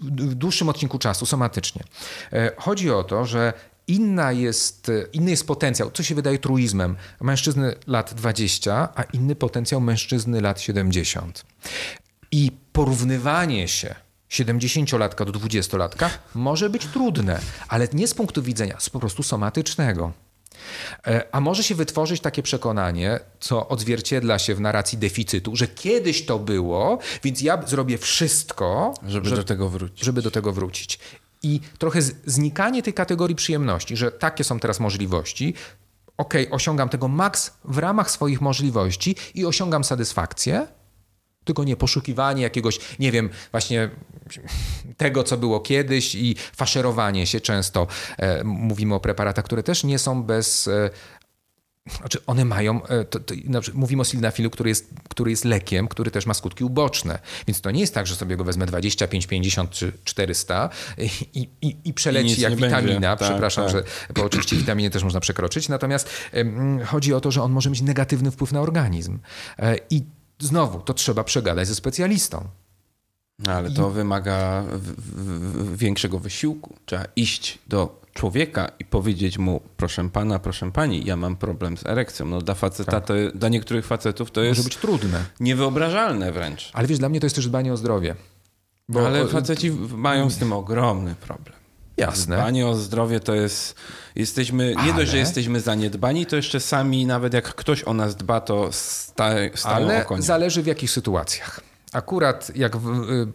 w 0.00 0.34
dłuższym 0.34 0.68
odcinku 0.68 0.98
czasu, 0.98 1.26
somatycznie. 1.26 1.84
E, 2.32 2.52
chodzi 2.56 2.90
o 2.90 3.04
to, 3.04 3.26
że 3.26 3.52
inna 3.86 4.32
jest, 4.32 4.90
inny 5.12 5.30
jest 5.30 5.46
potencjał, 5.46 5.90
co 5.90 6.02
się 6.02 6.14
wydaje 6.14 6.38
truizmem, 6.38 6.96
mężczyzny 7.20 7.74
lat 7.86 8.14
20, 8.14 8.88
a 8.94 9.02
inny 9.02 9.34
potencjał 9.34 9.80
mężczyzny 9.80 10.40
lat 10.40 10.60
70. 10.60 11.44
I 12.32 12.52
porównywanie 12.72 13.68
się 13.68 13.94
70-latka 14.30 15.24
do 15.24 15.32
20-latka 15.32 16.10
może 16.34 16.70
być 16.70 16.86
trudne, 16.86 17.40
ale 17.68 17.88
nie 17.92 18.08
z 18.08 18.14
punktu 18.14 18.42
widzenia, 18.42 18.76
z 18.80 18.90
po 18.90 19.00
prostu 19.00 19.22
somatycznego. 19.22 20.12
E, 21.06 21.26
a 21.32 21.40
może 21.40 21.62
się 21.62 21.74
wytworzyć 21.74 22.20
takie 22.20 22.42
przekonanie, 22.42 23.20
co 23.40 23.68
odzwierciedla 23.68 24.38
się 24.38 24.54
w 24.54 24.60
narracji 24.60 24.98
deficytu, 24.98 25.56
że 25.56 25.68
kiedyś 25.68 26.26
to 26.26 26.38
było, 26.38 26.98
więc 27.24 27.42
ja 27.42 27.62
zrobię 27.66 27.98
wszystko, 27.98 28.94
żeby, 29.06 29.30
do, 29.30 29.44
tego 29.44 29.68
wrócić. 29.68 30.04
żeby 30.04 30.22
do 30.22 30.30
tego 30.30 30.52
wrócić. 30.52 30.98
I 31.42 31.60
trochę 31.78 32.02
znikanie 32.26 32.82
tej 32.82 32.94
kategorii 32.94 33.36
przyjemności, 33.36 33.96
że 33.96 34.12
takie 34.12 34.44
są 34.44 34.60
teraz 34.60 34.80
możliwości, 34.80 35.54
ok, 36.16 36.34
osiągam 36.50 36.88
tego 36.88 37.08
maks 37.08 37.52
w 37.64 37.78
ramach 37.78 38.10
swoich 38.10 38.40
możliwości 38.40 39.16
i 39.34 39.46
osiągam 39.46 39.84
satysfakcję, 39.84 40.66
tylko 41.48 41.64
nie 41.64 41.76
poszukiwanie 41.76 42.42
jakiegoś, 42.42 42.78
nie 42.98 43.12
wiem, 43.12 43.30
właśnie 43.50 43.90
tego, 44.96 45.24
co 45.24 45.36
było 45.36 45.60
kiedyś 45.60 46.14
i 46.14 46.36
faszerowanie 46.56 47.26
się 47.26 47.40
często. 47.40 47.86
E, 48.18 48.44
mówimy 48.44 48.94
o 48.94 49.00
preparatach, 49.00 49.44
które 49.44 49.62
też 49.62 49.84
nie 49.84 49.98
są 49.98 50.22
bez 50.22 50.68
e, 50.68 50.90
znaczy 51.98 52.18
one 52.26 52.44
mają, 52.44 52.86
e, 52.86 53.04
to, 53.04 53.20
to, 53.20 53.34
mówimy 53.74 54.02
o 54.02 54.04
sildenafilu, 54.04 54.50
który 54.50 54.70
jest, 54.70 54.90
który 55.08 55.30
jest 55.30 55.44
lekiem, 55.44 55.88
który 55.88 56.10
też 56.10 56.26
ma 56.26 56.34
skutki 56.34 56.64
uboczne. 56.64 57.18
Więc 57.46 57.60
to 57.60 57.70
nie 57.70 57.80
jest 57.80 57.94
tak, 57.94 58.06
że 58.06 58.16
sobie 58.16 58.36
go 58.36 58.44
wezmę 58.44 58.66
25, 58.66 59.26
50 59.26 59.70
czy 59.70 59.92
400 60.04 60.70
i, 61.34 61.48
i, 61.62 61.76
i 61.84 61.94
przeleci 61.94 62.38
I 62.38 62.42
jak 62.42 62.56
witamina. 62.56 63.16
Tak, 63.16 63.28
Przepraszam, 63.28 63.64
tak. 63.64 63.72
że 63.72 63.82
bo 64.14 64.24
oczywiście 64.24 64.56
witaminy 64.56 64.90
też 64.90 65.04
można 65.04 65.20
przekroczyć. 65.20 65.68
Natomiast 65.68 66.10
um, 66.32 66.80
chodzi 66.84 67.14
o 67.14 67.20
to, 67.20 67.30
że 67.30 67.42
on 67.42 67.52
może 67.52 67.70
mieć 67.70 67.80
negatywny 67.80 68.30
wpływ 68.30 68.52
na 68.52 68.60
organizm. 68.60 69.18
I 69.90 70.02
Znowu, 70.38 70.80
to 70.80 70.94
trzeba 70.94 71.24
przegadać 71.24 71.68
ze 71.68 71.74
specjalistą. 71.74 72.44
No, 73.38 73.52
ale 73.52 73.70
to 73.70 73.90
I... 73.90 73.92
wymaga 73.92 74.64
większego 75.74 76.18
wysiłku. 76.18 76.74
Trzeba 76.86 77.04
iść 77.16 77.58
do 77.66 78.00
człowieka 78.14 78.70
i 78.78 78.84
powiedzieć 78.84 79.38
mu, 79.38 79.60
proszę 79.76 80.08
pana, 80.08 80.38
proszę 80.38 80.72
pani, 80.72 81.04
ja 81.04 81.16
mam 81.16 81.36
problem 81.36 81.76
z 81.76 81.86
erekcją. 81.86 82.26
No 82.26 82.40
dla 82.40 82.54
faceta, 82.54 82.92
tak. 82.92 83.04
to, 83.06 83.14
dla 83.34 83.48
niektórych 83.48 83.86
facetów 83.86 84.30
to 84.30 84.42
jest... 84.42 84.58
Może 84.58 84.68
być 84.68 84.76
trudne. 84.76 85.24
Niewyobrażalne 85.40 86.32
wręcz. 86.32 86.70
Ale 86.72 86.88
wiesz, 86.88 86.98
dla 86.98 87.08
mnie 87.08 87.20
to 87.20 87.26
jest 87.26 87.36
też 87.36 87.48
dbanie 87.48 87.72
o 87.72 87.76
zdrowie. 87.76 88.14
Bo... 88.88 89.06
Ale 89.06 89.26
faceci 89.26 89.70
mają 89.96 90.30
z 90.30 90.38
tym 90.38 90.52
ogromny 90.52 91.14
problem. 91.14 91.57
Jasne. 91.98 92.36
Dbanie 92.36 92.66
o 92.66 92.74
zdrowie 92.74 93.20
to 93.20 93.34
jest. 93.34 93.74
Jesteśmy. 94.14 94.70
Nie 94.70 94.78
Ale... 94.78 94.92
dość, 94.92 95.10
że 95.10 95.18
jesteśmy 95.18 95.60
zaniedbani, 95.60 96.26
to 96.26 96.36
jeszcze 96.36 96.60
sami, 96.60 97.06
nawet 97.06 97.34
jak 97.34 97.54
ktoś 97.54 97.84
o 97.84 97.94
nas 97.94 98.16
dba, 98.16 98.40
to 98.40 98.68
sta, 98.72 99.30
stają 99.54 99.86
Ale 99.86 100.06
zależy 100.18 100.62
w 100.62 100.66
jakich 100.66 100.90
sytuacjach. 100.90 101.60
Akurat 101.92 102.56
jak 102.56 102.76
w, 102.76 103.10
y, 103.10 103.26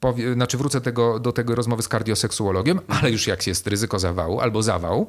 powie, 0.00 0.34
znaczy 0.34 0.58
wrócę 0.58 0.80
tego, 0.80 1.18
do 1.18 1.32
tego 1.32 1.54
rozmowy 1.54 1.82
z 1.82 1.88
kardioseksuologiem, 1.88 2.80
ale 2.88 3.10
już 3.10 3.26
jak 3.26 3.46
jest 3.46 3.66
ryzyko 3.66 3.98
zawału 3.98 4.40
albo 4.40 4.62
zawał, 4.62 5.06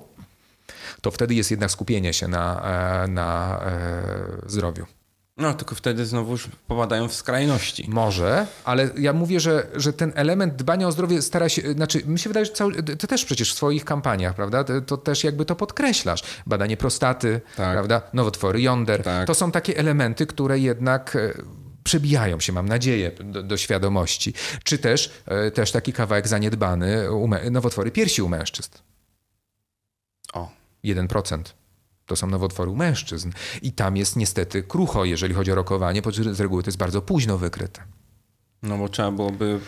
to 1.02 1.12
wtedy 1.12 1.34
jest 1.34 1.52
jednak 1.52 1.72
skupienie 1.72 2.14
się 2.14 2.28
na, 2.28 2.62
e, 3.04 3.08
na 3.08 3.60
e, 3.66 4.02
zdrowiu. 4.46 4.86
No, 5.38 5.54
tylko 5.54 5.76
wtedy 5.76 6.06
znowu 6.06 6.32
już 6.32 6.48
popadają 6.68 7.08
w 7.08 7.14
skrajności. 7.14 7.86
Może, 7.90 8.48
ale 8.64 8.90
ja 8.98 9.14
mówię, 9.14 9.40
że, 9.40 9.68
że 9.76 9.94
ten 9.94 10.12
element 10.16 10.56
dbania 10.56 10.88
o 10.88 10.92
zdrowie 10.92 11.22
stara 11.22 11.50
się, 11.50 11.74
znaczy 11.74 12.04
mi 12.06 12.20
się 12.20 12.30
wydaje, 12.30 12.46
że 12.46 12.52
cały, 12.52 12.84
ty 12.84 13.08
też 13.08 13.26
przecież 13.26 13.54
w 13.54 13.58
swoich 13.58 13.86
kampaniach, 13.86 14.36
prawda, 14.36 14.64
to, 14.64 14.82
to 14.82 14.98
też 14.98 15.24
jakby 15.24 15.46
to 15.46 15.56
podkreślasz. 15.56 16.24
Badanie 16.48 16.78
prostaty, 16.78 17.42
tak. 17.56 17.74
prawda, 17.74 18.02
nowotwory 18.14 18.62
jąder. 18.62 19.04
Tak. 19.04 19.28
To 19.28 19.36
są 19.36 19.52
takie 19.52 19.78
elementy, 19.78 20.26
które 20.26 20.60
jednak 20.60 21.16
e, 21.16 21.34
przebijają 21.84 22.40
się, 22.40 22.54
mam 22.54 22.70
nadzieję, 22.70 23.12
do, 23.24 23.44
do 23.44 23.58
świadomości. 23.58 24.34
Czy 24.64 24.78
też, 24.78 25.12
e, 25.26 25.52
też 25.52 25.72
taki 25.72 25.94
kawałek 25.94 26.28
zaniedbany, 26.28 27.08
nowotwory 27.52 27.92
piersi 27.92 28.22
u 28.22 28.30
mężczyzn. 28.30 28.72
O. 30.34 30.50
1% 30.86 31.44
to 32.12 32.16
są 32.16 32.28
nowotwory 32.28 32.72
u 32.72 32.76
mężczyzn. 32.76 33.32
I 33.62 33.72
tam 33.72 33.98
jest 33.98 34.16
niestety 34.16 34.64
krucho, 34.64 35.06
jeżeli 35.06 35.34
chodzi 35.34 35.52
o 35.52 35.56
rokowanie, 35.56 36.02
bo 36.02 36.12
z 36.12 36.40
reguły 36.40 36.64
to 36.64 36.68
jest 36.68 36.78
bardzo 36.78 37.02
późno 37.02 37.38
wykryte. 37.38 37.84
No 38.64 38.78
bo 38.78 38.90
trzeba 38.90 39.12
byłoby, 39.12 39.60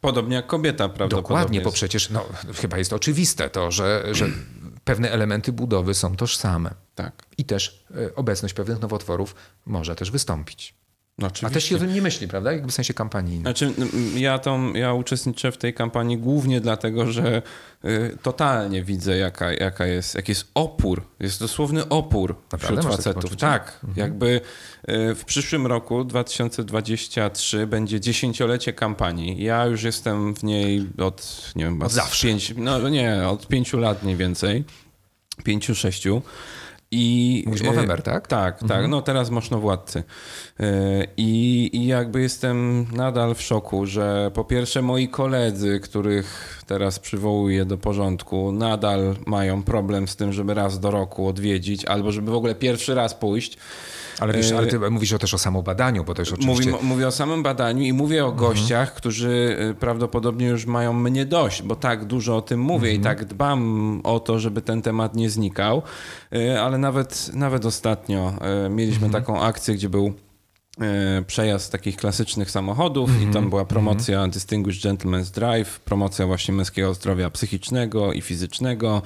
podobnie 0.00 0.36
jak 0.36 0.46
kobieta, 0.46 0.88
prawda? 0.88 1.16
Dokładnie, 1.16 1.60
bo 1.60 1.72
przecież 1.72 2.10
no, 2.10 2.24
chyba 2.54 2.78
jest 2.78 2.92
oczywiste 2.92 3.50
to, 3.50 3.70
że, 3.70 4.04
że 4.12 4.26
pewne 4.84 5.10
elementy 5.10 5.52
budowy 5.52 5.94
są 5.94 6.16
tożsame. 6.16 6.74
Tak. 6.94 7.22
I 7.38 7.44
też 7.44 7.84
e, 7.96 8.14
obecność 8.14 8.54
pewnych 8.54 8.80
nowotworów 8.80 9.34
może 9.66 9.96
też 9.96 10.10
wystąpić. 10.10 10.74
No, 11.18 11.28
A 11.42 11.50
też 11.50 11.64
się 11.64 11.76
o 11.76 11.78
tym 11.78 11.94
nie 11.94 12.02
myśli, 12.02 12.28
prawda? 12.28 12.52
Jakby 12.52 12.68
w 12.68 12.74
sensie 12.74 12.94
kampanii. 12.94 13.40
Znaczy, 13.40 13.72
ja, 14.16 14.38
tą, 14.38 14.72
ja 14.72 14.92
uczestniczę 14.92 15.52
w 15.52 15.56
tej 15.56 15.74
kampanii 15.74 16.18
głównie 16.18 16.60
dlatego, 16.60 17.12
że 17.12 17.42
y, 17.84 18.18
totalnie 18.22 18.82
widzę, 18.82 19.16
jaka, 19.16 19.52
jaka 19.52 19.86
jest, 19.86 20.14
jaki 20.14 20.30
jest 20.30 20.50
opór. 20.54 21.02
Jest 21.20 21.40
dosłowny 21.40 21.88
opór 21.88 22.36
Naprawdę? 22.52 22.80
wśród 22.80 22.96
facetów. 22.96 23.36
Tak, 23.36 23.80
mhm. 23.84 23.94
jakby 23.96 24.40
y, 24.88 25.14
w 25.14 25.24
przyszłym 25.24 25.66
roku, 25.66 26.04
2023, 26.04 27.66
będzie 27.66 28.00
dziesięciolecie 28.00 28.72
kampanii. 28.72 29.44
Ja 29.44 29.66
już 29.66 29.82
jestem 29.82 30.34
w 30.34 30.42
niej 30.42 30.88
od, 30.98 31.52
nie 31.56 31.64
wiem, 31.64 31.82
od 31.82 31.92
zawsze. 31.92 32.26
Pięć, 32.26 32.54
no 32.56 32.88
nie, 32.88 33.28
od 33.28 33.48
pięciu 33.48 33.78
lat 33.78 34.02
mniej 34.02 34.16
więcej. 34.16 34.64
Pięciu, 35.44 35.74
sześciu. 35.74 36.22
I, 36.90 37.44
Mówisz 37.46 37.62
Movember, 37.62 38.02
tak? 38.02 38.26
Tak, 38.26 38.58
tak. 38.58 38.70
Mhm. 38.70 38.90
No 38.90 39.02
teraz 39.02 39.30
mocno 39.30 39.58
władcy. 39.58 40.02
E, 40.60 41.06
I, 41.16 41.70
I 41.72 41.86
jakby 41.86 42.20
jestem 42.22 42.86
nadal 42.92 43.34
w 43.34 43.42
szoku, 43.42 43.86
że 43.86 44.30
po 44.34 44.44
pierwsze 44.44 44.82
moi 44.82 45.08
koledzy, 45.08 45.80
których 45.80 46.58
teraz 46.66 46.98
przywołuję 46.98 47.64
do 47.64 47.78
porządku, 47.78 48.52
nadal 48.52 49.16
mają 49.26 49.62
problem 49.62 50.08
z 50.08 50.16
tym, 50.16 50.32
żeby 50.32 50.54
raz 50.54 50.80
do 50.80 50.90
roku 50.90 51.28
odwiedzić 51.28 51.84
albo 51.84 52.12
żeby 52.12 52.30
w 52.30 52.34
ogóle 52.34 52.54
pierwszy 52.54 52.94
raz 52.94 53.14
pójść. 53.14 53.58
Ale 54.20 54.32
wiesz, 54.32 54.52
ale 54.52 54.66
ty 54.66 54.90
mówisz 54.90 55.12
o 55.12 55.18
też 55.18 55.34
o 55.34 55.38
samym 55.38 55.62
badaniu, 55.62 56.04
bo 56.04 56.14
też 56.14 56.32
oczywiście... 56.32 56.70
Mówię, 56.70 56.84
mówię 56.84 57.06
o 57.08 57.10
samym 57.10 57.42
badaniu 57.42 57.82
i 57.82 57.92
mówię 57.92 58.24
o 58.24 58.28
mhm. 58.28 58.38
gościach, 58.38 58.94
którzy 58.94 59.56
y, 59.70 59.74
prawdopodobnie 59.74 60.46
już 60.46 60.66
mają 60.66 60.92
mnie 60.92 61.24
dość, 61.24 61.62
bo 61.62 61.76
tak 61.76 62.04
dużo 62.04 62.36
o 62.36 62.42
tym 62.42 62.60
mówię 62.60 62.90
mhm. 62.90 63.00
i 63.00 63.04
tak 63.04 63.24
dbam 63.24 64.00
o 64.04 64.20
to, 64.20 64.38
żeby 64.38 64.62
ten 64.62 64.82
temat 64.82 65.16
nie 65.16 65.30
znikał, 65.30 65.82
y, 66.34 66.60
ale 66.60 66.78
nawet, 66.78 67.30
nawet 67.34 67.64
ostatnio 67.64 68.32
y, 68.66 68.70
mieliśmy 68.70 69.06
mhm. 69.06 69.24
taką 69.24 69.40
akcję, 69.40 69.74
gdzie 69.74 69.88
był 69.88 70.12
e, 70.80 71.22
przejazd 71.26 71.72
takich 71.72 71.96
klasycznych 71.96 72.50
samochodów 72.50 73.10
i 73.22 73.26
tam 73.26 73.50
była 73.50 73.64
promocja 73.64 74.28
Distinguished 74.28 74.84
Gentleman's 74.84 75.34
Drive, 75.34 75.80
promocja 75.80 76.26
właśnie 76.26 76.54
męskiego 76.54 76.94
zdrowia 76.94 77.30
psychicznego 77.30 78.12
i 78.12 78.20
fizycznego. 78.20 79.02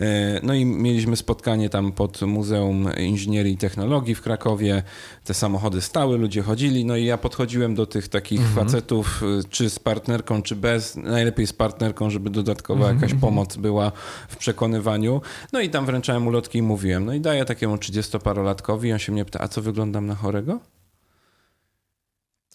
E, 0.00 0.40
No 0.42 0.54
i 0.54 0.64
mieliśmy 0.64 1.16
spotkanie 1.16 1.68
tam 1.70 1.92
pod 1.92 2.22
Muzeum 2.22 2.88
Inżynierii 2.98 3.54
i 3.54 3.56
Technologii 3.56 4.14
w 4.14 4.22
Krakowie. 4.22 4.82
Te 5.24 5.34
samochody 5.34 5.80
stały, 5.80 6.18
ludzie 6.18 6.42
chodzili. 6.42 6.84
No 6.84 6.96
i 6.96 7.04
ja 7.04 7.18
podchodziłem 7.18 7.74
do 7.74 7.86
tych 7.86 8.08
takich 8.08 8.40
facetów, 8.54 9.22
y, 9.22 9.48
czy 9.50 9.70
z 9.70 9.78
partnerką, 9.78 10.42
czy 10.42 10.56
bez. 10.56 10.96
Najlepiej 10.96 11.46
z 11.46 11.52
partnerką, 11.52 12.10
żeby 12.10 12.30
dodatkowa 12.30 12.92
jakaś 12.92 13.14
pomoc 13.14 13.56
była 13.56 13.92
w 14.28 14.36
przekonywaniu. 14.36 15.20
No 15.52 15.60
i 15.60 15.70
tam 15.70 15.86
wręczałem 15.86 16.26
ulotki 16.26 16.58
i 16.58 16.62
mówiłem. 16.62 17.04
No 17.04 17.14
i 17.14 17.20
daję 17.20 17.44
takiemu 17.44 17.76
30-parolatkowi 17.76 18.84
i 18.86 18.92
on 18.92 18.98
się 18.98 19.12
mnie 19.12 19.24
pyta, 19.24 19.40
a 19.40 19.48
co 19.48 19.62
wyglądam 19.62 20.06
na 20.06 20.14
chorego? 20.14 20.60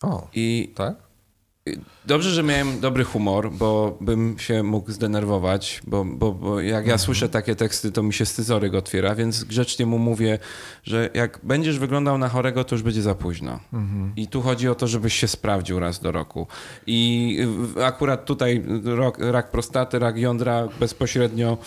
O, 0.02 0.28
I 0.34 0.74
tak? 0.76 1.05
Dobrze, 2.06 2.30
że 2.30 2.44
miałem 2.44 2.80
dobry 2.80 3.04
humor, 3.04 3.52
bo 3.52 3.98
bym 4.02 4.40
się 4.40 4.64
mógł 4.64 4.92
zdenerwować, 4.92 5.82
bo, 5.88 6.06
bo, 6.06 6.32
bo 6.32 6.62
jak 6.62 6.88
ja 6.88 6.98
słyszę 6.98 7.30
takie 7.30 7.56
teksty, 7.56 7.92
to 7.92 8.04
mi 8.04 8.14
się 8.14 8.26
scyzoryk 8.26 8.74
otwiera, 8.74 9.16
więc 9.16 9.44
grzecznie 9.44 9.86
mu 9.86 10.00
mówię, 10.00 10.40
że 10.84 11.10
jak 11.14 11.40
będziesz 11.44 11.80
wyglądał 11.80 12.18
na 12.18 12.30
chorego, 12.30 12.64
to 12.64 12.76
już 12.76 12.84
będzie 12.84 13.02
za 13.02 13.16
późno. 13.16 13.60
I 14.16 14.28
tu 14.28 14.42
chodzi 14.42 14.70
o 14.70 14.76
to, 14.76 14.88
żebyś 14.88 15.14
się 15.14 15.28
sprawdził 15.28 15.80
raz 15.80 16.00
do 16.00 16.12
roku. 16.12 16.48
I 16.88 17.40
akurat 17.84 18.26
tutaj 18.26 18.64
rak, 18.84 19.18
rak 19.20 19.52
prostaty, 19.52 20.00
rak 20.00 20.18
jądra 20.18 20.68
bezpośrednio 20.80 21.58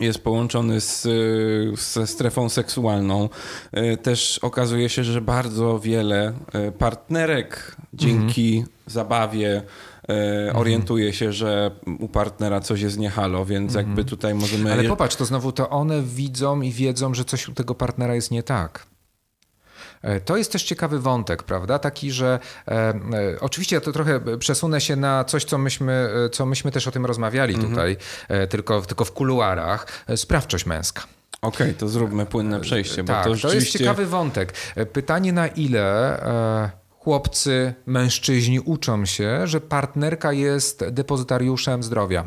jest 0.00 0.18
połączony 0.18 0.80
z, 0.80 1.08
ze 1.80 2.06
strefą 2.06 2.48
seksualną. 2.48 3.28
Y, 3.76 3.96
Też 3.96 4.38
okazuje 4.38 4.88
się, 4.88 5.04
że 5.04 5.20
bardzo 5.20 5.78
wiele 5.78 6.32
y, 6.68 6.72
partnerek 6.72 7.76
dzięki 7.94 8.64
zabawie 8.86 9.62
y, 10.48 10.52
orientuje 10.52 11.12
się, 11.12 11.32
że 11.32 11.70
u 12.00 12.08
partnera 12.08 12.60
coś 12.60 12.80
jest 12.80 12.98
niehalo, 12.98 13.44
więc 13.44 13.74
jakby 13.74 14.04
tutaj 14.04 14.34
możemy... 14.34 14.72
Ale 14.72 14.84
popatrz, 14.84 15.16
to 15.16 15.24
znowu 15.24 15.52
to 15.52 15.70
one 15.70 16.02
widzą 16.02 16.60
i 16.60 16.70
wiedzą, 16.70 17.14
że 17.14 17.24
coś 17.24 17.48
u 17.48 17.52
tego 17.52 17.74
partnera 17.74 18.14
jest 18.14 18.30
nie 18.30 18.42
tak. 18.42 18.91
E, 20.02 20.20
To 20.20 20.36
jest 20.36 20.52
też 20.52 20.62
ciekawy 20.62 20.98
wątek, 21.00 21.42
prawda? 21.42 21.78
Taki, 21.78 22.12
że 22.12 22.38
e, 22.68 22.72
e, 22.72 22.94
oczywiście 23.40 23.76
ja 23.76 23.80
to 23.80 23.92
trochę 23.92 24.38
przesunę 24.38 24.80
się 24.80 24.96
na 24.96 25.24
coś, 25.24 25.44
co 25.44 25.58
myśmy, 25.58 26.08
e, 26.26 26.30
co 26.30 26.46
myśmy 26.46 26.72
też 26.72 26.88
o 26.88 26.90
tym 26.90 27.06
rozmawiali 27.06 27.54
tutaj, 27.54 27.96
e, 28.28 28.46
tylko, 28.46 28.82
tylko 28.82 29.04
w 29.04 29.12
kuluarach. 29.12 29.86
Sprawczość 30.16 30.66
męska. 30.66 31.02
Okej, 31.42 31.74
to 31.74 31.88
zróbmy 31.88 32.26
płynne 32.26 32.60
przejście, 32.60 33.02
bo 33.04 33.12
tak, 33.12 33.24
to 33.24 33.30
to, 33.30 33.36
rzeczywiście... 33.36 33.66
jest 33.66 33.78
ciekawy 33.78 34.06
wątek. 34.06 34.52
Pytanie 34.92 35.32
na 35.32 35.46
ile 35.46 36.20
e, 36.64 36.70
chłopcy, 36.98 37.74
mężczyźni 37.86 38.60
uczą 38.60 39.06
się, 39.06 39.46
że 39.46 39.60
partnerka 39.60 40.32
jest 40.32 40.84
depozytariuszem 40.88 41.82
zdrowia. 41.82 42.24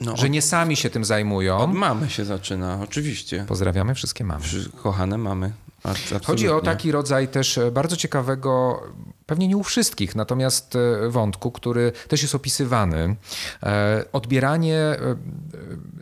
No, 0.00 0.16
Że 0.16 0.30
nie 0.30 0.42
sami 0.42 0.76
się 0.76 0.90
tym 0.90 1.04
zajmują. 1.04 1.58
Od 1.58 1.74
mamy 1.74 2.10
się 2.10 2.24
zaczyna, 2.24 2.78
oczywiście. 2.84 3.44
Pozdrawiamy 3.48 3.94
wszystkie 3.94 4.24
mamy. 4.24 4.44
Kochane 4.82 5.18
mamy. 5.18 5.52
A- 5.84 5.88
Chodzi 5.88 6.48
o 6.48 6.50
absolutnie. 6.50 6.60
taki 6.70 6.92
rodzaj 6.92 7.28
też 7.28 7.58
e, 7.58 7.70
bardzo 7.70 7.96
ciekawego, 7.96 8.82
pewnie 9.26 9.48
nie 9.48 9.56
u 9.56 9.62
wszystkich, 9.62 10.16
natomiast 10.16 10.76
e, 10.76 11.08
wątku, 11.08 11.50
który 11.52 11.92
też 12.08 12.22
jest 12.22 12.34
opisywany. 12.34 13.16
E, 13.62 14.04
Odbieranie 14.12 14.96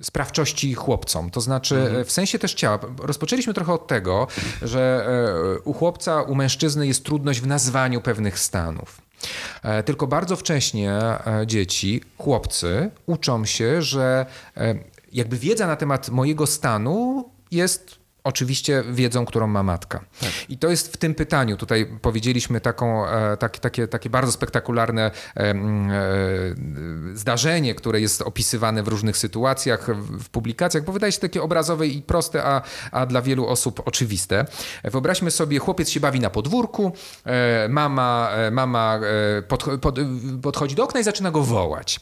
sprawczości 0.03 0.75
chłopcom, 0.75 1.31
to 1.31 1.41
znaczy 1.41 1.77
e, 2.01 2.05
w 2.05 2.13
sensie 2.13 2.39
też 2.39 2.55
ciała. 2.55 2.79
Rozpoczęliśmy 3.03 3.55
trochę 3.55 3.73
od 3.73 3.87
tego, 3.87 4.27
że 4.63 5.09
u 5.65 5.73
chłopca, 5.73 6.23
u 6.23 6.35
mężczyzny 6.35 6.87
jest 6.87 7.05
trudność 7.05 7.41
w 7.41 7.47
nazwaniu 7.47 8.01
pewnych 8.01 8.39
stanów. 8.39 9.01
Tylko 9.85 10.07
bardzo 10.07 10.37
wcześnie 10.37 10.99
dzieci, 11.47 12.01
chłopcy 12.19 12.91
uczą 13.07 13.45
się, 13.45 13.83
że 13.83 14.27
jakby 15.13 15.37
wiedza 15.37 15.67
na 15.67 15.77
temat 15.77 16.09
mojego 16.09 16.47
stanu 16.47 17.25
jest 17.51 17.98
oczywiście 18.29 18.85
wiedzą, 18.93 19.27
którą 19.27 19.47
ma 19.47 19.63
matka. 19.63 20.05
I 20.49 20.59
to 20.59 20.69
jest 20.69 20.93
w 20.93 20.97
tym 20.97 21.15
pytaniu. 21.15 21.57
Tutaj 21.57 21.87
powiedzieliśmy 22.03 22.61
taką, 22.61 23.09
e, 23.09 23.37
tak, 23.37 23.59
takie, 23.59 23.89
takie 23.89 24.11
bardzo 24.11 24.33
spektakularne 24.33 25.11
e, 25.37 25.55
zdarzenie, 27.15 27.75
które 27.75 28.01
jest 28.01 28.23
opisywane 28.23 28.83
w 28.83 28.89
różnych 28.89 29.17
sytuacjach, 29.17 29.87
w, 29.97 30.29
publikacjach, 30.29 30.85
bo 30.85 30.93
wydaje 30.93 31.13
się 31.13 31.21
takie 31.21 31.43
obrazowe 31.43 31.87
i 31.87 32.03
proste, 32.03 32.45
a, 32.45 32.63
a 32.93 33.07
dla 33.07 33.23
wielu 33.23 33.47
osób 33.47 33.83
oczywiste. 33.85 34.47
Wyobraźmy 34.85 35.31
sobie, 35.31 35.59
chłopiec 35.59 35.91
się 35.91 36.01
bawi 36.01 36.21
na 36.21 36.31
podwórku, 36.31 36.93
e, 37.25 37.69
mama, 37.69 38.31
mama 38.51 39.01
pod, 39.49 39.65
pod, 39.81 39.99
podchodzi 40.43 40.75
do 40.75 40.85
okna 40.85 41.01
i 41.01 41.05
zaczyna 41.05 41.31
go 41.31 41.43
wołać. 41.43 42.01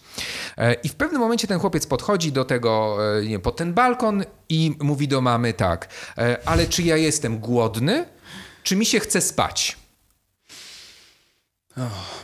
I 0.82 0.88
w 0.88 0.94
pewnym 0.94 1.20
momencie 1.20 1.46
ten 1.46 1.58
chłopiec 1.58 1.86
podchodzi 1.86 2.32
do 2.32 2.44
tego, 2.44 2.98
nie 3.28 3.38
pod 3.38 3.56
ten 3.56 3.74
balkon 3.74 4.24
i 4.48 4.74
mówi 4.80 5.08
do 5.08 5.20
mamy 5.20 5.52
tak, 5.52 5.88
e, 6.18 6.38
ale 6.48 6.66
czy 6.66 6.82
ja 6.82 6.96
jestem 6.96 7.38
głodny, 7.38 8.06
czy 8.62 8.76
mi 8.76 8.86
się 8.86 9.00
chce 9.00 9.20
spać? 9.20 9.76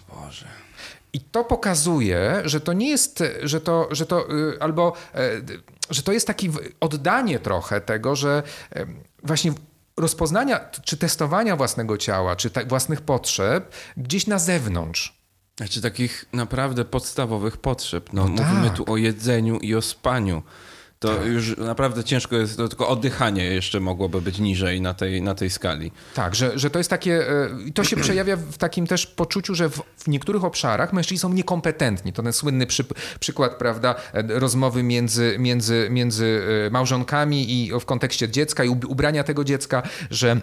Boże. 0.09 0.47
I 1.12 1.20
to 1.20 1.45
pokazuje, 1.45 2.43
że 2.45 2.61
to 2.61 2.73
nie 2.73 2.89
jest, 2.91 3.23
że 3.43 3.61
to, 3.61 3.89
że 3.91 4.07
to 4.07 4.33
y, 4.33 4.57
albo, 4.61 4.93
e, 5.14 5.18
że 5.91 6.03
to 6.03 6.12
jest 6.12 6.27
takie 6.27 6.49
oddanie 6.81 7.39
trochę 7.39 7.81
tego, 7.81 8.16
że 8.16 8.43
e, 8.77 8.87
właśnie 9.23 9.53
rozpoznania 9.97 10.61
czy 10.85 10.97
testowania 10.97 11.57
własnego 11.57 11.99
ciała, 11.99 12.37
czy 12.37 12.51
ta- 12.51 12.64
własnych 12.64 13.01
potrzeb 13.01 13.75
gdzieś 13.97 14.27
na 14.27 14.39
zewnątrz. 14.39 15.16
Znaczy 15.57 15.81
takich 15.83 16.25
naprawdę 16.33 16.85
podstawowych 16.85 17.57
potrzeb. 17.57 18.12
No, 18.12 18.29
No 18.29 18.29
mówimy 18.45 18.66
tak. 18.68 18.77
tu 18.77 18.93
o 18.93 18.97
jedzeniu 18.97 19.59
i 19.59 19.75
o 19.75 19.83
spaniu. 19.83 20.43
To 21.03 21.24
już 21.24 21.57
naprawdę 21.57 22.05
ciężko 22.05 22.36
jest, 22.36 22.57
to 22.57 22.68
tylko 22.68 22.88
oddychanie 22.88 23.44
jeszcze 23.44 23.80
mogłoby 23.80 24.20
być 24.20 24.38
niżej 24.38 24.80
na 24.80 24.94
tej, 24.94 25.22
na 25.22 25.34
tej 25.34 25.50
skali. 25.50 25.92
Tak, 26.14 26.34
że, 26.34 26.59
że 26.59 26.70
to 26.70 26.78
jest 26.78 26.90
takie, 26.90 27.28
e, 27.30 27.48
i 27.66 27.72
to 27.72 27.84
się 27.84 27.96
przejawia 28.07 28.36
w 28.36 28.59
takim 28.59 28.86
też 28.86 29.07
poczuciu, 29.07 29.55
że 29.55 29.68
w, 29.70 29.82
w 29.96 30.09
niektórych 30.09 30.44
obszarach 30.44 30.92
mężczyźni 30.92 31.18
są 31.18 31.32
niekompetentni. 31.32 32.12
To 32.12 32.22
ten 32.22 32.32
słynny 32.32 32.66
przy, 32.66 32.84
przykład, 33.20 33.55
prawda, 33.55 33.94
e, 34.12 34.22
rozmowy 34.40 34.82
między, 34.82 35.36
między, 35.38 35.88
między 35.90 36.42
e, 36.66 36.70
małżonkami 36.70 37.53
i 37.53 37.80
w 37.80 37.84
kontekście 37.84 38.28
dziecka 38.28 38.64
i 38.64 38.68
ub- 38.68 38.84
ubrania 38.84 39.24
tego 39.24 39.44
dziecka, 39.44 39.82
że 40.11 40.30
e, 40.30 40.40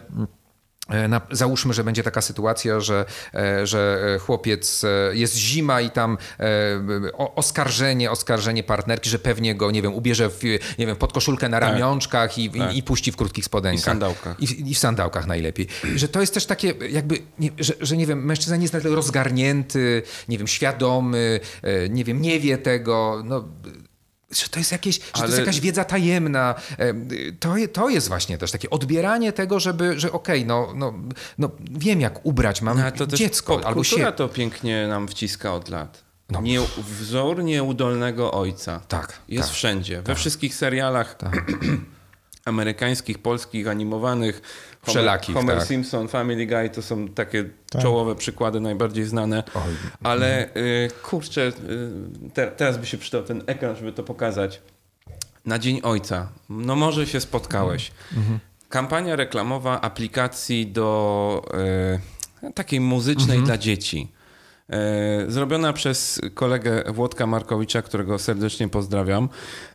na, 1.08 1.22
załóżmy, 1.32 1.74
że 1.74 1.84
będzie 1.84 2.04
taka 2.04 2.22
sytuacja, 2.22 2.80
że, 2.80 3.06
e, 3.34 3.68
że 3.68 4.00
e, 4.16 4.20
chłopiec, 4.20 4.84
e, 4.84 5.16
jest 5.16 5.36
zima 5.36 5.82
i 5.82 5.90
tam 5.90 6.18
e, 6.40 6.46
oskarżenie, 7.36 8.12
oskarżenie 8.12 8.64
partnerki, 8.64 9.10
że 9.10 9.20
pewnie 9.20 9.56
go, 9.56 9.72
nie 9.72 9.82
wiem, 9.82 9.94
ubierze 9.94 10.30
w, 10.30 10.44
nie 10.80 10.88
wiem, 10.88 10.96
pod 10.96 11.14
koszulkę 11.14 11.50
na 11.50 11.60
ramionczkach 11.60 12.38
i, 12.38 12.46
i, 12.74 12.78
i 12.78 12.84
puści 12.84 13.12
w 13.12 13.16
krótkich 13.16 13.46
spodenkach. 13.46 13.82
I 13.82 13.86
sandałkach. 13.86 14.40
I, 14.40 14.48
w- 14.48 14.68
I 14.68 14.76
w 14.76 14.80
sandałkach 14.80 15.28
najlepiej. 15.28 15.68
Że 15.96 16.08
to 16.08 16.22
jest 16.22 16.34
też 16.34 16.46
takie 16.46 16.74
jakby, 16.90 17.18
nie, 17.40 17.50
że, 17.60 17.74
że 17.82 17.98
nie 17.98 18.08
wiem, 18.08 18.26
mężczyzna 18.26 18.56
nie 18.56 18.62
jest 18.62 18.74
na 18.74 18.82
tyle 18.82 18.96
rozgarnięty, 18.96 20.02
nie 20.30 20.38
wiem, 20.38 20.48
świadomy, 20.48 21.40
e, 21.64 21.90
nie 21.90 22.04
wiem, 22.04 22.22
nie 22.22 22.40
wie 22.40 22.58
tego, 22.58 23.22
no... 23.26 23.48
Że 24.32 24.50
to 24.50 24.60
jest, 24.60 24.72
jakieś, 24.72 24.96
że 24.96 25.02
to 25.02 25.22
jest 25.22 25.34
Ale- 25.34 25.40
jakaś 25.40 25.60
wiedza 25.60 25.84
tajemna. 25.84 26.56
To, 27.40 27.56
to 27.74 27.90
jest 27.90 28.08
właśnie 28.08 28.38
też 28.38 28.52
takie 28.52 28.70
odbieranie 28.70 29.34
tego, 29.34 29.60
żeby, 29.60 30.00
że 30.00 30.12
okej, 30.12 30.46
no, 30.46 30.74
no, 30.76 30.94
no 31.38 31.52
wiem 31.72 32.02
jak 32.02 32.26
ubrać, 32.26 32.62
mam 32.62 32.78
No, 32.78 32.84
ale 32.84 32.92
to 32.92 33.08
dziecko 33.08 33.62
albo 33.66 33.84
się. 33.84 34.12
to 34.12 34.30
pięknie 34.30 34.88
nam 34.88 35.08
wciska 35.08 35.54
od 35.54 35.70
lat. 35.70 36.04
No. 36.30 36.42
Nie, 36.42 36.60
wzór 36.78 37.44
nieudolnego 37.44 38.32
ojca. 38.32 38.80
Tak, 38.88 39.20
Jest 39.28 39.48
tak, 39.48 39.56
wszędzie. 39.56 40.02
We 40.02 40.16
wszystkich 40.16 40.56
serialach 40.56 41.18
amerykańskich, 42.46 43.18
polskich, 43.20 43.68
animowanych. 43.68 44.42
Wszelakich, 44.88 45.36
Homer 45.36 45.58
tak. 45.58 45.68
Simpson, 45.68 46.08
Family 46.08 46.46
Guy 46.48 46.70
to 46.70 46.82
są 46.82 47.08
takie 47.08 47.46
Tak. 47.72 47.82
czołowe 47.82 48.16
przykłady, 48.16 48.60
najbardziej 48.60 49.06
znane. 49.06 49.44
Oj. 49.56 49.62
Ale 50.04 50.56
y, 50.56 50.90
kurczę, 51.04 51.42
y, 51.48 51.52
te, 52.34 52.48
teraz 52.48 52.78
by 52.78 52.86
się 52.86 52.98
przydał 52.98 53.24
ten 53.24 53.44
ekran, 53.48 53.76
żeby 53.76 53.94
to 53.94 54.04
pokazać. 54.04 54.62
Na 55.46 55.60
Dzień 55.60 55.80
Ojca. 55.84 56.30
No 56.50 56.76
może 56.76 57.08
się 57.08 57.20
spotkałeś. 57.22 57.92
Kampania 58.70 59.16
reklamowa 59.16 59.82
aplikacji 59.82 60.68
do 60.68 61.42
y, 62.44 62.54
takiej 62.54 62.80
muzycznej 62.80 63.44
dla 63.44 63.58
dzieci. 63.58 64.12
E, 64.70 65.32
Zrobiona 65.32 65.74
przez 65.74 66.22
kolegę 66.34 66.84
Włodka 66.88 67.28
Markowicza, 67.28 67.82
którego 67.82 68.20
serdecznie 68.20 68.70
pozdrawiam. 68.70 69.30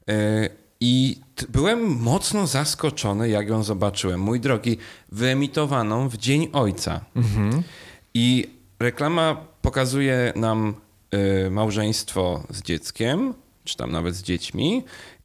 E, 0.08 0.48
I 0.80 1.20
byłem 1.48 2.00
mocno 2.00 2.46
zaskoczony, 2.46 3.28
jak 3.28 3.48
ją 3.48 3.62
zobaczyłem. 3.62 4.20
Mój 4.20 4.40
drogi, 4.40 4.78
wyemitowaną 5.12 6.08
w 6.08 6.16
Dzień 6.16 6.48
Ojca. 6.52 7.00
I 8.14 8.50
reklama 8.80 9.36
pokazuje 9.62 10.32
nam 10.36 10.74
y, 11.46 11.50
małżeństwo 11.50 12.42
z 12.50 12.62
dzieckiem, 12.62 13.34
czy 13.64 13.76
tam 13.76 13.92
nawet 13.92 14.14
z 14.14 14.22
dziećmi. 14.22 14.84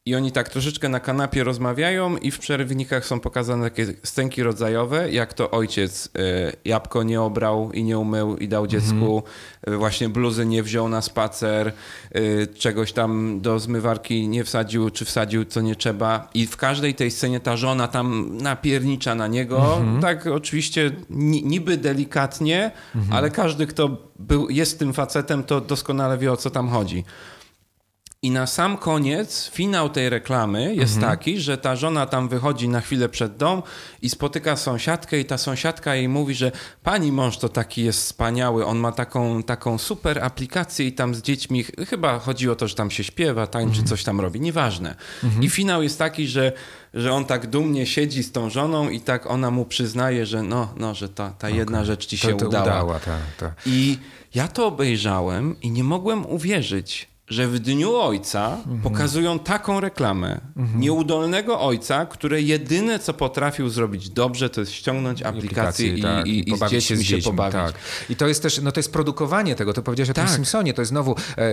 I 0.10 0.16
oni 0.16 0.32
tak 0.32 0.50
troszeczkę 0.50 0.90
na 0.90 1.00
kanapie 1.00 1.44
rozmawiają 1.44 2.18
i 2.18 2.32
w 2.32 2.40
przerwnikach 2.40 3.06
są 3.06 3.20
pokazane 3.20 3.64
takie 3.64 3.86
scenki 4.04 4.44
rodzajowe, 4.44 5.12
jak 5.12 5.34
to 5.34 5.52
ojciec 5.52 6.10
e, 6.16 6.52
jabłko 6.66 7.04
nie 7.04 7.22
obrał 7.22 7.72
i 7.72 7.84
nie 7.84 7.98
umył 8.00 8.38
i 8.38 8.48
dał 8.48 8.68
dziecku, 8.68 9.24
e, 9.64 9.78
właśnie 9.78 10.10
bluzy 10.10 10.46
nie 10.46 10.64
wziął 10.64 10.90
na 10.90 11.02
spacer, 11.02 11.74
e, 12.12 12.48
czegoś 12.48 12.94
tam 12.94 13.42
do 13.42 13.60
zmywarki 13.60 14.28
nie 14.28 14.44
wsadził, 14.44 14.90
czy 14.90 15.06
wsadził, 15.06 15.46
co 15.46 15.62
nie 15.62 15.76
trzeba. 15.76 16.30
I 16.34 16.48
w 16.48 16.58
każdej 16.58 16.96
tej 16.96 17.12
scenie 17.12 17.40
ta 17.40 17.58
żona 17.58 17.88
tam 17.88 18.38
napiernicza 18.38 19.16
na 19.16 19.28
niego, 19.28 19.82
tak 20.02 20.28
oczywiście 20.28 20.92
ni- 21.10 21.44
niby 21.44 21.78
delikatnie, 21.78 22.72
ale 23.12 23.30
każdy, 23.32 23.68
kto 23.68 23.98
był, 24.20 24.50
jest 24.50 24.80
tym 24.80 24.94
facetem, 24.94 25.44
to 25.44 25.62
doskonale 25.62 26.18
wie, 26.18 26.32
o 26.32 26.38
co 26.38 26.50
tam 26.50 26.70
chodzi. 26.70 27.04
I 28.22 28.32
na 28.32 28.48
sam 28.48 28.78
koniec, 28.78 29.50
finał 29.54 29.90
tej 29.90 30.10
reklamy 30.10 30.76
jest 30.76 30.96
Mhm. 30.96 31.12
taki, 31.12 31.40
że 31.40 31.58
ta 31.58 31.76
żona 31.76 32.06
tam 32.06 32.30
wychodzi 32.30 32.70
na 32.70 32.82
chwilę 32.82 33.10
przed 33.10 33.38
dom 33.38 33.64
i 34.02 34.10
spotyka 34.10 34.56
sąsiadkę 34.56 35.20
i 35.20 35.26
ta 35.26 35.38
sąsiadka 35.38 35.96
jej 35.96 36.10
mówi, 36.10 36.36
że 36.36 36.52
pani 36.84 37.12
mąż 37.12 37.38
to 37.38 37.50
taki 37.50 37.84
jest 37.84 38.00
wspaniały, 38.00 38.66
on 38.66 38.78
ma 38.78 38.92
taką, 38.92 39.44
taką 39.44 39.78
super 39.78 40.24
aplikację 40.24 40.88
i 40.88 40.94
tam 40.94 41.16
z 41.16 41.22
dziećmi, 41.22 41.64
ch- 41.64 41.72
chyba 41.90 42.20
chodzi 42.20 42.50
o 42.50 42.56
to, 42.56 42.68
że 42.68 42.76
tam 42.76 42.92
się 42.92 43.04
śpiewa, 43.04 43.48
tańczy, 43.48 43.70
Mhm. 43.70 43.88
coś 43.88 44.04
tam 44.04 44.22
robi, 44.22 44.42
nieważne. 44.42 44.96
I 45.42 45.50
finał 45.50 45.84
jest 45.84 46.00
taki, 46.00 46.28
że, 46.28 46.52
że 46.94 47.14
on 47.14 47.26
tak 47.26 47.48
dumnie 47.48 47.86
siedzi 47.86 48.24
z 48.24 48.32
tą 48.32 48.50
żoną 48.50 48.90
i 48.90 49.00
tak 49.02 49.32
ona 49.32 49.52
mu 49.52 49.66
przyznaje, 49.66 50.26
że 50.26 50.44
no, 50.44 50.74
no 50.78 50.96
że 50.96 51.10
ta, 51.10 51.30
ta 51.30 51.50
jedna 51.50 51.86
rzecz 51.86 52.06
ci 52.06 52.18
się 52.18 52.28
to, 52.32 52.38
to 52.38 52.48
udała. 52.48 52.64
udała 52.66 53.00
tak, 53.00 53.20
tak. 53.38 53.52
I 53.66 53.98
ja 54.36 54.48
to 54.48 54.68
obejrzałem 54.68 55.56
i 55.62 55.72
nie 55.72 55.84
mogłem 55.84 56.26
uwierzyć, 56.26 57.09
że 57.30 57.48
w 57.48 57.60
Dniu 57.60 57.96
Ojca 57.96 58.58
Mhm. 58.58 58.82
pokazują 58.82 59.40
taką 59.40 59.80
reklamę 59.80 60.40
nieudolnego 60.76 61.60
ojca, 61.62 62.06
które 62.06 62.42
jedyne, 62.42 63.00
co 63.00 63.14
potrafił 63.14 63.70
zrobić 63.70 64.10
dobrze, 64.10 64.50
to 64.50 64.60
jest 64.62 64.74
ściągnąć 64.74 65.24
aplikację 65.24 65.88
i, 65.88 66.02
tak, 66.02 66.28
i, 66.28 66.40
i 66.40 66.52
z 66.52 66.54
pobawić 66.54 66.88
dziećmi 66.88 67.06
się, 67.06 67.18
pobawić. 67.18 67.54
Tak. 67.54 67.74
I 68.10 68.16
to 68.16 68.28
jest 68.28 68.44
też, 68.44 68.62
no 68.62 68.72
to 68.72 68.80
jest 68.80 68.94
produkowanie 68.94 69.56
tego, 69.56 69.74
to 69.74 69.82
powiedziałeś 69.82 70.10
o 70.10 70.14
tym 70.14 70.26
Tak. 70.26 70.34
Simpsonie, 70.36 70.74
to 70.74 70.82
jest 70.82 70.90
znowu 70.90 71.16
e, 71.38 71.52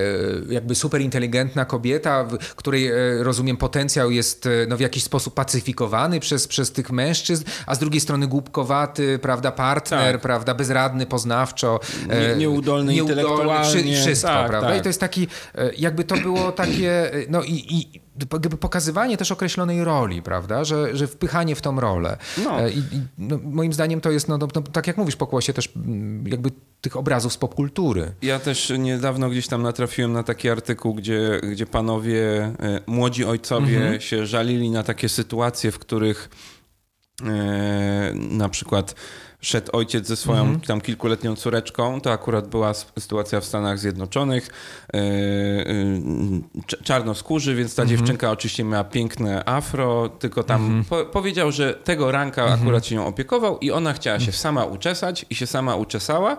jakby 0.51 0.75
super 0.75 1.01
inteligentna 1.01 1.65
kobieta, 1.65 2.25
w 2.25 2.55
której 2.55 2.87
e, 2.89 2.95
rozumiem 3.21 3.57
potencjał 3.57 4.11
jest 4.11 4.47
e, 4.47 4.51
no, 4.69 4.77
w 4.77 4.81
jakiś 4.81 5.03
sposób 5.03 5.35
pacyfikowany 5.35 6.21
przez, 6.21 6.49
przez 6.49 6.73
tych 6.73 6.91
mężczyzn, 6.91 7.45
a 7.67 7.75
z 7.75 7.79
drugiej 7.79 8.01
strony 8.01 8.27
głupkowaty, 8.27 9.19
prawda, 9.19 9.53
partner, 9.53 10.13
Tak. 10.13 10.21
prawda, 10.21 10.55
bezradny 10.55 11.07
poznawczo. 11.07 11.81
e, 12.09 12.29
Nie- 12.31 12.37
nieudolny 12.37 12.97
intelektualnie. 12.97 13.65
wszy- 13.69 14.01
Wszystko, 14.07 14.29
Tak, 14.29 14.49
prawda? 14.49 14.69
tak. 14.69 14.79
I 14.79 14.83
to 14.83 14.89
jest 14.89 15.01
taki, 15.01 15.29
e, 15.55 15.66
jakby 15.79 16.05
to 16.05 16.17
było 16.17 16.53
takie, 16.53 17.15
e, 17.15 17.27
no 17.29 17.43
i, 17.43 17.53
i 17.53 18.01
jakby 18.33 18.57
pokazywanie 18.57 19.17
też 19.17 19.33
określonej 19.33 19.85
roli, 19.85 20.23
prawda, 20.23 20.65
że, 20.65 20.97
że 20.97 21.07
wpychanie 21.07 21.55
w 21.57 21.61
tą 21.61 21.81
rolę. 21.81 22.17
No. 22.45 22.61
E, 22.61 22.71
I, 22.71 22.79
i 22.79 23.01
no, 23.19 23.39
moim 23.45 23.73
zdaniem 23.73 24.01
to 24.01 24.11
jest, 24.11 24.29
no, 24.29 24.39
no, 24.39 24.49
no, 24.55 24.63
tak 24.63 24.87
jak 24.87 24.97
mówisz, 24.97 25.17
pokłosie 25.17 25.53
też 25.53 25.73
mm, 25.77 26.27
jakby 26.29 26.51
tych 26.81 26.97
obrazów 26.97 27.33
z 27.33 27.37
popkultury. 27.37 28.13
Ja 28.23 28.39
też 28.39 28.73
niedawno 28.79 29.31
gdzieś 29.31 29.49
tam 29.49 29.63
natrafiłem 29.63 30.13
na 30.13 30.23
taki 30.23 30.49
artykuł, 30.49 30.95
gdzie, 30.95 31.41
gdzie 31.53 31.67
panowie, 31.67 32.43
e, 32.43 32.81
młodzi 32.87 33.25
ojcowie 33.25 33.77
Mhm. 33.77 34.01
się 34.01 34.27
żalili 34.27 34.71
na 34.71 34.83
takie 34.83 35.09
sytuacje, 35.09 35.71
w 35.71 35.79
których 35.79 36.31
e, 37.23 38.13
na 38.15 38.49
przykład 38.49 38.95
szedł 39.41 39.71
ojciec 39.73 40.07
ze 40.07 40.17
swoją 40.17 40.41
Mhm. 40.41 40.61
tam 40.61 40.81
kilkuletnią 40.81 41.37
córeczką, 41.37 42.01
to 42.01 42.13
akurat 42.13 42.49
była 42.49 42.75
sytuacja 42.75 43.41
w 43.41 43.45
Stanach 43.45 43.79
Zjednoczonych, 43.79 44.49
e, 44.95 44.97
e, 44.99 45.05
cz- 46.67 46.83
czarnoskórzy, 46.83 47.55
więc 47.55 47.75
ta 47.75 47.83
Mhm. 47.83 47.99
dziewczynka 47.99 48.31
oczywiście 48.31 48.65
miała 48.65 48.85
piękne 48.85 49.49
afro, 49.49 50.09
tylko 50.09 50.43
tam 50.43 50.85
po, 50.91 51.05
powiedział, 51.05 51.53
że 51.53 51.75
tego 51.75 52.13
ranka 52.13 52.43
Mhm. 52.43 52.61
akurat 52.61 52.87
się 52.87 52.95
nią 52.95 53.07
opiekował 53.07 53.59
i 53.59 53.71
ona 53.71 53.93
chciała 53.93 54.21
się 54.21 54.33
sama 54.33 54.65
uczesać 54.65 55.27
i 55.31 55.35
się 55.35 55.47
sama 55.47 55.77
uczesała 55.77 56.37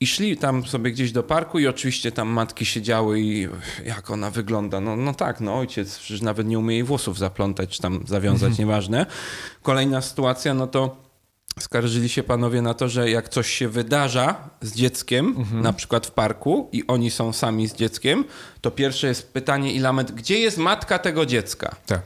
i 0.00 0.06
szli 0.06 0.36
tam 0.36 0.66
sobie 0.66 0.90
gdzieś 0.92 1.12
do 1.12 1.22
parku 1.22 1.58
i 1.58 1.66
oczywiście 1.66 2.12
tam 2.12 2.28
matki 2.28 2.66
siedziały 2.66 3.20
i 3.20 3.48
jak 3.86 4.10
ona 4.10 4.30
wygląda, 4.30 4.80
no, 4.80 4.96
no 4.96 5.14
tak, 5.14 5.40
no 5.40 5.54
ojciec 5.58 5.98
przecież 5.98 6.22
nawet 6.22 6.46
nie 6.46 6.58
umie 6.58 6.74
jej 6.74 6.84
włosów 6.84 7.18
zaplątać 7.18 7.70
czy 7.70 7.82
tam 7.82 8.00
zawiązać, 8.06 8.58
nieważne. 8.58 9.06
Kolejna 9.62 10.00
sytuacja, 10.00 10.54
no 10.54 10.66
to 10.66 11.09
Skarżyli 11.58 12.08
się 12.08 12.22
panowie 12.22 12.62
na 12.62 12.74
to, 12.74 12.88
że 12.88 13.10
jak 13.10 13.28
coś 13.28 13.50
się 13.50 13.68
wydarza 13.68 14.50
z 14.60 14.74
dzieckiem, 14.74 15.46
na 15.52 15.72
przykład 15.72 16.06
w 16.06 16.10
parku, 16.10 16.68
i 16.72 16.86
oni 16.86 17.10
są 17.10 17.32
sami 17.32 17.68
z 17.68 17.74
dzieckiem, 17.74 18.24
to 18.60 18.70
pierwsze 18.70 19.06
jest 19.06 19.32
pytanie 19.32 19.72
i 19.72 19.78
lament, 19.78 20.12
gdzie 20.12 20.38
jest 20.38 20.58
matka 20.58 20.98
tego 20.98 21.26
dziecka? 21.26 21.76
Tak. 21.86 22.02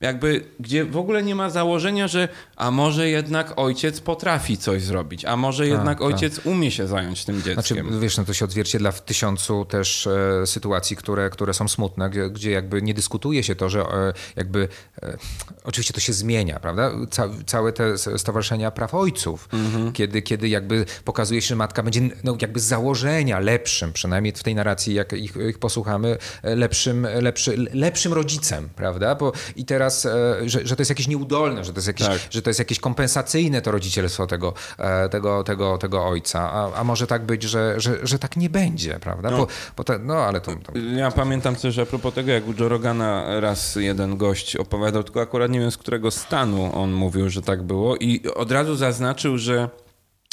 Jakby, 0.00 0.44
gdzie 0.60 0.84
w 0.84 0.96
ogóle 0.96 1.22
nie 1.22 1.34
ma 1.34 1.50
założenia, 1.50 2.08
że 2.08 2.28
a 2.56 2.70
może 2.70 3.08
jednak 3.08 3.52
ojciec 3.56 4.00
potrafi 4.00 4.58
coś 4.58 4.82
zrobić, 4.82 5.24
a 5.24 5.36
może 5.36 5.66
jednak 5.68 5.98
tak. 5.98 6.06
ojciec 6.06 6.40
umie 6.44 6.70
się 6.70 6.86
zająć 6.86 7.24
tym 7.24 7.40
Znaczy, 7.40 7.74
dzieckiem. 7.74 8.00
wiesz, 8.00 8.16
no 8.16 8.24
to 8.24 8.34
się 8.34 8.44
odzwierciedla 8.44 8.92
w 8.92 9.04
tysiącu 9.04 9.64
też 9.64 10.06
e, 10.06 10.46
sytuacji, 10.46 10.96
które, 10.96 11.30
które 11.30 11.54
są 11.54 11.68
smutne, 11.68 12.10
gdzie, 12.10 12.30
gdzie 12.30 12.50
jakby 12.50 12.82
nie 12.82 12.94
dyskutuje 12.94 13.42
się 13.42 13.54
to, 13.54 13.68
że 13.68 13.80
e, 13.80 14.12
jakby, 14.36 14.68
e, 15.02 15.16
oczywiście 15.64 15.94
to 15.94 16.00
się 16.00 16.12
zmienia, 16.12 16.60
prawda? 16.60 16.90
Ca, 17.10 17.28
całe 17.46 17.72
te 17.72 17.98
stowarzyszenia 17.98 18.70
praw 18.70 18.94
ojców, 18.94 19.48
Mhm. 19.52 19.92
kiedy, 19.92 20.22
kiedy 20.22 20.48
jakby 20.48 20.84
pokazuje 21.04 21.42
się, 21.42 21.48
że 21.48 21.56
matka 21.56 21.82
będzie 21.82 22.00
no, 22.24 22.36
jakby 22.40 22.60
z 22.60 22.64
założenia 22.64 23.38
lepszym, 23.38 23.92
przynajmniej 23.92 24.32
w 24.32 24.42
tej 24.42 24.54
narracji, 24.54 24.94
jak 24.94 25.12
ich, 25.12 25.36
ich 25.50 25.58
posłuchamy, 25.58 26.18
e, 26.42 26.56
lepszym, 26.56 27.06
lepszy, 27.20 27.56
lepszym 27.72 28.12
rodzicem, 28.12 28.68
prawda? 28.76 29.14
Bo, 29.14 29.32
I 29.56 29.64
teraz, 29.64 29.85
e, 29.90 30.48
że, 30.48 30.66
że 30.66 30.76
to 30.76 30.80
jest 30.80 30.90
jakieś 30.90 31.08
nieudolne, 31.08 31.64
że 31.64 31.72
to 31.72 31.78
jest 31.78 31.86
jakieś, 31.88 32.06
Tak. 32.06 32.18
że 32.30 32.42
to 32.42 32.50
jest 32.50 32.58
jakieś 32.58 32.80
kompensacyjne 32.80 33.62
to 33.62 33.70
rodzicielstwo 33.70 34.26
tego, 34.26 34.54
e, 34.78 35.08
tego, 35.08 35.44
tego, 35.44 35.78
tego 35.78 36.06
ojca. 36.06 36.52
A, 36.52 36.72
a 36.74 36.84
może 36.84 37.06
tak 37.06 37.26
być, 37.26 37.42
że, 37.42 37.74
że, 37.80 37.98
że 38.02 38.18
tak 38.18 38.36
nie 38.36 38.50
będzie, 38.50 38.98
prawda? 39.00 39.30
Bo, 39.30 39.46
bo 39.76 39.84
te, 39.84 39.98
no 39.98 40.14
ale 40.14 40.40
to, 40.40 40.52
to 40.52 40.78
Ja 40.96 41.10
pamiętam 41.10 41.56
też 41.56 41.78
a 41.78 41.86
propos 41.86 42.14
tego, 42.14 42.32
jak 42.32 42.48
u 42.48 42.54
Joe 42.60 42.68
Rogana 42.68 43.40
raz 43.40 43.76
jeden 43.76 44.16
gość 44.16 44.56
opowiadał, 44.56 45.02
tylko 45.02 45.20
akurat 45.20 45.50
nie 45.50 45.60
wiem 45.60 45.70
z 45.70 45.76
którego 45.76 46.10
stanu 46.10 46.70
on 46.74 46.92
mówił, 46.92 47.30
że 47.30 47.42
tak 47.42 47.62
było 47.62 47.96
i 47.96 48.22
od 48.34 48.52
razu 48.52 48.76
zaznaczył, 48.76 49.38
że 49.38 49.68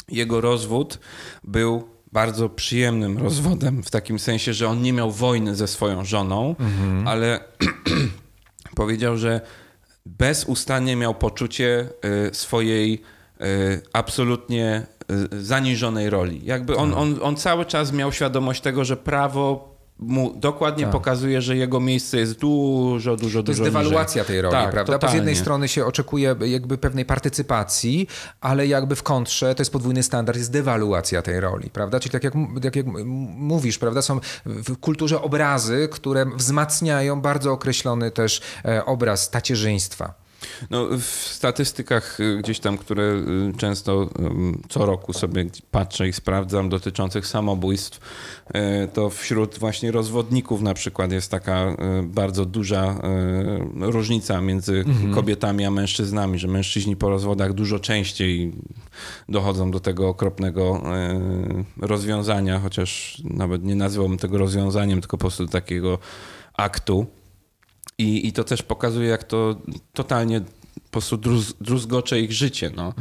jego 0.08 0.40
rozwód 0.40 0.98
był 1.44 1.88
bardzo 2.12 2.48
przyjemnym 2.48 3.18
rozwodem, 3.18 3.82
w 3.82 3.90
takim 3.90 4.18
sensie, 4.18 4.52
że 4.52 4.68
on 4.68 4.82
nie 4.82 4.92
miał 4.92 5.10
wojny 5.10 5.54
ze 5.56 5.66
swoją 5.68 6.04
żoną, 6.04 6.54
ale 7.06 7.40
powiedział, 8.74 9.16
że 9.16 9.40
bezustannie 10.06 10.96
miał 10.96 11.14
poczucie 11.14 11.88
y, 12.28 12.34
swojej 12.34 13.02
y, 13.40 13.82
absolutnie 13.92 14.86
y, 15.32 15.44
zaniżonej 15.44 16.10
roli. 16.10 16.40
Jakby 16.44 16.76
on, 16.76 16.94
on, 16.94 17.18
on 17.22 17.36
cały 17.36 17.64
czas 17.64 17.92
miał 17.92 18.12
świadomość 18.12 18.60
tego, 18.60 18.84
że 18.84 18.96
prawo 18.96 19.73
mu 19.98 20.34
dokładnie 20.36 20.84
Tak. 20.84 20.92
pokazuje, 20.92 21.42
że 21.42 21.56
jego 21.56 21.80
miejsce 21.80 22.18
jest 22.18 22.38
dużo, 22.38 23.16
dużo, 23.16 23.42
To 23.42 23.50
jest 23.50 23.60
dużo 23.60 23.64
dewaluacja 23.70 24.22
niżej. 24.22 24.34
tej 24.34 24.42
roli, 24.42 24.52
Tak, 24.52 24.70
prawda? 24.70 24.92
Bo 24.98 24.98
z 24.98 25.02
jednej 25.14 25.20
totalnie. 25.34 25.36
strony 25.40 25.68
się 25.68 25.84
oczekuje 25.86 26.36
jakby 26.46 26.78
pewnej 26.78 27.04
partycypacji, 27.04 28.06
ale 28.40 28.66
jakby 28.66 28.96
w 28.96 29.02
kontrze 29.02 29.54
to 29.54 29.60
jest 29.60 29.72
podwójny 29.72 30.02
standard, 30.02 30.38
jest 30.38 30.50
dewaluacja 30.52 31.22
tej 31.22 31.40
roli, 31.40 31.70
prawda? 31.70 32.00
Czyli 32.00 32.12
tak 32.12 32.24
jak, 32.24 32.34
tak 32.62 32.76
jak 32.76 32.86
mówisz, 33.36 33.78
prawda, 33.78 34.02
są 34.02 34.20
w 34.46 34.76
kulturze 34.78 35.22
obrazy, 35.22 35.88
które 35.92 36.26
wzmacniają 36.36 37.20
bardzo 37.20 37.52
określony 37.52 38.10
też 38.10 38.40
e, 38.64 38.84
obraz 38.84 39.30
tacierzyństwa. 39.30 40.23
No, 40.70 40.86
w 40.98 41.04
statystykach 41.04 42.20
y, 42.20 42.38
gdzieś 42.38 42.60
tam, 42.60 42.78
które 42.78 43.02
y, 43.02 43.52
często 43.56 44.08
co 44.68 44.86
roku 44.86 45.12
sobie 45.12 45.46
patrzę 45.70 46.08
i 46.08 46.12
sprawdzam 46.12 46.68
dotyczących 46.68 47.26
samobójstw, 47.26 48.00
y, 48.48 48.88
to 48.88 49.10
wśród 49.10 49.58
właśnie 49.58 49.90
rozwodników 49.90 50.62
na 50.62 50.74
przykład 50.74 51.12
jest 51.12 51.30
taka 51.30 51.76
bardzo 52.02 52.44
duża 52.44 53.00
różnica 53.80 54.40
między 54.40 54.84
kobietami 55.14 55.64
a 55.64 55.70
mężczyznami, 55.70 56.38
że 56.38 56.48
mężczyźni 56.48 56.96
po 56.96 57.08
rozwodach 57.08 57.52
dużo 57.52 57.78
częściej 57.78 58.52
dochodzą 59.28 59.70
do 59.70 59.80
tego 59.80 60.08
okropnego 60.08 60.82
rozwiązania, 61.80 62.58
chociaż 62.58 63.22
nawet 63.24 63.64
nie 63.64 63.74
nazywałbym 63.74 64.18
tego 64.18 64.38
rozwiązaniem, 64.38 65.00
tylko 65.00 65.16
po 65.16 65.20
prostu 65.20 65.46
takiego 65.46 65.98
aktu. 66.54 67.06
I, 67.98 68.28
I 68.28 68.32
to 68.32 68.44
też 68.44 68.62
pokazuje, 68.62 69.08
jak 69.08 69.24
to 69.24 69.56
totalnie 69.92 70.40
po 70.84 70.90
prostu 71.00 71.16
druz, 71.16 71.54
druzgocze 71.60 72.20
ich 72.20 72.32
życie. 72.32 72.70
No. 72.76 72.88
E, 72.88 72.92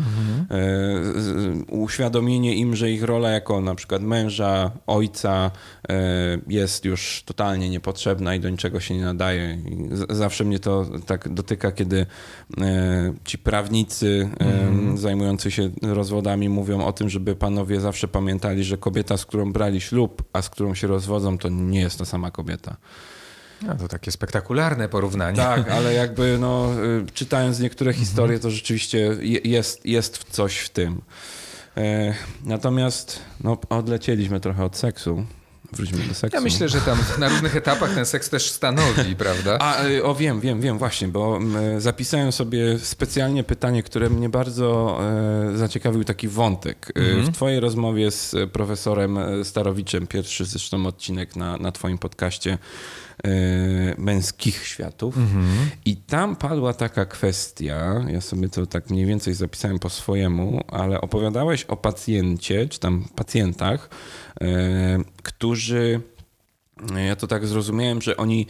z- 1.22 1.64
uświadomienie 1.70 2.56
im, 2.56 2.76
że 2.76 2.92
ich 2.92 3.04
rola 3.04 3.30
jako 3.30 3.62
na 3.62 3.76
przykład 3.76 4.02
męża, 4.02 4.72
ojca 4.88 5.52
e, 5.90 5.94
jest 6.48 6.86
już 6.86 7.24
totalnie 7.26 7.70
niepotrzebna 7.70 8.36
i 8.36 8.40
do 8.40 8.50
niczego 8.50 8.80
się 8.80 8.96
nie 8.98 9.04
nadaje. 9.06 9.58
Z, 9.92 10.18
zawsze 10.18 10.44
mnie 10.44 10.60
to 10.60 10.86
tak 11.06 11.34
dotyka, 11.34 11.72
kiedy 11.72 12.06
e, 12.62 13.14
ci 13.26 13.38
prawnicy 13.38 14.30
e, 14.40 14.98
zajmujący 14.98 15.52
się 15.52 15.70
rozwodami 15.82 16.50
mówią 16.50 16.86
o 16.86 16.94
tym, 16.94 17.10
żeby 17.10 17.36
panowie 17.36 17.82
zawsze 17.82 18.08
pamiętali, 18.08 18.64
że 18.64 18.78
kobieta, 18.78 19.18
z 19.18 19.26
którą 19.26 19.54
brali 19.54 19.82
ślub, 19.82 20.24
a 20.34 20.42
z 20.42 20.50
którą 20.50 20.76
się 20.76 20.88
rozwodzą, 20.88 21.38
to 21.38 21.50
nie 21.50 21.80
jest 21.80 22.00
ta 22.00 22.06
sama 22.06 22.32
kobieta. 22.32 22.78
No 23.68 23.76
to 23.76 23.88
takie 23.88 24.12
spektakularne 24.12 24.90
porównanie. 24.90 25.38
Tak, 25.38 25.70
ale 25.72 25.94
jakby 25.94 26.38
no, 26.40 26.70
y, 26.84 27.06
czytając 27.14 27.60
niektóre 27.60 27.90
Mhm. 27.92 28.06
historie, 28.06 28.40
to 28.40 28.52
rzeczywiście 28.52 28.98
je- 29.22 29.40
jest, 29.44 29.86
jest 29.86 30.24
coś 30.30 30.58
w 30.58 30.70
tym. 30.70 31.02
E, 31.78 32.14
Natomiast 32.46 33.20
no, 33.44 33.58
odlecieliśmy 33.70 34.40
trochę 34.40 34.66
od 34.66 34.78
seksu. 34.78 35.26
Wróćmy 35.72 35.98
do 36.08 36.14
seksu. 36.14 36.38
Ja 36.38 36.42
myślę, 36.42 36.70
że 36.70 36.82
tam 36.82 36.98
na 37.20 37.30
różnych 37.30 37.56
etapach 37.56 37.96
ten 37.96 38.06
seks 38.06 38.30
też 38.30 38.50
stanowi, 38.52 39.16
prawda? 39.16 39.58
A, 39.60 39.84
y, 39.86 40.04
o 40.04 40.16
wiem, 40.16 40.40
wiem, 40.42 40.62
wiem, 40.62 40.78
właśnie, 40.78 41.08
bo 41.08 41.38
mm, 41.38 41.82
zapisałem 41.82 42.32
sobie 42.32 42.80
specjalnie 42.80 43.44
pytanie, 43.44 43.84
które 43.84 44.10
mnie 44.10 44.30
bardzo 44.30 45.00
e, 45.54 45.58
zaciekawił 45.58 46.04
taki 46.04 46.28
wątek. 46.28 46.92
Mhm. 46.96 47.26
W 47.26 47.36
twojej 47.36 47.60
rozmowie 47.60 48.12
z 48.12 48.36
profesorem 48.52 49.20
Starowiczem, 49.44 50.08
pierwszy 50.08 50.46
zresztą 50.46 50.86
odcinek 50.88 51.36
na, 51.36 51.58
na 51.58 51.72
twoim 51.72 51.98
podcaście 51.98 52.58
męskich 53.98 54.68
światów 54.68 55.18
Mhm. 55.18 55.70
i 55.86 55.98
tam 55.98 56.36
padła 56.36 56.74
taka 56.74 57.06
kwestia, 57.06 58.06
ja 58.08 58.22
sobie 58.22 58.50
to 58.50 58.66
tak 58.66 58.90
mniej 58.90 59.06
więcej 59.06 59.34
zapisałem 59.34 59.80
po 59.80 59.90
swojemu, 59.90 60.64
ale 60.68 61.02
opowiadałeś 61.02 61.64
o 61.64 61.78
pacjencie, 61.78 62.68
czy 62.68 62.80
tam 62.80 63.06
pacjentach, 63.16 63.90
e, 64.42 64.46
którzy, 65.24 66.02
ja 67.08 67.16
to 67.16 67.28
tak 67.28 67.48
zrozumiałem, 67.48 68.02
że 68.02 68.18
oni 68.18 68.48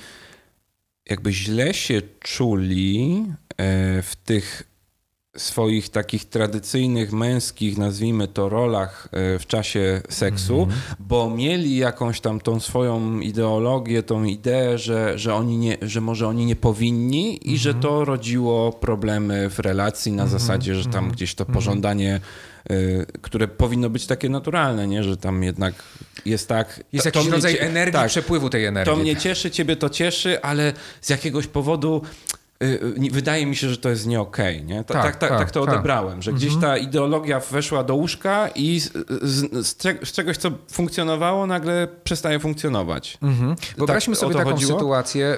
jakby 1.09 1.33
źle 1.33 1.73
się 1.73 2.01
czuli 2.19 3.25
e, 3.49 4.01
w 4.01 4.15
tych 4.15 4.72
swoich 5.37 5.89
takich 5.89 6.25
tradycyjnych 6.25 7.11
męskich, 7.11 7.77
nazwijmy 7.77 8.27
to, 8.27 8.49
rolach 8.49 9.07
e, 9.11 9.39
w 9.39 9.47
czasie 9.47 10.01
seksu, 10.09 10.67
bo 10.99 11.29
mieli 11.29 11.77
jakąś 11.77 12.21
tam 12.21 12.39
tą 12.39 12.59
swoją 12.59 13.19
ideologię, 13.19 14.03
tą 14.03 14.23
ideę, 14.23 14.77
że, 14.77 15.19
że, 15.19 15.35
oni 15.35 15.57
nie, 15.57 15.77
że 15.81 16.01
może 16.01 16.27
oni 16.27 16.45
nie 16.45 16.55
powinni 16.55 17.51
i 17.51 17.57
że 17.57 17.73
to 17.73 18.05
rodziło 18.05 18.71
problemy 18.71 19.49
w 19.49 19.59
relacji 19.59 20.11
na 20.11 20.27
zasadzie, 20.27 20.75
że 20.75 20.85
tam 20.89 21.11
gdzieś 21.11 21.35
to 21.35 21.45
pożądanie, 21.45 22.19
e, 22.69 22.75
które 23.21 23.47
powinno 23.47 23.89
być 23.89 24.07
takie 24.07 24.29
naturalnie, 24.29 24.87
nie? 24.87 25.03
że 25.03 25.17
tam 25.17 25.43
jednak 25.43 25.73
jest 26.25 26.47
tak... 26.47 26.83
Jest 26.93 27.05
to- 27.05 27.11
to 27.11 27.19
jakiś 27.19 27.27
mnie 27.27 27.35
rodzaj 27.35 27.57
energii, 27.59 27.93
tak, 27.93 28.07
przepływu 28.07 28.49
tej 28.49 28.65
energii. 28.65 28.93
to 28.93 28.99
mnie 28.99 29.15
cieszy, 29.15 29.51
ciebie 29.51 29.75
to 29.75 29.89
cieszy, 29.89 30.41
ale 30.41 30.73
z 31.01 31.09
jakiegoś 31.09 31.47
powodu 31.47 32.01
wydaje 33.11 33.45
mi 33.45 33.55
się, 33.55 33.69
że 33.69 33.77
to 33.77 33.89
jest 33.89 34.05
nie 34.07 34.21
okej, 34.21 34.63
nie? 34.63 34.83
Ta- 34.83 34.93
Tak, 34.93 35.03
Tak, 35.03 35.17
tak, 35.29 35.39
tak, 35.39 35.51
to 35.51 35.65
tak. 35.65 35.73
odebrałem, 35.73 36.21
że 36.21 36.33
gdzieś 36.33 36.55
ta 36.61 36.77
ideologia 36.77 37.39
weszła 37.39 37.83
do 37.83 37.95
łóżka 37.95 38.47
i 38.55 38.79
z, 38.79 38.91
z, 39.21 39.67
z, 39.67 39.77
cze- 39.77 39.97
z 40.05 40.11
czegoś, 40.11 40.37
co 40.37 40.51
funkcjonowało, 40.71 41.47
nagle 41.47 41.87
przestaje 42.03 42.39
funkcjonować. 42.39 43.17
Mhm. 43.21 43.55
Wyobraźmy 43.77 44.13
Tak, 44.13 44.19
sobie 44.19 44.29
o 44.29 44.33
to 44.33 44.39
taką 44.39 44.51
chodziło? 44.51 44.79
sytuację. 44.79 45.25
e, 45.27 45.37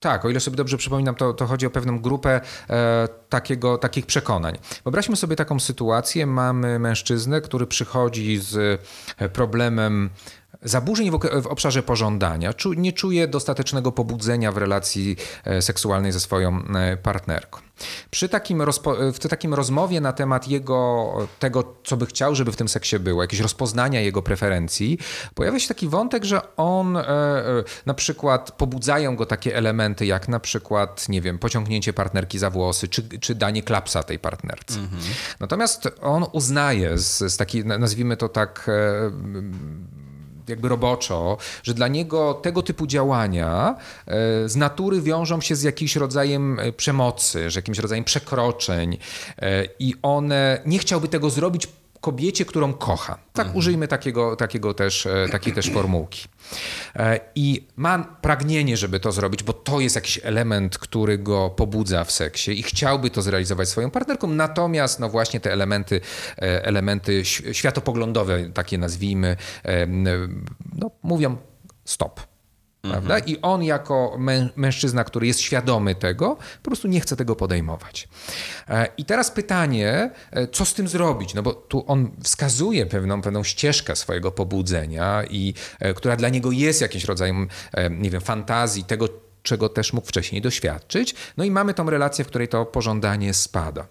tak, 0.00 0.24
o 0.24 0.30
ile 0.30 0.40
sobie 0.40 0.56
dobrze 0.56 0.76
przypominam, 0.76 1.14
to, 1.14 1.32
to 1.32 1.46
chodzi 1.46 1.66
o 1.66 1.70
pewną 1.70 1.98
grupę 2.00 2.40
e, 2.70 3.08
takiego, 3.28 3.78
takich 3.78 4.06
przekonań. 4.06 4.54
Wyobraźmy 4.84 5.16
sobie 5.16 5.36
taką 5.36 5.60
sytuację. 5.60 6.26
Mamy 6.26 6.78
mężczyznę, 6.78 7.40
który 7.40 7.66
przychodzi 7.66 8.38
z 8.38 8.80
e, 9.18 9.28
problemem 9.28 10.10
zaburzeń 10.64 11.10
w, 11.10 11.46
obszarze 11.46 11.82
pożądania. 11.82 12.54
Nie 12.76 12.92
czuje 12.92 13.28
dostatecznego 13.28 13.92
pobudzenia 13.92 14.52
w 14.52 14.56
relacji 14.56 15.16
e, 15.44 15.62
seksualnej 15.62 16.12
ze 16.12 16.20
swoją 16.20 16.64
e, 16.74 16.96
partnerką. 16.96 17.58
Przy 18.10 18.28
takim, 18.28 18.62
rozpo, 18.62 18.96
w 19.12 19.28
takim 19.28 19.54
rozmowie 19.54 20.00
na 20.00 20.12
temat 20.12 20.48
jego, 20.48 21.12
tego, 21.38 21.74
co 21.84 21.96
by 21.96 22.06
chciał, 22.06 22.34
żeby 22.34 22.52
w 22.52 22.56
tym 22.56 22.68
seksie 22.68 22.98
było, 22.98 23.22
jakieś 23.22 23.40
rozpoznania 23.40 24.00
jego 24.00 24.22
preferencji, 24.22 24.98
pojawia 25.34 25.60
się 25.60 25.68
taki 25.68 25.88
wątek, 25.88 26.24
że 26.24 26.56
on 26.56 26.96
e, 26.96 27.00
e, 27.00 27.44
na 27.86 27.94
przykład 27.94 28.50
pobudzają 28.50 29.16
go 29.16 29.26
takie 29.26 29.56
elementy, 29.56 30.06
jak 30.06 30.28
na 30.28 30.40
przykład, 30.40 31.08
nie 31.08 31.20
wiem, 31.20 31.38
pociągnięcie 31.38 31.92
partnerki 31.92 32.38
za 32.38 32.50
włosy, 32.50 32.88
czy, 32.88 33.18
czy 33.18 33.34
danie 33.34 33.62
klapsa 33.62 34.02
tej 34.02 34.18
partnerce. 34.18 34.80
Natomiast 35.40 35.88
on 36.00 36.26
uznaje 36.32 36.98
z, 36.98 37.32
z 37.32 37.36
takiej, 37.36 37.64
nazwijmy 37.64 38.16
to 38.16 38.28
tak, 38.28 38.66
e, 38.68 39.10
jakby 40.48 40.68
roboczo, 40.68 41.36
że 41.62 41.74
dla 41.74 41.88
niego 41.88 42.34
tego 42.34 42.62
typu 42.62 42.86
działania 42.86 43.76
e, 44.06 44.48
z 44.48 44.56
natury 44.56 45.02
wiążą 45.02 45.40
się 45.40 45.56
z 45.56 45.62
jakimś 45.62 45.96
rodzajem 45.96 46.60
e, 46.60 46.72
przemocy, 46.72 47.50
że 47.50 47.58
jakimś 47.58 47.78
rodzajem 47.78 48.04
przekroczeń 48.04 48.98
e, 49.38 49.64
i 49.78 49.94
one 50.02 50.62
nie 50.66 50.78
chciałby 50.78 51.08
tego 51.08 51.30
zrobić 51.30 51.68
kobiecie, 52.04 52.44
którą 52.44 52.72
kocha. 52.72 53.18
Tak, 53.32 53.56
użyjmy 53.56 53.88
takiego, 53.88 54.36
takiego 54.36 54.74
też, 54.74 55.06
e, 55.06 55.28
takiej 55.32 55.52
też 55.52 55.70
formułki. 55.70 56.28
E, 56.96 57.20
I 57.34 57.66
ma 57.76 57.98
pragnienie, 57.98 58.76
żeby 58.76 59.00
to 59.00 59.12
zrobić, 59.12 59.42
bo 59.42 59.52
to 59.52 59.80
jest 59.80 59.94
jakiś 59.94 60.20
element, 60.22 60.78
który 60.78 61.18
go 61.18 61.50
pobudza 61.50 62.04
w 62.04 62.12
seksie 62.12 62.60
i 62.60 62.62
chciałby 62.62 63.10
to 63.10 63.22
zrealizować 63.22 63.68
swoją 63.68 63.90
partnerką, 63.90 64.26
natomiast 64.26 65.00
no 65.00 65.08
właśnie 65.08 65.40
te 65.40 65.52
elementy, 65.52 66.00
e, 66.38 66.64
elementy 66.64 67.24
światopoglądowe, 67.52 68.50
takie 68.54 68.78
nazwijmy, 68.78 69.36
no, 70.74 70.90
mówią 71.02 71.36
stop. 71.84 72.33
Prawda? 72.90 73.18
I 73.18 73.40
on 73.40 73.62
jako 73.62 74.16
mę- 74.18 74.48
mężczyzna, 74.56 75.04
który 75.04 75.26
jest 75.26 75.40
świadomy 75.40 75.94
tego, 75.94 76.36
po 76.62 76.70
prostu 76.70 76.88
nie 76.88 77.00
chce 77.00 77.16
tego 77.16 77.36
podejmować. 77.36 78.08
E, 78.68 78.88
I 78.98 79.04
teraz 79.04 79.30
pytanie, 79.30 80.10
e, 80.30 80.48
co 80.48 80.64
z 80.64 80.74
tym 80.74 80.88
zrobić? 80.88 81.34
No 81.34 81.42
bo 81.42 81.52
tu 81.52 81.84
on 81.86 82.10
wskazuje 82.22 82.86
pewną, 82.86 83.22
pewną 83.22 83.44
ścieżkę 83.44 83.96
swojego 83.96 84.32
pobudzenia, 84.32 85.24
i, 85.30 85.54
e, 85.80 85.94
która 85.94 86.16
dla 86.16 86.28
niego 86.28 86.52
jest 86.52 86.80
jakimś 86.80 87.04
rodzajem, 87.04 87.48
nie 87.90 88.10
wiem, 88.10 88.20
fantazji, 88.20 88.84
tego, 88.84 89.08
czego 89.42 89.68
też 89.68 89.92
mógł 89.92 90.08
wcześniej 90.08 90.42
doświadczyć. 90.42 91.14
No 91.36 91.44
i 91.44 91.50
mamy 91.50 91.74
tą 91.74 91.90
relację, 91.90 92.24
w 92.24 92.28
której 92.28 92.48
to 92.48 92.66
pożądanie 92.66 93.34
spada. 93.34 93.86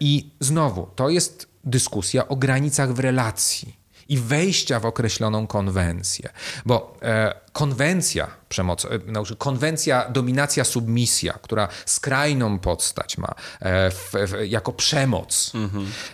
I 0.00 0.30
znowu, 0.40 0.88
to 0.96 1.08
jest 1.08 1.48
dyskusja 1.64 2.28
o 2.28 2.36
granicach 2.36 2.92
w 2.92 2.98
relacji 2.98 3.76
i 4.08 4.18
wejścia 4.18 4.80
w 4.80 4.86
określoną 4.86 5.46
konwencję. 5.46 6.28
Bo 6.66 6.98
e, 7.02 7.34
konwencja 7.52 8.26
przemocy, 8.48 8.88
znaczy 9.08 9.36
konwencja 9.36 10.10
dominacja 10.10 10.64
submisja, 10.64 11.32
która 11.32 11.68
skrajną 11.86 12.58
podstać 12.58 13.18
ma 13.18 13.34
e, 13.60 13.90
w, 13.90 14.12
w, 14.12 14.48
jako 14.48 14.72
przemoc, 14.72 15.52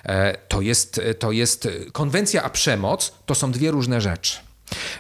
e, 0.05 0.39
to, 0.48 0.60
jest, 0.60 1.01
to 1.19 1.32
jest 1.32 1.69
konwencja 1.93 2.43
a 2.43 2.51
przemoc 2.51 3.12
to 3.27 3.35
są 3.35 3.52
dwie 3.52 3.70
różne 3.70 4.01
rzeczy. 4.01 4.39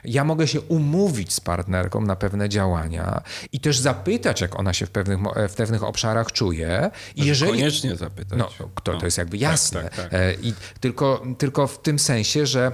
Ja 0.04 0.24
mogę 0.24 0.48
się 0.48 0.60
umówić 0.60 1.32
z 1.32 1.40
partnerką 1.40 2.00
na 2.00 2.16
pewne 2.16 2.48
działania 2.48 3.22
i 3.52 3.60
też 3.60 3.78
zapytać, 3.78 4.40
jak 4.40 4.58
ona 4.58 4.72
się 4.72 4.86
w 4.86 4.90
pewnych, 4.90 5.18
w 5.48 5.54
pewnych 5.54 5.82
obszarach 5.82 6.32
czuje. 6.32 6.90
I 7.16 7.24
jeżeli, 7.24 7.50
Koniecznie 7.50 7.96
zapytać. 7.96 8.38
no, 8.38 8.50
to, 8.82 8.98
to 8.98 9.04
jest 9.04 9.18
jakby 9.18 9.36
jasne. 9.36 9.82
tak, 9.82 9.96
tak. 9.96 10.14
E, 10.14 10.34
I 10.34 10.54
tylko, 10.80 11.22
tylko 11.38 11.66
w 11.66 11.82
tym 11.82 11.98
sensie, 11.98 12.46
że 12.46 12.72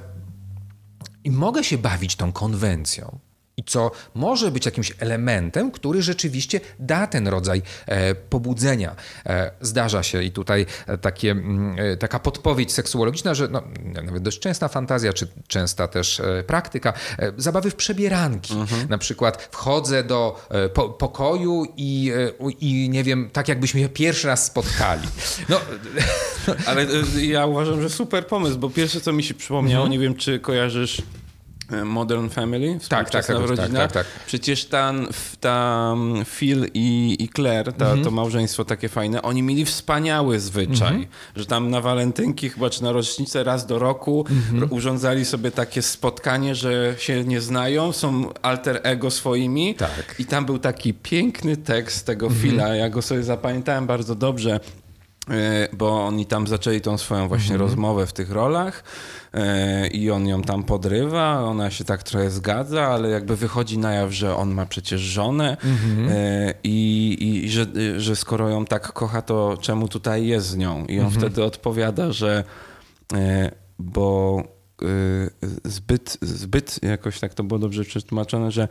i 1.25 1.31
mogę 1.31 1.65
się 1.65 1.79
bawić 1.79 2.17
tą 2.17 2.33
konwencją. 2.33 3.19
I 3.57 3.65
co 3.65 3.91
może 4.15 4.51
być 4.51 4.67
jakimś 4.67 4.93
elementem, 4.99 5.71
który 5.71 6.03
rzeczywiście 6.03 6.61
da 6.79 7.07
ten 7.07 7.29
rodzaj 7.29 7.63
e, 7.87 8.15
pobudzenia. 8.15 8.97
E, 9.27 9.51
zdarza 9.61 10.03
się 10.03 10.23
i 10.23 10.31
tutaj 10.31 10.67
e, 10.87 10.99
takie, 10.99 11.31
mm, 11.31 11.77
taka 11.99 12.19
podpowiedź 12.19 12.73
seksuologiczna, 12.73 13.35
że 13.35 13.49
no, 13.49 13.63
nawet 14.05 14.23
dość 14.23 14.39
częsta 14.39 14.69
fantazja, 14.69 15.13
czy 15.13 15.29
częsta 15.47 15.89
też 15.89 16.23
praktyka, 16.47 16.93
zabawy 17.37 17.71
w 17.71 17.75
przebieranki. 17.75 18.55
Na 18.89 18.99
przykład 18.99 19.49
wchodzę 19.53 20.05
do 20.05 20.49
po, 20.75 20.89
pokoju 20.89 21.67
i, 21.77 22.13
i 22.61 22.89
nie 22.91 23.05
wiem, 23.05 23.31
tak 23.33 23.49
jakbyśmy 23.49 23.81
się 23.81 23.89
pierwszy 23.89 24.27
raz 24.27 24.47
spotkali. 24.47 25.09
No, 25.49 25.61
Ale 26.67 26.87
y, 27.17 27.27
ja 27.27 27.47
uważam, 27.47 27.83
że 27.83 27.91
super 27.91 28.27
pomysł, 28.27 28.59
bo 28.59 28.71
pierwsze, 28.71 29.01
co 29.01 29.13
mi 29.13 29.23
się 29.23 29.35
przypomniało, 29.35 29.89
nie 29.89 29.99
wiem, 29.99 30.15
czy 30.15 30.41
kojarzysz 30.41 31.03
Modern 31.85 32.29
Family, 32.29 32.79
współczesna 32.79 33.11
tak, 33.21 33.27
tak, 33.27 33.59
rodzina. 33.59 33.81
tak, 33.81 33.93
tak. 33.93 34.07
Przecież 34.27 34.65
tam, 34.65 35.07
tam 35.41 36.23
Phil 36.27 36.67
i, 36.75 37.17
i 37.21 37.29
Claire, 37.29 37.73
ta, 37.73 37.85
Mhm. 37.85 38.05
to 38.05 38.11
małżeństwo 38.11 38.65
takie 38.65 38.89
fajne, 38.89 39.23
oni 39.23 39.43
mieli 39.43 39.65
wspaniały 39.65 40.41
zwyczaj, 40.41 40.89
Mhm. 40.95 41.07
że 41.37 41.47
tam 41.47 41.71
na 41.71 41.81
walentynki 41.81 42.49
chyba, 42.51 42.71
czy 42.71 42.83
na 42.83 42.93
rocznicę 42.93 43.45
raz 43.45 43.67
do 43.67 43.79
roku 43.79 44.27
Mhm. 44.31 44.73
urządzali 44.73 45.25
sobie 45.25 45.51
takie 45.51 45.83
spotkanie, 45.83 46.55
że 46.55 46.95
się 46.99 47.25
nie 47.25 47.41
znają, 47.41 47.93
są 47.93 48.33
alter 48.43 48.81
ego 48.83 49.11
swoimi 49.11 49.75
Tak. 49.75 50.15
i 50.19 50.25
tam 50.25 50.47
był 50.47 50.59
taki 50.59 50.95
piękny 50.95 51.57
tekst 51.57 52.07
tego 52.07 52.27
Mhm. 52.27 52.43
Phila, 52.43 52.69
ja 52.77 52.91
go 52.91 53.03
sobie 53.03 53.23
zapamiętałem 53.23 53.87
bardzo 53.87 54.15
dobrze, 54.15 54.61
bo 55.73 56.07
oni 56.07 56.27
tam 56.27 56.47
zaczęli 56.47 56.81
tą 56.81 56.99
swoją 56.99 57.29
właśnie 57.29 57.57
rozmowę 57.57 58.07
w 58.07 58.13
tych 58.13 58.31
rolach 58.31 58.85
e, 59.35 59.87
i 59.87 60.11
on 60.11 60.27
ją 60.27 60.43
tam 60.43 60.63
podrywa, 60.63 61.41
ona 61.41 61.71
się 61.71 61.85
tak 61.85 62.03
trochę 62.03 62.31
zgadza, 62.31 62.83
ale 62.87 63.09
jakby 63.09 63.37
wychodzi 63.37 63.79
na 63.79 63.93
jaw, 63.93 64.13
że 64.13 64.37
on 64.37 64.51
ma 64.55 64.67
przecież 64.67 65.01
żonę 65.01 65.57
e, 66.09 66.55
i, 66.65 67.43
i 67.45 67.51
że, 67.51 67.67
że 67.97 68.17
skoro 68.17 68.49
ją 68.49 68.65
tak 68.65 68.93
kocha, 68.93 69.23
to 69.23 69.57
czemu 69.61 69.89
tutaj 69.89 70.27
jest 70.27 70.47
z 70.47 70.57
nią? 70.57 70.85
I 70.87 71.01
on 71.01 71.11
wtedy 71.11 71.45
odpowiada, 71.45 72.13
że 72.13 72.45
e, 73.15 73.51
bo 73.79 74.43
zbyt, 75.65 76.19
zbyt 76.23 76.83
jakoś 76.83 77.21
tak 77.21 77.35
to 77.35 77.45
było 77.45 77.59
dobrze 77.59 77.85
przetłumaczone, 77.85 78.53
że 78.53 78.69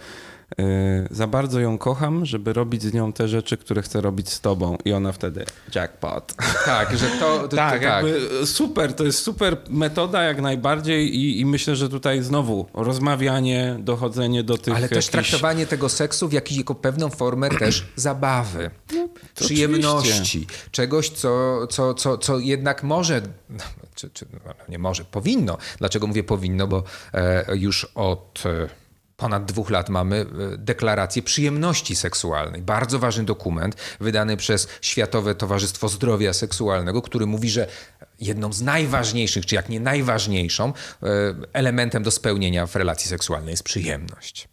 za 1.11 1.27
bardzo 1.27 1.59
ją 1.59 1.77
kocham, 1.77 2.25
żeby 2.25 2.53
robić 2.53 2.83
z 2.83 2.93
nią 2.93 3.13
te 3.13 3.27
rzeczy, 3.27 3.57
które 3.57 3.81
chcę 3.81 4.01
robić 4.01 4.29
z 4.29 4.41
tobą. 4.41 4.77
I 4.85 4.93
ona 4.93 5.11
wtedy 5.11 5.45
jackpot. 5.75 6.33
Tak, 6.65 6.97
że 6.97 7.07
to... 7.07 7.39
to 7.39 7.55
tak, 7.55 7.81
to, 7.81 7.87
tak. 7.87 8.05
super, 8.45 8.93
to 8.93 9.03
jest 9.03 9.19
super 9.19 9.57
metoda 9.69 10.23
jak 10.23 10.41
najbardziej 10.41 11.15
i, 11.15 11.39
i, 11.39 11.45
myślę, 11.45 11.75
że 11.75 11.89
tutaj 11.89 12.21
znowu 12.21 12.65
rozmawianie, 12.73 13.75
dochodzenie 13.79 14.43
do 14.43 14.57
tych 14.57 14.73
Ale 14.73 14.81
jakichś... 14.81 14.95
też 14.95 15.09
traktowanie 15.09 15.65
tego 15.65 15.89
seksu 15.89 16.27
w 16.27 16.33
jakiś, 16.33 16.57
jako 16.57 16.75
pewną 16.75 17.09
formę 17.09 17.49
też 17.59 17.85
zabawy, 17.95 18.71
no, 18.93 19.09
przyjemności, 19.35 20.09
oczywiście. 20.09 20.39
czegoś, 20.71 21.09
co, 21.09 21.67
co, 21.67 21.93
co, 21.93 22.17
co 22.17 22.39
jednak 22.39 22.83
może, 22.83 23.21
czy, 23.95 24.09
czy 24.09 24.25
no, 24.45 24.53
nie 24.69 24.79
może, 24.79 25.05
powinno. 25.05 25.57
Dlaczego 25.77 26.07
mówię 26.07 26.23
powinno? 26.23 26.67
Bo 26.67 26.83
e, 27.13 27.45
już 27.57 27.87
od 27.95 28.43
e, 28.45 28.82
ponad 29.17 29.45
dwóch 29.45 29.69
lat 29.69 29.89
mamy 29.89 30.25
e, 30.53 30.57
deklarację 30.57 31.23
przyjemności 31.23 31.95
seksualnej. 31.95 32.61
Bardzo 32.61 32.99
ważny 32.99 33.23
dokument 33.23 33.75
wydany 33.99 34.37
przez 34.37 34.67
Światowe 34.81 35.35
Towarzystwo 35.35 35.89
Zdrowia 35.89 36.33
Seksualnego, 36.33 37.01
który 37.01 37.25
mówi, 37.25 37.49
że 37.49 37.67
jedną 38.19 38.53
z 38.53 38.61
najważniejszych, 38.61 39.45
czy 39.45 39.55
jak 39.55 39.69
nie 39.69 39.79
najważniejszą 39.79 40.73
elementem 41.53 42.03
do 42.03 42.11
spełnienia 42.11 42.67
w 42.67 42.75
relacji 42.75 43.09
seksualnej 43.09 43.51
jest 43.51 43.63
przyjemność. 43.63 44.52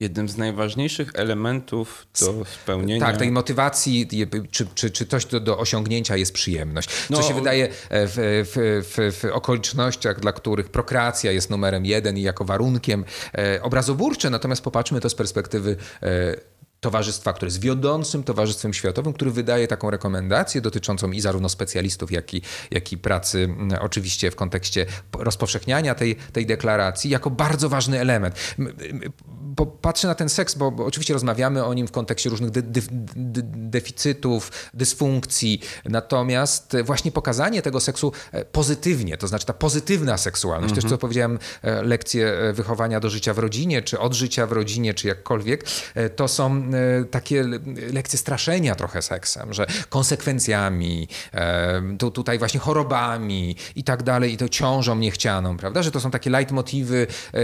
Jednym 0.00 0.28
z 0.28 0.36
najważniejszych 0.36 1.10
elementów 1.14 2.06
do 2.20 2.44
spełnienia. 2.44 3.06
Tak, 3.06 3.16
tej 3.16 3.30
motywacji, 3.30 4.08
czy, 4.50 4.66
czy, 4.74 4.90
czy 4.90 5.06
coś 5.06 5.24
do, 5.24 5.40
do 5.40 5.58
osiągnięcia 5.58 6.16
jest 6.16 6.32
przyjemność. 6.32 6.88
Co 6.88 7.14
no, 7.14 7.22
się 7.22 7.34
wydaje 7.34 7.64
e, 7.64 7.70
w, 7.88 8.14
w, 8.14 9.20
w, 9.20 9.24
okolicznościach, 9.32 10.20
dla 10.20 10.32
których 10.32 10.68
prokreacja 10.68 11.32
jest 11.32 11.50
numerem 11.50 11.86
jeden 11.86 12.18
i 12.18 12.22
jako 12.22 12.44
warunkiem 12.44 13.04
e, 13.34 13.62
obrazoburcze, 13.62 14.30
natomiast 14.30 14.62
popatrzmy 14.62 15.00
to 15.00 15.10
z 15.10 15.14
perspektywy 15.14 15.76
e, 16.02 16.36
towarzystwa, 16.80 17.32
które 17.32 17.46
jest 17.46 17.60
wiodącym 17.60 18.22
towarzystwem 18.22 18.74
światowym, 18.74 19.12
który 19.12 19.30
wydaje 19.30 19.68
taką 19.68 19.90
rekomendację 19.90 20.60
dotyczącą 20.60 21.10
i 21.10 21.20
zarówno 21.20 21.48
specjalistów, 21.48 22.12
jak 22.12 22.34
i, 22.34 22.42
jak 22.70 22.92
i 22.92 22.98
pracy 22.98 23.48
oczywiście 23.80 24.30
w 24.30 24.36
kontekście 24.36 24.86
rozpowszechniania 25.18 25.94
tej, 25.94 26.16
tej 26.16 26.46
deklaracji 26.46 27.10
jako 27.10 27.30
bardzo 27.30 27.68
ważny 27.68 28.00
element. 28.00 28.34
Patrzę 29.82 30.08
na 30.08 30.14
ten 30.14 30.28
seks, 30.28 30.54
bo, 30.54 30.66
oczywiście 30.66 31.14
rozmawiamy 31.14 31.64
o 31.64 31.74
nim 31.74 31.86
w 31.86 31.92
kontekście 31.92 32.30
różnych 32.30 32.50
de, 32.50 32.62
de, 32.62 32.80
de, 33.16 33.42
deficytów, 33.42 34.52
dysfunkcji, 34.74 35.60
natomiast 35.84 36.76
właśnie 36.84 37.12
pokazanie 37.12 37.62
tego 37.62 37.80
seksu 37.80 38.12
e, 38.32 38.44
pozytywnie, 38.44 39.16
to 39.16 39.28
znaczy 39.28 39.46
ta 39.46 39.52
pozytywna 39.52 40.16
seksualność, 40.16 40.72
mhm. 40.72 40.82
też 40.82 40.90
co 40.90 40.98
powiedziałem, 40.98 41.38
e, 41.62 41.82
lekcje 41.82 42.28
e, 42.28 42.52
wychowania 42.52 43.00
do 43.00 43.10
życia 43.10 43.34
w 43.34 43.38
rodzinie, 43.38 43.82
czy 43.82 43.98
od 43.98 44.14
życia 44.14 44.46
w 44.46 44.52
rodzinie, 44.52 44.94
czy 44.94 45.08
jakkolwiek, 45.08 45.64
to 46.16 46.28
są 46.28 46.65
takie 47.10 47.44
lekcje 47.92 48.18
straszenia 48.18 48.74
trochę 48.74 49.02
seksem, 49.02 49.52
że 49.52 49.66
konsekwencjami, 49.88 51.08
e, 51.34 51.82
tu, 51.98 52.10
tutaj 52.10 52.38
właśnie 52.38 52.60
chorobami 52.60 53.56
i 53.76 53.84
tak 53.84 54.02
dalej, 54.02 54.32
i 54.32 54.36
to 54.36 54.48
ciążą 54.48 54.96
niechcianą, 54.96 55.56
prawda? 55.56 55.82
Że 55.82 55.90
to 55.90 56.00
są 56.00 56.10
takie 56.10 56.30
leitmotywy 56.30 57.06
e, 57.34 57.40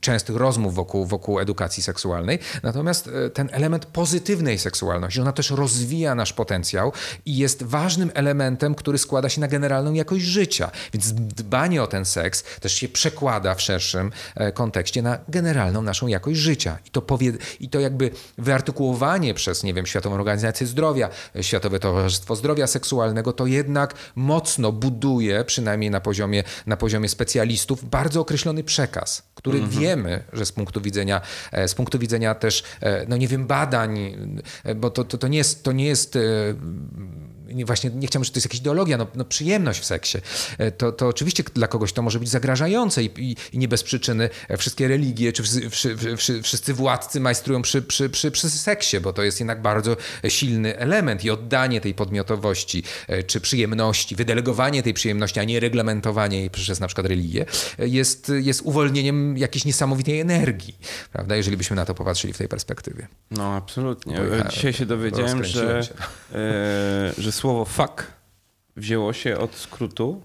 częstych 0.00 0.36
rozmów 0.36 0.74
wokół, 0.74 1.06
wokół 1.06 1.40
edukacji 1.40 1.82
seksualnej. 1.82 2.38
Natomiast 2.62 3.10
ten 3.34 3.48
element 3.52 3.86
pozytywnej 3.86 4.58
seksualności, 4.58 5.20
ona 5.20 5.32
też 5.32 5.50
rozwija 5.50 6.14
nasz 6.14 6.32
potencjał 6.32 6.92
i 7.26 7.36
jest 7.36 7.62
ważnym 7.62 8.10
elementem, 8.14 8.74
który 8.74 8.98
składa 8.98 9.28
się 9.28 9.40
na 9.40 9.48
generalną 9.48 9.92
jakość 9.92 10.24
życia. 10.24 10.70
Więc 10.92 11.12
dbanie 11.12 11.82
o 11.82 11.86
ten 11.86 12.04
seks 12.04 12.44
też 12.60 12.72
się 12.72 12.88
przekłada 12.88 13.54
w 13.54 13.60
szerszym 13.60 14.10
kontekście 14.54 15.02
na 15.02 15.18
generalną 15.28 15.82
naszą 15.82 16.06
jakość 16.06 16.38
życia. 16.38 16.78
I 16.86 16.90
to, 16.90 17.02
powie, 17.02 17.32
i 17.60 17.68
to 17.68 17.80
jakby 17.80 18.10
wyartykułowanie 18.38 19.34
przez, 19.34 19.62
nie 19.62 19.74
wiem, 19.74 19.86
Światową 19.86 20.14
Organizację 20.14 20.66
Zdrowia, 20.66 21.08
Światowe 21.40 21.80
Towarzystwo 21.80 22.36
Zdrowia 22.36 22.66
Seksualnego, 22.66 23.32
to 23.32 23.46
jednak 23.46 23.94
mocno 24.14 24.72
buduje, 24.72 25.44
przynajmniej 25.44 25.90
na 25.90 26.00
poziomie, 26.00 26.44
na 26.66 26.76
poziomie 26.76 27.08
specjalistów, 27.08 27.84
bardzo 27.84 28.20
określony 28.20 28.64
przekaz, 28.64 29.22
który 29.34 29.58
mhm. 29.58 29.82
wiemy, 29.82 30.24
że 30.32 30.46
z 30.46 30.52
punktu 30.52 30.80
widzenia, 30.80 31.20
e, 31.52 31.68
z 31.68 31.74
punktu 31.74 31.98
widzenia 31.98 32.34
też, 32.34 32.62
e, 32.80 33.06
no 33.08 33.16
nie 33.16 33.28
wiem, 33.28 33.46
badań, 33.46 33.98
e, 34.64 34.74
bo 34.74 34.90
to, 34.90 35.04
to, 35.04 35.18
to 35.18 35.28
nie 35.28 35.38
jest, 35.38 35.64
to 35.64 35.72
nie 35.72 35.86
jest 35.86 36.18
właśnie 37.64 37.90
nie 37.90 38.06
chciałbym, 38.06 38.24
że 38.24 38.30
to 38.30 38.36
jest 38.36 38.46
jakaś 38.46 38.58
ideologia, 38.58 38.96
no, 38.98 39.06
no 39.14 39.24
przyjemność 39.24 39.80
w 39.80 39.84
seksie, 39.84 40.18
e, 40.58 40.70
to, 40.70 40.92
to 40.92 41.08
oczywiście 41.08 41.42
dla 41.54 41.68
kogoś 41.68 41.92
to 41.92 42.02
może 42.02 42.18
być 42.18 42.28
zagrażające 42.28 43.02
i, 43.02 43.10
i, 43.16 43.36
i 43.52 43.58
nie 43.58 43.68
bez 43.68 43.82
przyczyny 43.82 44.30
e, 44.48 44.56
wszystkie 44.56 44.88
religie 44.88 45.32
czy 45.32 45.42
wszyscy, 45.42 45.96
wszyscy 46.42 46.74
władcy 46.74 47.20
majstrują 47.20 47.62
przy, 47.62 47.82
przy, 47.82 48.10
przy, 48.10 48.30
przy 48.30 48.50
seksie, 48.50 49.00
bo 49.00 49.12
to 49.12 49.22
jest 49.22 49.40
jednak 49.40 49.62
bardzo 49.62 49.96
silny 50.28 50.78
element 50.78 51.24
i 51.24 51.30
oddanie 51.30 51.80
tej 51.80 51.94
podmiotowości 51.94 52.82
e, 53.08 53.22
czy 53.22 53.40
przyjemności, 53.40 54.16
wydelegowanie 54.16 54.82
tej 54.82 54.94
przyjemności, 54.94 55.40
a 55.40 55.44
nie 55.44 55.60
reglamentowanie 55.60 56.38
jej 56.38 56.50
przez 56.50 56.80
na 56.80 56.86
przykład 56.86 57.06
religię, 57.06 57.46
jest, 57.78 58.32
jest 58.34 58.62
uwolnieniem 58.62 59.38
jakiejś 59.38 59.64
niesamowitej 59.64 60.20
energii, 60.20 60.78
prawda, 61.12 61.36
jeżeli 61.36 61.56
byśmy 61.56 61.76
na 61.76 61.84
to 61.84 61.94
popatrzyli 61.94 62.32
w 62.32 62.38
tej 62.38 62.48
perspektywie. 62.48 63.08
No 63.30 63.54
absolutnie. 63.54 64.20
Dzisiaj 64.50 64.72
się 64.72 64.86
dowiedziałem, 64.86 65.44
że, 65.44 65.82
się. 65.82 65.94
że 67.18 67.32
słowo 67.44 67.64
fuck 67.64 68.12
wzięło 68.76 69.12
się 69.12 69.38
od 69.38 69.54
skrótu 69.54 70.22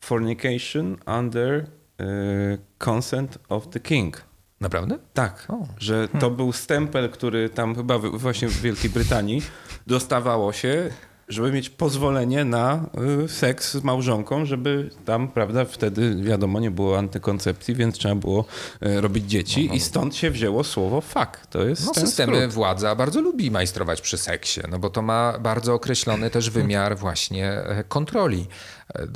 fornication 0.00 0.96
under 1.18 1.54
y, 1.54 2.58
consent 2.78 3.38
of 3.48 3.68
the 3.68 3.80
king. 3.80 4.24
Naprawdę? 4.60 4.98
Tak, 5.14 5.46
o. 5.48 5.66
że 5.78 6.08
to 6.08 6.18
hmm. 6.18 6.36
był 6.36 6.52
stempel, 6.52 7.10
który 7.10 7.50
tam 7.50 7.74
chyba 7.74 7.98
właśnie 7.98 8.48
w 8.48 8.60
Wielkiej 8.60 8.90
Brytanii 8.90 9.42
dostawało 9.86 10.52
się 10.52 10.90
żeby 11.28 11.52
mieć 11.52 11.70
pozwolenie 11.70 12.44
na 12.44 12.86
y, 13.24 13.28
seks 13.28 13.72
z 13.72 13.84
małżonką, 13.84 14.44
żeby 14.44 14.90
tam, 15.04 15.28
prawda, 15.28 15.64
wtedy 15.64 16.16
wiadomo, 16.22 16.60
nie 16.60 16.70
było 16.70 16.98
antykoncepcji, 16.98 17.74
więc 17.74 17.98
trzeba 17.98 18.14
było 18.14 18.44
y, 18.86 19.00
robić 19.00 19.24
dzieci 19.24 19.62
no, 19.62 19.68
no. 19.68 19.74
i 19.74 19.80
stąd 19.80 20.16
się 20.16 20.30
wzięło 20.30 20.64
słowo 20.64 21.00
fuck. 21.00 21.46
To 21.50 21.64
jest 21.64 21.86
no, 21.86 21.94
systemy 21.94 22.36
skrót. 22.36 22.52
władza 22.52 22.94
bardzo 22.94 23.20
lubi 23.20 23.50
majstrować 23.50 24.00
przy 24.00 24.18
seksie, 24.18 24.60
no 24.70 24.78
bo 24.78 24.90
to 24.90 25.02
ma 25.02 25.38
bardzo 25.38 25.74
określony 25.74 26.30
też 26.30 26.50
wymiar 26.50 26.96
właśnie 26.96 27.50
e, 27.52 27.84
kontroli. 27.84 28.46
E, 28.94 29.06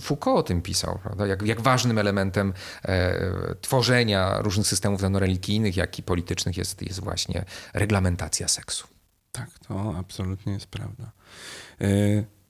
Foucault 0.00 0.38
o 0.38 0.42
tym 0.42 0.62
pisał, 0.62 0.98
prawda? 1.02 1.26
Jak, 1.26 1.42
jak 1.42 1.60
ważnym 1.60 1.98
elementem 1.98 2.52
e, 2.84 3.54
tworzenia 3.60 4.42
różnych 4.42 4.66
systemów 4.66 5.02
religijnych, 5.02 5.76
jak 5.76 5.98
i 5.98 6.02
politycznych 6.02 6.56
jest, 6.56 6.82
jest 6.82 7.00
właśnie 7.00 7.44
reglamentacja 7.74 8.48
seksu. 8.48 8.97
Tak, 9.32 9.58
to 9.58 9.94
absolutnie 9.98 10.52
jest 10.52 10.66
prawda. 10.66 11.12
E, 11.80 11.86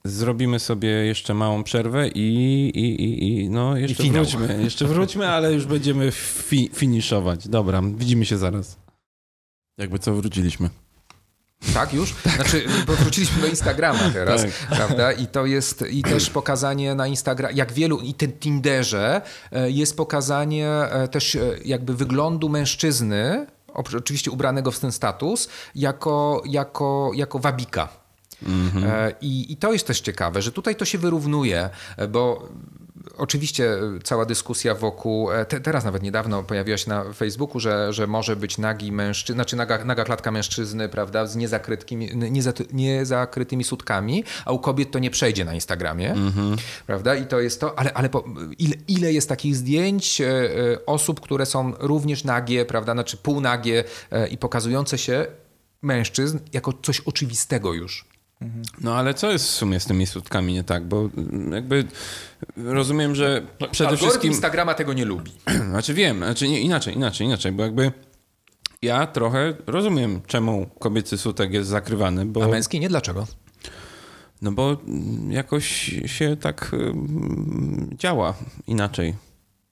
zrobimy 0.05 0.59
sobie 0.59 0.89
jeszcze 0.89 1.33
małą 1.33 1.63
przerwę 1.63 2.07
i, 2.07 2.69
i, 2.75 3.03
i, 3.03 3.43
i 3.43 3.49
no 3.49 3.77
jeszcze 3.77 4.03
I 4.03 4.11
wróćmy. 4.11 4.59
Jeszcze 4.63 4.85
wróćmy, 4.85 5.29
ale 5.29 5.53
już 5.53 5.65
będziemy 5.65 6.11
fi 6.11 6.69
finiszować. 6.73 7.47
Dobra, 7.47 7.81
widzimy 7.81 8.25
się 8.25 8.37
zaraz. 8.37 8.77
Jakby 9.77 9.99
co 9.99 10.13
wróciliśmy. 10.13 10.69
Tak, 11.73 11.93
już? 11.93 12.15
Znaczy, 12.35 12.65
bo 12.87 12.93
wróciliśmy 12.93 13.41
do 13.41 13.47
Instagrama 13.47 14.09
teraz, 14.13 14.41
tak. 14.41 14.77
prawda? 14.77 15.11
I 15.11 15.27
to 15.27 15.45
jest, 15.45 15.83
i 15.91 16.03
też 16.03 16.29
pokazanie 16.29 16.95
na 16.95 17.07
Instagram, 17.07 17.55
jak 17.55 17.73
wielu, 17.73 17.99
i 17.99 18.13
ten 18.13 18.31
Tinderze 18.31 19.21
e, 19.51 19.71
jest 19.71 19.97
pokazanie 19.97 20.67
e, 20.67 21.07
też 21.07 21.37
jakby 21.65 21.95
wyglądu 21.95 22.49
mężczyzny, 22.49 23.47
oczywiście 23.73 24.31
ubranego 24.31 24.71
w 24.71 24.79
ten 24.79 24.91
status, 24.91 25.49
jako, 25.75 26.43
jako, 26.45 27.11
jako 27.15 27.39
wabika. 27.39 27.89
Mm 28.43 28.69
-hmm. 28.69 29.11
I, 29.21 29.53
I 29.53 29.57
to 29.57 29.73
jest 29.73 29.87
też 29.87 30.01
ciekawe, 30.01 30.41
że 30.41 30.51
tutaj 30.51 30.75
to 30.75 30.85
się 30.85 30.97
wyrównuje, 30.97 31.69
bo 32.09 32.49
Oczywiście 33.17 33.77
cała 34.03 34.25
dyskusja 34.25 34.75
wokół, 34.75 35.31
e, 35.31 35.45
te, 35.45 35.59
teraz 35.61 35.85
nawet 35.85 36.03
niedawno 36.03 36.43
pojawiła 36.43 36.77
się 36.77 36.89
na 36.89 37.13
Facebooku, 37.13 37.59
że, 37.59 37.93
że 37.93 38.07
może 38.07 38.35
być 38.35 38.57
nagi 38.57 38.91
mężczyzna, 38.91 39.35
znaczy 39.35 39.55
naga, 39.55 39.85
naga 39.85 40.03
klatka 40.03 40.31
mężczyzny, 40.31 40.89
prawda, 40.89 41.25
z 41.25 41.35
niezakrytymi, 41.35 42.09
niezakrytymi 42.73 43.63
sutkami, 43.63 44.23
a 44.45 44.51
u 44.51 44.59
kobiet 44.59 44.91
to 44.91 44.99
nie 44.99 45.09
przejdzie 45.09 45.45
na 45.45 45.53
Instagramie, 45.53 46.13
mm-hmm. 46.13 46.57
prawda, 46.87 47.15
i 47.15 47.25
to 47.25 47.39
jest 47.39 47.61
to, 47.61 47.79
ale, 47.79 47.93
ale 47.93 48.09
po, 48.09 48.23
ile, 48.59 48.75
ile 48.87 49.13
jest 49.13 49.29
takich 49.29 49.55
zdjęć 49.55 50.21
e, 50.21 50.27
e, 50.27 50.85
osób, 50.85 51.21
które 51.21 51.45
są 51.45 51.73
również 51.79 52.23
nagie, 52.23 52.65
prawda, 52.65 52.93
znaczy 52.93 53.17
półnagie 53.17 53.83
i 54.31 54.37
pokazujące 54.37 54.97
się 54.97 55.25
mężczyzn 55.81 56.39
jako 56.53 56.73
coś 56.81 56.99
oczywistego 56.99 57.73
już. 57.73 58.08
No 58.81 58.95
ale 58.95 59.13
co 59.13 59.31
jest 59.31 59.45
w 59.45 59.49
sumie 59.51 59.79
z 59.79 59.85
tymi 59.85 60.05
sutkami 60.07 60.53
nie 60.53 60.63
tak? 60.63 60.87
Bo 60.87 61.09
jakby 61.51 61.85
rozumiem, 62.57 63.15
że 63.15 63.41
no, 63.59 63.67
przede 63.67 63.97
wszystkim... 63.97 64.31
Instagrama 64.31 64.73
tego 64.73 64.93
nie 64.93 65.05
lubi. 65.05 65.31
Znaczy 65.69 65.93
wiem, 65.93 66.17
znaczy 66.17 66.47
nie, 66.49 66.61
inaczej, 66.61 66.95
inaczej, 66.95 67.27
inaczej, 67.27 67.51
bo 67.51 67.63
jakby 67.63 67.91
ja 68.81 69.07
trochę 69.07 69.53
rozumiem, 69.67 70.21
czemu 70.27 70.69
kobiecy 70.79 71.17
sutek 71.17 71.53
jest 71.53 71.69
zakrywany, 71.69 72.25
bo... 72.25 72.43
A 72.43 72.47
męski 72.47 72.79
nie? 72.79 72.89
Dlaczego? 72.89 73.27
No 74.41 74.51
bo 74.51 74.77
mm, 74.87 75.31
jakoś 75.31 75.67
się 76.05 76.37
tak 76.37 76.71
mm, 76.73 77.89
działa 77.97 78.33
inaczej. 78.67 79.15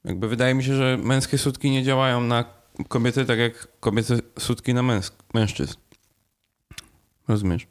Jakby 0.03 0.27
wydaje 0.27 0.53
mi 0.53 0.63
się, 0.63 0.75
że 0.75 0.97
męskie 1.03 1.37
sutki 1.37 1.71
nie 1.71 1.83
działają 1.83 2.21
na 2.21 2.45
kobiety 2.87 3.25
tak 3.25 3.39
jak 3.39 3.67
kobiece 3.79 4.17
sutki 4.39 4.73
na 4.73 4.81
męsk- 4.81 5.13
mężczyzn. 5.33 5.73
Rozumiesz? 7.27 7.67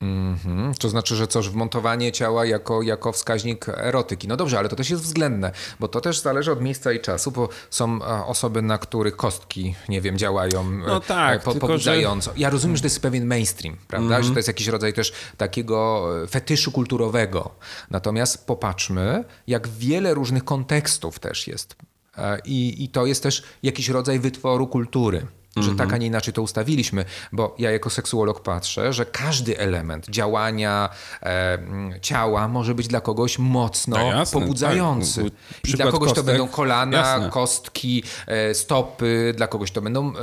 Mhm. 0.00 0.74
To 0.74 0.88
znaczy, 0.88 1.16
że 1.16 1.26
coś 1.26 1.48
wmontowanie 1.48 2.12
ciała 2.12 2.46
jako, 2.46 2.82
jako 2.82 3.12
wskaźnik 3.12 3.68
erotyki. 3.68 4.28
No 4.28 4.36
dobrze, 4.36 4.58
ale 4.58 4.68
to 4.68 4.76
też 4.76 4.90
jest 4.90 5.02
względne, 5.02 5.52
bo 5.80 5.88
to 5.88 6.00
też 6.00 6.20
zależy 6.20 6.52
od 6.52 6.60
miejsca 6.60 6.92
i 6.92 7.00
czasu, 7.00 7.30
bo 7.30 7.48
są 7.70 8.02
e, 8.02 8.24
osoby, 8.26 8.62
na 8.62 8.78
których 8.78 9.16
kostki, 9.16 9.74
nie 9.88 10.00
wiem, 10.00 10.18
działają 10.18 10.60
e, 10.60 10.86
No 10.86 11.00
tak, 11.00 11.42
po, 11.42 11.52
tylko 11.52 11.66
pobudzająco. 11.66 12.32
Ja 12.36 12.50
rozumiem, 12.50 12.76
że 12.76 12.82
to 12.82 12.86
jest 12.86 13.02
pewien 13.02 13.26
mainstream, 13.26 13.76
prawda? 13.88 14.06
Mhm. 14.06 14.24
Że 14.24 14.30
to 14.30 14.38
jest 14.38 14.48
jakiś 14.48 14.66
rodzaj 14.66 14.92
też 14.92 15.12
takiego 15.36 16.08
e, 16.22 16.26
fetyszu 16.26 16.72
kulturowego. 16.72 17.50
Natomiast 17.90 18.46
popatrzmy, 18.46 19.24
jak 19.46 19.68
wiele 19.68 20.14
różnych 20.14 20.44
kontekstów 20.44 21.18
też 21.18 21.46
jest. 21.46 21.76
E, 22.18 22.38
I, 22.44 22.84
I 22.84 22.88
to 22.88 23.06
jest 23.06 23.22
też 23.22 23.42
jakiś 23.62 23.88
rodzaj 23.88 24.20
wytworu 24.20 24.66
kultury. 24.66 25.26
Że 25.56 25.74
tak, 25.74 25.92
a 25.92 25.96
nie 25.96 26.06
inaczej 26.06 26.34
to 26.34 26.42
ustawiliśmy, 26.42 27.04
bo 27.32 27.54
ja 27.58 27.70
jako 27.70 27.90
seksuolog 27.90 28.40
patrzę, 28.42 28.92
że 28.92 29.06
każdy 29.06 29.58
element 29.58 30.06
działania 30.10 30.88
e, 31.22 31.58
ciała 32.02 32.48
może 32.48 32.74
być 32.74 32.88
dla 32.88 33.00
kogoś 33.00 33.38
mocno 33.38 33.96
No 33.96 34.04
jasne, 34.06 34.40
pobudzający. 34.40 35.22
tak. 35.30 35.70
I 35.70 35.72
dla 35.72 35.84
kogoś 35.86 36.08
kostek. 36.08 36.24
to 36.24 36.30
będą 36.32 36.48
kolana, 36.48 36.98
Jasne. 36.98 37.30
kostki, 37.30 38.02
e, 38.26 38.54
stopy, 38.54 39.34
dla 39.36 39.46
kogoś 39.46 39.70
to 39.70 39.82
będą 39.82 40.08
e, 40.10 40.14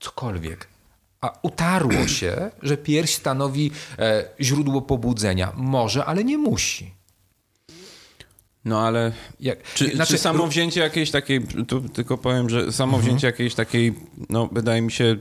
cokolwiek. 0.00 0.68
A 1.20 1.32
utarło 1.42 2.06
się, 2.08 2.50
że 2.62 2.76
pierś 2.76 3.14
stanowi 3.14 3.70
e, 3.98 4.24
źródło 4.40 4.82
pobudzenia. 4.82 5.52
Może, 5.56 6.04
ale 6.04 6.24
nie 6.24 6.38
musi. 6.38 6.95
No 8.66 8.80
ale 8.80 9.12
Jak, 9.40 9.62
Czy, 9.74 9.96
znaczy, 9.96 10.12
czy 10.12 10.18
samo 10.18 10.46
wzięcie 10.46 10.80
jakiejś 10.80 11.10
takiej, 11.10 11.46
tu 11.68 11.80
tylko 11.80 12.18
powiem, 12.18 12.50
że 12.50 12.72
samo 12.72 12.98
wzięcie 12.98 13.26
jakiejś 13.26 13.54
takiej, 13.54 13.94
no 14.28 14.48
wydaje 14.52 14.82
mi 14.82 14.92
się, 14.92 15.16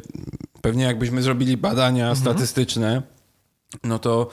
pewnie 0.61 0.83
jakbyśmy 0.83 1.21
zrobili 1.21 1.57
badania 1.57 2.15
statystyczne, 2.15 3.01
no 3.83 3.99
to 3.99 4.29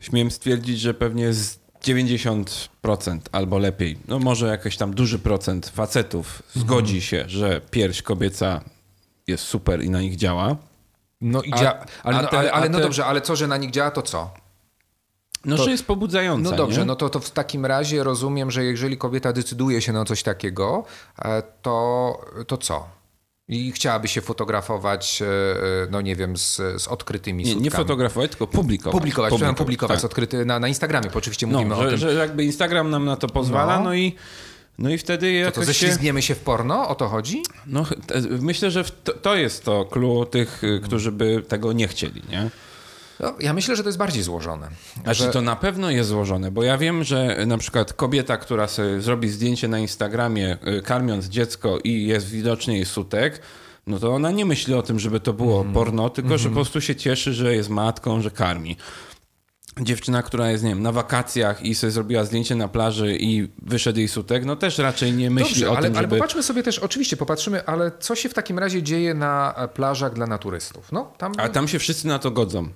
śmiem 0.00 0.30
stwierdzić, 0.30 0.80
że 0.80 0.94
pewnie 0.94 1.32
z 1.32 1.58
90% 1.84 3.18
albo 3.32 3.58
lepiej, 3.58 3.98
no 4.08 4.18
może 4.18 4.46
jakiś 4.46 4.76
tam 4.76 4.94
duży 4.94 5.18
procent 5.18 5.66
facetów 5.68 6.42
zgodzi 6.54 7.00
się, 7.02 7.24
że 7.28 7.60
pierś 7.70 8.02
kobieca 8.02 8.60
jest 9.26 9.44
super 9.44 9.84
i 9.84 9.90
na 9.90 10.00
nich 10.00 10.16
działa. 10.16 10.56
No 11.20 11.42
i 11.42 11.52
A- 11.52 11.56
dzia- 11.56 11.84
ale, 12.02 12.22
no, 12.22 12.28
ale, 12.30 12.52
ale 12.52 12.66
a 12.66 12.68
no 12.68 12.78
te- 12.78 12.82
dobrze, 12.84 13.06
ale 13.06 13.20
co, 13.20 13.36
że 13.36 13.46
na 13.46 13.56
nich 13.56 13.70
działa, 13.70 13.90
to 13.90 14.02
co? 14.02 14.34
No, 15.44 15.56
To- 15.56 15.64
że 15.64 15.70
jest 15.70 15.86
pobudzająca, 15.86 16.50
No 16.50 16.56
dobrze, 16.56 16.80
nie? 16.80 16.86
no 16.86 16.96
to, 16.96 17.08
to 17.10 17.20
w 17.20 17.30
takim 17.30 17.66
razie 17.66 18.04
rozumiem, 18.04 18.50
że 18.50 18.64
jeżeli 18.64 18.96
kobieta 18.98 19.32
decyduje 19.32 19.82
się 19.82 19.92
na 19.92 20.04
coś 20.04 20.22
takiego, 20.22 20.84
e, 21.18 21.42
to, 21.62 22.20
to 22.46 22.56
co? 22.58 22.88
I 23.48 23.72
chciałaby 23.72 24.08
się 24.08 24.20
fotografować, 24.20 25.22
e, 25.22 25.26
e, 25.26 25.28
no 25.90 26.00
nie 26.00 26.16
wiem, 26.16 26.36
z, 26.36 26.56
z 26.56 26.88
odkrytymi 26.88 27.44
Nie, 27.44 27.54
nie 27.54 27.70
fotografować, 27.70 28.30
tylko 28.30 28.46
publikować. 28.46 28.92
Publikować, 28.98 29.30
publikować, 29.30 29.58
publikować 29.58 29.96
tak. 29.98 30.04
odkryty 30.04 30.44
na, 30.44 30.58
na 30.60 30.68
Instagramie, 30.68 31.10
bo 31.10 31.18
oczywiście 31.18 31.46
mówimy 31.46 31.70
No, 31.70 31.78
o 31.78 31.82
że, 31.82 31.88
tym. 31.88 31.98
że 31.98 32.14
jakby 32.14 32.44
Instagram 32.44 32.90
nam 32.90 33.04
na 33.04 33.16
to 33.16 33.28
pozwala, 33.28 33.78
No. 33.78 33.84
no, 33.84 33.94
i, 33.94 34.14
no 34.78 34.90
i 34.90 34.98
wtedy 34.98 35.26
To, 35.26 35.32
jakoś 35.32 35.54
to 35.54 35.60
się... 35.60 35.66
ześlizgniemy 35.66 36.22
się 36.22 36.34
w 36.34 36.38
porno? 36.40 36.88
O 36.88 36.94
to 36.94 37.08
chodzi? 37.08 37.42
No, 37.66 37.84
myślę, 38.40 38.70
że 38.70 38.84
to, 38.84 39.12
to 39.12 39.34
jest 39.36 39.64
to 39.64 39.84
clue 39.84 40.26
tych, 40.30 40.64
y, 40.64 40.80
którzy 40.84 41.12
by 41.12 41.42
tego 41.48 41.72
nie 41.72 41.88
chcieli, 41.88 42.22
nie? 42.30 42.50
No, 43.20 43.34
ja 43.40 43.52
myślę, 43.52 43.76
że 43.76 43.82
to 43.82 43.88
jest 43.88 43.98
bardziej 43.98 44.22
złożone. 44.22 44.68
Znaczy, 45.02 45.22
że... 45.22 45.30
to 45.30 45.42
na 45.42 45.56
pewno 45.56 45.90
jest 45.90 46.08
złożone, 46.08 46.50
bo 46.50 46.62
ja 46.62 46.78
wiem, 46.78 47.04
że 47.04 47.46
na 47.46 47.58
przykład 47.58 47.92
kobieta, 47.92 48.36
która 48.36 48.68
sobie 48.68 49.00
zrobi 49.00 49.28
zdjęcie 49.28 49.68
na 49.68 49.78
Instagramie 49.78 50.58
y, 50.78 50.82
karmiąc 50.82 51.26
dziecko 51.26 51.78
i 51.84 52.06
jest 52.06 52.28
widocznie 52.28 52.74
jej 52.74 52.84
sutek, 52.84 53.40
no 53.86 53.98
to 53.98 54.14
ona 54.14 54.30
nie 54.30 54.44
myśli 54.44 54.74
o 54.74 54.82
tym, 54.82 54.98
żeby 54.98 55.20
to 55.20 55.32
było 55.32 55.56
Mhm. 55.56 55.74
porno, 55.74 56.10
tylko 56.10 56.38
że 56.38 56.48
po 56.48 56.54
prostu 56.54 56.80
się 56.80 56.96
cieszy, 56.96 57.32
że 57.32 57.54
jest 57.54 57.68
matką, 57.68 58.20
że 58.20 58.30
karmi. 58.30 58.76
Dziewczyna, 59.80 60.22
która 60.22 60.50
jest, 60.50 60.64
nie 60.64 60.70
wiem, 60.70 60.82
na 60.82 60.92
wakacjach 60.92 61.62
i 61.62 61.74
sobie 61.74 61.90
zrobiła 61.90 62.24
zdjęcie 62.24 62.54
na 62.54 62.68
plaży 62.68 63.16
i 63.20 63.48
wyszedł 63.62 63.98
jej 63.98 64.08
sutek, 64.08 64.44
no 64.44 64.56
też 64.56 64.78
raczej 64.78 65.12
nie 65.12 65.30
myśli 65.30 65.50
Dobrze, 65.50 65.70
o 65.70 65.76
ale, 65.76 65.82
tym, 65.88 65.96
ale 65.96 66.02
żeby... 66.02 66.16
popatrzmy 66.16 66.42
sobie 66.42 66.62
też, 66.62 66.78
oczywiście 66.78 67.16
popatrzymy, 67.16 67.66
ale 67.66 67.92
co 68.00 68.14
się 68.14 68.28
w 68.28 68.34
takim 68.34 68.58
razie 68.58 68.82
dzieje 68.82 69.14
na 69.14 69.54
e, 69.56 69.68
plażach 69.68 70.12
dla 70.12 70.26
naturystów? 70.26 70.92
No, 70.92 71.12
tam, 71.18 71.32
A 71.38 71.48
tam 71.48 71.68
się 71.68 71.78
wszyscy 71.78 72.06
na 72.06 72.18
to 72.18 72.30
godzą. 72.30 72.68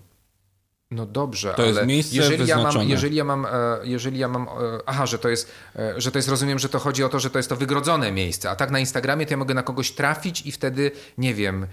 No 0.90 1.06
dobrze, 1.06 1.54
to 1.56 1.62
ale 1.62 1.66
jest 1.72 1.86
miejsce 1.86 2.16
jeżeli 2.16 2.46
ja 2.46 2.62
mam, 2.62 2.88
jeżeli 2.88 3.16
ja 3.16 3.24
mam, 3.24 3.46
e, 3.46 3.48
jeżeli 3.84 4.18
ja 4.18 4.28
mam, 4.28 4.42
e, 4.42 4.48
aha, 4.86 5.06
że 5.06 5.18
to 5.18 5.28
jest, 5.28 5.50
e, 5.76 6.00
że 6.00 6.12
to 6.12 6.18
jest, 6.18 6.28
rozumiem, 6.28 6.58
że 6.58 6.68
to 6.68 6.78
chodzi 6.78 7.04
o 7.04 7.08
to, 7.08 7.20
że 7.20 7.30
to 7.30 7.38
jest 7.38 7.48
to 7.48 7.56
wygrodzone 7.56 8.12
miejsce, 8.12 8.50
a 8.50 8.56
tak 8.56 8.70
na 8.70 8.78
Instagramie 8.80 9.26
to 9.26 9.32
ja 9.32 9.36
mogę 9.36 9.54
na 9.54 9.62
kogoś 9.62 9.90
trafić 9.90 10.46
i 10.46 10.52
wtedy, 10.52 10.90
nie 11.18 11.34
wiem, 11.34 11.66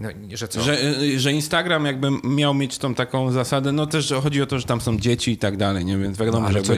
no, 0.00 0.08
że 0.34 0.48
co? 0.48 0.62
Że, 0.62 0.78
że 1.16 1.32
Instagram 1.32 1.84
jakby 1.86 2.08
miał 2.24 2.54
mieć 2.54 2.78
tą 2.78 2.94
taką 2.94 3.32
zasadę, 3.32 3.72
no 3.72 3.86
też 3.86 4.12
chodzi 4.22 4.42
o 4.42 4.46
to, 4.46 4.58
że 4.58 4.66
tam 4.66 4.80
są 4.80 4.98
dzieci 4.98 5.30
i 5.30 5.36
tak 5.36 5.56
dalej, 5.56 5.84
nie? 5.84 5.98
Więc 5.98 6.18
wiadomo, 6.18 6.40
No, 6.48 6.52
żeby, 6.52 6.66
co, 6.66 6.74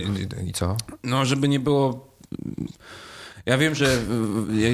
i 0.46 0.52
co? 0.52 0.76
no, 1.04 1.24
żeby 1.24 1.48
nie 1.48 1.60
było... 1.60 2.16
Ja 3.46 3.58
wiem, 3.58 3.74
że 3.74 3.98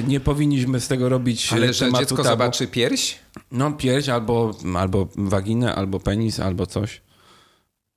nie 0.07 0.19
powinniśmy 0.19 0.79
z 0.79 0.87
tego 0.87 1.09
robić 1.09 1.53
Ale 1.53 1.73
że 1.73 1.91
dziecko 1.91 2.15
tabu. 2.15 2.29
zobaczy 2.29 2.67
pierś? 2.67 3.19
No 3.53 3.71
pierś 3.71 4.09
albo, 4.09 4.51
albo 4.77 5.07
waginę, 5.17 5.75
albo 5.75 5.99
penis, 5.99 6.39
albo 6.39 6.65
coś. 6.65 7.01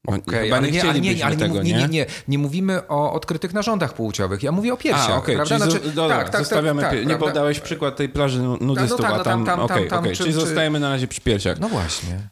No, 0.04 0.12
Chyba 0.30 0.56
ale 0.56 0.66
nie 0.66 0.72
nie, 0.72 0.82
ale 0.90 1.00
nie, 1.00 1.24
ale 1.26 1.36
nie, 1.36 1.42
tego, 1.42 1.62
nie, 1.62 1.72
nie, 1.72 1.88
nie, 1.88 2.06
nie 2.28 2.38
mówimy 2.38 2.88
o 2.88 3.12
odkrytych 3.12 3.54
narządach 3.54 3.94
płciowych. 3.94 4.42
Ja 4.42 4.52
mówię 4.52 4.72
o 4.72 4.76
piersiach, 4.76 5.10
A, 5.10 5.16
okej, 5.16 5.36
prawda? 5.36 5.58
Znaczy, 5.58 5.78
zo- 5.80 5.92
dobra, 5.94 6.16
tak, 6.16 6.30
tak, 6.30 6.40
zostawiamy 6.40 6.82
tak, 6.82 6.92
pie- 6.92 6.98
tak, 6.98 7.08
Nie 7.08 7.16
podałeś 7.16 7.60
przykład 7.60 7.96
tej 7.96 8.08
plaży 8.08 8.38
nu- 8.42 8.56
nudystów, 8.60 9.00
tak, 9.00 9.12
a 9.12 9.16
no 9.16 9.24
tam, 9.24 9.44
tam- 9.44 9.68
tam- 9.68 9.88
tam- 9.88 10.04
czyli 10.04 10.16
czy- 10.16 10.24
czy- 10.24 10.32
zostajemy 10.32 10.80
na 10.80 10.88
razie 10.88 11.08
przy 11.08 11.20
piersiach. 11.20 11.60
No 11.60 11.68
właśnie. 11.68 12.28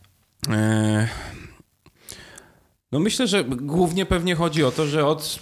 E, 0.51 1.09
No 2.93 3.01
myślę, 3.01 3.27
że 3.27 3.45
głównie 3.45 4.07
pewnie 4.07 4.35
chodzi 4.35 4.65
o 4.65 4.71
to, 4.71 4.87
że 4.87 5.07
od 5.07 5.39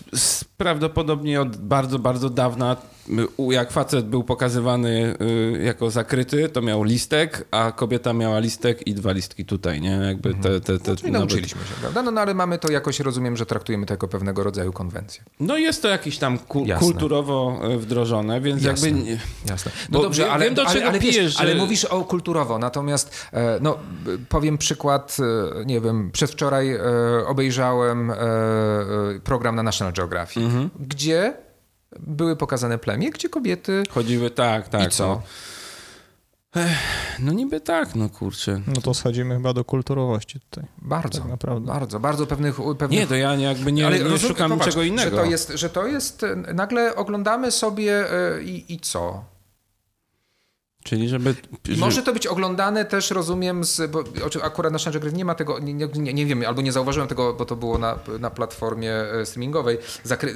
prawdopodobnie 0.56 1.40
od 1.40 1.56
bardzo, 1.56 1.98
bardzo 1.98 2.30
dawna, 2.30 2.76
jak 3.50 3.72
facet 3.72 4.06
był 4.06 4.24
pokazywany 4.24 5.14
y, 5.58 5.62
jako 5.62 5.90
zakryty, 5.90 6.48
to 6.48 6.62
miał 6.62 6.82
listek, 6.82 7.44
a 7.50 7.72
kobieta 7.76 8.12
miała 8.12 8.38
listek 8.38 8.86
i 8.86 8.94
dwa 8.94 9.12
listki 9.12 9.44
tutaj, 9.44 9.80
nie? 9.80 9.90
Jakby 9.90 10.34
te, 10.34 10.60
te, 10.60 10.78
te, 10.78 10.96
Czyli 10.96 11.12
nawet- 11.12 11.28
nauczyliśmy 11.28 11.60
się, 11.60 11.74
prawda? 11.80 12.02
No, 12.02 12.10
no 12.10 12.20
ale 12.20 12.34
mamy 12.34 12.58
to 12.58 12.72
jakoś, 12.72 13.00
rozumiem, 13.00 13.36
że 13.36 13.46
traktujemy 13.46 13.86
to 13.86 13.94
jako 13.94 14.08
pewnego 14.08 14.42
rodzaju 14.44 14.72
konwencję. 14.72 15.22
No 15.40 15.56
jest 15.56 15.82
to 15.82 15.88
jakieś 15.88 16.18
tam 16.18 16.38
ku- 16.38 16.64
Jasne. 16.66 16.86
kulturowo 16.86 17.60
y, 17.74 17.78
wdrożone, 17.78 18.40
więc 18.40 18.62
Jasne. 18.62 18.88
jakby... 18.88 19.04
nie- 19.04 19.18
Jasne. 19.50 19.72
No 19.90 19.98
Bo 19.98 20.02
dobrze, 20.04 20.30
ale, 20.32 20.44
wiem, 20.44 20.54
do 20.54 20.62
ale, 20.62 20.72
czego 20.74 20.88
ale, 20.88 20.98
wiesz, 20.98 21.14
pijesz, 21.16 21.40
ale 21.40 21.50
że- 21.52 21.56
mówisz 21.56 21.84
o 21.84 22.04
kulturowo, 22.04 22.58
natomiast 22.58 23.26
e, 23.32 23.58
no, 23.60 23.78
powiem 24.28 24.58
przykład, 24.58 25.16
e, 25.60 25.64
nie 25.64 25.80
wiem, 25.80 26.10
przedwczoraj 26.12 26.72
e, 26.74 26.80
obejrzałem 27.26 28.12
program 29.24 29.56
na 29.56 29.62
National 29.62 29.92
Geographic, 29.94 30.42
Mhm. 30.44 30.70
gdzie 30.80 31.34
były 32.00 32.36
pokazane 32.36 32.78
plemię, 32.78 33.10
gdzie 33.10 33.28
kobiety... 33.28 33.82
Chodziły 33.90 34.30
tak, 34.30 34.68
tak. 34.68 34.88
I 34.88 34.90
co? 34.90 35.06
No. 35.06 35.22
Ech, 36.62 36.78
no 37.18 37.32
niby 37.32 37.60
tak, 37.60 37.94
no 37.94 38.08
kurczę. 38.08 38.60
No 38.66 38.80
to 38.80 38.94
schodzimy 38.94 39.34
chyba 39.34 39.52
do 39.52 39.64
kulturowości 39.64 40.40
tutaj. 40.40 40.64
Bardzo, 40.78 41.18
Tak 41.20 41.28
naprawdę. 41.28 41.66
bardzo, 41.72 42.00
bardzo 42.00 42.26
pewnych... 42.26 42.56
pewnych 42.78 43.00
Nie, 43.00 43.06
to 43.06 43.14
ja 43.14 43.36
nie, 43.36 43.44
jakby 43.44 43.72
nie, 43.72 43.86
Ale 43.86 43.98
nie 43.98 44.04
rozum- 44.04 44.28
szukam 44.28 44.50
popatrz, 44.50 44.66
niczego 44.66 44.82
innego. 44.82 45.10
Że 45.10 45.16
to 45.16 45.24
jest, 45.24 45.52
że 45.54 45.70
to 45.70 45.86
jest 45.86 46.26
nagle 46.54 46.96
oglądamy 46.96 47.50
sobie 47.50 48.12
e, 48.12 48.42
i, 48.42 48.74
i 48.74 48.80
co? 48.80 49.24
Czyli 50.84 51.08
żeby... 51.08 51.34
Może 51.76 52.02
to 52.02 52.12
być 52.12 52.26
oglądane 52.26 52.84
też, 52.84 53.10
rozumiem, 53.10 53.64
z, 53.64 53.90
bo 53.90 54.04
akurat 54.42 54.72
na 54.72 54.78
Geographic 54.78 55.18
nie 55.18 55.24
ma 55.24 55.34
tego, 55.34 55.58
nie, 55.58 55.74
nie, 55.74 56.14
nie, 56.14 56.26
wiem, 56.26 56.44
albo 56.46 56.62
nie 56.62 56.72
zauważyłem 56.72 57.08
tego, 57.08 57.34
bo 57.34 57.44
to 57.44 57.56
było 57.56 57.78
na, 57.78 57.98
na 58.20 58.30
platformie 58.30 58.92
e, 58.92 59.26
streamingowej 59.26 59.78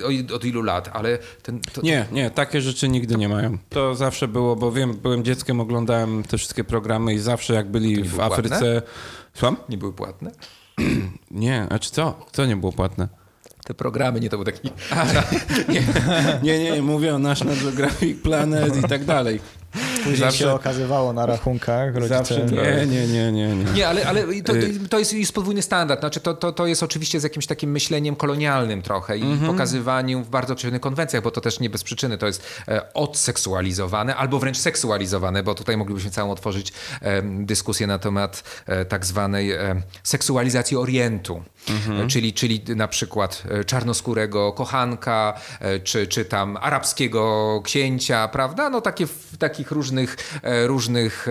od, 0.05 0.33
od 0.33 0.45
ilu 0.45 0.63
lat, 0.63 0.91
ale 0.93 1.19
ten... 1.43 1.61
To, 1.61 1.83
Nie, 1.83 2.07
nie, 2.13 2.31
takie 2.31 2.61
rzeczy 2.61 2.89
nigdy 2.89 3.17
nie 3.17 3.29
mają. 3.29 3.59
To 3.69 3.95
zawsze 3.95 4.29
było, 4.29 4.57
bo 4.57 4.73
wiem, 4.73 4.95
byłem 4.95 5.25
dzieckiem, 5.25 5.61
oglądałem 5.61 6.23
te 6.23 6.39
wszystkie 6.39 6.65
programy 6.65 7.15
i 7.15 7.19
zawsze 7.19 7.55
jak 7.55 7.71
byli 7.71 8.03
w 8.03 8.21
Afryce... 8.21 8.83
Słucham? 9.35 9.57
Nie 9.69 9.79
były 9.79 9.93
płatne? 9.93 10.31
Nie, 11.31 11.67
a 11.71 11.79
czy 11.79 11.91
co? 11.91 12.27
Co 12.33 12.47
nie 12.47 12.57
było 12.57 12.73
płatne? 12.73 13.09
Te 13.65 13.75
programy, 13.75 14.21
nie 14.21 14.31
to 14.31 14.37
był 14.37 14.45
taki... 14.45 14.71
Nie, 15.73 15.83
nie, 16.43 16.71
nie, 16.71 16.83
mówię 16.83 17.15
o 17.15 17.19
National 17.19 17.57
Geographic 17.57 18.23
Planet 18.23 18.77
i 18.77 18.83
tak 18.83 19.05
dalej. 19.05 19.41
Później 19.97 20.17
Zawsze- 20.17 20.39
się 20.39 20.53
okazywało 20.53 21.13
na 21.13 21.27
rachunkach. 21.27 21.95
Rodzice, 21.95 22.19
Zawsze 22.19 22.45
nie, 22.47 22.87
nie, 22.87 23.07
nie, 23.07 23.33
nie, 23.33 23.57
nie. 23.57 23.65
Nie, 23.75 23.89
ale, 23.89 24.07
ale 24.07 24.23
to, 24.43 24.57
Y- 24.57 24.89
to 24.91 24.99
jest, 24.99 25.13
jest 25.13 25.33
podwójny 25.33 25.63
standard. 25.63 26.01
Znaczy 26.01 26.21
to, 26.21 26.35
to, 26.35 26.53
to 26.53 26.67
jest 26.67 26.83
oczywiście 26.83 27.21
z 27.21 27.23
jakimś 27.23 27.47
takim 27.47 27.71
myśleniem 27.71 28.17
kolonialnym 28.17 28.83
trochę 28.83 29.19
i 29.19 29.23
Mhm. 29.23 29.53
pokazywaniem 29.53 30.25
w 30.25 30.29
bardzo 30.29 30.53
określonych 30.53 30.81
konwencjach, 30.81 31.23
bo 31.23 31.31
to 31.31 31.41
też 31.41 31.61
nie 31.61 31.71
bez 31.71 31.85
przyczyny. 31.85 32.19
To 32.19 32.27
jest 32.27 32.43
e, 32.69 32.93
odseksualizowane 32.95 34.17
albo 34.17 34.39
wręcz 34.39 34.57
seksualizowane, 34.59 35.43
bo 35.43 35.55
tutaj 35.55 35.77
moglibyśmy 35.77 36.11
całą 36.11 36.31
otworzyć 36.31 36.73
dyskusję 37.41 37.87
na 37.87 37.99
temat 37.99 38.43
e, 38.67 38.85
tak 38.85 39.07
zwanej 39.07 39.53
e, 39.53 39.83
seksualizacji 40.03 40.77
Orientu. 40.77 41.43
Mhm. 41.71 42.01
E, 42.01 42.09
Czyli, 42.09 42.33
czyli 42.33 42.63
na 42.77 42.89
przykład 42.89 43.43
e, 43.51 43.65
czarnoskórego 43.65 44.53
kochanka, 44.53 45.41
e, 45.61 45.81
czy, 45.81 46.07
czy 46.07 46.25
tam 46.25 46.57
arabskiego 46.61 47.61
księcia, 47.65 48.29
prawda? 48.29 48.71
No 48.71 48.81
takie 48.81 49.07
w 49.07 49.37
takich 49.39 49.71
różnych, 49.71 50.17
różnych 50.67 51.27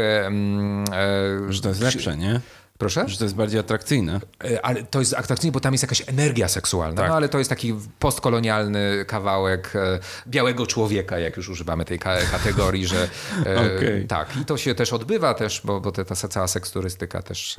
Że 1.49 1.61
to 1.61 1.69
jest 1.69 1.81
lepsze, 1.81 2.17
nie? 2.17 2.41
Proszę? 2.77 3.03
Że 3.09 3.17
to 3.17 3.23
jest 3.23 3.35
bardziej 3.35 3.59
atrakcyjne. 3.59 4.19
E, 4.43 4.65
Ale 4.65 4.83
to 4.83 4.99
jest 4.99 5.13
atrakcyjne, 5.13 5.51
bo 5.51 5.59
tam 5.59 5.73
jest 5.73 5.83
jakaś 5.83 6.03
energia 6.07 6.47
seksualna. 6.47 6.95
Tak. 7.01 7.09
No 7.09 7.15
ale 7.15 7.29
to 7.29 7.37
jest 7.37 7.49
taki 7.49 7.73
postkolonialny 7.99 9.05
kawałek 9.07 9.73
e, 9.75 9.99
białego 10.27 10.67
człowieka, 10.67 11.19
jak 11.19 11.37
już 11.37 11.49
używamy 11.49 11.85
tej 11.85 11.99
ka- 11.99 12.17
kategorii, 12.31 12.87
że 12.87 13.09
e, 13.45 13.55
Okej. 13.77 14.07
tak. 14.07 14.37
I 14.41 14.45
to 14.45 14.57
się 14.57 14.75
też 14.75 14.93
odbywa 14.93 15.33
też, 15.33 15.61
bo, 15.63 15.81
bo 15.81 15.91
ta 15.91 16.15
cała 16.15 16.47
seksturystyka 16.47 17.21
też 17.21 17.55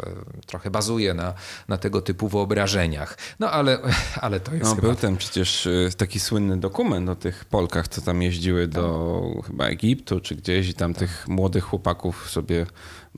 trochę 0.47 0.71
bazuje 0.71 1.15
na, 1.15 1.35
na 1.69 1.77
tego 1.77 2.03
typu 2.03 2.29
wyobrażeniach. 2.29 3.19
No 3.39 3.51
ale, 3.51 3.79
ale 4.21 4.41
to 4.41 4.53
jest 4.55 4.65
No, 4.65 4.75
chyba... 4.75 4.83
był 4.89 4.97
ten 4.97 5.17
przecież 5.17 5.69
taki 5.97 6.21
słynny 6.21 6.57
dokument 6.61 7.09
o 7.09 7.15
tych 7.17 7.45
Polkach, 7.45 7.89
co 7.89 8.01
tam 8.01 8.23
jeździły 8.23 8.69
do 8.69 9.23
chyba 9.47 9.67
Egiptu 9.67 10.21
czy 10.21 10.35
gdzieś 10.35 10.69
i 10.69 10.75
tam 10.75 10.95
tych 10.95 11.29
młodych 11.29 11.65
chłopaków 11.65 12.31
sobie 12.31 12.67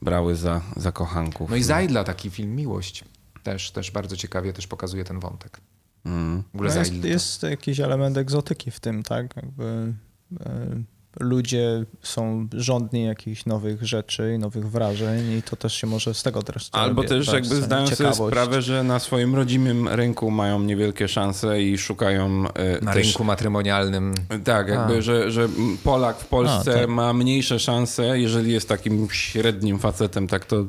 brały 0.02 0.36
za, 0.36 0.60
za 0.76 0.92
kochanków. 0.92 1.50
No 1.50 1.56
i 1.56 1.62
Zajdla, 1.62 2.04
taki 2.04 2.30
film 2.30 2.56
Miłość. 2.56 3.04
Też, 3.42 3.70
też 3.70 3.90
bardzo 3.90 4.16
ciekawie 4.16 4.52
też 4.52 4.66
pokazuje 4.66 5.04
ten 5.04 5.20
wątek. 5.20 5.60
Mm. 6.04 6.42
W 6.52 6.54
ogóle 6.54 6.70
No 6.70 6.78
jest, 6.78 7.04
jest 7.04 7.42
jakiś 7.42 7.80
element 7.80 8.16
egzotyki 8.16 8.70
w 8.70 8.80
tym, 8.80 9.02
tak? 9.02 9.36
Jakby, 9.36 9.92
e, 10.40 10.82
ludzie 11.20 11.84
są 12.02 12.48
żądni 12.52 13.04
jakichś 13.04 13.46
nowych 13.46 13.82
rzeczy 13.86 14.32
i 14.36 14.38
nowych 14.38 14.70
wrażeń 14.70 15.32
i 15.38 15.42
to 15.42 15.56
też 15.56 15.74
się 15.74 15.86
może 15.86 16.14
z 16.14 16.22
tego 16.22 16.42
też 16.42 16.68
Albo 16.72 17.02
czerpie, 17.02 17.16
też 17.18 17.26
tak? 17.26 17.34
jakby 17.34 17.56
zdają 17.56 17.86
sobie 17.86 18.14
sprawę, 18.14 18.62
że 18.62 18.82
na 18.84 18.98
swoim 18.98 19.34
rodzimym 19.34 19.88
rynku 19.88 20.30
mają 20.30 20.60
niewielkie 20.60 21.08
szanse 21.08 21.62
i 21.62 21.78
szukają 21.78 22.44
y, 22.46 22.84
Na 22.84 22.92
też... 22.92 23.06
rynku 23.06 23.24
matrymonialnym. 23.24 24.14
Tak, 24.44 24.68
jakby, 24.68 24.98
A. 24.98 25.00
że, 25.02 25.30
że 25.30 25.48
Polak 25.84 26.18
w 26.20 26.26
Polsce 26.26 26.74
A, 26.74 26.78
tak. 26.78 26.88
ma 26.88 27.12
mniejsze 27.12 27.58
szanse, 27.58 28.18
jeżeli 28.18 28.52
jest 28.52 28.68
takim 28.68 29.08
średnim 29.10 29.78
facetem, 29.78 30.26
tak 30.28 30.44
to 30.44 30.64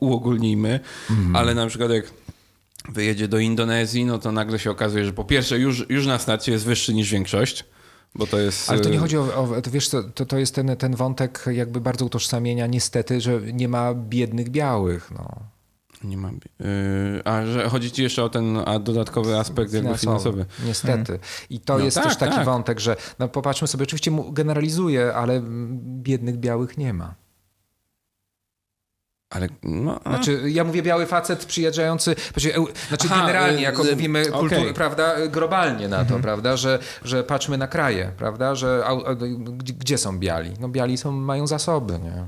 uogólnijmy, 0.00 0.80
Mhm. 1.10 1.36
ale 1.36 1.54
na 1.54 1.66
przykład 1.66 1.90
jak 1.90 2.10
wyjedzie 2.88 3.28
do 3.28 3.38
Indonezji, 3.38 4.04
no 4.04 4.18
to 4.18 4.32
nagle 4.32 4.58
się 4.58 4.70
okazuje, 4.70 5.04
że 5.04 5.12
po 5.12 5.24
pierwsze 5.24 5.58
już, 5.58 5.86
już 5.90 6.06
na 6.06 6.18
starcie 6.18 6.52
jest 6.52 6.64
wyższy 6.64 6.94
niż 6.94 7.10
większość, 7.10 7.64
bo 8.14 8.26
to 8.26 8.38
jest... 8.38 8.70
Ale 8.70 8.80
to 8.80 8.88
nie 8.88 8.96
y, 8.96 9.00
chodzi 9.00 9.18
o, 9.18 9.50
o 9.56 9.62
to 9.62 9.70
wiesz 9.70 9.88
to, 9.88 10.02
to 10.02 10.38
jest 10.38 10.54
ten, 10.54 10.76
ten 10.76 10.96
wątek 10.96 11.44
jakby 11.52 11.80
bardzo 11.80 12.04
utożsamienia 12.04 12.66
niestety, 12.66 13.20
że 13.20 13.40
nie 13.52 13.68
ma 13.68 13.94
biednych 13.94 14.50
białych. 14.50 15.10
No. 15.10 15.28
Nie 16.04 16.16
mam... 16.16 16.40
Yy, 16.60 17.22
a 17.24 17.46
że 17.46 17.68
chodzi 17.68 17.90
ci 17.90 18.02
jeszcze 18.02 18.24
o 18.24 18.28
ten 18.28 18.58
a 18.64 18.78
dodatkowy 18.78 19.38
aspekt 19.38 19.72
jakby 19.72 19.98
finansowy. 19.98 20.46
Niestety. 20.66 21.18
I 21.50 21.60
to 21.60 21.78
No 21.78 21.84
jest 21.84 21.94
tak, 21.94 22.04
też 22.04 22.16
taki 22.16 22.34
tak. 22.34 22.44
wątek, 22.44 22.80
że 22.80 22.96
no 23.18 23.28
popatrzmy 23.28 23.68
sobie, 23.68 23.82
oczywiście 23.82 24.18
generalizuję, 24.32 25.14
ale 25.14 25.34
mm, 25.34 25.78
biednych 26.02 26.36
białych 26.36 26.78
nie 26.78 26.92
ma. 26.92 27.14
Ale 29.30 29.48
no... 29.62 30.00
a- 30.04 30.08
Znaczy, 30.10 30.42
ja 30.50 30.64
mówię 30.64 30.82
biały 30.82 31.06
facet 31.06 31.44
przyjeżdżający, 31.46 32.14
znaczy, 32.32 32.52
znaczy 32.88 33.08
Aha, 33.10 33.20
generalnie, 33.20 33.58
y, 33.58 33.62
jako 33.62 33.86
y, 33.86 33.90
mówimy 33.90 34.20
okej. 34.20 34.32
kultur, 34.40 34.74
prawda, 34.74 35.26
globalnie 35.28 35.88
na 35.88 36.04
to, 36.04 36.18
prawda, 36.18 36.56
że, 36.56 36.78
że 37.04 37.24
patrzmy 37.24 37.58
na 37.58 37.66
kraje, 37.66 38.12
prawda, 38.18 38.54
że 38.54 38.82
a- 38.86 39.14
gdzie, 39.38 39.72
gdzie 39.74 39.98
są 39.98 40.18
biali? 40.18 40.50
No 40.60 40.68
biali 40.68 40.96
są, 40.96 41.12
mają 41.12 41.46
zasoby, 41.46 41.92
nie? 41.98 42.26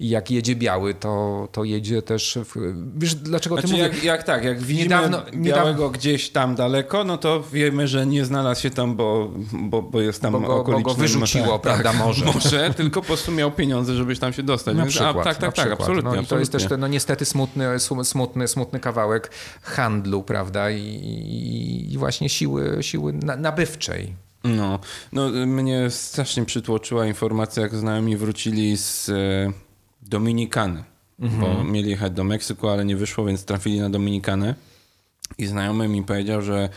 I 0.00 0.08
jak 0.08 0.30
jedzie 0.30 0.56
biały, 0.56 0.94
to, 0.94 1.48
to 1.52 1.64
jedzie 1.64 2.02
też, 2.02 2.38
w, 2.44 2.74
wiesz, 2.96 3.14
dlaczego 3.14 3.54
Znaczy 3.54 3.68
mówię? 3.68 3.82
jak, 3.82 4.04
jak 4.04 4.22
tak, 4.22 4.44
jak 4.44 4.60
widzimy 4.62 4.88
Niedawno- 4.88 5.22
białego 5.34 5.90
gdzieś 5.90 6.30
tam 6.30 6.54
daleko, 6.54 7.04
no 7.04 7.18
to 7.18 7.42
wiemy, 7.52 7.88
że 7.88 8.06
nie 8.06 8.24
znalazł 8.24 8.62
się 8.62 8.70
tam, 8.70 8.96
bo, 8.96 9.30
bo, 9.52 9.82
bo 9.82 10.00
jest 10.00 10.22
tam 10.22 10.32
Bo 10.32 10.40
go- 10.40 10.64
bo 10.72 10.80
go 10.80 10.94
wyrzuciło, 10.94 11.58
prawda, 11.58 11.92
morze. 12.04 12.24
Może, 12.24 12.70
tylko 12.76 13.00
po 13.00 13.06
prostu 13.06 13.32
miał 13.32 13.50
pieniądze, 13.52 13.94
żebyś 13.94 14.18
tam 14.18 14.32
się 14.32 14.42
dostać. 14.42 14.76
Na 14.76 14.82
Więc- 14.82 14.94
przykład, 14.94 15.16
a, 15.16 15.22
tak, 15.24 15.36
tak, 15.36 15.54
tak, 15.54 15.72
absolutnie. 15.72 16.10
No, 16.16 16.20
i 16.22 16.26
to 16.26 16.38
jest 16.38 16.52
też 16.52 16.64
ten, 16.66 16.80
no 16.80 16.88
niestety 16.88 17.24
smutny, 17.24 17.64
smu- 17.78 18.04
smutny, 18.04 18.48
smutny 18.48 18.80
kawałek 18.80 19.30
handlu, 19.62 20.22
prawda, 20.22 20.70
i, 20.70 21.88
i, 21.92 21.98
właśnie 21.98 22.28
siły, 22.28 22.78
siły 22.80 23.12
na- 23.12 23.36
nabywczej. 23.36 24.25
No, 24.44 24.78
no, 25.12 25.28
mnie 25.46 25.90
strasznie 25.90 26.44
przytłoczyła 26.44 27.06
informacja, 27.06 27.62
jak 27.62 27.74
znajomi 27.74 28.16
wrócili 28.16 28.76
z 28.76 29.08
e, 29.08 29.12
Dominikany, 30.02 30.84
bo 31.18 31.64
mieli 31.64 31.90
jechać 31.90 32.12
do 32.12 32.24
Meksyku, 32.24 32.68
ale 32.68 32.84
nie 32.84 32.96
wyszło, 32.96 33.24
więc 33.24 33.44
trafili 33.44 33.80
na 33.80 33.90
Dominikanę 33.90 34.54
i 35.38 35.46
znajomy 35.46 35.88
mi 35.88 36.02
powiedział, 36.02 36.42
że 36.42 36.68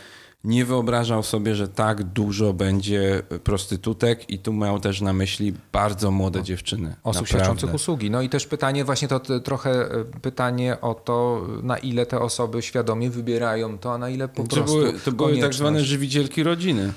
nie 0.44 0.66
wyobrażał 0.66 1.24
sobie, 1.24 1.56
że 1.56 1.68
tak 1.68 2.04
dużo 2.04 2.54
będzie 2.54 3.22
prostytutek 3.44 4.30
i 4.30 4.40
tu 4.40 4.54
miał 4.54 4.80
też 4.80 5.02
na 5.02 5.14
myśli 5.14 5.54
bardzo 5.72 6.12
młode 6.12 6.44
dziewczyny. 6.44 6.88
Osób 6.88 7.06
Naprawdę. 7.06 7.28
świadczących 7.28 7.74
usługi. 7.74 8.12
No 8.12 8.22
i 8.22 8.30
też 8.30 8.48
pytanie, 8.48 8.86
właśnie 8.86 9.08
to 9.08 9.40
trochę 9.40 9.72
e, 9.72 10.06
pytanie 10.22 10.82
o 10.82 10.94
to, 10.94 11.48
na 11.64 11.78
ile 11.78 12.06
te 12.06 12.20
osoby 12.20 12.62
świadomie 12.62 13.10
wybierają 13.10 13.78
to, 13.78 13.94
a 13.94 13.98
na 13.98 14.10
ile 14.10 14.28
po 14.28 14.44
To 14.44 14.50
prostu 14.50 14.76
były, 14.76 14.94
to 14.94 15.12
były 15.12 15.38
tak 15.38 15.54
zwane 15.54 15.84
żywicielki 15.84 16.44
rodziny. 16.44 16.94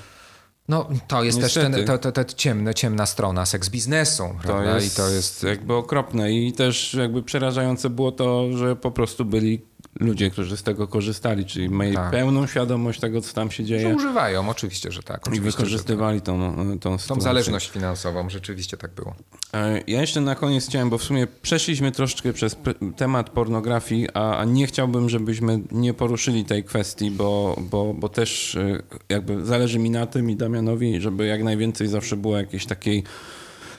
No 0.67 0.89
to 1.07 1.23
jest 1.23 1.41
też 1.41 1.55
Niestety. 1.55 1.75
ten, 1.75 1.85
to, 1.85 2.11
to, 2.11 2.23
to 2.23 2.33
ciemne, 2.33 2.73
ciemna 2.73 3.05
strona 3.05 3.45
seks 3.45 3.69
biznesu, 3.69 4.23
To 4.47 4.63
jest, 4.63 4.93
I 4.93 4.97
to 4.97 5.09
jest 5.09 5.43
jakby 5.43 5.73
okropne 5.73 6.31
i 6.31 6.53
też 6.53 6.93
jakby 6.93 7.23
przerażające 7.23 7.89
było 7.89 8.11
to, 8.11 8.57
że 8.57 8.75
po 8.75 8.91
prostu 8.91 9.25
byli 9.25 9.61
ludzie, 9.99 10.29
którzy 10.29 10.57
z 10.57 10.63
tego 10.63 10.87
korzystali, 10.87 11.45
czyli 11.45 11.69
mieli 11.69 11.95
Tak. 11.95 12.11
pełną 12.11 12.47
świadomość 12.47 12.99
tego, 12.99 13.21
co 13.21 13.33
tam 13.33 13.51
się 13.51 13.63
że 13.63 13.67
dzieje 13.67 13.95
używają, 13.95 14.49
oczywiście, 14.49 14.91
że 14.91 15.03
tak. 15.03 15.17
i 15.17 15.29
Oczywiście, 15.29 15.45
że 15.51 15.51
tak. 15.57 15.65
wykorzystywali 15.65 16.21
tą, 16.21 16.55
tą 16.55 16.77
Tą 16.79 16.97
sytuację. 16.97 17.23
zależność 17.23 17.69
finansową, 17.69 18.29
rzeczywiście 18.29 18.77
tak 18.77 18.91
było. 18.93 19.15
E, 19.53 19.81
Ja 19.87 20.01
jeszcze 20.01 20.21
na 20.21 20.35
koniec 20.35 20.67
chciałem, 20.67 20.89
bo 20.89 20.97
w 20.97 21.03
sumie 21.03 21.27
przeszliśmy 21.41 21.91
troszeczkę 21.91 22.33
przez 22.33 22.55
temat 22.97 23.29
pornografii, 23.29 24.07
a, 24.13 24.37
a 24.37 24.45
nie 24.45 24.67
chciałbym, 24.67 25.09
żebyśmy 25.09 25.59
nie 25.71 25.93
poruszyli 25.93 26.45
tej 26.45 26.63
kwestii, 26.63 27.11
bo, 27.11 27.55
bo, 27.61 27.93
bo 27.93 28.09
też 28.09 28.55
e, 28.55 28.83
jakby 29.09 29.45
zależy 29.45 29.79
mi 29.79 29.89
na 29.89 30.05
tym 30.07 30.29
i 30.29 30.35
Damianowi, 30.35 31.01
żeby 31.01 31.25
jak 31.25 31.43
najwięcej 31.43 31.87
zawsze 31.87 32.17
było 32.17 32.37
jakiejś 32.37 32.65
takiej 32.65 33.03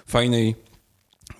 fajnej 0.06 0.54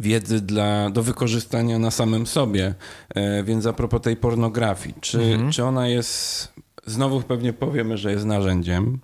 wiedzy 0.00 0.40
dla, 0.40 0.90
do 0.90 1.02
wykorzystania 1.02 1.78
na 1.78 1.90
samym 1.90 2.26
sobie. 2.26 2.74
E, 3.14 3.42
Więc 3.42 3.66
a 3.66 3.72
propos 3.72 4.00
tej 4.00 4.16
pornografii, 4.16 4.94
czy, 5.00 5.38
czy 5.50 5.64
ona 5.64 5.88
jest, 5.88 6.48
znowu 6.86 7.20
pewnie 7.22 7.52
powiemy, 7.52 7.96
że 7.98 8.12
jest 8.12 8.24
narzędziem, 8.24 8.98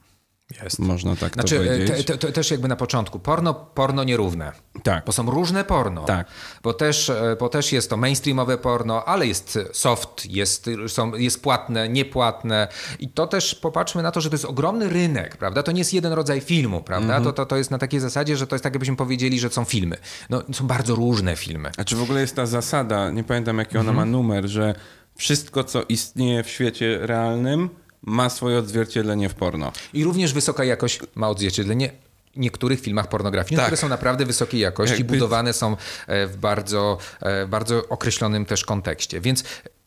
Jest. 0.62 0.78
można 0.78 1.16
tak 1.16 1.30
to 1.30 1.40
Znaczy, 1.40 1.56
e, 1.60 1.66
powiedzieć. 1.66 2.06
te, 2.06 2.12
te, 2.12 2.18
te, 2.18 2.32
też 2.32 2.50
jakby 2.50 2.68
na 2.68 2.76
początku, 2.76 3.18
porno, 3.18 3.54
porno 3.54 4.04
nierówne. 4.04 4.52
tak. 4.82 5.04
Bo 5.04 5.12
są 5.12 5.30
różne 5.30 5.64
porno. 5.64 6.04
Tak. 6.04 6.26
Bo 6.62 6.74
też, 6.74 7.10
e, 7.10 7.36
bo 7.40 7.48
też 7.48 7.72
jest 7.72 7.90
to 7.90 7.96
mainstreamowe 7.96 8.58
porno, 8.58 9.04
ale 9.04 9.26
jest 9.26 9.58
soft, 9.72 10.26
jest, 10.26 10.70
są, 10.88 11.14
jest 11.14 11.42
płatne, 11.42 11.88
niepłatne. 11.88 12.68
I 12.98 13.08
to 13.08 13.26
też 13.26 13.54
popatrzmy 13.54 14.02
na 14.02 14.10
to, 14.10 14.20
że 14.20 14.30
to 14.30 14.34
jest 14.34 14.44
ogromny 14.44 14.88
rynek, 14.88 15.36
prawda? 15.36 15.62
To 15.62 15.72
nie 15.72 15.78
jest 15.78 15.94
jeden 15.94 16.12
rodzaj 16.12 16.40
filmu, 16.40 16.82
prawda? 16.82 17.16
Mhm. 17.16 17.24
To, 17.24 17.32
to, 17.32 17.46
to 17.46 17.56
jest 17.56 17.70
na 17.70 17.78
takiej 17.78 18.00
zasadzie, 18.00 18.36
że 18.36 18.46
to 18.46 18.54
jest 18.54 18.62
tak, 18.62 18.74
jakbyśmy 18.74 18.96
powiedzieli, 18.96 19.40
że 19.40 19.50
są 19.50 19.64
filmy. 19.64 19.96
No, 20.30 20.42
są 20.52 20.66
bardzo 20.66 20.94
różne 20.94 21.36
filmy. 21.36 21.70
A 21.76 21.84
czy 21.84 21.96
w 21.96 22.02
ogóle 22.02 22.20
jest 22.20 22.36
ta 22.36 22.46
zasada, 22.46 23.10
nie 23.10 23.24
pamiętam 23.24 23.58
jaki 23.58 23.78
ona 23.78 23.92
ma 23.92 24.04
numer, 24.04 24.48
że 24.48 24.74
wszystko, 25.16 25.64
co 25.64 25.82
istnieje 25.88 26.42
w 26.42 26.48
świecie 26.48 26.98
realnym, 27.00 27.70
ma 28.02 28.30
swoje 28.30 28.58
odzwierciedlenie 28.58 29.28
w 29.28 29.34
porno. 29.34 29.72
I 29.92 30.04
również 30.04 30.32
wysoka 30.32 30.64
jakość 30.64 31.00
ma 31.14 31.28
odzwierciedlenie 31.28 31.92
w 32.36 32.38
niektórych 32.38 32.80
filmach 32.80 33.08
pornograficznych, 33.08 33.58
Tak. 33.58 33.66
które 33.66 33.76
są 33.76 33.88
naprawdę 33.88 34.24
wysokiej 34.26 34.60
jakości, 34.60 34.96
Jakby- 34.96 35.14
budowane 35.14 35.52
są 35.52 35.76
e, 36.06 36.26
w 36.26 36.36
bardzo, 36.36 36.98
e, 37.20 37.46
bardzo 37.46 37.88
określonym 37.88 38.44
też 38.46 38.64
kontekście. 38.64 39.20
Więc 39.20 39.44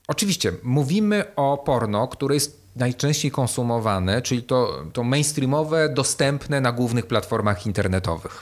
oczywiście 0.08 0.52
mówimy 0.64 1.36
o 1.36 1.58
porno, 1.66 2.08
które 2.08 2.34
jest 2.36 2.64
najczęściej 2.76 3.32
konsumowane, 3.32 4.22
czyli 4.22 4.44
to, 4.44 4.84
to 4.94 5.04
mainstreamowe, 5.04 5.90
dostępne 5.90 6.62
na 6.62 6.72
głównych 6.72 7.06
platformach 7.08 7.66
internetowych. 7.66 8.42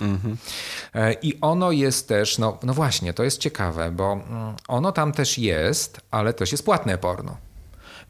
E, 0.96 1.14
I 1.14 1.42
ono 1.42 1.72
jest 1.72 2.08
też, 2.08 2.38
no, 2.38 2.58
no 2.64 2.74
właśnie, 2.74 3.14
to 3.14 3.24
jest 3.24 3.38
ciekawe, 3.38 3.92
bo 3.92 4.14
mm, 4.14 4.56
ono 4.68 4.92
tam 4.92 5.12
też 5.12 5.38
jest, 5.38 6.02
ale 6.12 6.34
też 6.34 6.52
jest 6.52 6.66
płatne 6.66 6.98
porno. 6.98 7.38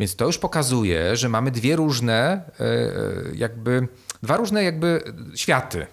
Więc 0.02 0.15
to 0.15 0.26
już 0.26 0.38
pokazuje, 0.38 1.15
że 1.15 1.30
mamy 1.30 1.52
dwie 1.52 1.76
różne, 1.76 2.41
e, 2.60 2.64
e, 2.64 2.91
jakby, 3.36 3.88
dwa 4.23 4.38
różne 4.38 4.64
jakby 4.64 5.02
światy. 5.36 5.88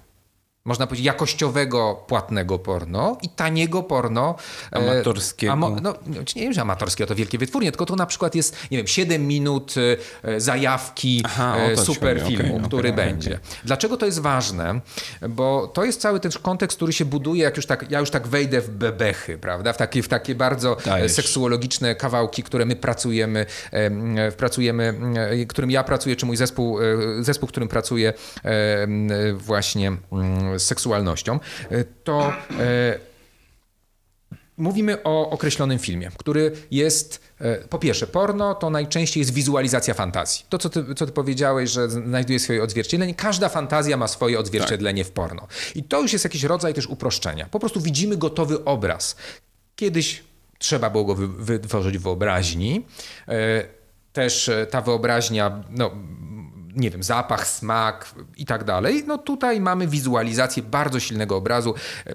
Można 0.69 0.87
powiedzieć, 0.87 1.07
jakościowego, 1.07 2.05
płatnego 2.07 2.59
porno 2.59 3.19
i 3.23 3.29
taniego 3.29 3.83
porno. 3.83 4.35
e, 4.73 4.77
Amatorskiego. 4.77 5.53
Amo, 5.53 5.77
no, 5.83 5.95
nie 6.37 6.43
wiem, 6.43 6.53
że 6.53 6.61
amatorskiego 6.61 7.07
to 7.07 7.15
wielkie 7.15 7.39
wytwórnie, 7.39 7.73
tylko 7.73 7.87
to 7.87 7.97
na 7.97 8.07
przykład 8.07 8.35
jest, 8.35 8.57
nie 8.71 8.79
wiem, 8.79 8.87
7 8.87 9.27
minut 9.27 9.75
e, 10.23 10.41
zajawki 10.41 11.23
Aha, 11.25 11.57
e, 11.59 11.77
super 11.77 12.23
filmu, 12.27 12.57
Okej, 12.57 12.69
który 12.69 12.89
okej, 12.93 13.05
będzie. 13.07 13.39
Dlaczego 13.65 13.97
to 13.97 14.07
jest 14.07 14.19
ważne? 14.19 14.81
Bo 15.29 15.67
to 15.75 15.85
jest 15.85 16.01
cały 16.01 16.21
ten 16.21 16.33
kontekst, 16.43 16.77
który 16.77 16.93
się 16.93 17.05
buduje, 17.05 17.43
jak 17.43 17.57
już 17.57 17.67
tak, 17.67 17.91
ja 17.91 18.01
już 18.01 18.11
tak 18.11 18.29
wejdę 18.29 18.61
w 18.61 18.71
bebechy, 18.71 19.39
prawda? 19.39 19.73
W 19.73 19.77
takie, 19.77 20.03
w 20.03 20.09
takie 20.09 20.35
bardzo 20.35 20.77
Dajesz. 20.85 21.13
seksuologiczne 21.13 21.95
kawałki, 21.95 22.43
które 22.43 22.65
my 22.65 22.77
pracujemy, 22.77 23.47
em, 23.73 24.17
pracujemy, 24.37 24.95
którym 25.49 25.71
ja 25.71 25.85
pracuję, 25.85 26.17
czy 26.17 26.27
mój 26.27 26.37
zespół, 26.37 26.79
zespół, 27.21 27.47
w 27.49 27.51
którym 27.51 27.69
pracuję 27.69 28.13
właśnie 29.35 29.89
mm, 30.13 30.58
z 30.59 30.67
seksualnością, 30.67 31.41
e, 31.71 31.85
to 31.85 32.33
e, 32.61 32.99
mówimy 34.57 35.03
o 35.03 35.31
określonym 35.31 35.79
filmie, 35.79 36.11
który 36.19 36.53
jest, 36.71 37.21
e, 37.41 37.57
po 37.57 37.79
pierwsze, 37.79 38.07
porno 38.07 38.55
to 38.55 38.71
najczęściej 38.71 39.21
jest 39.21 39.33
wizualizacja 39.33 39.95
fantazji. 39.95 40.45
To, 40.49 40.59
co 40.59 40.69
ty, 40.69 40.95
co 40.95 41.07
ty 41.07 41.13
powiedziałeś, 41.13 41.71
że 41.71 41.91
znajduje 41.91 42.39
swoje 42.39 42.63
odzwierciedlenie, 42.63 43.15
każda 43.15 43.49
fantazja 43.49 43.97
ma 43.97 44.09
swoje 44.09 44.39
odzwierciedlenie 44.39 45.05
w 45.05 45.11
porno. 45.11 45.47
I 45.75 45.83
to 45.85 46.03
już 46.03 46.13
jest 46.13 46.25
jakiś 46.25 46.43
rodzaj 46.43 46.75
też 46.75 46.87
uproszczenia. 46.87 47.47
Po 47.51 47.61
prostu 47.61 47.81
widzimy 47.81 48.17
gotowy 48.17 48.65
obraz. 48.65 49.17
Kiedyś 49.77 50.23
trzeba 50.59 50.91
było 50.91 51.05
go 51.05 51.15
wy- 51.15 51.29
wytworzyć 51.29 51.99
w 51.99 52.03
wyobraźni. 52.03 52.87
Też 54.13 54.51
ta 54.71 54.81
wyobraźnia, 54.81 55.65
no, 55.71 55.91
nie 56.79 56.91
wiem, 56.91 57.03
zapach, 57.03 57.47
smak 57.49 58.15
i 58.37 58.47
tak 58.47 58.65
dalej. 58.65 59.05
No 59.07 59.19
tutaj 59.19 59.61
mamy 59.61 59.87
wizualizację 59.87 60.63
bardzo 60.63 61.01
silnego 61.01 61.37
obrazu. 61.37 61.75
e, 62.07 62.15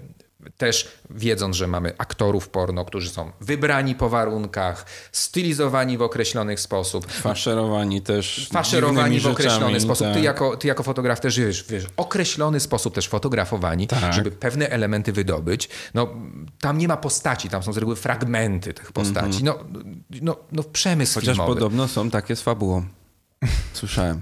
Też 0.58 0.92
wiedząc, 1.10 1.56
że 1.56 1.68
mamy 1.68 1.94
aktorów 1.98 2.50
porno, 2.50 2.86
którzy 2.86 3.10
są 3.10 3.32
wybrani 3.42 3.96
po 3.96 4.10
warunkach, 4.10 4.86
stylizowani 5.12 5.98
w 5.98 6.02
określony 6.02 6.58
sposób, 6.58 7.12
Faszerowani 7.12 8.02
też. 8.02 8.50
faszerowani 8.54 9.20
w 9.20 9.28
określony 9.28 9.60
rzeczami, 9.66 9.82
sposób. 9.82 10.08
Ty 10.08 10.14
tak. 10.14 10.24
jako, 10.24 10.58
ty 10.58 10.68
jako 10.68 10.84
fotograf 10.84 11.20
też 11.20 11.40
wiesz, 11.40 11.64
wiesz, 11.70 11.86
określony 11.98 12.60
sposób 12.60 12.96
też 12.96 13.08
fotografowani, 13.08 13.88
Tak. 13.88 14.14
żeby 14.14 14.32
pewne 14.32 14.70
elementy 14.70 15.12
wydobyć. 15.14 15.70
No, 15.94 16.08
tam 16.62 16.78
nie 16.78 16.88
ma 16.88 16.98
postaci, 16.98 17.50
tam 17.50 17.64
są 17.64 17.74
z 17.74 17.78
reguły 17.78 17.96
fragmenty 17.96 18.74
tych 18.74 18.92
postaci. 18.92 19.44
No, 19.44 19.60
no, 20.22 20.38
no 20.52 20.64
przemysł 20.64 21.14
Chociaż 21.14 21.36
filmowy. 21.36 21.54
podobno 21.54 21.88
są 21.88 22.10
takie 22.10 22.36
z 22.36 22.42
fabułą. 22.42 22.86
Słyszałem. 23.74 24.22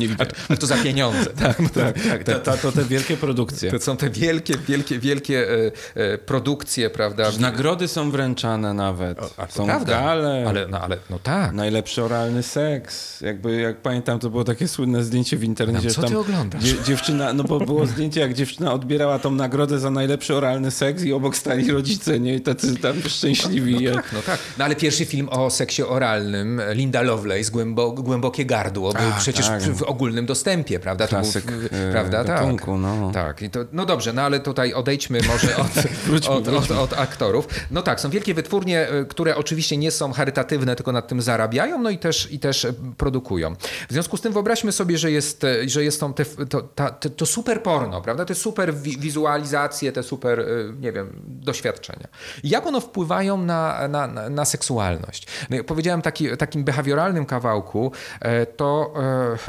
Nie 0.00 0.08
widziałem. 0.08 0.32
Ale 0.48 0.58
to 0.58 0.66
za 0.66 0.76
pieniądze. 0.76 1.30
tak, 1.44 1.56
tak, 1.74 2.24
tak, 2.24 2.24
To, 2.24 2.38
to, 2.38 2.56
to 2.56 2.72
te 2.72 2.84
wielkie 2.84 3.16
produkcje. 3.16 3.70
To 3.70 3.80
są 3.80 3.96
te 3.96 4.10
wielkie, 4.10 4.54
wielkie, 4.68 4.98
wielkie 4.98 5.48
e, 5.50 5.72
e, 5.94 6.18
produkcje, 6.18 6.90
prawda? 6.90 7.30
Nagrody 7.40 7.88
są 7.88 8.10
wręczane 8.10 8.74
nawet. 8.74 9.18
A 9.36 9.46
to 9.46 9.52
są 9.52 9.64
prawda. 9.66 9.92
gale. 10.00 10.44
Ale, 10.48 10.66
no, 10.68 10.80
ale 10.80 10.96
no 11.10 11.18
tak. 11.18 11.52
Najlepszy 11.52 12.04
oralny 12.04 12.42
seks. 12.42 13.20
Jakby, 13.20 13.60
jak 13.60 13.76
pamiętam, 13.76 14.18
to 14.18 14.30
było 14.30 14.44
takie 14.44 14.68
słynne 14.68 15.04
zdjęcie 15.04 15.36
w 15.36 15.44
internecie. 15.44 15.84
No, 15.88 15.90
że 15.90 15.94
co 15.94 16.02
tam 16.02 16.10
ty 16.10 16.18
oglądasz? 16.18 16.62
dzie- 16.64 16.82
dziewczyna, 16.84 17.32
no 17.32 17.44
bo 17.44 17.60
było 17.60 17.86
zdjęcie, 17.86 18.20
jak 18.20 18.34
dziewczyna 18.34 18.72
odbierała 18.72 19.18
tą 19.18 19.30
nagrodę 19.30 19.78
za 19.78 19.90
najlepszy 19.90 20.34
oralny 20.34 20.70
seks 20.70 21.02
i 21.04 21.12
obok 21.12 21.36
stali 21.36 21.70
rodzice, 21.72 22.20
nie? 22.20 22.34
I 22.34 22.40
tacy 22.40 22.76
tam 22.76 23.02
szczęśliwi. 23.08 23.84
No 23.84 23.94
tak, 23.94 24.12
no 24.12 24.22
tak. 24.22 24.38
No 24.58 24.64
ale 24.64 24.76
pierwszy 24.76 25.04
film 25.04 25.28
o 25.28 25.50
seksie 25.50 25.82
oralnym, 25.82 26.60
Linda 26.72 27.02
Lovelace, 27.02 27.50
Głębo, 27.50 27.92
Głębokie 27.92 28.44
Gardło, 28.44 28.92
był 28.92 29.08
A, 29.16 29.20
przecież 29.20 29.46
tak. 29.46 29.62
w 29.62 29.82
ogólnym 29.90 30.26
dostępie, 30.26 30.80
prawda? 30.80 31.04
To 31.06 31.10
Klasyk, 31.10 31.44
był, 31.44 31.60
w- 31.60 31.72
e, 31.72 31.92
prawda? 31.92 32.24
gatunku, 32.24 32.78
no. 32.78 33.10
tak. 33.14 33.42
I 33.42 33.50
to, 33.50 33.60
no 33.72 33.86
dobrze, 33.86 34.12
no 34.12 34.22
ale 34.22 34.40
tutaj 34.40 34.74
odejdźmy 34.74 35.18
może 35.28 35.56
od, 35.64 35.68
Wróćmy, 36.06 36.30
od, 36.34 36.48
od, 36.48 36.54
wróćmy. 36.54 36.78
od 36.78 36.92
aktorów. 36.92 37.48
No 37.70 37.82
tak, 37.82 38.00
są 38.00 38.10
wielkie 38.10 38.34
wytwórnie, 38.34 38.88
y, 38.92 39.04
które 39.06 39.36
oczywiście 39.36 39.76
nie 39.76 39.90
są 39.90 40.12
charytatywne, 40.12 40.76
tylko 40.76 40.92
nad 40.92 41.08
tym 41.08 41.22
zarabiają, 41.22 41.78
no 41.82 41.90
i 41.90 41.98
też, 41.98 42.32
i 42.32 42.38
też 42.38 42.64
y, 42.64 42.74
produkują. 42.96 43.54
W 43.88 43.92
związku 43.92 44.16
z 44.16 44.20
tym 44.20 44.32
wyobraźmy 44.32 44.72
sobie, 44.72 44.98
że 44.98 45.10
jest, 45.10 45.46
że 45.66 45.84
jest 45.84 46.00
tą 46.00 46.12
te, 46.14 46.24
to, 46.24 46.60
ta, 46.62 46.90
to, 46.90 47.10
to 47.10 47.26
super 47.26 47.62
porno, 47.62 48.00
prawda? 48.02 48.24
Te 48.24 48.34
super 48.34 48.74
wi- 48.74 48.98
wizualizacje, 48.98 49.92
te 49.92 50.02
super, 50.02 50.44
nie 50.80 50.92
wiem, 50.92 51.12
doświadczenia. 51.26 52.08
Jak 52.44 52.66
one 52.66 52.80
wpływają 52.80 53.36
na, 53.38 53.88
na, 53.88 54.06
na, 54.06 54.44
seksualność? 54.44 55.26
No, 55.50 55.64
powiedziałem 55.64 56.02
taki, 56.02 56.36
takim 56.36 56.64
behawioralnym 56.64 57.26
kawałku, 57.26 57.92
e, 58.20 58.46
to 58.46 58.94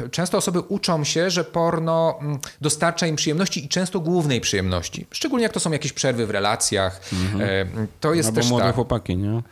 e, 0.04 0.08
często 0.22 0.38
osoby 0.38 0.60
uczą 0.60 1.04
się, 1.04 1.30
że 1.30 1.44
porno 1.44 2.18
mm, 2.20 2.38
dostarcza 2.60 3.06
im 3.06 3.16
przyjemności 3.16 3.64
i 3.64 3.68
często 3.68 4.00
głównej 4.00 4.40
przyjemności. 4.40 5.06
Szczególnie 5.10 5.42
jak 5.42 5.52
to 5.52 5.60
są 5.60 5.72
jakieś 5.72 5.92
przerwy 5.92 6.26
w 6.26 6.30
relacjach. 6.30 7.00
E, 7.40 7.66
To 8.00 8.14
jest 8.14 8.28
Albo 8.28 8.40
też 8.40 8.50
młode 8.50 8.64
tak. 8.64 8.74
chłopaki, 8.74 9.16
nie? 9.16 9.42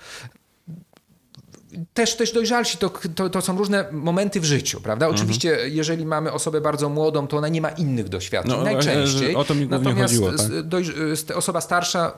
Też, 1.94 2.16
też 2.16 2.32
dojrzalsi, 2.32 2.78
to, 2.78 2.90
to, 3.14 3.30
to 3.30 3.40
są 3.40 3.58
różne 3.58 3.84
momenty 3.92 4.40
w 4.40 4.44
życiu, 4.44 4.80
prawda? 4.80 5.08
Oczywiście, 5.08 5.58
jeżeli 5.68 6.06
mamy 6.06 6.32
osobę 6.32 6.60
bardzo 6.60 6.88
młodą, 6.88 7.26
to 7.26 7.36
ona 7.36 7.48
nie 7.48 7.60
ma 7.60 7.68
innych 7.70 8.08
doświadczeń, 8.08 8.56
No, 8.56 8.62
najczęściej. 8.62 9.32
e, 9.34 9.36
o 9.38 9.44
to 9.44 9.54
mi 9.54 9.66
głównie 9.66 9.88
Natomiast 9.88 10.14
chodziło, 10.14 10.32
tak. 10.32 10.46
dojrz- 10.46 11.10
s- 11.12 11.30
osoba 11.30 11.60
starsza 11.60 12.12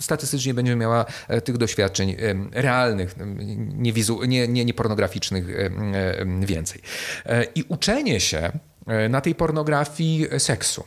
statystycznie 0.00 0.54
będzie 0.54 0.76
miała 0.76 1.04
e, 1.28 1.40
tych 1.40 1.56
doświadczeń 1.56 2.16
realnych, 2.52 3.14
nie, 3.76 3.92
wizu, 3.92 4.24
nie, 4.24 4.48
nie, 4.48 4.64
nie 4.64 4.74
pornograficznych 4.74 5.44
więcej. 6.40 6.80
E, 7.26 7.44
I 7.54 7.62
uczenie 7.68 8.20
się 8.20 8.52
e, 8.86 9.08
na 9.08 9.20
tej 9.20 9.34
pornografii 9.34 10.26
seksu. 10.38 10.84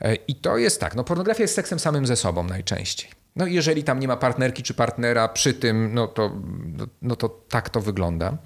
E, 0.00 0.14
I 0.14 0.34
to 0.34 0.58
jest 0.58 0.80
tak, 0.80 0.94
no 0.94 1.04
pornografia 1.04 1.42
jest 1.42 1.54
seksem 1.54 1.78
samym 1.78 2.06
ze 2.06 2.16
sobą 2.16 2.44
najczęściej. 2.44 3.10
No 3.36 3.46
jeżeli 3.46 3.84
tam 3.84 4.00
nie 4.00 4.08
ma 4.08 4.16
partnerki 4.16 4.62
czy 4.62 4.74
partnera 4.74 5.28
przy 5.28 5.54
tym, 5.54 5.94
no 5.94 6.06
to, 6.06 6.30
no, 7.02 7.16
to 7.16 7.28
tak 7.28 7.70
to 7.70 7.80
wygląda 7.80 8.38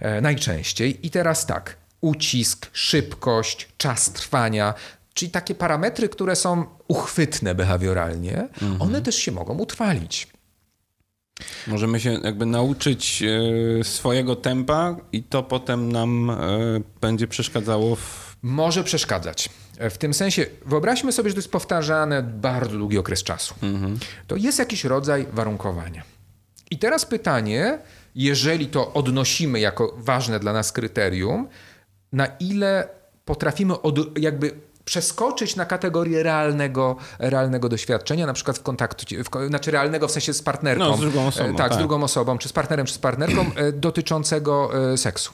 e, 0.00 0.20
najczęściej. 0.20 1.06
I 1.06 1.10
teraz 1.10 1.46
tak, 1.46 1.76
ucisk, 2.00 2.70
szybkość, 2.72 3.68
czas 3.76 4.12
trwania, 4.12 4.74
czyli 5.14 5.30
takie 5.30 5.54
parametry, 5.54 6.08
które 6.08 6.36
są 6.36 6.64
uchwytne 6.88 7.54
behawioralnie, 7.54 8.48
one 8.78 9.02
też 9.02 9.16
się 9.16 9.32
mogą 9.32 9.58
utrwalić. 9.58 10.28
Możemy 11.66 12.00
się 12.00 12.10
jakby 12.24 12.46
nauczyć 12.46 13.22
e, 13.22 13.84
swojego 13.84 14.36
tempa 14.36 14.96
i 15.12 15.22
to 15.22 15.42
potem 15.42 15.92
nam 15.92 16.30
e, 16.30 16.36
będzie 17.00 17.26
przeszkadzało 17.26 17.96
w... 17.96 18.36
Może 18.42 18.84
przeszkadzać. 18.84 19.48
E, 19.80 19.90
W 19.90 19.98
tym 19.98 20.14
sensie, 20.14 20.46
wyobraźmy 20.66 21.12
sobie, 21.12 21.30
że 21.30 21.34
to 21.34 21.38
jest 21.38 21.50
powtarzane 21.52 22.22
bardzo 22.22 22.78
długi 22.78 22.98
okres 22.98 23.22
czasu. 23.22 23.54
To 24.26 24.36
jest 24.36 24.58
jakiś 24.58 24.84
rodzaj 24.84 25.26
warunkowania. 25.32 26.02
I 26.70 26.78
teraz 26.78 27.06
pytanie, 27.06 27.78
jeżeli 28.14 28.66
to 28.66 28.92
odnosimy 28.92 29.60
jako 29.60 29.94
ważne 29.98 30.40
dla 30.40 30.52
nas 30.52 30.72
kryterium, 30.72 31.48
na 32.12 32.26
ile 32.26 32.88
potrafimy 33.24 33.82
od, 33.82 34.18
jakby 34.18 34.52
przeskoczyć 34.84 35.56
na 35.56 35.64
kategorię 35.64 36.22
realnego, 36.22 36.96
realnego 37.18 37.68
doświadczenia, 37.68 38.26
na 38.26 38.32
przykład 38.32 38.58
w 38.58 38.62
kontakcie, 38.62 39.24
w, 39.24 39.28
znaczy 39.48 39.70
realnego 39.70 40.08
w 40.08 40.10
sensie 40.10 40.32
z 40.34 40.42
partnerką. 40.42 40.84
No, 40.84 40.96
z 40.96 41.00
drugą 41.00 41.26
osobą, 41.26 41.48
E, 41.48 41.54
Tak, 41.54 41.66
z 41.66 41.70
tak. 41.70 41.78
drugą 41.78 42.02
osobą, 42.02 42.38
czy 42.38 42.48
z 42.48 42.52
partnerem, 42.52 42.86
czy 42.86 42.94
z 42.94 42.98
partnerką, 42.98 43.46
e, 43.56 43.72
dotyczącego 43.72 44.70
seksu. 44.96 45.32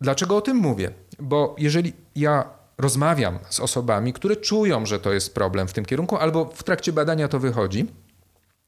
Dlaczego 0.00 0.36
o 0.36 0.40
tym 0.40 0.56
mówię? 0.56 0.90
Bo 1.18 1.56
jeżeli 1.58 1.92
ja 2.16 2.44
rozmawiam 2.78 3.38
z 3.50 3.60
osobami, 3.60 4.12
które 4.12 4.36
czują, 4.36 4.86
że 4.86 5.00
to 5.00 5.12
jest 5.12 5.34
problem 5.34 5.68
w 5.68 5.72
tym 5.72 5.84
kierunku, 5.84 6.16
albo 6.16 6.44
w 6.44 6.62
trakcie 6.62 6.92
badania 6.92 7.28
to 7.28 7.38
wychodzi, 7.38 7.86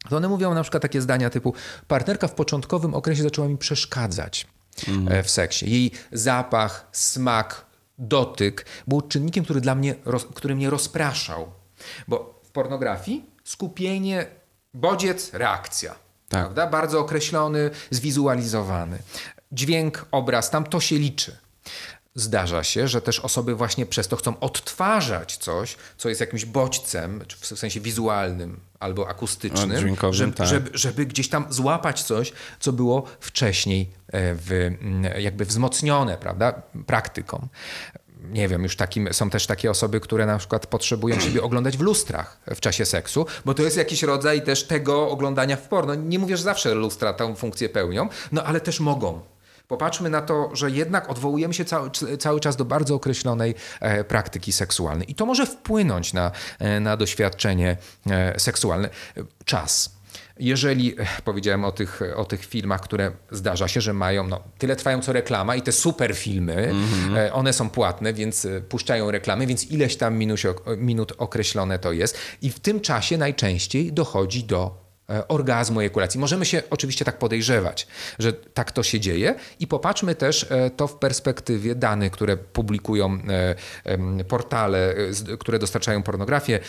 to 0.09 0.17
one 0.17 0.29
mówią 0.29 0.55
na 0.55 0.63
przykład 0.63 0.83
takie 0.83 1.01
zdania 1.01 1.31
typu: 1.31 1.55
Partnerka 1.89 2.29
w 2.29 2.35
początkowym 2.35 2.95
okresie 2.95 3.23
zaczęła 3.23 3.49
mi 3.49 3.59
przeszkadzać 3.59 4.47
e, 5.09 5.23
w 5.23 5.31
seksie. 5.31 5.71
Jej 5.71 5.93
zapach, 6.13 6.89
smak, 6.93 7.67
dotyk 7.99 8.67
był 8.87 9.01
czynnikiem, 9.01 9.45
który, 9.45 9.61
dla 9.61 9.75
mnie, 9.75 9.95
który 10.35 10.55
mnie 10.55 10.71
rozpraszał. 10.71 11.53
Bo 12.09 12.41
w 12.45 12.51
pornografii 12.51 13.25
skupienie, 13.45 14.27
bodziec, 14.75 15.35
reakcja. 15.35 15.91
Tak. 15.91 16.01
Prawda? 16.29 16.67
Bardzo 16.67 17.01
określony, 17.01 17.71
zwizualizowany. 17.91 18.99
Dźwięk, 19.53 20.07
obraz, 20.11 20.51
tam 20.51 20.65
to 20.65 20.81
się 20.81 20.97
liczy. 20.97 21.37
Zdarza 22.19 22.65
się, 22.65 22.89
że 22.89 23.01
też 23.01 23.21
osoby 23.21 23.55
właśnie 23.55 23.87
przez 23.87 24.09
to 24.09 24.17
chcą 24.17 24.41
odtwarzać 24.41 25.37
coś, 25.37 25.77
co 25.97 26.09
jest 26.09 26.21
jakimś 26.21 26.45
bodźcem, 26.45 27.21
w 27.41 27.47
sensie 27.47 27.81
wizualnym 27.81 28.61
albo 28.81 29.09
akustycznym, 29.09 29.97
żeby, 30.11 30.33
tak. 30.33 30.47
żeby, 30.47 30.71
żeby 30.75 31.07
gdzieś 31.07 31.29
tam 31.29 31.47
złapać 31.51 32.03
coś, 32.03 32.33
co 32.61 32.73
było 32.73 33.05
wcześniej 33.21 33.91
e, 34.09 34.35
w, 34.35 34.71
jakby 35.19 35.45
wzmocnione, 35.45 36.17
prawda, 36.17 36.63
praktyką. 36.87 37.49
Nie 38.33 38.49
wiem, 38.49 38.63
już 38.63 38.77
takim, 38.77 39.09
są 39.13 39.31
też 39.31 39.47
takie 39.47 39.71
osoby, 39.71 40.01
które 40.01 40.27
na 40.27 40.39
przykład 40.39 40.67
potrzebują 40.67 41.21
siebie 41.21 41.43
oglądać 41.43 41.77
w 41.77 41.81
lustrach 41.81 42.41
w 42.47 42.61
czasie 42.61 42.85
seksu, 42.85 43.27
bo 43.45 43.55
to 43.55 43.63
jest 43.63 43.77
jakiś 43.77 44.03
rodzaj 44.03 44.43
też 44.43 44.65
tego 44.65 45.11
oglądania 45.11 45.57
w 45.57 45.69
porno. 45.69 45.95
Nie 45.95 46.19
mówię, 46.19 46.37
że 46.37 46.43
zawsze 46.43 46.75
lustra 46.75 47.13
tę 47.13 47.37
funkcję 47.37 47.69
pełnią, 47.69 48.09
no 48.33 48.45
ale 48.45 48.61
też 48.61 48.81
mogą. 48.81 49.21
Popatrzmy 49.69 50.11
na 50.11 50.23
to, 50.23 50.51
że 50.53 50.71
jednak 50.71 51.11
odwołujemy 51.11 51.55
się 51.55 51.65
cały, 51.65 51.91
cały 52.19 52.41
czas 52.41 52.57
do 52.57 52.65
bardzo 52.65 52.95
określonej 52.95 53.55
e, 53.81 54.05
praktyki 54.05 54.53
seksualnej. 54.53 55.11
I 55.11 55.15
to 55.15 55.27
może 55.27 55.47
wpłynąć 55.47 56.13
na, 56.13 56.31
e, 56.59 56.81
na 56.81 56.97
doświadczenie 56.97 57.77
e, 58.11 58.41
seksualne. 58.41 58.89
Czas. 59.45 59.99
Jeżeli 60.39 60.97
powiedziałem 61.25 61.65
o 61.65 61.73
tych, 61.73 62.01
o 62.17 62.25
tych 62.25 62.45
filmach, 62.45 62.81
które 62.81 63.13
zdarza 63.31 63.69
się, 63.69 63.81
że 63.81 63.93
mają, 63.93 64.27
no, 64.27 64.41
tyle 64.59 64.77
trwają 64.77 65.01
co 65.01 65.13
reklama 65.13 65.57
i 65.57 65.63
te 65.63 65.73
super 65.73 66.17
filmy, 66.17 66.73
mm-hmm. 66.73 67.31
one 67.33 67.53
są 67.53 67.71
płatne, 67.71 68.15
więc 68.15 68.47
puszczają 68.69 69.11
reklamy, 69.11 69.47
więc 69.47 69.71
ileś 69.71 69.97
tam 69.97 70.17
minut, 70.17 70.41
minut 70.77 71.13
określone 71.19 71.79
to 71.79 71.93
jest. 71.93 72.19
I 72.43 72.51
w 72.51 72.61
tym 72.61 72.81
czasie 72.81 73.19
najczęściej 73.19 73.93
dochodzi 73.93 74.45
do 74.45 74.88
orgazmu, 75.29 75.81
ejakulacji. 75.81 76.21
Możemy 76.21 76.47
się 76.47 76.63
oczywiście 76.71 77.05
tak 77.05 77.19
podejrzewać, 77.19 77.87
że 78.19 78.33
tak 78.33 78.73
to 78.73 78.83
się 78.83 79.01
dzieje 79.01 79.35
i 79.61 79.67
popatrzmy 79.67 80.15
też 80.15 80.47
e, 80.51 80.71
to 80.71 80.87
w 80.87 80.95
perspektywie 80.97 81.75
danych, 81.75 82.13
które 82.13 82.37
publikują 82.37 83.19
e, 83.85 84.25
portale, 84.25 84.95
które 85.39 85.59
dostarczają 85.59 86.03
pornografię, 86.03 86.61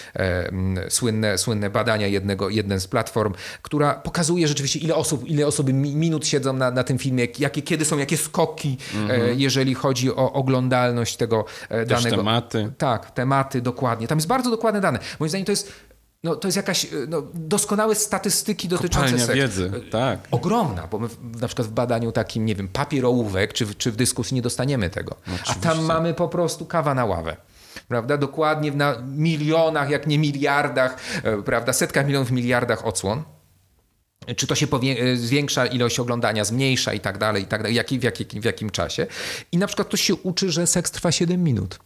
słynne, 0.89 1.37
słynne 1.37 1.69
badania 1.69 2.07
jednego, 2.07 2.49
jeden 2.49 2.79
z 2.79 2.87
platform, 2.87 3.33
która 3.61 3.93
pokazuje 3.93 4.47
rzeczywiście 4.47 4.79
ile 4.79 4.95
osób, 4.95 5.27
ile 5.27 5.47
osoby 5.47 5.73
minut 5.73 6.27
siedzą 6.27 6.53
na, 6.53 6.71
na 6.71 6.83
tym 6.83 6.97
filmie, 6.97 7.27
jakie, 7.39 7.61
kiedy 7.61 7.85
są 7.85 7.97
jakie 7.97 8.17
skoki, 8.17 8.77
mhm. 8.95 9.39
jeżeli 9.39 9.73
chodzi 9.73 10.11
o 10.11 10.33
oglądalność 10.33 11.17
tego 11.17 11.45
też 11.69 11.87
danego. 11.87 12.17
tematy. 12.17 12.71
Tak, 12.77 13.11
tematy, 13.11 13.61
dokładnie. 13.61 14.07
Tam 14.07 14.17
jest 14.17 14.27
bardzo 14.27 14.49
dokładne 14.49 14.81
dane. 14.81 14.99
Moim 15.19 15.29
zdaniem 15.29 15.45
to 15.45 15.51
jest 15.51 15.88
no, 16.23 16.35
to 16.35 16.47
jest 16.47 16.57
jakaś 16.57 16.87
no, 17.07 17.23
doskonałe 17.33 17.95
statystyki 17.95 18.67
dotyczące 18.67 19.19
seksu. 19.19 19.33
wiedzy, 19.33 19.71
tak. 19.91 20.19
Ogromna, 20.31 20.87
bo 20.87 20.99
my 20.99 21.07
w, 21.07 21.41
na 21.41 21.47
przykład 21.47 21.67
w 21.67 21.71
badaniu 21.71 22.11
takim, 22.11 22.45
nie 22.45 22.55
wiem, 22.55 22.67
papierołówek 22.67 23.53
czy, 23.53 23.75
czy 23.75 23.91
w 23.91 23.95
dyskusji 23.95 24.35
nie 24.35 24.41
dostaniemy 24.41 24.89
tego. 24.89 25.15
Oczywiście. 25.21 25.55
A 25.57 25.73
tam 25.73 25.83
mamy 25.83 26.13
po 26.13 26.27
prostu 26.27 26.65
kawa 26.65 26.93
na 26.93 27.05
ławę. 27.05 27.35
Prawda? 27.87 28.17
Dokładnie 28.17 28.71
na 28.71 28.95
milionach, 29.07 29.89
jak 29.89 30.07
nie 30.07 30.19
miliardach, 30.19 30.97
e, 31.23 31.41
prawda? 31.41 31.73
Setkach 31.73 32.05
milionów, 32.05 32.31
miliardach 32.31 32.85
odsłon. 32.85 33.23
Czy 34.35 34.47
to 34.47 34.55
się 34.55 34.67
e, 34.67 35.15
zwiększa 35.15 35.65
ilość 35.65 35.99
oglądania, 35.99 36.45
zmniejsza 36.45 36.93
i 36.93 36.99
tak 36.99 37.17
dalej, 37.17 37.43
i 37.43 37.45
tak 37.45 37.61
dalej, 37.61 37.75
jak, 37.75 37.87
w, 37.87 38.03
jak, 38.03 38.17
w 38.17 38.45
jakim 38.45 38.69
czasie. 38.69 39.07
I 39.51 39.57
na 39.57 39.67
przykład 39.67 39.87
ktoś 39.87 40.01
się 40.01 40.15
uczy, 40.15 40.51
że 40.51 40.67
seks 40.67 40.91
trwa 40.91 41.11
7 41.11 41.43
minut 41.43 41.79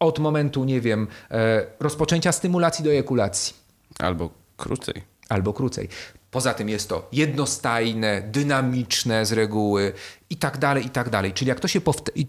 od 0.00 0.18
momentu, 0.18 0.64
nie 0.64 0.80
wiem, 0.80 1.06
e, 1.30 1.66
rozpoczęcia 1.80 2.32
stymulacji 2.32 2.84
do 2.84 2.90
ejakulacji. 2.90 3.54
Albo 3.98 4.30
krócej. 4.56 5.02
Albo 5.28 5.52
krócej. 5.52 5.88
Poza 6.30 6.54
tym 6.54 6.68
jest 6.68 6.88
to 6.88 7.08
jednostajne, 7.12 8.22
dynamiczne 8.22 9.26
z 9.26 9.32
reguły 9.32 9.92
i 10.30 10.36
tak 10.36 10.58
dalej, 10.58 10.86
i 10.86 10.90
tak 10.90 11.10
dalej. 11.10 11.32
Czyli 11.32 11.48
jak 11.48 11.60
to 11.60 11.68
się 11.68 11.80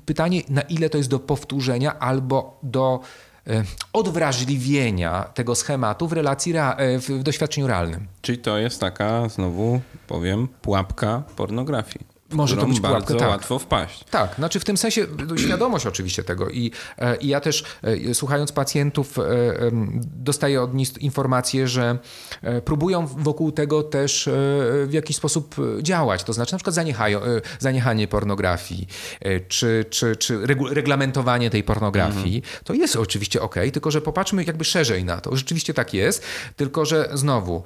pytanie, 0.06 0.42
na 0.50 0.62
ile 0.62 0.90
to 0.90 0.98
jest 0.98 1.10
do 1.10 1.20
powtórzenia 1.20 2.00
albo 2.00 2.60
do 2.64 3.00
e, 3.48 3.64
odwrażliwienia 3.94 5.24
tego 5.24 5.56
schematu 5.56 6.08
w 6.08 6.14
relacji, 6.14 6.54
e, 6.58 7.00
w 7.00 7.24
doświadczeniu 7.24 7.68
realnym. 7.68 8.08
Czyli 8.22 8.38
to 8.38 8.58
jest 8.58 8.80
taka, 8.80 9.30
znowu 9.30 9.82
powiem, 10.08 10.48
pułapka 10.62 11.24
pornografii 11.36 12.09
może 12.32 12.58
to 12.58 12.66
być 12.66 12.80
pułapka, 12.80 13.16
tak. 13.16 13.30
łatwo 13.30 13.60
wpaść. 13.60 14.04
Tak, 14.12 14.36
znaczy 14.36 14.60
w 14.60 14.66
tym 14.66 14.78
sensie 14.78 15.06
świadomość 15.38 15.86
oczywiście 15.86 16.24
tego 16.24 16.50
i, 16.50 16.72
e, 16.98 17.16
i 17.16 17.28
ja 17.28 17.40
też 17.40 17.64
e, 17.84 18.14
słuchając 18.14 18.52
pacjentów 18.52 19.20
e, 19.20 19.24
dostaję 20.04 20.62
od 20.62 20.74
nich 20.74 20.98
informację, 20.98 21.68
że 21.68 21.98
próbują 22.66 23.08
wokół 23.08 23.52
tego 23.52 23.84
też 23.84 24.30
w 24.86 24.90
jakiś 24.92 25.16
sposób 25.16 25.56
działać, 25.82 26.24
to 26.24 26.34
znaczy 26.34 26.54
na 26.54 26.58
przykład 26.58 26.76
zaniechają, 26.76 27.22
zaniechanie 27.60 28.08
pornografii 28.08 28.88
czy, 29.48 29.86
czy, 29.90 30.16
czy 30.16 30.40
reglamentowanie 30.70 31.50
tej 31.50 31.64
pornografii, 31.64 32.36
mhm. 32.36 32.64
to 32.64 32.74
jest 32.74 32.96
oczywiście 32.96 33.42
ok, 33.42 33.56
tylko 33.74 33.92
że 33.92 34.02
popatrzmy 34.02 34.44
jakby 34.44 34.66
szerzej 34.66 35.06
na 35.06 35.22
to. 35.22 35.36
Rzeczywiście 35.36 35.74
tak 35.74 35.94
jest, 35.94 36.24
tylko 36.56 36.86
że 36.86 37.10
znowu 37.14 37.64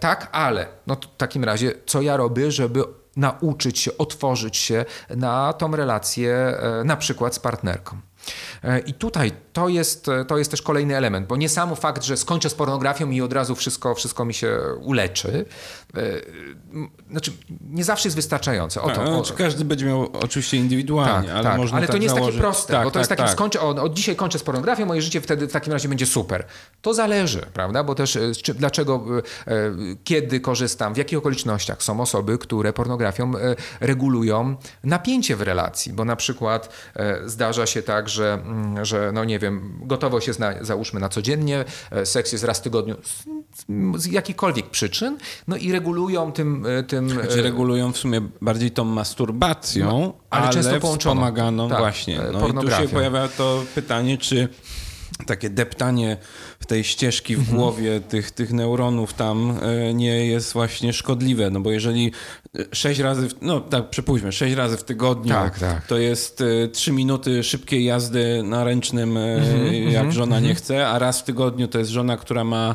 tak, 0.00 0.28
ale 0.32 0.66
no 0.86 0.94
w 0.94 1.16
takim 1.16 1.44
razie 1.44 1.72
co 1.86 2.02
ja 2.02 2.16
robię, 2.16 2.50
żeby 2.50 2.84
nauczyć 3.16 3.78
się, 3.78 3.98
otworzyć 3.98 4.56
się 4.56 4.84
na 5.16 5.52
tą 5.52 5.76
relację 5.76 6.34
e, 6.34 6.84
na 6.84 6.96
przykład 6.96 7.34
z 7.34 7.38
partnerką. 7.38 7.96
E, 8.64 8.78
I 8.78 8.94
tutaj 8.94 9.32
to 9.52 9.68
jest, 9.68 10.06
to 10.26 10.38
jest 10.38 10.50
też 10.50 10.62
kolejny 10.62 10.96
element, 10.96 11.26
bo 11.26 11.36
nie 11.36 11.48
sam 11.48 11.76
fakt, 11.76 12.04
że 12.04 12.16
skończę 12.16 12.50
z 12.50 12.54
pornografią 12.54 13.10
i 13.10 13.20
od 13.20 13.32
razu 13.32 13.54
wszystko, 13.54 13.94
wszystko 13.94 14.24
mi 14.24 14.34
się 14.34 14.58
uleczy, 14.80 15.44
e, 15.85 15.85
znaczy 17.10 17.32
nie 17.70 17.84
zawsze 17.84 18.08
jest 18.08 18.16
wystarczające. 18.16 18.82
O 18.82 18.88
to, 18.88 18.96
tak, 18.96 19.08
o... 19.08 19.14
Znaczy 19.14 19.34
każdy 19.34 19.64
będzie 19.64 19.86
miał 19.86 20.08
oczywiście 20.12 20.56
indywidualnie, 20.56 21.28
tak, 21.28 21.36
ale 21.36 21.44
tak, 21.44 21.58
można 21.58 21.76
Ale 21.76 21.86
tak 21.86 21.94
to 21.94 21.98
nie 21.98 22.04
jest 22.04 22.14
założyć. 22.14 22.36
takie 22.36 22.42
proste, 22.42 22.72
tak, 22.72 22.84
bo 22.84 22.90
to 22.90 22.98
jest 22.98 23.08
tak, 23.08 23.18
takie 23.18 23.28
tak. 23.28 23.36
skończę, 23.36 23.60
od, 23.60 23.78
od, 23.78 23.94
dzisiaj 23.94 24.16
kończę 24.16 24.38
z 24.38 24.42
pornografią, 24.42 24.86
moje 24.86 25.02
życie 25.02 25.20
wtedy 25.20 25.48
w 25.48 25.52
takim 25.52 25.72
razie 25.72 25.88
będzie 25.88 26.06
super. 26.06 26.44
To 26.82 26.94
zależy, 26.94 27.46
prawda, 27.52 27.84
bo 27.84 27.94
też 27.94 28.18
czy, 28.42 28.54
dlaczego, 28.54 29.04
kiedy 30.04 30.40
korzystam, 30.40 30.94
w 30.94 30.96
jakich 30.96 31.18
okolicznościach 31.18 31.82
są 31.82 32.00
osoby, 32.00 32.38
które 32.38 32.72
pornografią 32.72 33.32
regulują 33.80 34.56
napięcie 34.84 35.36
w 35.36 35.42
relacji, 35.42 35.92
bo 35.92 36.04
na 36.04 36.16
przykład 36.16 36.68
zdarza 37.24 37.66
się 37.66 37.82
tak, 37.82 38.08
że 38.08 38.32
mm, 38.32 38.84
że 38.84 39.10
no 39.12 39.24
nie 39.24 39.38
wiem, 39.38 39.78
gotowość 39.82 40.26
jest 40.26 40.40
na, 40.40 40.64
załóżmy 40.64 41.00
na 41.00 41.08
codziennie, 41.08 41.64
e, 41.90 42.06
seks 42.06 42.32
jest 42.32 42.44
raz 42.44 42.58
w 42.58 42.62
tygodniu 42.62 42.96
z, 43.04 44.02
z 44.02 44.06
jakichkolwiek 44.06 44.70
przyczyn, 44.70 45.18
no 45.48 45.56
i 45.56 45.72
regulują 45.72 45.85
tym... 46.32 46.66
E, 46.66 46.82
tym 46.82 47.10
znaczy 47.10 47.42
regulują 47.42 47.92
w 47.92 47.96
sumie 47.98 48.20
bardziej 48.40 48.70
tą 48.70 48.84
masturbacją, 48.84 49.86
no, 49.86 50.12
ale, 50.30 50.42
ale 50.42 50.52
często 50.52 50.80
połączoną. 50.80 51.14
wspomaganą 51.14 51.68
tak, 51.68 51.78
właśnie. 51.78 52.20
No 52.32 52.48
i 52.48 52.52
tu 52.52 52.70
się 52.70 52.88
pojawia 52.88 53.28
to 53.28 53.64
pytanie, 53.74 54.18
czy 54.18 54.48
takie 55.26 55.50
deptanie 55.50 56.16
w 56.60 56.66
tej 56.66 56.84
ścieżki 56.84 57.36
w 57.36 57.38
mhm. 57.38 57.56
głowie 57.56 58.00
tych, 58.00 58.30
tych 58.30 58.52
neuronów 58.52 59.14
tam 59.14 59.58
e, 59.62 59.94
nie 59.94 60.26
jest 60.26 60.52
właśnie 60.52 60.92
szkodliwe, 60.92 61.50
no 61.50 61.60
bo 61.60 61.70
jeżeli 61.70 62.12
sześć 62.72 63.00
razy, 63.00 63.28
w, 63.28 63.34
no 63.42 63.60
tak 63.60 63.90
przypuśćmy, 63.90 64.32
sześć 64.32 64.54
razy 64.54 64.76
w 64.76 64.84
tygodniu 64.84 65.34
tak, 65.34 65.58
tak. 65.58 65.86
to 65.86 65.98
jest 65.98 66.40
e, 66.40 66.68
trzy 66.68 66.92
minuty 66.92 67.42
szybkiej 67.42 67.84
jazdy 67.84 68.42
na 68.42 68.64
ręcznym, 68.64 69.16
e, 69.16 69.34
mhm, 69.34 69.74
jak 69.74 69.86
mhm, 69.86 70.12
żona 70.12 70.40
nie 70.40 70.54
chce, 70.54 70.88
a 70.88 70.98
raz 70.98 71.20
w 71.20 71.24
tygodniu 71.24 71.68
to 71.68 71.78
jest 71.78 71.90
żona, 71.90 72.16
która 72.16 72.44
ma 72.44 72.74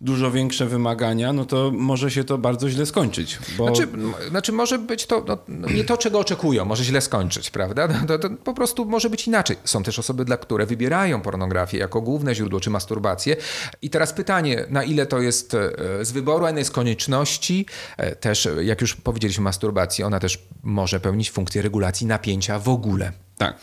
dużo 0.00 0.30
większe 0.30 0.66
wymagania, 0.66 1.32
no 1.32 1.44
to 1.44 1.70
może 1.74 2.10
się 2.10 2.24
to 2.24 2.38
bardzo 2.38 2.70
źle 2.70 2.86
skończyć. 2.86 3.38
Bo... 3.58 3.66
Znaczy, 3.66 3.88
znaczy 4.30 4.52
może 4.52 4.78
być 4.78 5.06
to 5.06 5.24
no, 5.28 5.38
no, 5.48 5.68
nie 5.68 5.84
to, 5.84 5.96
czego 5.96 6.18
oczekują, 6.18 6.64
może 6.64 6.84
źle 6.84 7.00
skończyć, 7.00 7.50
prawda? 7.50 7.88
To, 8.08 8.18
to, 8.18 8.30
po 8.30 8.54
prostu 8.54 8.84
może 8.84 9.10
być 9.10 9.26
inaczej. 9.26 9.56
Są 9.64 9.82
też 9.82 9.98
osoby, 9.98 10.24
dla 10.24 10.36
które 10.36 10.66
wybierają 10.66 11.22
pornografię 11.22 11.78
jako 11.78 12.00
główne 12.00 12.34
źródło, 12.34 12.60
czy 12.60 12.70
masturbację. 12.70 13.36
I 13.82 13.90
teraz 13.90 14.12
pytanie, 14.12 14.64
na 14.70 14.84
ile 14.84 15.06
to 15.06 15.20
jest 15.20 15.54
e, 15.54 15.70
z 16.04 16.12
wyboru, 16.12 16.44
a 16.44 16.50
ile 16.50 16.58
jest 16.58 16.70
konieczności. 16.70 17.66
E, 17.96 18.16
też, 18.16 18.48
jak 18.62 18.80
już 18.80 18.96
powiedzieliśmy, 19.12 19.44
masturbacji, 19.44 20.04
ona 20.04 20.20
też 20.20 20.48
może 20.62 21.00
pełnić 21.00 21.30
funkcję 21.30 21.62
regulacji 21.62 22.06
napięcia 22.06 22.58
w 22.58 22.68
ogóle. 22.68 23.12
Tak. 23.38 23.56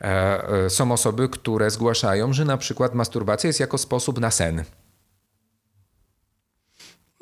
E, 0.00 0.70
są 0.70 0.92
osoby, 0.92 1.28
które 1.28 1.70
zgłaszają, 1.70 2.32
że 2.32 2.44
na 2.44 2.56
przykład 2.56 2.94
masturbacja 2.94 3.48
jest 3.48 3.60
jako 3.60 3.78
sposób 3.78 4.20
na 4.20 4.30
sen. 4.30 4.64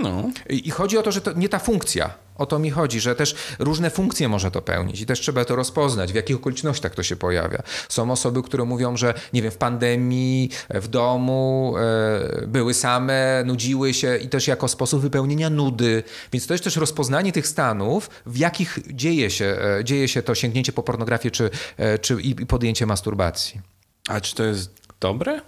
No. 0.03 0.31
I 0.49 0.71
chodzi 0.71 0.99
o 0.99 1.03
to, 1.03 1.13
że 1.13 1.21
to 1.21 1.33
nie 1.33 1.49
ta 1.49 1.59
funkcja. 1.59 2.15
O 2.37 2.47
to 2.47 2.59
mi 2.59 2.71
chodzi, 2.71 3.01
że 3.01 3.15
też 3.15 3.35
różne 3.59 3.91
funkcje 3.91 4.29
może 4.29 4.51
to 4.51 4.63
pełnić 4.63 5.01
i 5.01 5.07
też 5.07 5.21
trzeba 5.21 5.45
to 5.45 5.57
rozpoznać, 5.57 6.13
w 6.13 6.15
jakich 6.15 6.37
okolicznościach 6.37 6.95
to 6.95 7.03
się 7.03 7.17
pojawia. 7.17 7.63
Są 7.89 8.11
osoby, 8.11 8.43
które 8.43 8.65
mówią, 8.65 8.97
że 8.97 9.15
nie 9.33 9.43
wiem, 9.43 9.51
w 9.51 9.57
pandemii, 9.57 10.51
w 10.71 10.89
domu 10.89 11.75
e, 11.79 12.47
były 12.47 12.75
same, 12.75 13.43
nudziły 13.47 13.95
się 13.95 14.17
i 14.17 14.29
też 14.29 14.49
jako 14.49 14.69
sposób 14.69 15.03
wypełnienia 15.03 15.51
nudy. 15.51 16.03
Więc 16.33 16.47
to 16.47 16.55
jest 16.55 16.65
też 16.65 16.77
rozpoznanie 16.77 17.33
tych 17.33 17.47
stanów, 17.47 18.11
w 18.27 18.37
jakich 18.39 18.79
dzieje 18.91 19.31
się, 19.31 19.57
e, 19.79 19.85
dzieje 19.85 20.09
się 20.09 20.23
to 20.23 20.35
sięgnięcie 20.35 20.73
po 20.73 20.83
pornografię 20.83 21.31
czy, 21.31 21.51
e, 21.77 21.99
czy 21.99 22.21
i 22.21 22.35
podjęcie 22.35 22.87
masturbacji. 22.87 23.61
A 24.09 24.21
czy 24.21 24.35
to 24.35 24.45
jest 24.45 24.71
dobre? 25.01 25.41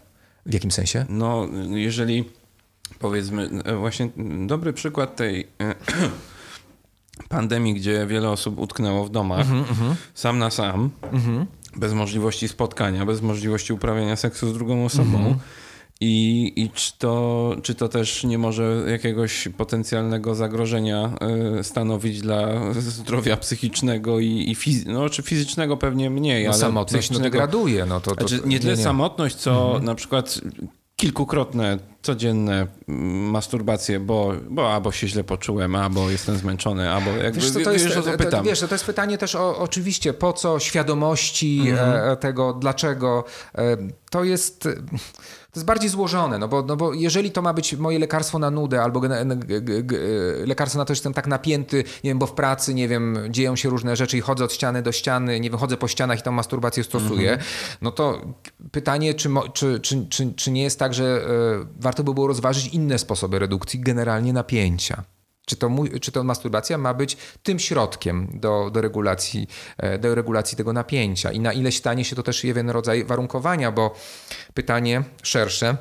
W 0.47 0.55
jakim 0.55 0.70
sensie? 0.70 1.06
No, 1.09 1.48
jeżeli 1.70 2.24
powiedzmy, 2.98 3.50
e, 3.64 3.76
właśnie 3.76 4.08
dobry 4.46 4.72
przykład 4.72 5.16
tej 5.16 5.48
e, 5.60 5.74
pandemii, 7.28 7.74
gdzie 7.74 8.06
wiele 8.06 8.30
osób 8.30 8.58
utknęło 8.58 9.04
w 9.04 9.10
domach, 9.10 9.50
mm 9.50 9.64
-hmm. 9.64 9.94
sam 10.14 10.38
na 10.38 10.50
sam, 10.50 10.90
mm 11.12 11.22
-hmm. 11.22 11.46
bez 11.76 11.92
możliwości 11.92 12.48
spotkania, 12.48 13.06
bez 13.06 13.22
możliwości 13.22 13.72
uprawiania 13.72 14.16
seksu 14.16 14.50
z 14.50 14.54
drugą 14.54 14.84
osobą. 14.84 15.18
Mm 15.18 15.32
-hmm. 15.32 15.38
I, 16.00 16.52
i 16.56 16.70
czy, 16.70 16.98
to, 16.98 17.56
czy 17.62 17.74
to 17.74 17.88
też 17.88 18.24
nie 18.24 18.38
może 18.38 18.84
jakiegoś 18.88 19.48
potencjalnego 19.56 20.34
zagrożenia 20.34 21.14
y, 21.60 21.64
stanowić 21.64 22.20
dla 22.20 22.72
zdrowia 22.74 23.36
psychicznego 23.36 24.20
i, 24.20 24.50
i 24.50 24.54
fizy 24.54 24.84
no, 24.88 25.08
czy 25.08 25.22
fizycznego 25.22 25.76
pewnie 25.76 26.10
mniej, 26.10 26.44
no, 26.44 26.50
ale 26.50 26.58
samotność 26.58 27.10
no, 27.10 27.18
degraduje. 27.18 27.86
No 27.86 28.00
to, 28.00 28.16
to, 28.16 28.28
znaczy, 28.28 28.48
nie 28.48 28.60
tyle 28.60 28.72
nie, 28.72 28.78
nie. 28.78 28.84
samotność, 28.84 29.36
co 29.36 29.80
na 29.82 29.94
przykład 29.94 30.40
kilkukrotne 30.96 31.78
codzienne 32.05 32.66
mm, 32.89 33.31
masturbacje, 33.31 34.01
bo, 34.01 34.32
bo 34.51 34.74
albo 34.74 34.93
się 34.93 35.09
źle 35.09 35.24
poczułem, 35.24 35.74
albo 35.74 36.10
jestem 36.10 36.36
zmęczony, 36.36 36.90
albo 36.90 37.10
jakby, 37.10 37.40
Wiesz, 37.40 37.51
co, 37.51 37.60
to 37.60 37.72
jest, 37.72 37.85
wiesz, 37.85 37.94
to, 37.94 38.18
pytam. 38.18 38.44
wiesz, 38.44 38.60
to 38.60 38.74
jest 38.74 38.85
pytanie 38.85 39.18
też 39.18 39.35
o, 39.35 39.59
oczywiście 39.59 40.12
po 40.12 40.32
co, 40.32 40.59
świadomości 40.59 41.70
Mhm. 41.70 42.12
e, 42.12 42.16
tego, 42.16 42.52
dlaczego. 42.52 43.24
E, 43.59 43.76
to 44.10 44.24
jest... 44.24 44.68
To 45.55 45.60
jest 45.60 45.66
bardziej 45.66 45.90
złożone, 45.90 46.39
no 46.39 46.48
bo, 46.48 46.62
no 46.62 46.76
bo 46.76 46.93
jeżeli 46.94 47.31
to 47.31 47.43
ma 47.43 47.52
być 47.55 47.76
moje 47.76 47.98
lekarstwo 47.98 48.39
na 48.39 48.51
nudę 48.51 48.82
albo 48.82 49.01
lekarstwo 50.47 50.78
na 50.78 50.85
to, 50.85 50.94
że 50.94 50.97
jestem 50.97 51.14
tak 51.14 51.26
napięty, 51.26 51.76
nie 52.05 52.10
wiem, 52.10 52.18
bo 52.18 52.26
w 52.26 52.32
pracy, 52.32 52.74
nie 52.74 52.89
wiem, 52.89 53.18
dzieją 53.31 53.56
się 53.56 53.68
różne 53.68 53.97
rzeczy 53.97 54.18
i 54.18 54.20
chodzę 54.20 54.44
od 54.44 54.52
ściany 54.52 54.82
do 54.82 54.93
ściany, 54.93 55.40
nie 55.40 55.51
wiem, 55.51 55.59
chodzę 55.59 55.76
po 55.76 55.89
ścianach 55.89 56.18
i 56.18 56.22
tą 56.22 56.32
masturbację 56.32 56.85
stosuję, 56.85 57.39
no 57.82 57.90
to 57.93 58.20
pytanie, 58.72 59.14
czy, 59.14 59.28
czy, 59.52 59.81
czy, 60.09 60.32
czy, 60.36 60.51
nie 60.51 60.62
jest 60.62 60.78
tak, 60.78 60.94
że 60.94 61.05
e, 61.05 61.82
warto 61.94 62.04
by 62.04 62.14
było 62.14 62.26
rozważyć 62.26 62.66
inne 62.66 62.98
sposoby 62.98 63.38
redukcji 63.38 63.80
generalnie 63.80 64.32
napięcia. 64.32 65.04
Czy 65.46 65.56
to, 65.56 65.70
czy 66.00 66.12
to 66.12 66.24
masturbacja 66.24 66.78
ma 66.78 66.94
być 66.94 67.16
tym 67.42 67.58
środkiem 67.58 68.28
do, 68.34 68.70
do, 68.70 68.80
regulacji, 68.80 69.48
e, 69.78 69.98
do 69.98 70.14
regulacji 70.14 70.56
tego 70.56 70.72
napięcia 70.72 71.32
i 71.32 71.40
na 71.40 71.52
ile 71.52 71.72
stanie 71.72 72.04
się 72.04 72.16
to 72.16 72.22
też 72.22 72.44
jeden 72.44 72.70
rodzaj 72.70 73.04
warunkowania, 73.04 73.72
bo 73.72 73.94
pytanie 74.54 75.02
szersze, 75.22 75.76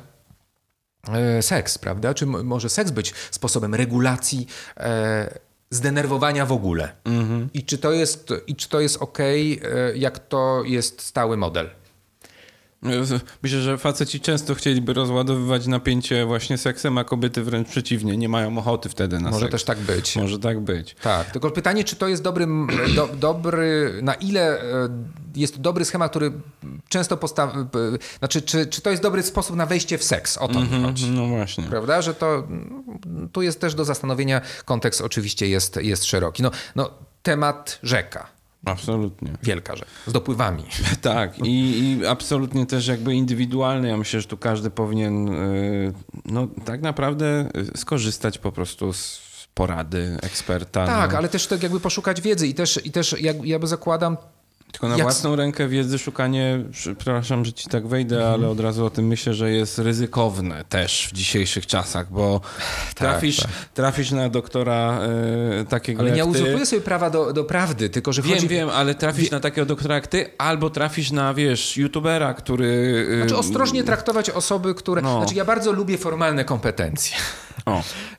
e, 1.08 1.42
seks, 1.42 1.78
prawda? 1.78 2.14
Czy 2.14 2.26
może 2.26 2.68
seks 2.68 2.90
być 2.90 3.14
sposobem 3.30 3.74
regulacji 3.74 4.46
e, 4.76 5.38
zdenerwowania 5.70 6.46
w 6.46 6.52
ogóle? 6.52 6.92
I 7.54 7.64
czy 7.64 7.78
to 7.78 7.92
jest, 7.92 8.32
i 8.46 8.56
czy 8.56 8.68
to 8.68 8.80
jest 8.80 8.96
ok, 9.02 9.18
jak 9.94 10.18
to 10.18 10.62
jest 10.64 11.02
stały 11.02 11.36
model? 11.36 11.70
Myślę, 13.42 13.60
że 13.60 13.78
faceci 13.78 14.20
często 14.20 14.54
chcieliby 14.54 14.92
rozładowywać 14.92 15.66
napięcie 15.66 16.26
właśnie 16.26 16.58
seksem, 16.58 16.98
a 16.98 17.04
kobiety 17.04 17.42
wręcz 17.42 17.68
przeciwnie, 17.68 18.16
nie 18.16 18.28
mają 18.28 18.58
ochoty 18.58 18.88
wtedy 18.88 19.20
na 19.20 19.30
Może 19.30 19.40
seks. 19.40 19.52
też 19.52 19.64
tak 19.64 19.78
być. 19.78 20.16
Może 20.16 20.38
tak 20.38 20.60
być. 20.60 20.96
Tak, 21.02 21.30
tylko 21.30 21.50
pytanie, 21.50 21.84
czy 21.84 21.96
to 21.96 22.08
jest 22.08 22.22
dobry, 22.22 22.46
do, 22.94 23.08
dobry 23.08 23.98
na 24.02 24.14
ile 24.14 24.60
e, 24.62 24.88
jest 25.36 25.54
to 25.54 25.60
dobry 25.60 25.84
schemat, 25.84 26.10
który 26.10 26.32
często 26.88 27.16
postawi, 27.16 27.52
znaczy, 28.18 28.42
czy, 28.42 28.66
czy 28.66 28.80
to 28.80 28.90
jest 28.90 29.02
dobry 29.02 29.22
sposób 29.22 29.56
na 29.56 29.66
wejście 29.66 29.98
w 29.98 30.04
seks, 30.04 30.38
o 30.38 30.48
to 30.48 30.60
mi 30.60 30.82
chodzi. 30.82 31.10
No 31.10 31.26
właśnie. 31.26 31.64
Prawda, 31.64 32.02
że 32.02 32.14
to 32.14 32.34
mm, 32.34 33.28
tu 33.32 33.42
jest 33.42 33.60
też 33.60 33.74
do 33.74 33.84
zastanowienia, 33.84 34.40
kontekst 34.64 35.00
oczywiście 35.00 35.48
jest, 35.48 35.76
jest 35.76 36.04
szeroki. 36.04 36.42
No, 36.42 36.50
no, 36.76 36.90
temat 37.22 37.78
rzeka, 37.82 38.26
Absolutnie. 38.64 39.30
wielka 39.42 39.76
rzeka, 39.76 39.90
z 40.06 40.12
dopływami. 40.12 40.64
Tak, 41.00 41.38
i, 41.38 41.78
i 41.78 42.06
absolutnie 42.06 42.66
też 42.66 42.86
jakby 42.86 43.14
indywidualny. 43.14 43.88
Ja 43.88 43.96
myślę, 43.96 44.20
że 44.20 44.26
tu 44.26 44.36
każdy 44.36 44.70
powinien 44.70 45.28
y, 45.28 45.92
no 46.24 46.48
tak 46.64 46.82
naprawdę 46.82 47.48
y, 47.74 47.78
skorzystać 47.78 48.38
po 48.38 48.52
prostu 48.52 48.92
z 48.92 49.24
porady 49.54 50.18
eksperta. 50.22 50.86
Tak, 50.86 51.12
no. 51.12 51.18
ale 51.18 51.28
też 51.28 51.46
tak 51.46 51.62
jakby 51.62 51.80
poszukać 51.80 52.20
wiedzy 52.20 52.46
i 52.46 52.54
też, 52.54 52.80
i 52.84 52.90
też 52.90 53.20
jak, 53.20 53.44
ja 53.44 53.58
by 53.58 53.66
zakładam, 53.66 54.16
Tylko 54.74 54.88
na 54.88 54.94
jak- 54.96 55.02
własną 55.02 55.36
rękę 55.36 55.68
wiedzy 55.68 55.98
szukanie, 55.98 56.64
przepraszam, 56.72 57.44
że 57.44 57.52
ci 57.52 57.68
tak 57.68 57.86
wejdę, 57.86 58.16
Mhm. 58.16 58.34
ale 58.34 58.48
od 58.48 58.60
razu 58.60 58.86
o 58.86 58.90
tym 58.90 59.06
myślę, 59.06 59.34
że 59.34 59.50
jest 59.52 59.78
ryzykowne 59.78 60.64
też 60.68 61.08
w 61.08 61.12
dzisiejszych 61.12 61.66
czasach, 61.66 62.10
bo 62.12 62.40
trafisz, 62.94 63.36
tak. 63.36 63.50
trafisz 63.74 64.10
na 64.10 64.28
doktora 64.28 65.00
y, 65.60 65.64
takiego 65.64 66.00
ale 66.00 66.10
nie 66.10 66.24
uzurpuję 66.24 66.66
sobie 66.66 66.82
prawa 66.82 67.10
do, 67.10 67.32
do 67.32 67.44
prawdy, 67.44 67.90
tylko 67.90 68.12
że 68.12 68.22
Wiem, 68.22 68.34
chodzi... 68.34 68.48
wiem, 68.48 68.68
ale 68.68 68.94
trafisz 68.94 69.30
na 69.30 69.40
takiego 69.40 69.66
doktora 69.66 69.94
jak 69.94 70.06
ty, 70.06 70.30
albo 70.38 70.70
trafisz 70.70 71.10
na, 71.10 71.34
wiesz, 71.34 71.76
youtubera, 71.76 72.34
który... 72.34 72.66
y, 73.12 73.18
Znaczy 73.20 73.36
ostrożnie 73.36 73.84
traktować 73.84 74.30
osoby, 74.30 74.74
które... 74.74 75.02
No. 75.02 75.18
Znaczy 75.18 75.34
ja 75.34 75.44
bardzo 75.44 75.72
lubię 75.72 75.98
formalne 75.98 76.44
kompetencje. 76.44 77.16
O, 77.66 77.82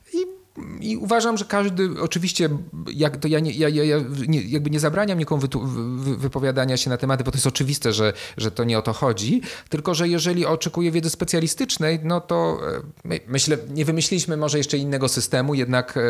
I, 0.80 0.96
uważam, 0.96 1.38
że 1.38 1.44
każdy, 1.44 2.00
oczywiście, 2.00 2.48
jak, 2.92 3.16
to 3.16 3.28
ja, 3.28 3.40
nie, 3.40 3.52
ja, 3.52 3.68
ja, 3.68 3.84
ja 3.84 3.96
nie, 4.28 4.42
jakby 4.42 4.70
nie 4.70 4.80
zabraniam 4.80 5.18
nikomu 5.18 5.40
wytu, 5.40 5.60
wy, 5.66 6.16
wypowiadania 6.16 6.76
się 6.76 6.90
na 6.90 6.96
tematy, 6.96 7.24
bo 7.24 7.30
to 7.30 7.36
jest 7.36 7.46
oczywiste, 7.46 7.92
że, 7.92 8.12
że 8.36 8.50
to 8.50 8.64
nie 8.64 8.78
o 8.78 8.82
to 8.82 8.92
chodzi, 8.92 9.42
tylko 9.68 9.94
że 9.94 10.08
jeżeli 10.08 10.46
oczekuje 10.46 10.90
wiedzy 10.90 11.10
specjalistycznej, 11.10 12.00
no 12.02 12.20
to 12.20 12.58
e, 12.76 12.82
my, 13.04 13.20
myślę, 13.26 13.56
nie 13.70 13.84
wymyśliliśmy 13.84 14.36
może 14.36 14.58
jeszcze 14.58 14.78
innego 14.78 15.08
systemu, 15.08 15.54
jednak 15.54 15.96
e, 15.96 16.00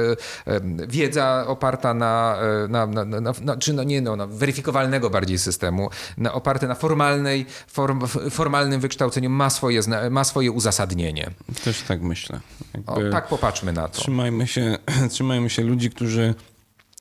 e, 0.46 0.60
wiedza 0.88 1.44
oparta 1.46 1.94
na, 1.94 2.38
na, 2.68 2.86
na, 2.86 3.04
na, 3.04 3.32
na 3.40 3.56
czy 3.56 3.72
no 3.72 3.82
nie, 3.82 4.00
no, 4.00 4.16
na 4.16 4.26
weryfikowalnego 4.26 5.10
bardziej 5.10 5.38
systemu, 5.38 5.90
na, 6.18 6.32
oparte 6.32 6.68
na 6.68 6.74
formalnej, 6.74 7.46
form, 7.66 8.06
formalnym 8.30 8.80
wykształceniu 8.80 9.30
ma 9.30 9.50
swoje, 9.50 9.80
ma 10.10 10.24
swoje 10.24 10.52
uzasadnienie. 10.52 11.30
też 11.64 11.82
tak 11.82 12.02
myślę. 12.02 12.40
O, 12.86 12.94
Jakby- 12.94 13.10
tak 13.10 13.28
popatrzmy 13.28 13.72
na 13.72 13.88
to. 13.88 13.98
Trzymajmy 14.00 14.35
się, 14.44 14.78
trzymajmy 15.10 15.50
się 15.50 15.62
ludzi, 15.62 15.90
którzy 15.90 16.34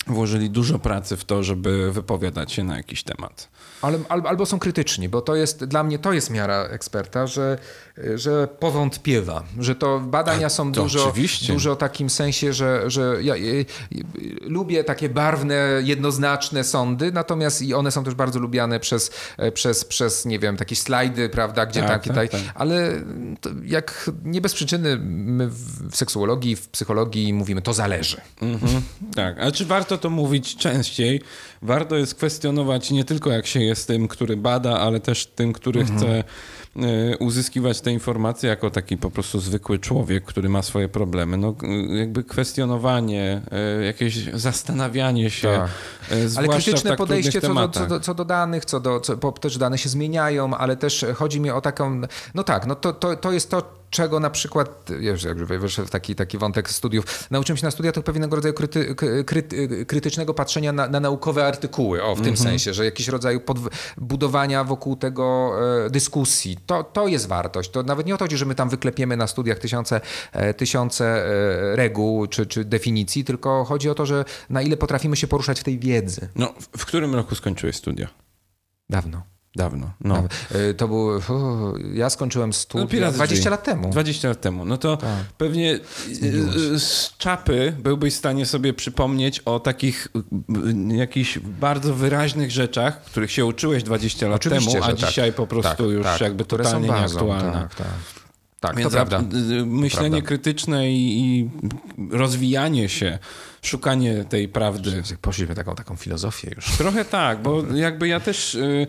włożyli 0.07 0.49
dużo 0.49 0.79
pracy 0.79 1.17
w 1.17 1.25
to, 1.25 1.43
żeby 1.43 1.91
wypowiadać 1.91 2.51
się 2.51 2.63
na 2.63 2.77
jakiś 2.77 3.03
temat. 3.03 3.49
Ale, 3.85 3.99
al- 4.09 4.27
albo 4.27 4.45
są 4.45 4.59
krytyczni, 4.59 5.09
bo 5.09 5.21
to 5.21 5.35
jest 5.35 5.65
dla 5.65 5.83
mnie 5.83 5.99
to 5.99 6.13
jest 6.13 6.29
miara 6.29 6.63
eksperta, 6.63 7.27
że, 7.27 7.57
że 8.15 8.47
powątpiewa, 8.47 9.43
że 9.59 9.75
to 9.75 9.99
badania 9.99 10.49
są 10.49 10.71
to 10.71 10.81
dużo, 10.81 11.09
oczywiście. 11.09 11.53
dużo 11.53 11.75
w 11.75 11.77
takim 11.77 12.09
sensie, 12.09 12.53
że, 12.53 12.89
że 12.89 13.17
ja, 13.21 13.35
y, 13.35 13.39
y, 13.39 13.65
lubię 14.41 14.83
takie 14.83 15.09
barwne, 15.09 15.81
jednoznaczne 15.83 16.63
sądy, 16.63 17.11
natomiast 17.11 17.61
i 17.61 17.73
one 17.73 17.91
są 17.91 18.03
też 18.03 18.13
bardzo 18.15 18.39
lubiane 18.39 18.79
przez, 18.79 19.11
przez, 19.53 19.85
przez 19.85 20.25
nie 20.25 20.39
wiem, 20.39 20.57
takie 20.57 20.75
slajdy, 20.75 21.29
prawda, 21.29 21.65
gdzie 21.65 21.79
Tak, 21.81 21.89
takie, 21.89 22.13
tak, 22.13 22.31
tak, 22.31 22.41
tak. 22.41 22.51
ale 22.55 22.91
jak 23.65 24.11
nie 24.23 24.41
bez 24.41 24.53
przyczyny 24.53 24.97
my 25.01 25.47
w 25.47 25.95
seksuologii, 25.95 26.55
w 26.55 26.67
psychologii 26.69 27.33
mówimy, 27.33 27.61
to 27.61 27.73
zależy. 27.73 28.21
Mhm. 28.41 28.81
Tak, 29.15 29.39
a 29.39 29.51
czy 29.51 29.65
warto 29.65 29.97
to 29.97 30.09
mówić 30.09 30.55
częściej? 30.55 31.21
Warto 31.61 31.95
jest 31.95 32.15
kwestionować 32.15 32.91
nie 32.91 33.03
tylko 33.05 33.31
jak 33.31 33.47
się 33.47 33.59
jest 33.59 33.74
tym, 33.83 34.07
który 34.07 34.37
bada, 34.37 34.79
ale 34.79 34.99
też 34.99 35.25
tym, 35.25 35.53
który 35.53 35.81
Mhm. 35.81 35.99
chce 35.99 36.23
y, 37.13 37.17
uzyskiwać 37.17 37.81
te 37.81 37.91
informacje 37.91 38.49
jako 38.49 38.69
taki 38.69 38.97
po 38.97 39.11
prostu 39.11 39.39
zwykły 39.39 39.79
człowiek, 39.79 40.25
który 40.25 40.49
ma 40.49 40.61
swoje 40.61 40.89
problemy. 40.89 41.37
No, 41.37 41.55
y, 41.93 41.97
jakby 41.97 42.23
kwestionowanie, 42.23 43.41
y, 43.81 43.85
jakieś 43.85 44.33
zastanawianie 44.33 45.29
się, 45.29 45.47
Tak. 45.47 45.69
Ale 46.37 46.47
w 46.47 46.51
krytyczne 46.51 46.89
tak 46.89 46.97
podejście 46.97 47.41
co 47.41 47.53
do, 47.53 47.69
co, 47.69 47.87
do, 47.87 47.99
co 47.99 48.13
do 48.13 48.25
danych, 48.25 48.65
co 48.65 48.79
do, 48.79 48.99
co, 48.99 49.17
bo 49.17 49.31
też 49.31 49.57
dane 49.57 49.77
się 49.77 49.89
zmieniają, 49.89 50.57
ale 50.57 50.77
też 50.77 51.05
chodzi 51.15 51.39
mi 51.39 51.49
o 51.49 51.61
taką, 51.61 52.01
no 52.33 52.43
tak, 52.43 52.65
no 52.67 52.75
to, 52.75 52.93
to, 52.93 53.15
to 53.15 53.31
jest 53.31 53.51
to, 53.51 53.84
czego 53.95 54.19
na 54.19 54.29
przykład, 54.29 54.89
wiesz, 54.99 55.23
jak 55.23 55.37
wyszedł 55.37 55.89
taki, 55.89 56.15
taki 56.15 56.37
wątek 56.37 56.69
studiów, 56.69 57.27
nauczyłem 57.31 57.57
się 57.57 57.65
na 57.65 57.71
studiach 57.71 57.93
to 57.93 58.03
pewnego 58.03 58.35
rodzaju 58.35 58.53
kryty, 58.53 58.95
kryty, 59.25 59.85
krytycznego 59.85 60.33
patrzenia 60.33 60.71
na, 60.71 60.87
na 60.87 60.99
naukowe 60.99 61.47
artykuły, 61.47 62.03
o, 62.03 62.15
w 62.15 62.21
tym 62.21 62.37
sensie, 62.37 62.73
że 62.73 62.85
jakiś 62.85 63.07
rodzaj 63.07 63.39
budowania 63.97 64.63
wokół 64.63 64.95
tego 64.95 65.51
e, 65.85 65.89
dyskusji. 65.89 66.57
To, 66.65 66.83
to 66.83 67.07
jest 67.07 67.27
wartość. 67.27 67.69
To 67.69 67.83
nawet 67.83 68.07
nie 68.07 68.15
o 68.15 68.17
to 68.17 68.25
chodzi, 68.25 68.37
że 68.37 68.45
my 68.45 68.55
tam 68.55 68.69
wyklepiemy 68.69 69.17
na 69.17 69.27
studiach 69.27 69.59
tysiące, 69.59 70.01
e, 70.31 70.53
tysiące 70.53 71.05
e, 71.05 71.75
reguł 71.75 72.27
czy, 72.27 72.45
czy 72.45 72.65
definicji, 72.65 73.23
tylko 73.23 73.65
chodzi 73.65 73.89
o 73.89 73.95
to, 73.95 74.05
że 74.05 74.25
na 74.49 74.61
ile 74.61 74.77
potrafimy 74.77 75.15
się 75.15 75.27
poruszać 75.27 75.59
w 75.59 75.63
tej 75.63 75.79
wiedzy. 75.79 76.29
No, 76.35 76.53
w 76.77 76.85
którym 76.85 77.15
roku 77.15 77.35
skończyłeś 77.35 77.75
studia? 77.75 78.07
Dawno. 78.89 79.34
Dawno. 79.55 79.91
No. 80.01 80.13
Dawno. 80.13 80.29
E, 80.69 80.73
To 80.73 80.87
był. 80.87 81.09
ja 81.93 82.09
skończyłem 82.09 82.53
studia 82.53 82.83
No, 82.85 82.89
Piraty 82.89 83.15
20 83.15 83.35
Drzwi. 83.35 83.49
lat 83.49 83.63
temu. 83.63 83.89
20 83.89 84.27
lat 84.27 84.41
temu. 84.41 84.65
No 84.65 84.77
to 84.77 84.97
Tak. 84.97 85.09
pewnie 85.37 85.73
y, 85.73 85.79
y, 86.73 86.79
z 86.79 87.13
czapy 87.17 87.73
byłbyś 87.79 88.13
w 88.13 88.17
stanie 88.17 88.45
sobie 88.45 88.73
przypomnieć 88.73 89.39
o 89.39 89.59
takich 89.59 90.07
y, 90.15 90.91
y, 90.91 90.95
jakichś 90.95 91.39
bardzo 91.39 91.93
wyraźnych 91.95 92.51
rzeczach, 92.51 93.01
których 93.03 93.31
się 93.31 93.45
uczyłeś 93.45 93.83
20 93.83 94.27
lat 94.27 94.35
Oczywiście, 94.35 94.71
temu, 94.71 94.83
a 94.83 94.87
tak. 94.87 94.95
dzisiaj 95.09 95.33
po 95.33 95.47
prostu 95.47 95.83
Tak, 95.83 95.91
już 95.93 96.03
tak, 96.03 96.21
jakby 96.21 96.45
totalnie 96.45 96.87
nieaktualne. 96.89 97.51
Tak, 97.53 97.75
tak. 97.75 97.87
tak 98.59 98.75
Więc 98.75 98.89
to 98.89 98.95
prawda. 98.95 99.17
a- 99.17 99.21
y, 99.61 99.65
myślenie 99.65 100.09
prawda. 100.09 100.27
krytyczne 100.27 100.91
i, 100.91 101.19
i 101.19 101.49
rozwijanie 102.11 102.89
się, 102.89 103.19
szukanie 103.67 104.25
tej 104.29 104.47
prawdy. 104.47 105.03
Poszliśmy 105.21 105.55
taką, 105.55 105.75
taką 105.75 105.95
filozofię 105.95 106.51
już. 106.55 106.65
Trochę 106.77 107.05
tak, 107.05 107.41
bo 107.41 107.63
jakby 107.75 108.07
ja 108.07 108.19
też 108.19 108.55
y, 108.55 108.87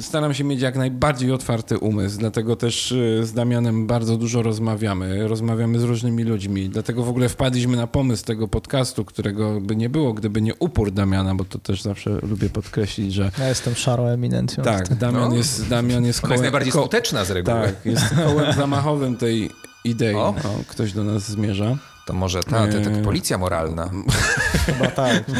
staram 0.00 0.34
się 0.34 0.44
mieć 0.44 0.60
jak 0.60 0.76
najbardziej 0.76 1.32
otwarty 1.32 1.78
umysł, 1.78 2.18
dlatego 2.18 2.56
też 2.56 2.92
y, 2.92 3.20
z 3.26 3.32
Damianem 3.32 3.86
bardzo 3.86 4.16
dużo 4.16 4.42
rozmawiamy, 4.42 5.28
rozmawiamy 5.28 5.78
z 5.78 5.82
różnymi 5.82 6.22
ludźmi, 6.24 6.68
dlatego 6.68 7.02
w 7.02 7.08
ogóle 7.08 7.28
wpadliśmy 7.28 7.76
na 7.76 7.86
pomysł 7.86 8.24
tego 8.24 8.48
podcastu, 8.48 9.04
którego 9.04 9.60
by 9.60 9.76
nie 9.76 9.88
było, 9.90 10.12
gdyby 10.12 10.42
nie 10.42 10.54
upór 10.54 10.90
Damiana, 10.92 11.34
bo 11.34 11.44
to 11.44 11.58
też 11.58 11.82
zawsze 11.82 12.10
lubię 12.22 12.50
podkreślić, 12.50 13.14
że 13.14 13.30
Ja 13.38 13.48
jestem 13.48 13.74
szarą 13.74 14.06
eminencją. 14.06 14.64
tak, 14.64 14.94
Damian 14.94 15.30
No. 15.30 15.36
jest, 15.36 15.68
Damian 15.68 16.04
jest 16.04 16.24
Ona 16.24 16.34
jest 16.34 16.40
kołem- 16.40 16.40
najbardziej 16.40 16.72
ko- 16.72 16.80
skuteczna 16.80 17.24
z 17.24 17.30
reguły. 17.30 17.56
Tak, 17.66 17.74
jest 17.86 18.04
kołem 18.14 18.52
zamachowym 18.52 19.16
tej 19.16 19.50
idei. 19.84 20.14
O. 20.14 20.28
O, 20.28 20.34
ktoś 20.68 20.92
do 20.92 21.04
nas 21.04 21.30
zmierza. 21.30 21.76
To 22.06 22.12
może 22.12 22.42
ta, 22.42 22.50
ta, 22.66 22.80
ta 22.80 22.90
policja 23.04 23.38
moralna. 23.38 23.90
Chyba 24.66 24.86
tak. 24.86 25.24
No. 25.28 25.34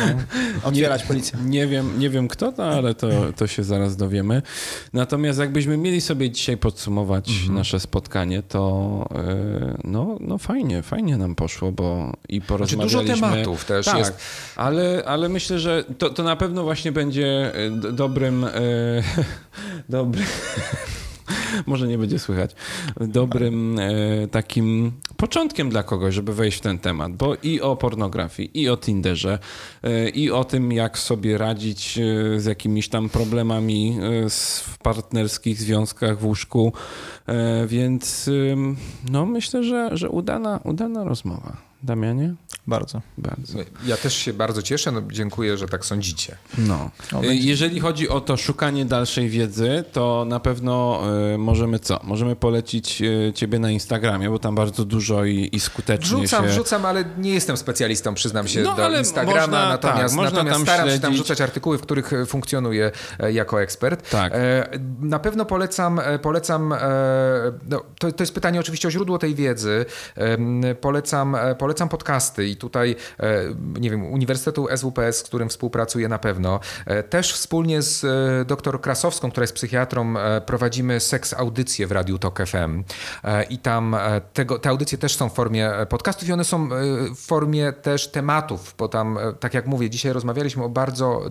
Otwierać 0.68 1.02
policję. 1.02 1.38
Nie 1.44 1.66
wiem, 1.66 1.98
nie 1.98 2.10
wiem 2.10 2.28
kto 2.28 2.52
to, 2.52 2.64
ale 2.70 2.94
to, 2.94 3.09
to 3.36 3.47
się 3.47 3.64
zaraz 3.64 3.97
dowiemy. 3.97 4.43
Natomiast 4.93 5.38
jakbyśmy 5.38 5.76
mieli 5.76 6.01
sobie 6.01 6.30
dzisiaj 6.30 6.56
podsumować 6.56 7.28
Mhm. 7.30 7.55
nasze 7.55 7.80
spotkanie, 7.80 8.43
to 8.43 9.09
e, 9.14 9.76
no, 9.84 10.16
no 10.20 10.38
fajnie, 10.38 10.82
fajnie 10.82 11.16
nam 11.16 11.34
poszło, 11.34 11.72
bo 11.72 12.12
i 12.28 12.40
Znaczy 12.47 12.76
dużo 12.76 12.98
porozmawialiśmy... 12.98 13.30
tematów 13.30 13.64
też 13.64 13.86
tak, 13.86 13.98
jest. 13.98 14.12
ale, 14.56 15.02
ale 15.06 15.28
myślę, 15.28 15.59
że 15.59 15.84
to, 15.98 16.10
to 16.10 16.22
na 16.22 16.36
pewno 16.36 16.62
właśnie 16.62 16.93
będzie 16.93 17.52
d- 17.70 17.93
dobrym... 17.93 18.44
E, 18.44 18.51
dobrym... 19.88 20.24
Może 21.66 21.89
nie 21.89 21.98
będzie 21.98 22.19
słychać. 22.19 22.55
Dobrym 23.01 23.78
e, 23.78 24.28
takim 24.28 24.93
początkiem 25.16 25.70
dla 25.70 25.82
kogoś, 25.82 26.15
żeby 26.15 26.35
wejść 26.35 26.59
w 26.59 26.61
ten 26.61 26.78
temat, 26.78 27.12
bo 27.12 27.35
i 27.43 27.61
o 27.61 27.77
pornografii, 27.77 28.61
i 28.62 28.69
o 28.69 28.77
Tinderze, 28.77 29.39
e, 29.82 30.09
i 30.09 30.31
o 30.31 30.44
tym, 30.44 30.73
jak 30.73 30.98
sobie 30.98 31.39
radzić 31.39 31.98
e, 31.98 32.40
z 32.40 32.44
jakimiś 32.44 32.89
tam 32.89 33.09
problemami 33.09 33.98
e, 34.24 34.31
w 34.31 34.78
partnerskich 34.82 35.59
związkach 35.59 36.19
w 36.19 36.24
łóżku. 36.24 36.73
E, 37.27 37.66
więc 37.66 38.31
no 39.11 39.27
myślę, 39.27 39.65
że, 39.65 39.90
że 39.93 40.11
udana, 40.11 40.61
udana 40.65 41.05
rozmowa. 41.05 41.65
Damianie? 41.82 42.35
Bardzo. 42.66 43.01
Bardzo. 43.19 43.59
Ja 43.86 43.97
też 43.97 44.15
się 44.15 44.32
bardzo 44.32 44.62
cieszę, 44.62 44.93
no, 44.93 45.03
dziękuję, 45.12 45.57
że 45.59 45.69
tak 45.69 45.85
sądzicie. 45.85 46.36
No. 46.59 46.90
O, 47.15 47.19
E, 47.19 47.20
będzie- 47.23 47.48
Jeżeli 47.48 47.81
chodzi 47.81 48.09
o 48.09 48.20
to 48.20 48.36
szukanie 48.36 48.85
dalszej 48.85 49.28
wiedzy, 49.28 49.85
to 49.93 50.24
na 50.28 50.40
pewno 50.40 51.03
e, 51.35 51.39
możemy 51.39 51.78
co? 51.78 52.01
Możemy 52.05 52.36
polecić 52.36 53.03
e, 53.03 53.32
ciebie 53.32 53.59
na 53.59 53.70
Instagramie, 53.70 54.31
bo 54.31 54.39
tam 54.39 54.55
bardzo 54.55 54.85
dużo 54.85 55.24
i, 55.24 55.48
i 55.53 55.61
skutecznie 55.61 56.07
Wrzucam, 56.19 56.44
się... 56.44 56.51
wrzucam, 56.51 56.85
ale 56.86 57.05
nie 57.19 57.35
jestem 57.35 57.57
specjalistą, 57.57 58.15
przyznam 58.15 58.48
się, 58.48 58.62
No, 58.62 58.74
do 58.74 58.85
ale 58.85 58.98
Instagrama, 58.98 59.40
można- 59.40 59.69
natomiast, 59.69 59.98
tak, 60.01 60.12
można 60.24 60.31
natomiast 60.39 60.57
tam 60.57 60.66
staram 60.66 60.86
się 60.89 60.93
tam 60.93 61.01
śledzić. 61.01 61.20
wrzucać 61.24 61.40
artykuły, 61.40 61.78
w 61.78 61.82
których 61.82 62.12
e, 62.12 62.27
funkcjonuję 62.27 62.90
e, 63.20 63.32
jako 63.32 63.62
ekspert. 63.62 64.11
Tak. 64.11 64.32
E, 64.35 64.69
Na 65.01 65.19
pewno 65.19 65.44
polecam, 65.44 66.01
polecam 66.23 66.74
no, 67.69 67.82
to, 67.98 68.12
to 68.12 68.23
jest 68.23 68.35
pytanie 68.35 68.61
oczywiście 68.61 68.89
o 68.89 68.90
źródło 68.90 69.19
tej 69.19 69.35
wiedzy, 69.35 69.85
polecam, 70.81 71.35
e, 71.35 71.55
polecam 71.66 71.88
podcasty 71.88 72.48
i 72.48 72.56
tutaj, 72.56 72.97
e, 73.20 73.43
nie 73.80 73.90
wiem, 73.90 74.05
Uniwersytetu 74.05 74.68
SWPS, 74.76 75.18
z 75.18 75.22
którym 75.22 75.48
współpracuję 75.48 76.09
na 76.09 76.18
pewno, 76.18 76.60
E, 76.86 77.02
też 77.02 77.32
wspólnie 77.32 77.82
z 77.82 78.05
e, 78.05 78.44
dr 78.44 78.80
Krasowską, 78.80 79.30
która 79.30 79.44
jest 79.44 79.55
psychiatrą, 79.55 80.14
prowadzimy 80.47 81.01
seks 81.01 81.34
audycje 81.34 81.86
w 81.86 81.93
Radiu 81.93 82.18
Tok 82.18 82.47
FM 82.47 82.84
i 83.51 83.59
tam 83.59 83.97
tego, 84.32 84.59
te 84.59 84.68
audycje 84.68 84.98
też 84.98 85.16
są 85.16 85.28
w 85.28 85.34
formie 85.34 85.70
podcastów 85.88 86.28
i 86.28 86.32
one 86.32 86.44
są 86.44 86.68
w 87.16 87.26
formie 87.26 87.72
też 87.72 88.09
tematów, 88.10 88.74
bo 88.78 88.88
tam, 88.88 89.18
tak 89.40 89.55
jak 89.55 89.66
mówię, 89.66 89.90
dzisiaj 89.90 90.12
rozmawialiśmy 90.12 90.64
o 90.64 90.68
bardzo 90.68 91.30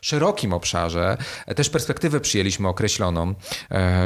szerokim 0.00 0.52
obszarze, 0.52 1.16
też 1.56 1.70
perspektywę 1.70 2.20
przyjęliśmy 2.20 2.68
określoną, 2.68 3.34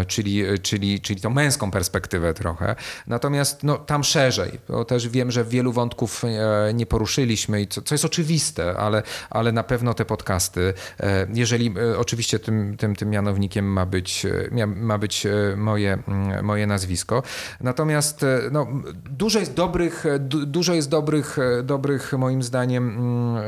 czyli, 0.06 0.44
czyli, 0.62 1.00
czyli 1.00 1.20
tą 1.20 1.30
męską 1.30 1.70
perspektywę 1.70 2.34
trochę, 2.34 2.76
natomiast 3.06 3.62
no, 3.62 3.78
tam 3.78 4.04
szerzej, 4.04 4.60
bo 4.68 4.84
też 4.84 5.08
wiem, 5.08 5.30
że 5.30 5.44
wielu 5.48 5.72
wątków 5.72 6.24
e, 6.24 6.74
nie 6.74 6.86
poruszyliśmy, 6.86 7.62
i 7.62 7.68
co, 7.68 7.82
co 7.82 7.94
jest 7.94 8.04
oczywiste, 8.04 8.76
ale, 8.76 9.02
ale 9.30 9.52
na 9.52 9.62
pewno 9.62 9.94
te 9.94 10.04
podcasty, 10.04 10.74
e, 11.00 11.26
jeżeli 11.34 11.74
e, 11.92 11.98
oczywiście 11.98 12.38
tym, 12.38 12.76
tym, 12.76 12.96
tym 12.96 13.10
mianownikiem 13.10 13.72
ma 13.72 13.86
być, 13.86 14.26
ma 14.66 14.98
być 14.98 15.26
moje, 15.56 15.98
mm, 16.08 16.44
moje 16.44 16.66
nazwisko. 16.66 17.22
Natomiast 17.60 18.24
no, 18.50 18.66
dużo 19.10 19.38
jest 19.38 19.54
dobrych, 19.54 20.04
du, 20.18 20.46
dużo 20.46 20.74
jest 20.74 20.88
dobrych, 20.88 21.36
dobrych 21.62 22.12
moim 22.12 22.42
zdaniem, 22.42 22.88
mm, 22.88 23.44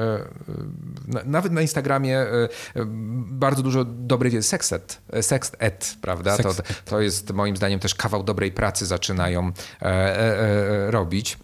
na- 1.07 1.23
nawet 1.25 1.53
na 1.53 1.61
Instagramie 1.61 2.27
bardzo 3.31 3.63
dużo 3.63 3.85
dobrej 3.85 4.33
wiedzy. 4.33 4.49
Sexet, 4.49 5.01
sext 5.21 5.57
ed, 5.59 5.97
prawda? 6.01 6.37
To, 6.39 6.55
to 6.85 7.01
jest 7.01 7.33
moim 7.33 7.57
zdaniem 7.57 7.81
też 7.81 7.95
kawał 7.95 8.23
dobrej 8.23 8.53
pracy 8.53 8.87
zaczynają 8.87 9.53
robić. 10.89 11.39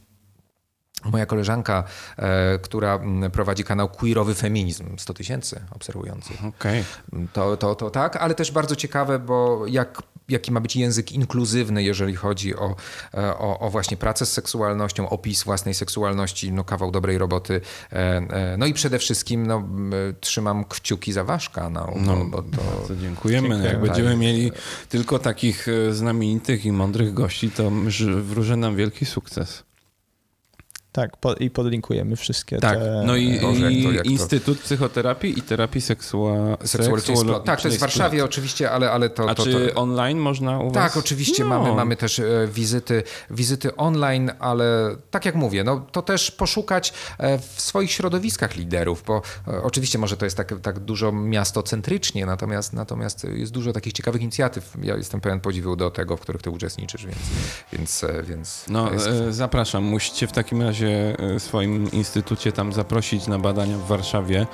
Moja 1.12 1.27
koleżanka, 1.27 1.85
e, 2.16 2.59
która 2.59 3.01
prowadzi 3.33 3.65
kanał 3.65 3.89
Queerowy 3.89 4.35
Feminizm, 4.35 4.99
100 4.99 5.15
tysięcy 5.15 5.61
obserwujących. 5.70 6.45
Okej. 6.45 6.85
To, 7.33 7.57
to, 7.57 7.74
to 7.74 7.91
tak, 7.91 8.16
ale 8.16 8.35
też 8.35 8.53
bardzo 8.53 8.77
ciekawe, 8.77 9.19
bo 9.19 9.66
jak, 9.66 10.03
jaki 10.28 10.53
ma 10.53 10.61
być 10.61 10.77
język 10.77 11.12
inkluzywny, 11.12 11.83
jeżeli 11.83 12.16
chodzi 12.16 12.57
o, 12.57 12.77
e, 13.15 13.39
o, 13.39 13.59
o 13.59 13.70
właśnie 13.70 13.97
pracę 13.97 14.27
z 14.27 14.33
seksualnością, 14.33 15.09
opis 15.09 15.43
własnej 15.45 15.74
seksualności, 15.74 16.53
no 16.53 16.65
kawał 16.65 16.91
dobrej 16.91 17.19
roboty. 17.19 17.61
E, 17.93 18.57
No 18.59 18.66
i 18.66 18.74
przede 18.74 18.99
wszystkim 18.99 19.47
no, 19.47 19.69
trzymam 20.20 20.65
kciuki 20.65 21.12
za 21.12 21.24
wasz 21.24 21.51
kanał, 21.51 21.95
No, 22.01 22.16
bo, 22.16 22.24
bo 22.24 22.43
to... 22.43 22.62
Bardzo 22.78 22.97
dziękujemy. 22.97 23.49
Dziękuję. 23.49 23.69
Jak 23.73 23.81
będziemy 23.81 24.16
mieli 24.16 24.53
tylko 24.89 25.19
takich 25.19 25.66
znamienitych 25.91 26.65
i 26.65 26.73
mądrych 26.73 27.15
gości, 27.15 27.51
to 27.51 27.70
wróży 28.23 28.57
nam 28.57 28.77
wielki 28.77 29.07
sukces. 29.07 29.62
Tak, 30.97 31.16
po, 31.16 31.35
i 31.35 31.51
podlinkujemy 31.51 32.16
wszystkie 32.16 32.59
Tak, 32.59 32.78
te... 32.78 33.02
no 33.06 33.16
i, 33.16 33.40
Boże, 33.40 33.60
jak 33.60 33.73
i 33.73 33.85
to- 33.85 33.93
jak 33.93 34.05
to- 34.05 34.10
Instytut 34.10 34.59
Psychoterapii 34.60 35.39
i 35.39 35.43
Terapii 35.43 35.81
seksua... 35.81 36.56
Tak, 37.44 37.60
to 37.60 37.68
jest 37.68 37.78
w 37.78 37.81
Warszawie 37.81 38.24
oczywiście, 38.24 38.70
ale, 38.70 38.90
ale 38.90 39.10
to... 39.10 39.31
A 39.31 39.35
to, 39.35 39.44
czy 39.44 39.68
to... 39.74 39.81
online 39.81 40.18
można 40.18 40.59
u 40.59 40.64
was? 40.64 40.74
Tak, 40.74 40.97
oczywiście 40.97 41.43
No. 41.43 41.48
mamy, 41.48 41.73
mamy 41.74 41.97
też 41.97 42.18
e, 42.18 42.24
wizyty, 42.52 43.02
wizyty 43.31 43.77
online, 43.77 44.32
ale 44.39 44.97
tak 45.10 45.24
jak 45.24 45.35
mówię, 45.35 45.64
no, 45.64 45.86
to 45.93 46.02
też 46.02 46.31
poszukać 46.31 46.93
e, 47.18 47.39
w 47.39 47.60
swoich 47.60 47.90
środowiskach 47.93 48.56
liderów, 48.56 49.02
bo 49.06 49.23
e, 49.48 49.62
oczywiście 49.62 49.98
może 49.98 50.16
to 50.16 50.24
jest 50.24 50.36
tak, 50.36 50.55
tak 50.62 50.78
dużo 50.78 51.12
miastocentrycznie, 51.12 52.27
natomiast, 52.27 52.73
natomiast 52.73 53.24
jest 53.24 53.52
dużo 53.52 53.73
takich 53.73 53.93
ciekawych 53.93 54.23
inicjatyw. 54.23 54.73
Ja 54.82 54.97
jestem 54.97 55.20
pełen 55.20 55.40
podziwu 55.40 55.77
do 55.77 55.90
tego, 55.90 56.16
w 56.16 56.20
których 56.20 56.43
ty 56.43 56.51
uczestniczysz, 56.51 57.06
więc, 57.06 57.18
więc, 57.73 58.05
więc 58.28 58.64
No, 58.68 58.93
jest... 58.93 59.09
zapraszam. 59.31 59.85
Musicie 59.85 60.27
w 60.27 60.32
takim 60.32 60.62
razie 60.62 60.85
e, 60.90 61.40
swoim 61.40 61.90
instytucie 61.92 62.52
tam 62.52 62.72
zaprosić 62.72 63.26
na 63.26 63.38
badania 63.38 63.78
w 63.78 63.86
Warszawie. 63.86 64.46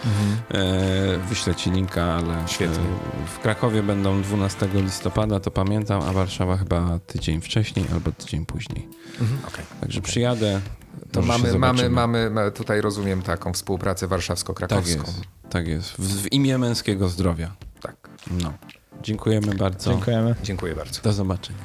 E, 0.51 1.19
wyślę 1.29 1.55
ci 1.55 1.71
linka, 1.71 2.05
ale 2.05 2.29
Mhm. 2.29 2.49
Świetnie. 2.49 2.77
e, 3.25 3.27
w 3.27 3.39
Krakowie 3.41 3.83
będą 3.83 4.23
12 4.23 4.69
listopada, 4.75 5.41
to 5.41 5.51
pamiętam, 5.51 6.03
a 6.03 6.13
Warszawa 6.13 6.57
chyba 6.57 6.99
tydzień 7.07 7.41
wcześniej 7.41 7.87
albo 7.93 8.13
tydzień 8.13 8.47
później. 8.47 8.89
Mhm, 9.21 9.39
okej. 9.49 9.65
Także 9.81 10.01
przyjadę. 10.01 10.61
To 11.13 11.23
mamy, 11.23 11.59
mamy, 11.59 11.91
mamy, 11.91 12.31
ma- 12.31 12.51
tutaj 12.51 12.81
rozumiem 12.81 13.23
taką 13.23 13.53
współpracę 13.53 14.01
Tak 14.01 14.11
warszawsko-krakowską. 14.11 15.07
jest, 15.07 15.21
tak 15.51 15.69
jest. 15.69 15.91
W, 15.91 16.23
w 16.23 16.33
imię 16.33 16.59
męskiego 16.59 17.09
zdrowia. 17.09 17.53
Tak. 17.81 17.97
No. 18.43 18.53
Dziękujemy 19.03 19.55
bardzo. 19.55 19.91
Dziękujemy. 19.91 20.35
Dziękuję 20.43 20.75
bardzo. 20.75 21.03
Do 21.03 21.13
zobaczenia. 21.13 21.59